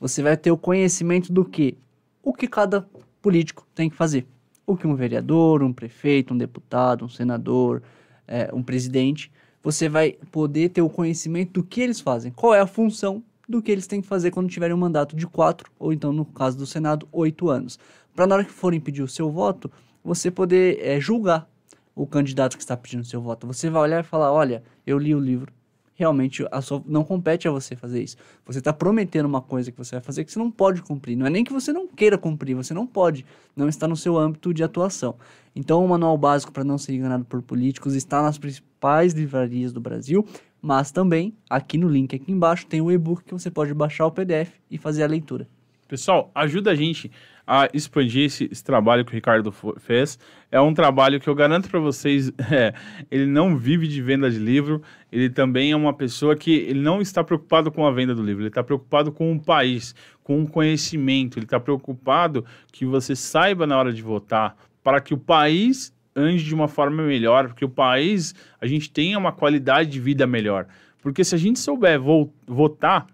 você 0.00 0.22
vai 0.22 0.36
ter 0.36 0.50
o 0.50 0.56
conhecimento 0.56 1.32
do 1.32 1.44
que? 1.44 1.76
O 2.22 2.32
que 2.32 2.46
cada 2.46 2.86
político 3.22 3.66
tem 3.74 3.88
que 3.88 3.96
fazer. 3.96 4.26
O 4.66 4.76
que 4.76 4.86
um 4.86 4.94
vereador, 4.94 5.62
um 5.62 5.72
prefeito, 5.72 6.34
um 6.34 6.38
deputado, 6.38 7.04
um 7.04 7.08
senador, 7.08 7.82
é, 8.26 8.50
um 8.52 8.62
presidente, 8.62 9.30
você 9.62 9.88
vai 9.88 10.12
poder 10.30 10.70
ter 10.70 10.82
o 10.82 10.90
conhecimento 10.90 11.54
do 11.54 11.62
que 11.64 11.80
eles 11.80 12.00
fazem, 12.00 12.30
qual 12.30 12.54
é 12.54 12.60
a 12.60 12.66
função 12.66 13.22
do 13.48 13.62
que 13.62 13.70
eles 13.70 13.86
têm 13.86 14.00
que 14.00 14.08
fazer 14.08 14.30
quando 14.30 14.48
tiverem 14.48 14.74
um 14.74 14.78
mandato 14.78 15.14
de 15.14 15.26
quatro, 15.26 15.70
ou 15.78 15.92
então, 15.92 16.12
no 16.12 16.24
caso 16.24 16.58
do 16.58 16.66
Senado, 16.66 17.08
oito 17.12 17.48
anos. 17.48 17.78
Para 18.14 18.26
na 18.26 18.36
hora 18.36 18.44
que 18.44 18.52
forem 18.52 18.80
pedir 18.80 19.02
o 19.02 19.08
seu 19.08 19.30
voto, 19.30 19.70
você 20.02 20.30
poder 20.30 20.78
é, 20.80 21.00
julgar 21.00 21.48
o 21.94 22.06
candidato 22.06 22.56
que 22.56 22.62
está 22.62 22.76
pedindo 22.76 23.02
o 23.02 23.06
seu 23.06 23.20
voto. 23.20 23.46
Você 23.46 23.70
vai 23.70 23.82
olhar 23.82 24.00
e 24.00 24.06
falar: 24.06 24.32
olha, 24.32 24.62
eu 24.86 24.98
li 24.98 25.14
o 25.14 25.20
livro. 25.20 25.52
Realmente, 25.96 26.44
sua, 26.62 26.82
não 26.86 27.02
compete 27.02 27.48
a 27.48 27.50
você 27.50 27.74
fazer 27.74 28.02
isso. 28.02 28.16
Você 28.44 28.58
está 28.58 28.70
prometendo 28.70 29.24
uma 29.24 29.40
coisa 29.40 29.72
que 29.72 29.78
você 29.78 29.96
vai 29.96 30.02
fazer 30.02 30.24
que 30.24 30.30
você 30.30 30.38
não 30.38 30.50
pode 30.50 30.82
cumprir. 30.82 31.16
Não 31.16 31.26
é 31.26 31.30
nem 31.30 31.42
que 31.42 31.52
você 31.52 31.72
não 31.72 31.88
queira 31.88 32.18
cumprir, 32.18 32.54
você 32.54 32.74
não 32.74 32.86
pode. 32.86 33.24
Não 33.56 33.66
está 33.66 33.88
no 33.88 33.96
seu 33.96 34.18
âmbito 34.18 34.52
de 34.52 34.62
atuação. 34.62 35.16
Então, 35.54 35.82
o 35.82 35.88
manual 35.88 36.18
básico 36.18 36.52
para 36.52 36.62
não 36.62 36.76
ser 36.76 36.92
enganado 36.92 37.24
por 37.24 37.40
políticos 37.40 37.94
está 37.94 38.22
nas 38.22 38.36
principais 38.36 39.14
livrarias 39.14 39.72
do 39.72 39.80
Brasil, 39.80 40.26
mas 40.60 40.90
também 40.90 41.34
aqui 41.48 41.78
no 41.78 41.88
link 41.88 42.14
aqui 42.14 42.30
embaixo 42.30 42.66
tem 42.66 42.82
o 42.82 42.92
e-book 42.92 43.24
que 43.24 43.32
você 43.32 43.50
pode 43.50 43.72
baixar 43.72 44.04
o 44.06 44.12
PDF 44.12 44.50
e 44.70 44.76
fazer 44.76 45.02
a 45.02 45.06
leitura. 45.06 45.48
Pessoal, 45.88 46.30
ajuda 46.34 46.72
a 46.72 46.74
gente 46.74 47.10
a 47.46 47.68
expandir 47.72 48.24
esse, 48.24 48.48
esse 48.50 48.64
trabalho 48.64 49.04
que 49.04 49.12
o 49.12 49.14
Ricardo 49.14 49.54
fez. 49.78 50.18
É 50.50 50.60
um 50.60 50.74
trabalho 50.74 51.20
que 51.20 51.28
eu 51.28 51.34
garanto 51.34 51.70
para 51.70 51.78
vocês, 51.78 52.32
é, 52.50 52.74
ele 53.10 53.26
não 53.26 53.56
vive 53.56 53.86
de 53.86 54.02
venda 54.02 54.30
de 54.30 54.38
livro, 54.38 54.82
ele 55.12 55.30
também 55.30 55.70
é 55.72 55.76
uma 55.76 55.94
pessoa 55.94 56.34
que 56.34 56.52
ele 56.52 56.80
não 56.80 57.00
está 57.00 57.22
preocupado 57.22 57.70
com 57.70 57.86
a 57.86 57.90
venda 57.92 58.14
do 58.14 58.22
livro, 58.22 58.42
ele 58.42 58.48
está 58.48 58.64
preocupado 58.64 59.12
com 59.12 59.32
o 59.32 59.40
país, 59.40 59.94
com 60.24 60.42
o 60.42 60.48
conhecimento, 60.48 61.38
ele 61.38 61.46
está 61.46 61.60
preocupado 61.60 62.44
que 62.72 62.84
você 62.84 63.14
saiba 63.14 63.66
na 63.66 63.78
hora 63.78 63.92
de 63.92 64.02
votar, 64.02 64.56
para 64.82 65.00
que 65.00 65.14
o 65.14 65.18
país 65.18 65.94
ande 66.16 66.42
de 66.42 66.54
uma 66.54 66.66
forma 66.66 67.02
melhor, 67.02 67.48
porque 67.48 67.64
o 67.64 67.68
país, 67.68 68.34
a 68.60 68.66
gente 68.66 68.90
tenha 68.90 69.18
uma 69.18 69.30
qualidade 69.32 69.90
de 69.90 70.00
vida 70.00 70.26
melhor. 70.26 70.66
Porque 71.02 71.22
se 71.22 71.34
a 71.34 71.38
gente 71.38 71.58
souber 71.60 72.00
vo- 72.00 72.32
votar, 72.46 73.06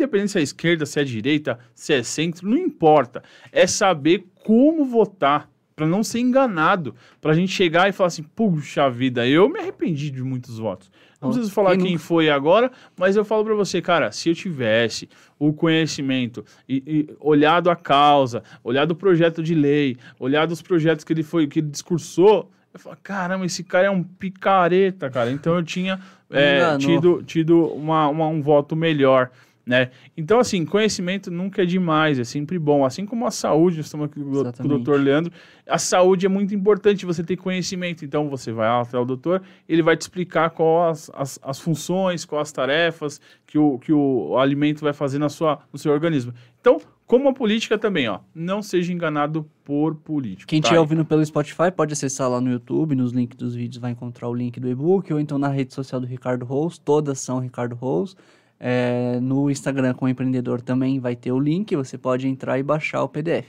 independente 0.00 0.32
se 0.32 0.38
é 0.38 0.42
esquerda, 0.42 0.84
se 0.86 0.98
é 1.00 1.04
direita, 1.04 1.58
se 1.74 1.92
é 1.92 2.02
centro, 2.02 2.48
não 2.48 2.56
importa. 2.56 3.22
É 3.52 3.66
saber 3.66 4.26
como 4.44 4.84
votar 4.84 5.48
para 5.76 5.86
não 5.86 6.02
ser 6.04 6.20
enganado, 6.20 6.94
para 7.22 7.32
a 7.32 7.34
gente 7.34 7.52
chegar 7.52 7.88
e 7.88 7.92
falar 7.92 8.08
assim, 8.08 8.22
puxa 8.22 8.90
vida, 8.90 9.26
eu 9.26 9.48
me 9.48 9.60
arrependi 9.60 10.10
de 10.10 10.22
muitos 10.22 10.58
votos. 10.58 10.90
Não 11.20 11.30
preciso 11.30 11.50
falar 11.52 11.70
quem 11.70 11.80
quem 11.84 11.92
nunca? 11.92 12.04
foi 12.04 12.28
agora, 12.28 12.70
mas 12.98 13.16
eu 13.16 13.24
falo 13.24 13.44
para 13.44 13.54
você, 13.54 13.80
cara, 13.80 14.12
se 14.12 14.28
eu 14.28 14.34
tivesse 14.34 15.08
o 15.38 15.52
conhecimento 15.54 16.44
e, 16.68 16.82
e 16.86 17.14
olhado 17.18 17.70
a 17.70 17.76
causa, 17.76 18.42
olhado 18.62 18.90
o 18.90 18.94
projeto 18.94 19.42
de 19.42 19.54
lei, 19.54 19.96
olhado 20.18 20.50
os 20.50 20.60
projetos 20.60 21.02
que 21.04 21.12
ele 21.14 21.22
foi, 21.22 21.46
que 21.46 21.60
ele 21.60 21.68
discursou, 21.68 22.50
eu 22.74 22.78
falo, 22.80 22.96
caramba, 23.02 23.46
esse 23.46 23.64
cara 23.64 23.86
é 23.86 23.90
um 23.90 24.02
picareta, 24.02 25.08
cara. 25.10 25.30
Então 25.30 25.56
eu 25.56 25.62
tinha 25.62 25.98
é, 26.30 26.58
tido, 26.78 27.22
tido 27.22 27.66
uma, 27.68 28.06
uma- 28.08 28.28
um 28.28 28.40
voto 28.42 28.76
melhor. 28.76 29.30
Né? 29.70 29.92
Então, 30.16 30.40
assim, 30.40 30.64
conhecimento 30.64 31.30
nunca 31.30 31.62
é 31.62 31.64
demais, 31.64 32.18
é 32.18 32.24
sempre 32.24 32.58
bom. 32.58 32.84
Assim 32.84 33.06
como 33.06 33.24
a 33.24 33.30
saúde, 33.30 33.76
nós 33.76 33.86
estamos 33.86 34.06
aqui 34.06 34.20
com 34.20 34.28
o 34.28 34.68
doutor 34.68 34.98
Leandro, 35.00 35.32
a 35.64 35.78
saúde 35.78 36.26
é 36.26 36.28
muito 36.28 36.52
importante 36.52 37.06
você 37.06 37.22
ter 37.22 37.36
conhecimento. 37.36 38.04
Então, 38.04 38.28
você 38.28 38.50
vai 38.50 38.66
até 38.66 38.98
o 38.98 39.04
doutor, 39.04 39.40
ele 39.68 39.80
vai 39.80 39.96
te 39.96 40.00
explicar 40.00 40.50
quais 40.50 41.08
as, 41.14 41.38
as, 41.38 41.40
as 41.40 41.60
funções, 41.60 42.24
quais 42.24 42.48
as 42.48 42.52
tarefas 42.52 43.20
que 43.46 43.56
o, 43.56 43.78
que 43.78 43.92
o 43.92 44.36
alimento 44.38 44.80
vai 44.80 44.92
fazer 44.92 45.20
na 45.20 45.28
sua, 45.28 45.60
no 45.72 45.78
seu 45.78 45.92
organismo. 45.92 46.34
Então, 46.60 46.80
como 47.06 47.28
a 47.28 47.32
política 47.32 47.78
também, 47.78 48.08
ó, 48.08 48.18
não 48.34 48.62
seja 48.62 48.92
enganado 48.92 49.48
por 49.64 49.94
político. 49.94 50.48
Quem 50.48 50.60
tá? 50.60 50.66
estiver 50.66 50.80
ouvindo 50.80 51.04
pelo 51.04 51.24
Spotify 51.24 51.70
pode 51.70 51.92
acessar 51.92 52.28
lá 52.28 52.40
no 52.40 52.50
YouTube, 52.50 52.96
nos 52.96 53.12
links 53.12 53.36
dos 53.36 53.54
vídeos 53.54 53.80
vai 53.80 53.92
encontrar 53.92 54.28
o 54.28 54.34
link 54.34 54.58
do 54.58 54.68
e-book, 54.68 55.12
ou 55.12 55.20
então 55.20 55.38
na 55.38 55.48
rede 55.48 55.72
social 55.72 56.00
do 56.00 56.08
Ricardo 56.08 56.44
Rose, 56.44 56.80
todas 56.80 57.20
são 57.20 57.38
Ricardo 57.38 57.76
Rose. 57.76 58.16
É, 58.62 59.18
no 59.20 59.50
Instagram 59.50 59.94
com 59.94 60.04
o 60.04 60.08
empreendedor 60.08 60.60
também 60.60 61.00
vai 61.00 61.16
ter 61.16 61.32
o 61.32 61.40
link, 61.40 61.74
você 61.74 61.96
pode 61.96 62.28
entrar 62.28 62.58
e 62.58 62.62
baixar 62.62 63.02
o 63.02 63.08
PDF. 63.08 63.46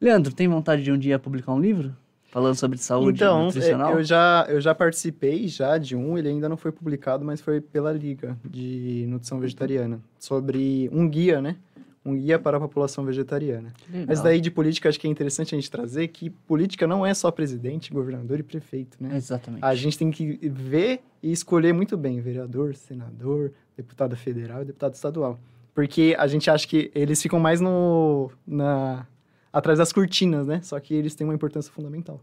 Leandro, 0.00 0.32
tem 0.32 0.46
vontade 0.46 0.84
de 0.84 0.92
um 0.92 0.98
dia 0.98 1.18
publicar 1.18 1.52
um 1.52 1.60
livro? 1.60 1.92
Falando 2.30 2.54
sobre 2.54 2.76
saúde 2.78 3.16
então, 3.16 3.46
nutricional? 3.46 3.92
é, 3.92 3.94
eu 3.94 4.04
já, 4.04 4.46
eu 4.48 4.60
já 4.60 4.74
participei 4.74 5.48
já 5.48 5.78
de 5.78 5.96
um, 5.96 6.18
ele 6.18 6.28
ainda 6.28 6.48
não 6.48 6.56
foi 6.56 6.70
publicado, 6.70 7.24
mas 7.24 7.40
foi 7.40 7.60
pela 7.60 7.92
Liga 7.92 8.36
de 8.44 9.06
Nutrição 9.08 9.40
Vegetariana, 9.40 10.00
sobre 10.18 10.88
um 10.92 11.08
guia, 11.08 11.40
né? 11.40 11.56
Um 12.04 12.14
guia 12.14 12.38
para 12.38 12.58
a 12.58 12.60
população 12.60 13.04
vegetariana. 13.04 13.72
Legal. 13.90 14.06
Mas 14.06 14.20
daí 14.20 14.40
de 14.40 14.50
política, 14.50 14.88
acho 14.88 15.00
que 15.00 15.08
é 15.08 15.10
interessante 15.10 15.54
a 15.54 15.58
gente 15.58 15.70
trazer 15.70 16.06
que 16.08 16.30
política 16.30 16.86
não 16.86 17.04
é 17.04 17.12
só 17.14 17.32
presidente, 17.32 17.92
governador 17.92 18.38
e 18.38 18.44
prefeito, 18.44 18.96
né? 19.00 19.16
Exatamente. 19.16 19.64
A 19.64 19.74
gente 19.74 19.98
tem 19.98 20.10
que 20.10 20.38
ver 20.42 21.00
e 21.22 21.32
escolher 21.32 21.72
muito 21.72 21.96
bem 21.96 22.20
vereador, 22.20 22.76
senador, 22.76 23.52
deputado 23.76 24.16
federal 24.16 24.62
e 24.62 24.64
deputado 24.64 24.94
estadual. 24.94 25.38
Porque 25.74 26.16
a 26.18 26.26
gente 26.26 26.50
acha 26.50 26.66
que 26.66 26.90
eles 26.94 27.20
ficam 27.20 27.38
mais 27.38 27.60
no 27.60 28.30
na 28.46 29.06
atrás 29.52 29.78
das 29.78 29.92
cortinas, 29.92 30.46
né? 30.46 30.60
Só 30.62 30.78
que 30.80 30.94
eles 30.94 31.14
têm 31.14 31.26
uma 31.26 31.34
importância 31.34 31.72
fundamental. 31.72 32.20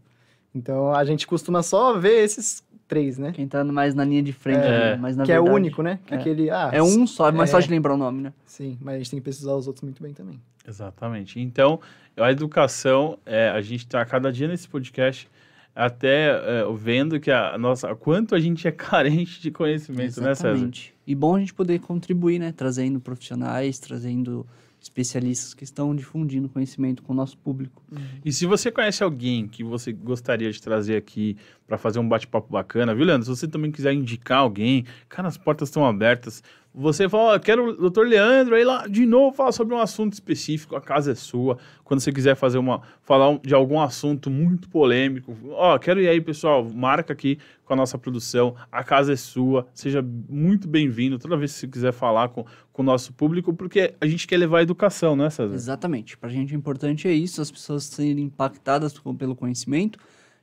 Então 0.54 0.92
a 0.92 1.04
gente 1.04 1.26
costuma 1.26 1.62
só 1.62 1.98
ver 1.98 2.22
esses 2.24 2.62
três, 2.86 3.16
né? 3.18 3.32
Quem 3.32 3.48
tá 3.48 3.64
mais 3.64 3.94
na 3.94 4.04
linha 4.04 4.22
de 4.22 4.32
frente, 4.32 4.58
É. 4.64 4.70
né? 4.92 4.96
mas 4.96 5.16
na 5.16 5.24
que 5.24 5.32
é 5.32 5.38
o 5.40 5.44
verdade- 5.44 5.56
único, 5.62 5.82
né? 5.82 5.98
Que 6.06 6.14
é. 6.14 6.16
aquele 6.18 6.50
ah, 6.50 6.70
É 6.72 6.82
um 6.82 7.06
só, 7.06 7.30
mas 7.32 7.50
é. 7.50 7.52
só 7.52 7.60
de 7.60 7.70
lembrar 7.70 7.94
o 7.94 7.96
nome, 7.96 8.20
né? 8.22 8.32
Sim, 8.44 8.76
mas 8.80 8.94
a 8.96 8.98
gente 8.98 9.10
tem 9.10 9.20
que 9.20 9.24
pesquisar 9.24 9.54
os 9.54 9.66
outros 9.66 9.82
muito 9.82 10.02
bem 10.02 10.12
também. 10.12 10.40
Exatamente. 10.66 11.40
Então, 11.40 11.80
a 12.16 12.30
educação, 12.30 13.18
é, 13.26 13.48
a 13.50 13.60
gente 13.60 13.80
está 13.84 14.04
cada 14.04 14.32
dia 14.32 14.46
nesse 14.48 14.68
podcast 14.68 15.28
até 15.74 16.28
é, 16.28 16.64
vendo 16.76 17.18
que 17.18 17.30
a 17.30 17.58
nossa, 17.58 17.94
quanto 17.94 18.34
a 18.34 18.40
gente 18.40 18.68
é 18.68 18.70
carente 18.72 19.40
de 19.40 19.50
conhecimento, 19.50 20.20
né, 20.20 20.34
César? 20.34 20.50
Exatamente. 20.50 20.94
E 21.06 21.14
bom 21.14 21.36
a 21.36 21.40
gente 21.40 21.52
poder 21.52 21.80
contribuir, 21.80 22.38
né? 22.38 22.52
Trazendo 22.52 23.00
profissionais, 23.00 23.78
trazendo 23.78 24.46
especialistas 24.84 25.54
que 25.54 25.64
estão 25.64 25.94
difundindo 25.94 26.48
conhecimento 26.48 27.02
com 27.02 27.12
o 27.14 27.16
nosso 27.16 27.38
público. 27.38 27.82
E 28.22 28.30
se 28.30 28.44
você 28.44 28.70
conhece 28.70 29.02
alguém 29.02 29.48
que 29.48 29.64
você 29.64 29.92
gostaria 29.92 30.52
de 30.52 30.60
trazer 30.60 30.96
aqui 30.96 31.38
para 31.66 31.78
fazer 31.78 31.98
um 31.98 32.08
bate-papo 32.08 32.52
bacana, 32.52 32.94
viu, 32.94 33.06
Leandro? 33.06 33.24
Se 33.24 33.30
você 33.30 33.48
também 33.48 33.72
quiser 33.72 33.94
indicar 33.94 34.40
alguém, 34.40 34.84
cara, 35.08 35.26
as 35.26 35.38
portas 35.38 35.68
estão 35.70 35.86
abertas. 35.86 36.42
Você 36.76 37.08
fala, 37.08 37.38
quero 37.38 37.68
o 37.68 37.76
doutor 37.76 38.04
Leandro, 38.04 38.56
aí 38.56 38.64
lá 38.64 38.88
de 38.88 39.06
novo 39.06 39.36
falar 39.36 39.52
sobre 39.52 39.72
um 39.72 39.78
assunto 39.78 40.12
específico, 40.14 40.74
a 40.74 40.80
casa 40.80 41.12
é 41.12 41.14
sua. 41.14 41.56
Quando 41.84 42.00
você 42.00 42.10
quiser 42.10 42.34
fazer 42.34 42.58
uma, 42.58 42.82
falar 43.00 43.38
de 43.38 43.54
algum 43.54 43.80
assunto 43.80 44.28
muito 44.28 44.68
polêmico, 44.68 45.38
ó, 45.50 45.78
quero 45.78 46.00
ir 46.00 46.08
aí, 46.08 46.20
pessoal, 46.20 46.68
marca 46.68 47.12
aqui 47.12 47.38
com 47.64 47.74
a 47.74 47.76
nossa 47.76 47.96
produção, 47.96 48.56
a 48.72 48.82
casa 48.82 49.12
é 49.12 49.16
sua, 49.16 49.68
seja 49.72 50.04
muito 50.28 50.66
bem-vindo 50.66 51.16
toda 51.16 51.36
vez 51.36 51.52
que 51.52 51.60
você 51.60 51.68
quiser 51.68 51.92
falar 51.92 52.30
com, 52.30 52.44
com 52.72 52.82
o 52.82 52.84
nosso 52.84 53.12
público, 53.12 53.54
porque 53.54 53.94
a 54.00 54.06
gente 54.08 54.26
quer 54.26 54.38
levar 54.38 54.58
a 54.58 54.62
educação, 54.62 55.14
né, 55.14 55.30
César? 55.30 55.54
Exatamente. 55.54 56.18
Pra 56.18 56.28
gente 56.28 56.56
o 56.56 56.58
importante 56.58 57.06
é 57.06 57.12
isso, 57.12 57.40
as 57.40 57.52
pessoas 57.52 57.84
serem 57.84 58.24
impactadas 58.24 58.92
pelo 59.16 59.36
conhecimento. 59.36 59.96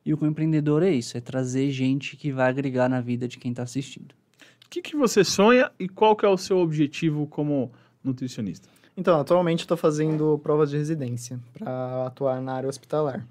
E 0.06 0.14
o 0.14 0.26
empreendedor 0.26 0.82
é 0.82 0.90
isso, 0.90 1.18
é 1.18 1.22
trazer 1.22 1.70
gente 1.72 2.16
que 2.16 2.32
vai 2.32 2.50
agregar 2.50 2.88
na 2.88 3.02
vida 3.02 3.28
de 3.28 3.38
quem 3.38 3.52
está 3.52 3.64
assistindo. 3.64 4.16
Que, 4.72 4.82
que 4.82 4.96
você 4.96 5.22
sonha 5.22 5.70
e 5.78 5.90
qual 5.90 6.16
que 6.16 6.26
é 6.26 6.30
o 6.30 6.38
seu 6.38 6.58
objetivo 6.60 7.28
como 7.28 7.74
nutricionista? 8.02 8.70
Então, 8.96 9.20
atualmente 9.20 9.60
estou 9.60 9.76
fazendo 9.76 10.40
provas 10.42 10.70
de 10.70 10.78
residência 10.78 11.38
para 11.60 12.08
atuar 12.08 12.42
na 12.42 12.54
área 12.54 12.70
hospitalar. 12.70 13.28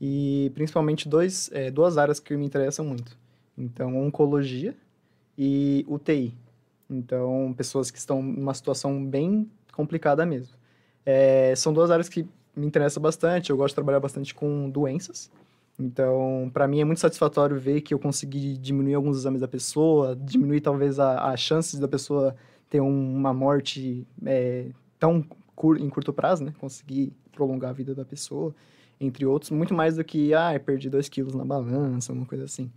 E 0.00 0.50
principalmente 0.54 1.06
dois, 1.06 1.50
é, 1.52 1.70
duas 1.70 1.98
áreas 1.98 2.18
que 2.18 2.34
me 2.34 2.46
interessam 2.46 2.86
muito. 2.86 3.18
Então, 3.56 4.02
oncologia 4.02 4.74
e 5.36 5.84
UTI. 5.86 6.34
Então, 6.88 7.52
pessoas 7.54 7.90
que 7.90 7.98
estão 7.98 8.22
numa 8.22 8.54
situação 8.54 9.04
bem 9.04 9.46
complicada 9.74 10.24
mesmo. 10.24 10.56
É, 11.04 11.52
são 11.54 11.70
duas 11.70 11.90
áreas 11.90 12.08
que 12.08 12.26
me 12.56 12.66
interessam 12.66 13.02
bastante. 13.02 13.50
Eu 13.50 13.58
gosto 13.58 13.72
de 13.72 13.74
trabalhar 13.74 14.00
bastante 14.00 14.34
com 14.34 14.70
doenças. 14.70 15.30
Então, 15.78 16.50
para 16.52 16.66
mim 16.66 16.80
é 16.80 16.84
muito 16.84 16.98
satisfatório 17.00 17.58
ver 17.58 17.80
que 17.82 17.94
eu 17.94 17.98
consegui 17.98 18.56
diminuir 18.58 18.94
alguns 18.94 19.16
exames 19.18 19.40
da 19.40 19.46
pessoa, 19.48 20.16
diminuir 20.16 20.60
talvez 20.60 20.98
a, 20.98 21.30
a 21.30 21.36
chances 21.36 21.78
da 21.78 21.86
pessoa 21.86 22.34
ter 22.68 22.80
um- 22.80 23.14
uma 23.16 23.32
morte 23.32 24.06
é, 24.26 24.66
tão 24.98 25.22
cur, 25.54 25.80
em 25.80 25.88
curto 25.88 26.12
prazo, 26.12 26.44
né? 26.44 26.52
Conseguir 26.58 27.12
prolongar 27.32 27.70
a 27.70 27.72
vida 27.72 27.94
da 27.94 28.04
pessoa, 28.04 28.52
entre 29.00 29.24
outros, 29.24 29.50
muito 29.52 29.72
mais 29.72 29.96
do 29.96 30.04
que, 30.04 30.34
ah, 30.34 30.60
perdi 30.64 30.90
2 30.90 31.08
quilos 31.08 31.34
na 31.34 31.44
balança, 31.44 32.12
uma 32.12 32.26
coisa 32.26 32.44
assim. 32.44 32.70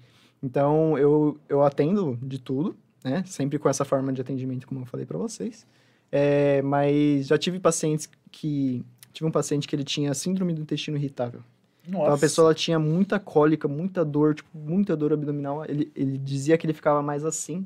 Então, 0.44 0.98
eu, 0.98 1.40
eu 1.50 1.64
atendo 1.64 2.18
de 2.22 2.40
tudo, 2.40 2.76
né? 3.04 3.24
Sempre 3.26 3.58
com 3.58 3.68
essa 3.70 3.84
forma 3.84 4.14
de 4.14 4.22
atendimento, 4.22 4.68
como 4.68 4.82
eu 4.82 4.86
falei 4.86 5.06
para 5.08 5.18
vocês. 5.18 5.66
É, 6.12 6.62
mas 6.62 7.28
já 7.28 7.38
tive 7.38 7.60
pacientes 7.60 8.08
que... 8.32 8.84
Tive 9.14 9.28
um 9.28 9.32
paciente 9.32 9.68
que 9.68 9.76
ele 9.76 9.84
tinha 9.84 10.14
síndrome 10.14 10.54
do 10.54 10.62
intestino 10.62 10.98
irritável. 10.98 11.42
Nossa. 11.88 12.04
Então 12.04 12.14
a 12.14 12.18
pessoa 12.18 12.48
ela 12.48 12.54
tinha 12.56 12.78
muita 12.80 13.20
cólica, 13.20 13.68
muita 13.68 14.06
dor, 14.06 14.36
tipo, 14.36 14.50
muita 14.58 14.96
dor 14.96 15.14
abdominal. 15.14 15.66
Ele, 15.68 15.92
ele 15.96 16.18
dizia 16.18 16.58
que 16.58 16.66
ele 16.66 16.74
ficava 16.74 17.02
mais 17.02 17.26
assim, 17.26 17.66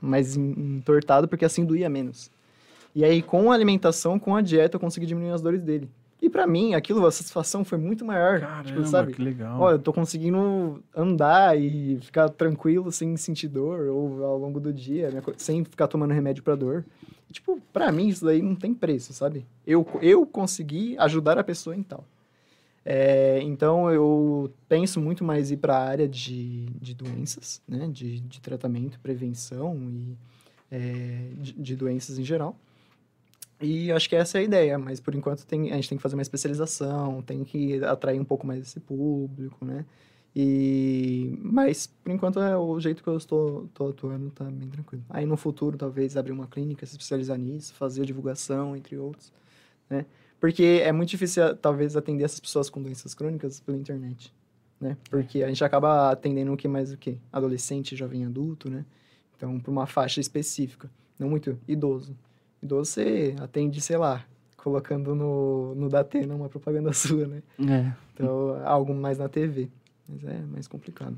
mais 0.00 0.36
en- 0.36 0.76
entortado, 0.76 1.26
porque 1.28 1.44
assim 1.44 1.64
doía 1.64 1.88
menos. 1.88 2.30
E 2.94 3.04
aí, 3.04 3.20
com 3.20 3.50
a 3.50 3.54
alimentação, 3.54 4.18
com 4.18 4.34
a 4.34 4.40
dieta, 4.40 4.76
eu 4.76 4.80
consegui 4.80 5.04
diminuir 5.06 5.32
as 5.32 5.42
dores 5.42 5.62
dele. 5.62 5.88
E 6.22 6.30
pra 6.30 6.46
mim, 6.46 6.72
aquilo, 6.72 7.04
a 7.06 7.10
satisfação 7.10 7.62
foi 7.62 7.76
muito 7.76 8.02
maior. 8.04 8.40
Caramba, 8.40 8.64
tipo, 8.64 8.86
sabe? 8.86 9.12
que 9.12 9.20
legal. 9.22 9.60
Olha, 9.60 9.74
eu 9.74 9.78
tô 9.78 9.92
conseguindo 9.92 10.82
andar 10.96 11.60
e 11.60 11.98
ficar 12.00 12.30
tranquilo 12.30 12.90
sem 12.90 13.14
sentir 13.18 13.48
dor 13.48 13.88
ou 13.88 14.24
ao 14.24 14.38
longo 14.38 14.58
do 14.58 14.72
dia, 14.72 15.10
sem 15.36 15.62
ficar 15.62 15.88
tomando 15.88 16.14
remédio 16.14 16.42
pra 16.42 16.54
dor. 16.54 16.84
E, 17.28 17.32
tipo, 17.34 17.60
pra 17.70 17.92
mim 17.92 18.08
isso 18.08 18.24
daí 18.24 18.40
não 18.40 18.54
tem 18.54 18.72
preço, 18.72 19.12
sabe? 19.12 19.44
Eu, 19.66 19.86
eu 20.00 20.24
consegui 20.24 20.96
ajudar 20.98 21.38
a 21.38 21.44
pessoa 21.44 21.76
em 21.76 21.82
tal. 21.82 22.02
É, 22.88 23.40
então 23.42 23.90
eu 23.90 24.54
penso 24.68 25.00
muito 25.00 25.24
mais 25.24 25.50
ir 25.50 25.56
para 25.56 25.76
a 25.76 25.84
área 25.84 26.08
de, 26.08 26.66
de 26.80 26.94
doenças, 26.94 27.60
né? 27.66 27.88
De, 27.88 28.20
de 28.20 28.40
tratamento, 28.40 29.00
prevenção 29.00 29.76
e 29.90 30.16
é, 30.70 31.30
de, 31.36 31.52
de 31.52 31.74
doenças 31.74 32.16
em 32.16 32.24
geral. 32.24 32.56
E 33.60 33.90
acho 33.90 34.08
que 34.08 34.14
essa 34.14 34.38
é 34.38 34.42
a 34.42 34.44
ideia, 34.44 34.78
mas 34.78 35.00
por 35.00 35.16
enquanto 35.16 35.44
tem, 35.46 35.72
a 35.72 35.76
gente 35.76 35.88
tem 35.88 35.98
que 35.98 36.02
fazer 36.02 36.14
uma 36.14 36.22
especialização, 36.22 37.22
tem 37.22 37.42
que 37.42 37.82
atrair 37.84 38.20
um 38.20 38.24
pouco 38.24 38.46
mais 38.46 38.60
esse 38.60 38.78
público, 38.78 39.64
né? 39.64 39.84
E, 40.34 41.36
mas 41.42 41.88
por 41.88 42.12
enquanto 42.12 42.38
é 42.38 42.56
o 42.56 42.78
jeito 42.78 43.02
que 43.02 43.08
eu 43.08 43.16
estou, 43.16 43.64
estou 43.64 43.88
atuando 43.90 44.30
tá 44.30 44.44
bem 44.44 44.68
tranquilo. 44.68 45.02
Aí 45.10 45.26
no 45.26 45.36
futuro 45.36 45.76
talvez 45.76 46.16
abrir 46.16 46.32
uma 46.32 46.46
clínica, 46.46 46.86
se 46.86 46.92
especializar 46.92 47.36
nisso, 47.36 47.74
fazer 47.74 48.04
divulgação, 48.06 48.76
entre 48.76 48.96
outros, 48.96 49.32
né? 49.90 50.06
Porque 50.40 50.82
é 50.84 50.92
muito 50.92 51.10
difícil 51.10 51.56
talvez 51.56 51.96
atender 51.96 52.24
essas 52.24 52.40
pessoas 52.40 52.68
com 52.68 52.82
doenças 52.82 53.14
crônicas 53.14 53.60
pela 53.60 53.76
internet, 53.76 54.32
né? 54.80 54.96
Porque 55.10 55.42
a 55.42 55.48
gente 55.48 55.64
acaba 55.64 56.10
atendendo 56.10 56.52
o 56.52 56.56
que 56.56 56.68
mais 56.68 56.92
o 56.92 56.96
que? 56.96 57.18
Adolescente, 57.32 57.96
jovem 57.96 58.24
adulto, 58.24 58.70
né? 58.70 58.84
Então, 59.36 59.58
para 59.60 59.70
uma 59.70 59.86
faixa 59.86 60.20
específica, 60.20 60.90
não 61.18 61.28
muito 61.28 61.58
idoso. 61.66 62.16
Idoso 62.62 62.90
você 62.90 63.34
atende, 63.40 63.80
sei 63.80 63.96
lá, 63.96 64.24
colocando 64.56 65.14
no, 65.14 65.74
no 65.74 65.88
Datena 65.88 66.34
uma 66.34 66.48
propaganda 66.48 66.92
sua, 66.94 67.26
né? 67.26 67.42
É. 67.60 67.92
Então, 68.14 68.60
algo 68.64 68.94
mais 68.94 69.18
na 69.18 69.28
TV. 69.28 69.68
Mas 70.08 70.24
é 70.24 70.38
mais 70.40 70.68
complicado. 70.68 71.16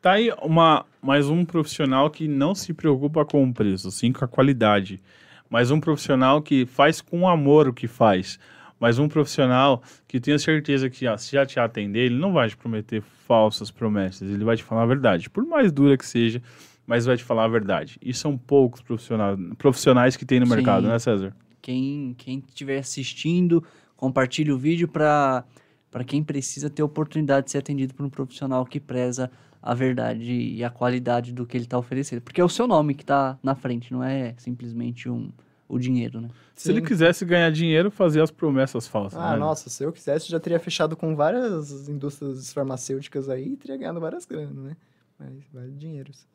Tá 0.00 0.12
aí 0.12 0.30
uma, 0.42 0.86
mais 1.02 1.28
um 1.28 1.44
profissional 1.44 2.08
que 2.08 2.28
não 2.28 2.54
se 2.54 2.72
preocupa 2.72 3.24
com 3.24 3.44
o 3.44 3.52
preço, 3.52 3.90
sim 3.90 4.12
com 4.12 4.24
a 4.24 4.28
qualidade. 4.28 5.02
Mais 5.50 5.70
um 5.70 5.80
profissional 5.80 6.42
que 6.42 6.66
faz 6.66 7.00
com 7.00 7.28
amor 7.28 7.68
o 7.68 7.72
que 7.72 7.86
faz. 7.86 8.38
Mais 8.78 8.98
um 8.98 9.08
profissional 9.08 9.82
que 10.06 10.20
tenho 10.20 10.38
certeza 10.38 10.88
que, 10.88 11.04
se 11.18 11.32
já 11.32 11.44
te 11.44 11.58
atender, 11.58 12.06
ele 12.06 12.18
não 12.18 12.32
vai 12.32 12.48
te 12.48 12.56
prometer 12.56 13.02
falsas 13.26 13.70
promessas. 13.70 14.30
Ele 14.30 14.44
vai 14.44 14.56
te 14.56 14.62
falar 14.62 14.82
a 14.82 14.86
verdade. 14.86 15.28
Por 15.28 15.44
mais 15.44 15.72
dura 15.72 15.96
que 15.96 16.06
seja, 16.06 16.40
mas 16.86 17.04
vai 17.04 17.16
te 17.16 17.24
falar 17.24 17.44
a 17.44 17.48
verdade. 17.48 17.98
E 18.00 18.14
são 18.14 18.36
poucos 18.38 18.80
profissionais, 18.80 19.38
profissionais 19.58 20.16
que 20.16 20.24
tem 20.24 20.38
no 20.38 20.46
Sim. 20.46 20.54
mercado, 20.54 20.86
né, 20.86 20.98
César? 20.98 21.34
Quem 21.60 22.14
quem 22.16 22.42
estiver 22.46 22.78
assistindo, 22.78 23.64
compartilhe 23.96 24.52
o 24.52 24.58
vídeo 24.58 24.86
para 24.86 25.44
para 25.90 26.04
quem 26.04 26.22
precisa 26.22 26.68
ter 26.68 26.82
oportunidade 26.82 27.46
de 27.46 27.52
ser 27.52 27.58
atendido 27.58 27.94
por 27.94 28.04
um 28.04 28.10
profissional 28.10 28.64
que 28.64 28.78
preza 28.78 29.30
a 29.62 29.74
verdade 29.74 30.32
e 30.32 30.62
a 30.64 30.70
qualidade 30.70 31.32
do 31.32 31.46
que 31.46 31.56
ele 31.56 31.64
está 31.64 31.78
oferecendo. 31.78 32.22
Porque 32.22 32.40
é 32.40 32.44
o 32.44 32.48
seu 32.48 32.66
nome 32.66 32.94
que 32.94 33.02
está 33.02 33.38
na 33.42 33.54
frente, 33.54 33.92
não 33.92 34.02
é 34.02 34.34
simplesmente 34.38 35.08
um, 35.08 35.30
o 35.68 35.78
dinheiro, 35.78 36.20
né? 36.20 36.28
Se 36.54 36.70
ele 36.72 36.82
quisesse 36.82 37.24
ganhar 37.24 37.50
dinheiro, 37.50 37.90
fazer 37.90 38.20
as 38.20 38.30
promessas 38.30 38.88
falsas. 38.88 39.18
Ah, 39.20 39.32
né? 39.32 39.38
nossa, 39.38 39.70
se 39.70 39.84
eu 39.84 39.92
quisesse, 39.92 40.28
já 40.28 40.40
teria 40.40 40.58
fechado 40.58 40.96
com 40.96 41.14
várias 41.14 41.88
indústrias 41.88 42.52
farmacêuticas 42.52 43.28
aí 43.28 43.52
e 43.52 43.56
teria 43.56 43.76
ganhado 43.76 44.00
várias 44.00 44.24
granas, 44.24 44.56
né? 44.56 44.76
Mas 45.18 45.44
vários 45.52 45.78
dinheiros. 45.78 46.26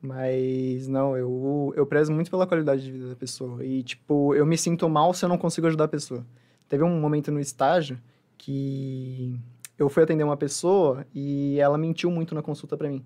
Mas, 0.00 0.86
não, 0.86 1.16
eu, 1.16 1.72
eu 1.74 1.86
prezo 1.86 2.12
muito 2.12 2.30
pela 2.30 2.46
qualidade 2.46 2.82
de 2.82 2.92
vida 2.92 3.08
da 3.08 3.16
pessoa. 3.16 3.64
E, 3.64 3.82
tipo, 3.82 4.34
eu 4.34 4.44
me 4.44 4.56
sinto 4.58 4.88
mal 4.88 5.14
se 5.14 5.24
eu 5.24 5.28
não 5.28 5.38
consigo 5.38 5.66
ajudar 5.66 5.84
a 5.84 5.88
pessoa. 5.88 6.24
Teve 6.68 6.84
um 6.84 7.00
momento 7.00 7.32
no 7.32 7.40
estágio 7.40 7.98
que 8.36 9.34
eu 9.78 9.88
fui 9.88 10.02
atender 10.02 10.24
uma 10.24 10.36
pessoa 10.36 11.06
e 11.14 11.58
ela 11.58 11.76
mentiu 11.78 12.10
muito 12.10 12.34
na 12.34 12.42
consulta 12.42 12.76
pra 12.76 12.88
mim. 12.88 13.04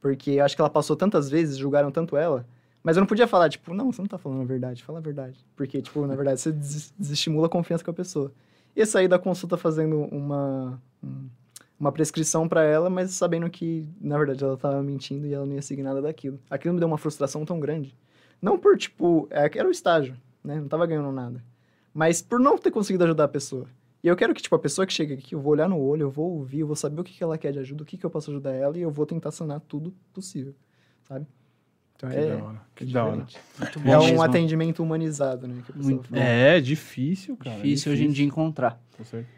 Porque 0.00 0.32
eu 0.32 0.44
acho 0.44 0.54
que 0.56 0.60
ela 0.62 0.70
passou 0.70 0.96
tantas 0.96 1.28
vezes, 1.28 1.56
julgaram 1.58 1.90
tanto 1.90 2.16
ela. 2.16 2.46
Mas 2.82 2.96
eu 2.96 3.00
não 3.02 3.06
podia 3.06 3.26
falar, 3.26 3.50
tipo, 3.50 3.74
não, 3.74 3.92
você 3.92 4.00
não 4.00 4.08
tá 4.08 4.16
falando 4.16 4.40
a 4.40 4.44
verdade, 4.44 4.82
fala 4.82 4.98
a 4.98 5.02
verdade. 5.02 5.44
Porque, 5.54 5.82
tipo, 5.82 6.06
na 6.06 6.14
verdade, 6.16 6.40
você 6.40 6.50
des- 6.50 6.94
desestimula 6.98 7.46
a 7.46 7.50
confiança 7.50 7.84
com 7.84 7.90
a 7.90 7.94
pessoa. 7.94 8.32
e 8.74 8.86
sair 8.86 9.08
da 9.08 9.18
consulta 9.18 9.56
fazendo 9.56 10.02
uma, 10.12 10.80
um- 11.02 11.28
uma 11.78 11.90
prescrição 11.92 12.48
para 12.48 12.62
ela, 12.62 12.88
mas 12.88 13.10
sabendo 13.10 13.50
que, 13.50 13.86
na 14.00 14.16
verdade, 14.16 14.44
ela 14.44 14.56
tava 14.56 14.80
mentindo 14.82 15.26
e 15.26 15.34
ela 15.34 15.44
não 15.44 15.54
ia 15.54 15.60
seguir 15.60 15.82
nada 15.82 16.00
daquilo. 16.00 16.38
Aquilo 16.48 16.74
me 16.74 16.78
deu 16.80 16.86
uma 16.86 16.96
frustração 16.96 17.44
tão 17.44 17.58
grande. 17.58 17.94
Não 18.40 18.56
por, 18.58 18.78
tipo, 18.78 19.26
é, 19.28 19.50
era 19.58 19.66
o 19.68 19.72
estágio, 19.72 20.16
né? 20.42 20.60
Não 20.60 20.68
tava 20.68 20.86
ganhando 20.86 21.10
nada. 21.10 21.42
Mas 21.92 22.22
por 22.22 22.38
não 22.38 22.56
ter 22.56 22.70
conseguido 22.70 23.02
ajudar 23.04 23.24
a 23.24 23.28
pessoa. 23.28 23.66
E 24.02 24.08
eu 24.08 24.16
quero 24.16 24.32
que, 24.34 24.40
tipo, 24.40 24.54
a 24.54 24.58
pessoa 24.58 24.86
que 24.86 24.92
chega 24.92 25.14
aqui, 25.14 25.34
eu 25.34 25.40
vou 25.40 25.52
olhar 25.52 25.68
no 25.68 25.78
olho, 25.78 26.02
eu 26.04 26.10
vou 26.10 26.30
ouvir, 26.38 26.60
eu 26.60 26.66
vou 26.66 26.76
saber 26.76 27.00
o 27.00 27.04
que, 27.04 27.12
que 27.12 27.22
ela 27.22 27.36
quer 27.36 27.52
de 27.52 27.58
ajuda, 27.58 27.82
o 27.82 27.86
que, 27.86 27.98
que 27.98 28.04
eu 28.06 28.10
posso 28.10 28.30
ajudar 28.30 28.52
ela 28.52 28.76
e 28.78 28.80
eu 28.80 28.90
vou 28.90 29.04
tentar 29.04 29.30
sanar 29.30 29.60
tudo 29.60 29.94
possível, 30.12 30.54
sabe? 31.06 31.26
Então 31.96 32.08
Que 32.08 32.16
é, 32.16 32.36
da 32.36 32.44
hora. 32.44 32.60
Que 32.74 32.84
é 32.84 32.86
da 32.86 33.04
hora. 33.04 33.26
Muito 33.58 33.80
bom 33.80 33.90
É 33.90 33.98
um 33.98 34.04
mesmo. 34.06 34.22
atendimento 34.22 34.82
humanizado, 34.82 35.46
né? 35.46 35.56
Que 35.66 35.72
a 35.72 35.74
pessoa 35.74 35.94
Muito 35.94 36.08
fala. 36.08 36.22
É, 36.22 36.60
difícil, 36.60 37.36
cara. 37.36 37.56
Difícil 37.56 37.92
hoje 37.92 38.04
em 38.06 38.10
dia 38.10 38.24
encontrar. 38.24 38.80
Com 38.96 39.04
certeza. 39.04 39.28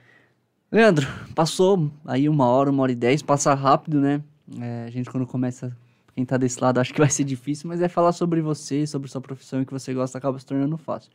Leandro, 0.71 1.07
passou 1.35 1.91
aí 2.05 2.29
uma 2.29 2.47
hora, 2.47 2.71
uma 2.71 2.85
hora 2.85 2.93
e 2.93 2.95
dez, 2.95 3.21
passa 3.21 3.53
rápido, 3.55 4.01
né? 4.01 4.23
É, 4.61 4.85
a 4.87 4.91
gente 4.91 5.11
quando 5.11 5.27
começa, 5.27 5.77
quem 6.15 6.25
tá 6.25 6.37
desse 6.37 6.61
lado, 6.63 6.79
acho 6.79 6.95
que 6.95 7.01
vai 7.01 7.11
ser 7.11 7.25
difícil, 7.25 7.69
mas 7.69 7.83
é 7.83 7.89
falar 7.89 8.13
sobre 8.13 8.41
você, 8.41 8.87
sobre 8.87 9.11
sua 9.11 9.21
profissão 9.21 9.59
e 9.59 9.65
o 9.65 9.67
que 9.67 9.73
você 9.73 9.93
gosta, 9.93 10.17
acaba 10.17 10.39
se 10.39 10.47
tornando 10.47 10.79
fácil. 10.79 11.11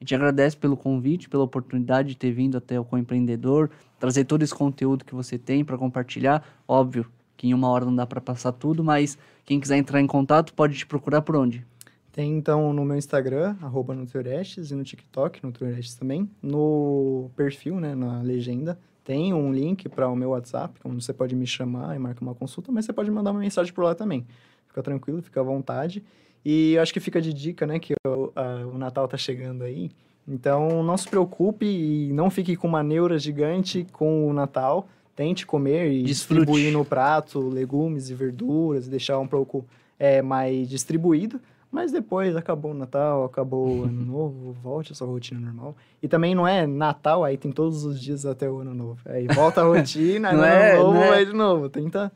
A 0.00 0.04
gente 0.04 0.14
agradece 0.14 0.56
pelo 0.56 0.76
convite, 0.76 1.28
pela 1.28 1.42
oportunidade 1.42 2.10
de 2.10 2.16
ter 2.16 2.30
vindo 2.30 2.56
até 2.56 2.78
o 2.78 2.84
Coempreendedor, 2.84 3.68
trazer 3.98 4.24
todo 4.24 4.42
esse 4.42 4.54
conteúdo 4.54 5.04
que 5.04 5.14
você 5.14 5.36
tem 5.36 5.64
para 5.64 5.76
compartilhar. 5.76 6.44
Óbvio 6.66 7.06
que 7.36 7.48
em 7.48 7.54
uma 7.54 7.68
hora 7.68 7.84
não 7.84 7.94
dá 7.94 8.06
para 8.06 8.20
passar 8.20 8.52
tudo, 8.52 8.84
mas 8.84 9.18
quem 9.44 9.58
quiser 9.58 9.76
entrar 9.76 10.00
em 10.00 10.06
contato 10.06 10.54
pode 10.54 10.76
te 10.76 10.86
procurar 10.86 11.22
por 11.22 11.36
onde? 11.36 11.66
Tem 12.12 12.36
então 12.36 12.72
no 12.72 12.84
meu 12.84 12.96
Instagram, 12.96 13.56
arroba 13.60 13.94
Nutriorestes, 13.94 14.70
e 14.70 14.74
no 14.74 14.82
TikTok, 14.82 15.44
Nutriorestes 15.44 15.94
também. 15.94 16.28
No 16.42 17.30
perfil, 17.36 17.78
né, 17.78 17.94
na 17.94 18.20
legenda, 18.22 18.78
tem 19.04 19.32
um 19.32 19.52
link 19.52 19.88
para 19.88 20.08
o 20.08 20.16
meu 20.16 20.30
WhatsApp, 20.30 20.78
onde 20.84 21.04
você 21.04 21.12
pode 21.12 21.34
me 21.34 21.46
chamar 21.46 21.94
e 21.96 21.98
marcar 21.98 22.22
uma 22.22 22.34
consulta, 22.34 22.70
mas 22.70 22.84
você 22.84 22.92
pode 22.92 23.10
mandar 23.10 23.30
uma 23.30 23.40
mensagem 23.40 23.72
por 23.72 23.84
lá 23.84 23.94
também. 23.94 24.26
Fica 24.66 24.82
tranquilo, 24.82 25.22
fica 25.22 25.40
à 25.40 25.44
vontade. 25.44 26.04
E 26.50 26.72
eu 26.74 26.82
acho 26.82 26.92
que 26.94 27.00
fica 27.00 27.20
de 27.20 27.32
dica, 27.34 27.66
né, 27.66 27.78
que 27.78 27.92
o, 28.06 28.32
a- 28.34 28.64
o 28.72 28.78
Natal 28.78 29.06
tá 29.06 29.16
chegando 29.18 29.64
aí. 29.64 29.90
Então, 30.26 30.82
não 30.82 30.96
se 30.96 31.06
preocupe 31.08 31.66
e 31.66 32.10
não 32.12 32.30
fique 32.30 32.56
com 32.56 32.66
uma 32.68 32.82
neura 32.82 33.18
gigante 33.18 33.86
com 33.92 34.26
o 34.28 34.32
Natal. 34.32 34.88
Tente 35.14 35.44
comer 35.46 35.90
e 35.92 36.02
Desfrute. 36.04 36.40
distribuir 36.40 36.72
no 36.72 36.84
prato 36.84 37.40
legumes 37.40 38.08
e 38.08 38.14
verduras, 38.14 38.88
deixar 38.88 39.18
um 39.18 39.26
pouco 39.26 39.66
é, 39.98 40.22
mais 40.22 40.68
distribuído. 40.68 41.40
Mas 41.70 41.92
depois 41.92 42.34
acabou 42.34 42.70
o 42.70 42.74
Natal, 42.74 43.24
acabou 43.24 43.80
o 43.80 43.82
Ano 43.84 44.00
Novo, 44.06 44.52
volte 44.62 44.92
à 44.92 44.94
sua 44.94 45.06
rotina 45.08 45.38
normal. 45.40 45.76
E 46.02 46.08
também 46.08 46.34
não 46.34 46.48
é 46.48 46.66
Natal, 46.66 47.24
aí 47.24 47.36
tem 47.36 47.52
todos 47.52 47.84
os 47.84 48.00
dias 48.00 48.24
até 48.24 48.48
o 48.48 48.58
Ano 48.60 48.72
Novo. 48.72 49.00
Aí 49.04 49.26
volta 49.26 49.60
a 49.60 49.64
rotina, 49.64 50.32
Não 50.32 50.38
Ano 50.38 50.46
é- 50.46 50.76
Novo, 50.78 50.94
não 50.94 51.02
é- 51.04 51.08
vai 51.10 51.26
de 51.26 51.32
novo. 51.34 51.68
Tenta 51.68 52.10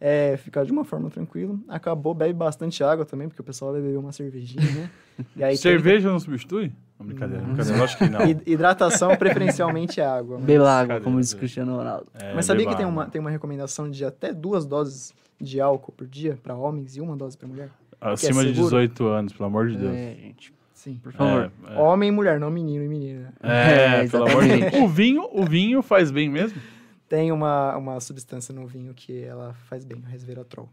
é, 0.00 0.36
ficar 0.36 0.64
de 0.64 0.72
uma 0.72 0.84
forma 0.84 1.08
tranquila. 1.10 1.58
Acabou, 1.68 2.12
bebe 2.14 2.32
bastante 2.34 2.82
água 2.84 3.04
também, 3.04 3.28
porque 3.28 3.40
o 3.40 3.44
pessoal 3.44 3.72
vai 3.72 3.80
beber 3.80 3.96
uma 3.98 4.12
cervejinha, 4.12 4.62
né? 4.72 4.90
E 5.34 5.42
aí 5.42 5.56
Cerveja 5.56 6.10
não 6.10 6.20
substitui? 6.20 6.70
Não, 6.98 7.06
brincadeira, 7.06 7.42
Não. 7.42 7.48
brincadeira. 7.54 7.78
Lógico 7.78 8.04
que 8.04 8.10
não. 8.10 8.20
Hidratação, 8.46 9.16
preferencialmente 9.16 10.00
água. 10.00 10.36
mas- 10.36 10.44
Beba 10.46 10.70
água, 10.70 11.00
como 11.00 11.18
diz? 11.20 11.32
Cristiano 11.34 11.76
Ronaldo. 11.76 12.06
É, 12.14 12.34
Mas 12.34 12.44
sabia 12.46 12.66
que 12.66 12.76
tem 12.76 12.86
uma, 12.86 13.06
tem 13.06 13.20
uma 13.20 13.30
recomendação 13.30 13.90
de 13.90 14.04
até 14.04 14.32
duas 14.32 14.66
doses 14.66 15.14
de 15.40 15.60
álcool 15.60 15.92
por 15.92 16.06
dia 16.06 16.38
para 16.42 16.54
homens 16.54 16.96
e 16.96 17.00
uma 17.00 17.16
dose 17.16 17.36
para 17.36 17.48
mulher? 17.48 17.70
Acima 18.00 18.42
de 18.42 18.48
seguro? 18.50 18.64
18 18.66 19.06
anos, 19.06 19.32
pelo 19.32 19.46
amor 19.46 19.68
de 19.68 19.76
Deus. 19.78 19.94
É, 19.94 20.14
gente, 20.20 20.52
Sim. 20.74 21.00
por 21.02 21.12
favor. 21.12 21.50
É, 21.68 21.74
é. 21.74 21.78
Homem 21.78 22.08
e 22.10 22.12
mulher, 22.12 22.38
não 22.38 22.50
menino 22.50 22.84
e 22.84 22.88
menina. 22.88 23.32
É, 23.42 24.02
É, 24.04 24.08
pelo 24.08 24.28
amor 24.28 24.44
de 24.44 24.56
Deus. 24.58 24.74
O 24.82 24.88
vinho, 24.88 25.28
o 25.32 25.44
vinho 25.44 25.82
faz 25.82 26.10
bem 26.10 26.28
mesmo? 26.28 26.60
Tem 27.08 27.30
uma, 27.32 27.76
uma 27.76 28.00
substância 28.00 28.52
no 28.54 28.66
vinho 28.66 28.92
que 28.94 29.22
ela 29.22 29.54
faz 29.68 29.84
bem, 29.84 29.98
o 29.98 30.02
resveratrol. 30.06 30.68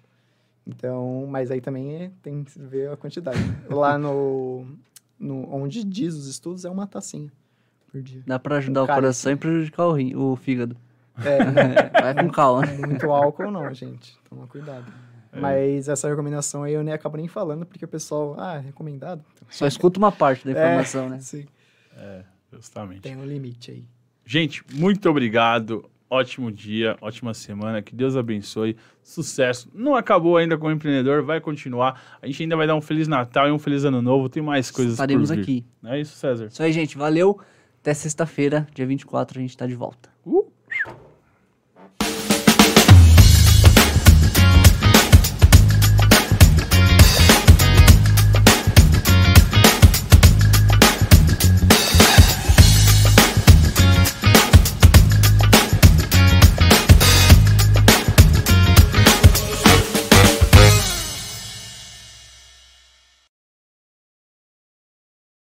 Então, 0.65 1.27
mas 1.29 1.51
aí 1.51 1.59
também 1.61 1.95
é- 2.03 2.11
tem 2.21 2.43
que 2.43 2.57
ver 2.57 2.89
a 2.89 2.97
quantidade. 2.97 3.37
Lá 3.69 3.97
no, 3.97 4.65
no 5.19 5.53
onde 5.53 5.83
diz 5.83 6.15
os 6.15 6.27
estudos 6.27 6.63
é 6.65 6.69
uma 6.69 6.87
tacinha 6.87 7.31
por 7.91 8.01
dia. 8.01 8.23
Dá 8.25 8.39
pra 8.39 8.57
ajudar 8.57 8.81
Um 8.81 8.85
o 8.85 8.87
coração 8.87 9.31
e 9.31 9.35
prejudicar 9.35 9.85
o, 9.87 9.91
rim, 9.93 10.15
o 10.15 10.35
fígado. 10.35 10.75
É, 11.23 11.37
Vai 12.01 12.15
com 12.15 12.29
calma. 12.31 12.65
muito 12.87 13.11
álcool 13.11 13.51
não, 13.51 13.71
gente. 13.73 14.17
Toma 14.29 14.47
cuidado. 14.47 14.85
É. 15.31 15.39
Mas 15.39 15.87
essa 15.89 16.07
recomendação 16.07 16.63
aí 16.63 16.73
eu 16.73 16.83
nem 16.83 16.93
acabo 16.93 17.17
nem 17.17 17.27
falando, 17.27 17.65
porque 17.65 17.83
o 17.85 17.87
pessoal, 17.87 18.35
ah, 18.39 18.55
é 18.55 18.59
recomendado? 18.59 19.23
Só 19.49 19.67
escuta 19.67 19.99
uma 19.99 20.11
parte 20.11 20.45
da 20.45 20.51
informação, 20.51 21.09
né? 21.09 21.19
Sim, 21.19 21.45
É, 21.95 22.23
justamente. 22.51 23.01
tem 23.01 23.15
um 23.17 23.25
limite 23.25 23.71
aí. 23.71 23.83
Gente, 24.25 24.63
muito 24.73 25.09
obrigado. 25.09 25.85
Ótimo 26.13 26.51
dia, 26.51 26.95
ótima 27.01 27.33
semana. 27.33 27.81
Que 27.81 27.95
Deus 27.95 28.15
abençoe. 28.15 28.77
Sucesso. 29.01 29.67
Não 29.73 29.95
acabou 29.95 30.37
ainda 30.37 30.55
como 30.55 30.71
empreendedor, 30.71 31.23
vai 31.23 31.41
continuar. 31.41 32.19
A 32.21 32.27
gente 32.27 32.43
ainda 32.43 32.55
vai 32.55 32.67
dar 32.67 32.75
um 32.75 32.81
Feliz 32.81 33.07
Natal 33.07 33.47
e 33.47 33.51
um 33.51 33.57
Feliz 33.57 33.83
Ano 33.83 33.99
Novo. 33.99 34.29
Tem 34.29 34.43
mais 34.43 34.69
coisas 34.69 34.93
Estaremos 34.93 35.29
por 35.31 35.37
vir. 35.37 35.41
aqui. 35.41 35.65
Não 35.81 35.91
é 35.91 36.01
isso, 36.01 36.15
César? 36.15 36.45
Isso 36.45 36.61
aí, 36.61 36.71
gente. 36.71 36.95
Valeu. 36.99 37.39
Até 37.81 37.95
sexta-feira, 37.95 38.67
dia 38.75 38.85
24, 38.85 39.39
a 39.39 39.41
gente 39.41 39.57
tá 39.57 39.65
de 39.65 39.73
volta. 39.73 40.07
Uh! 40.23 40.52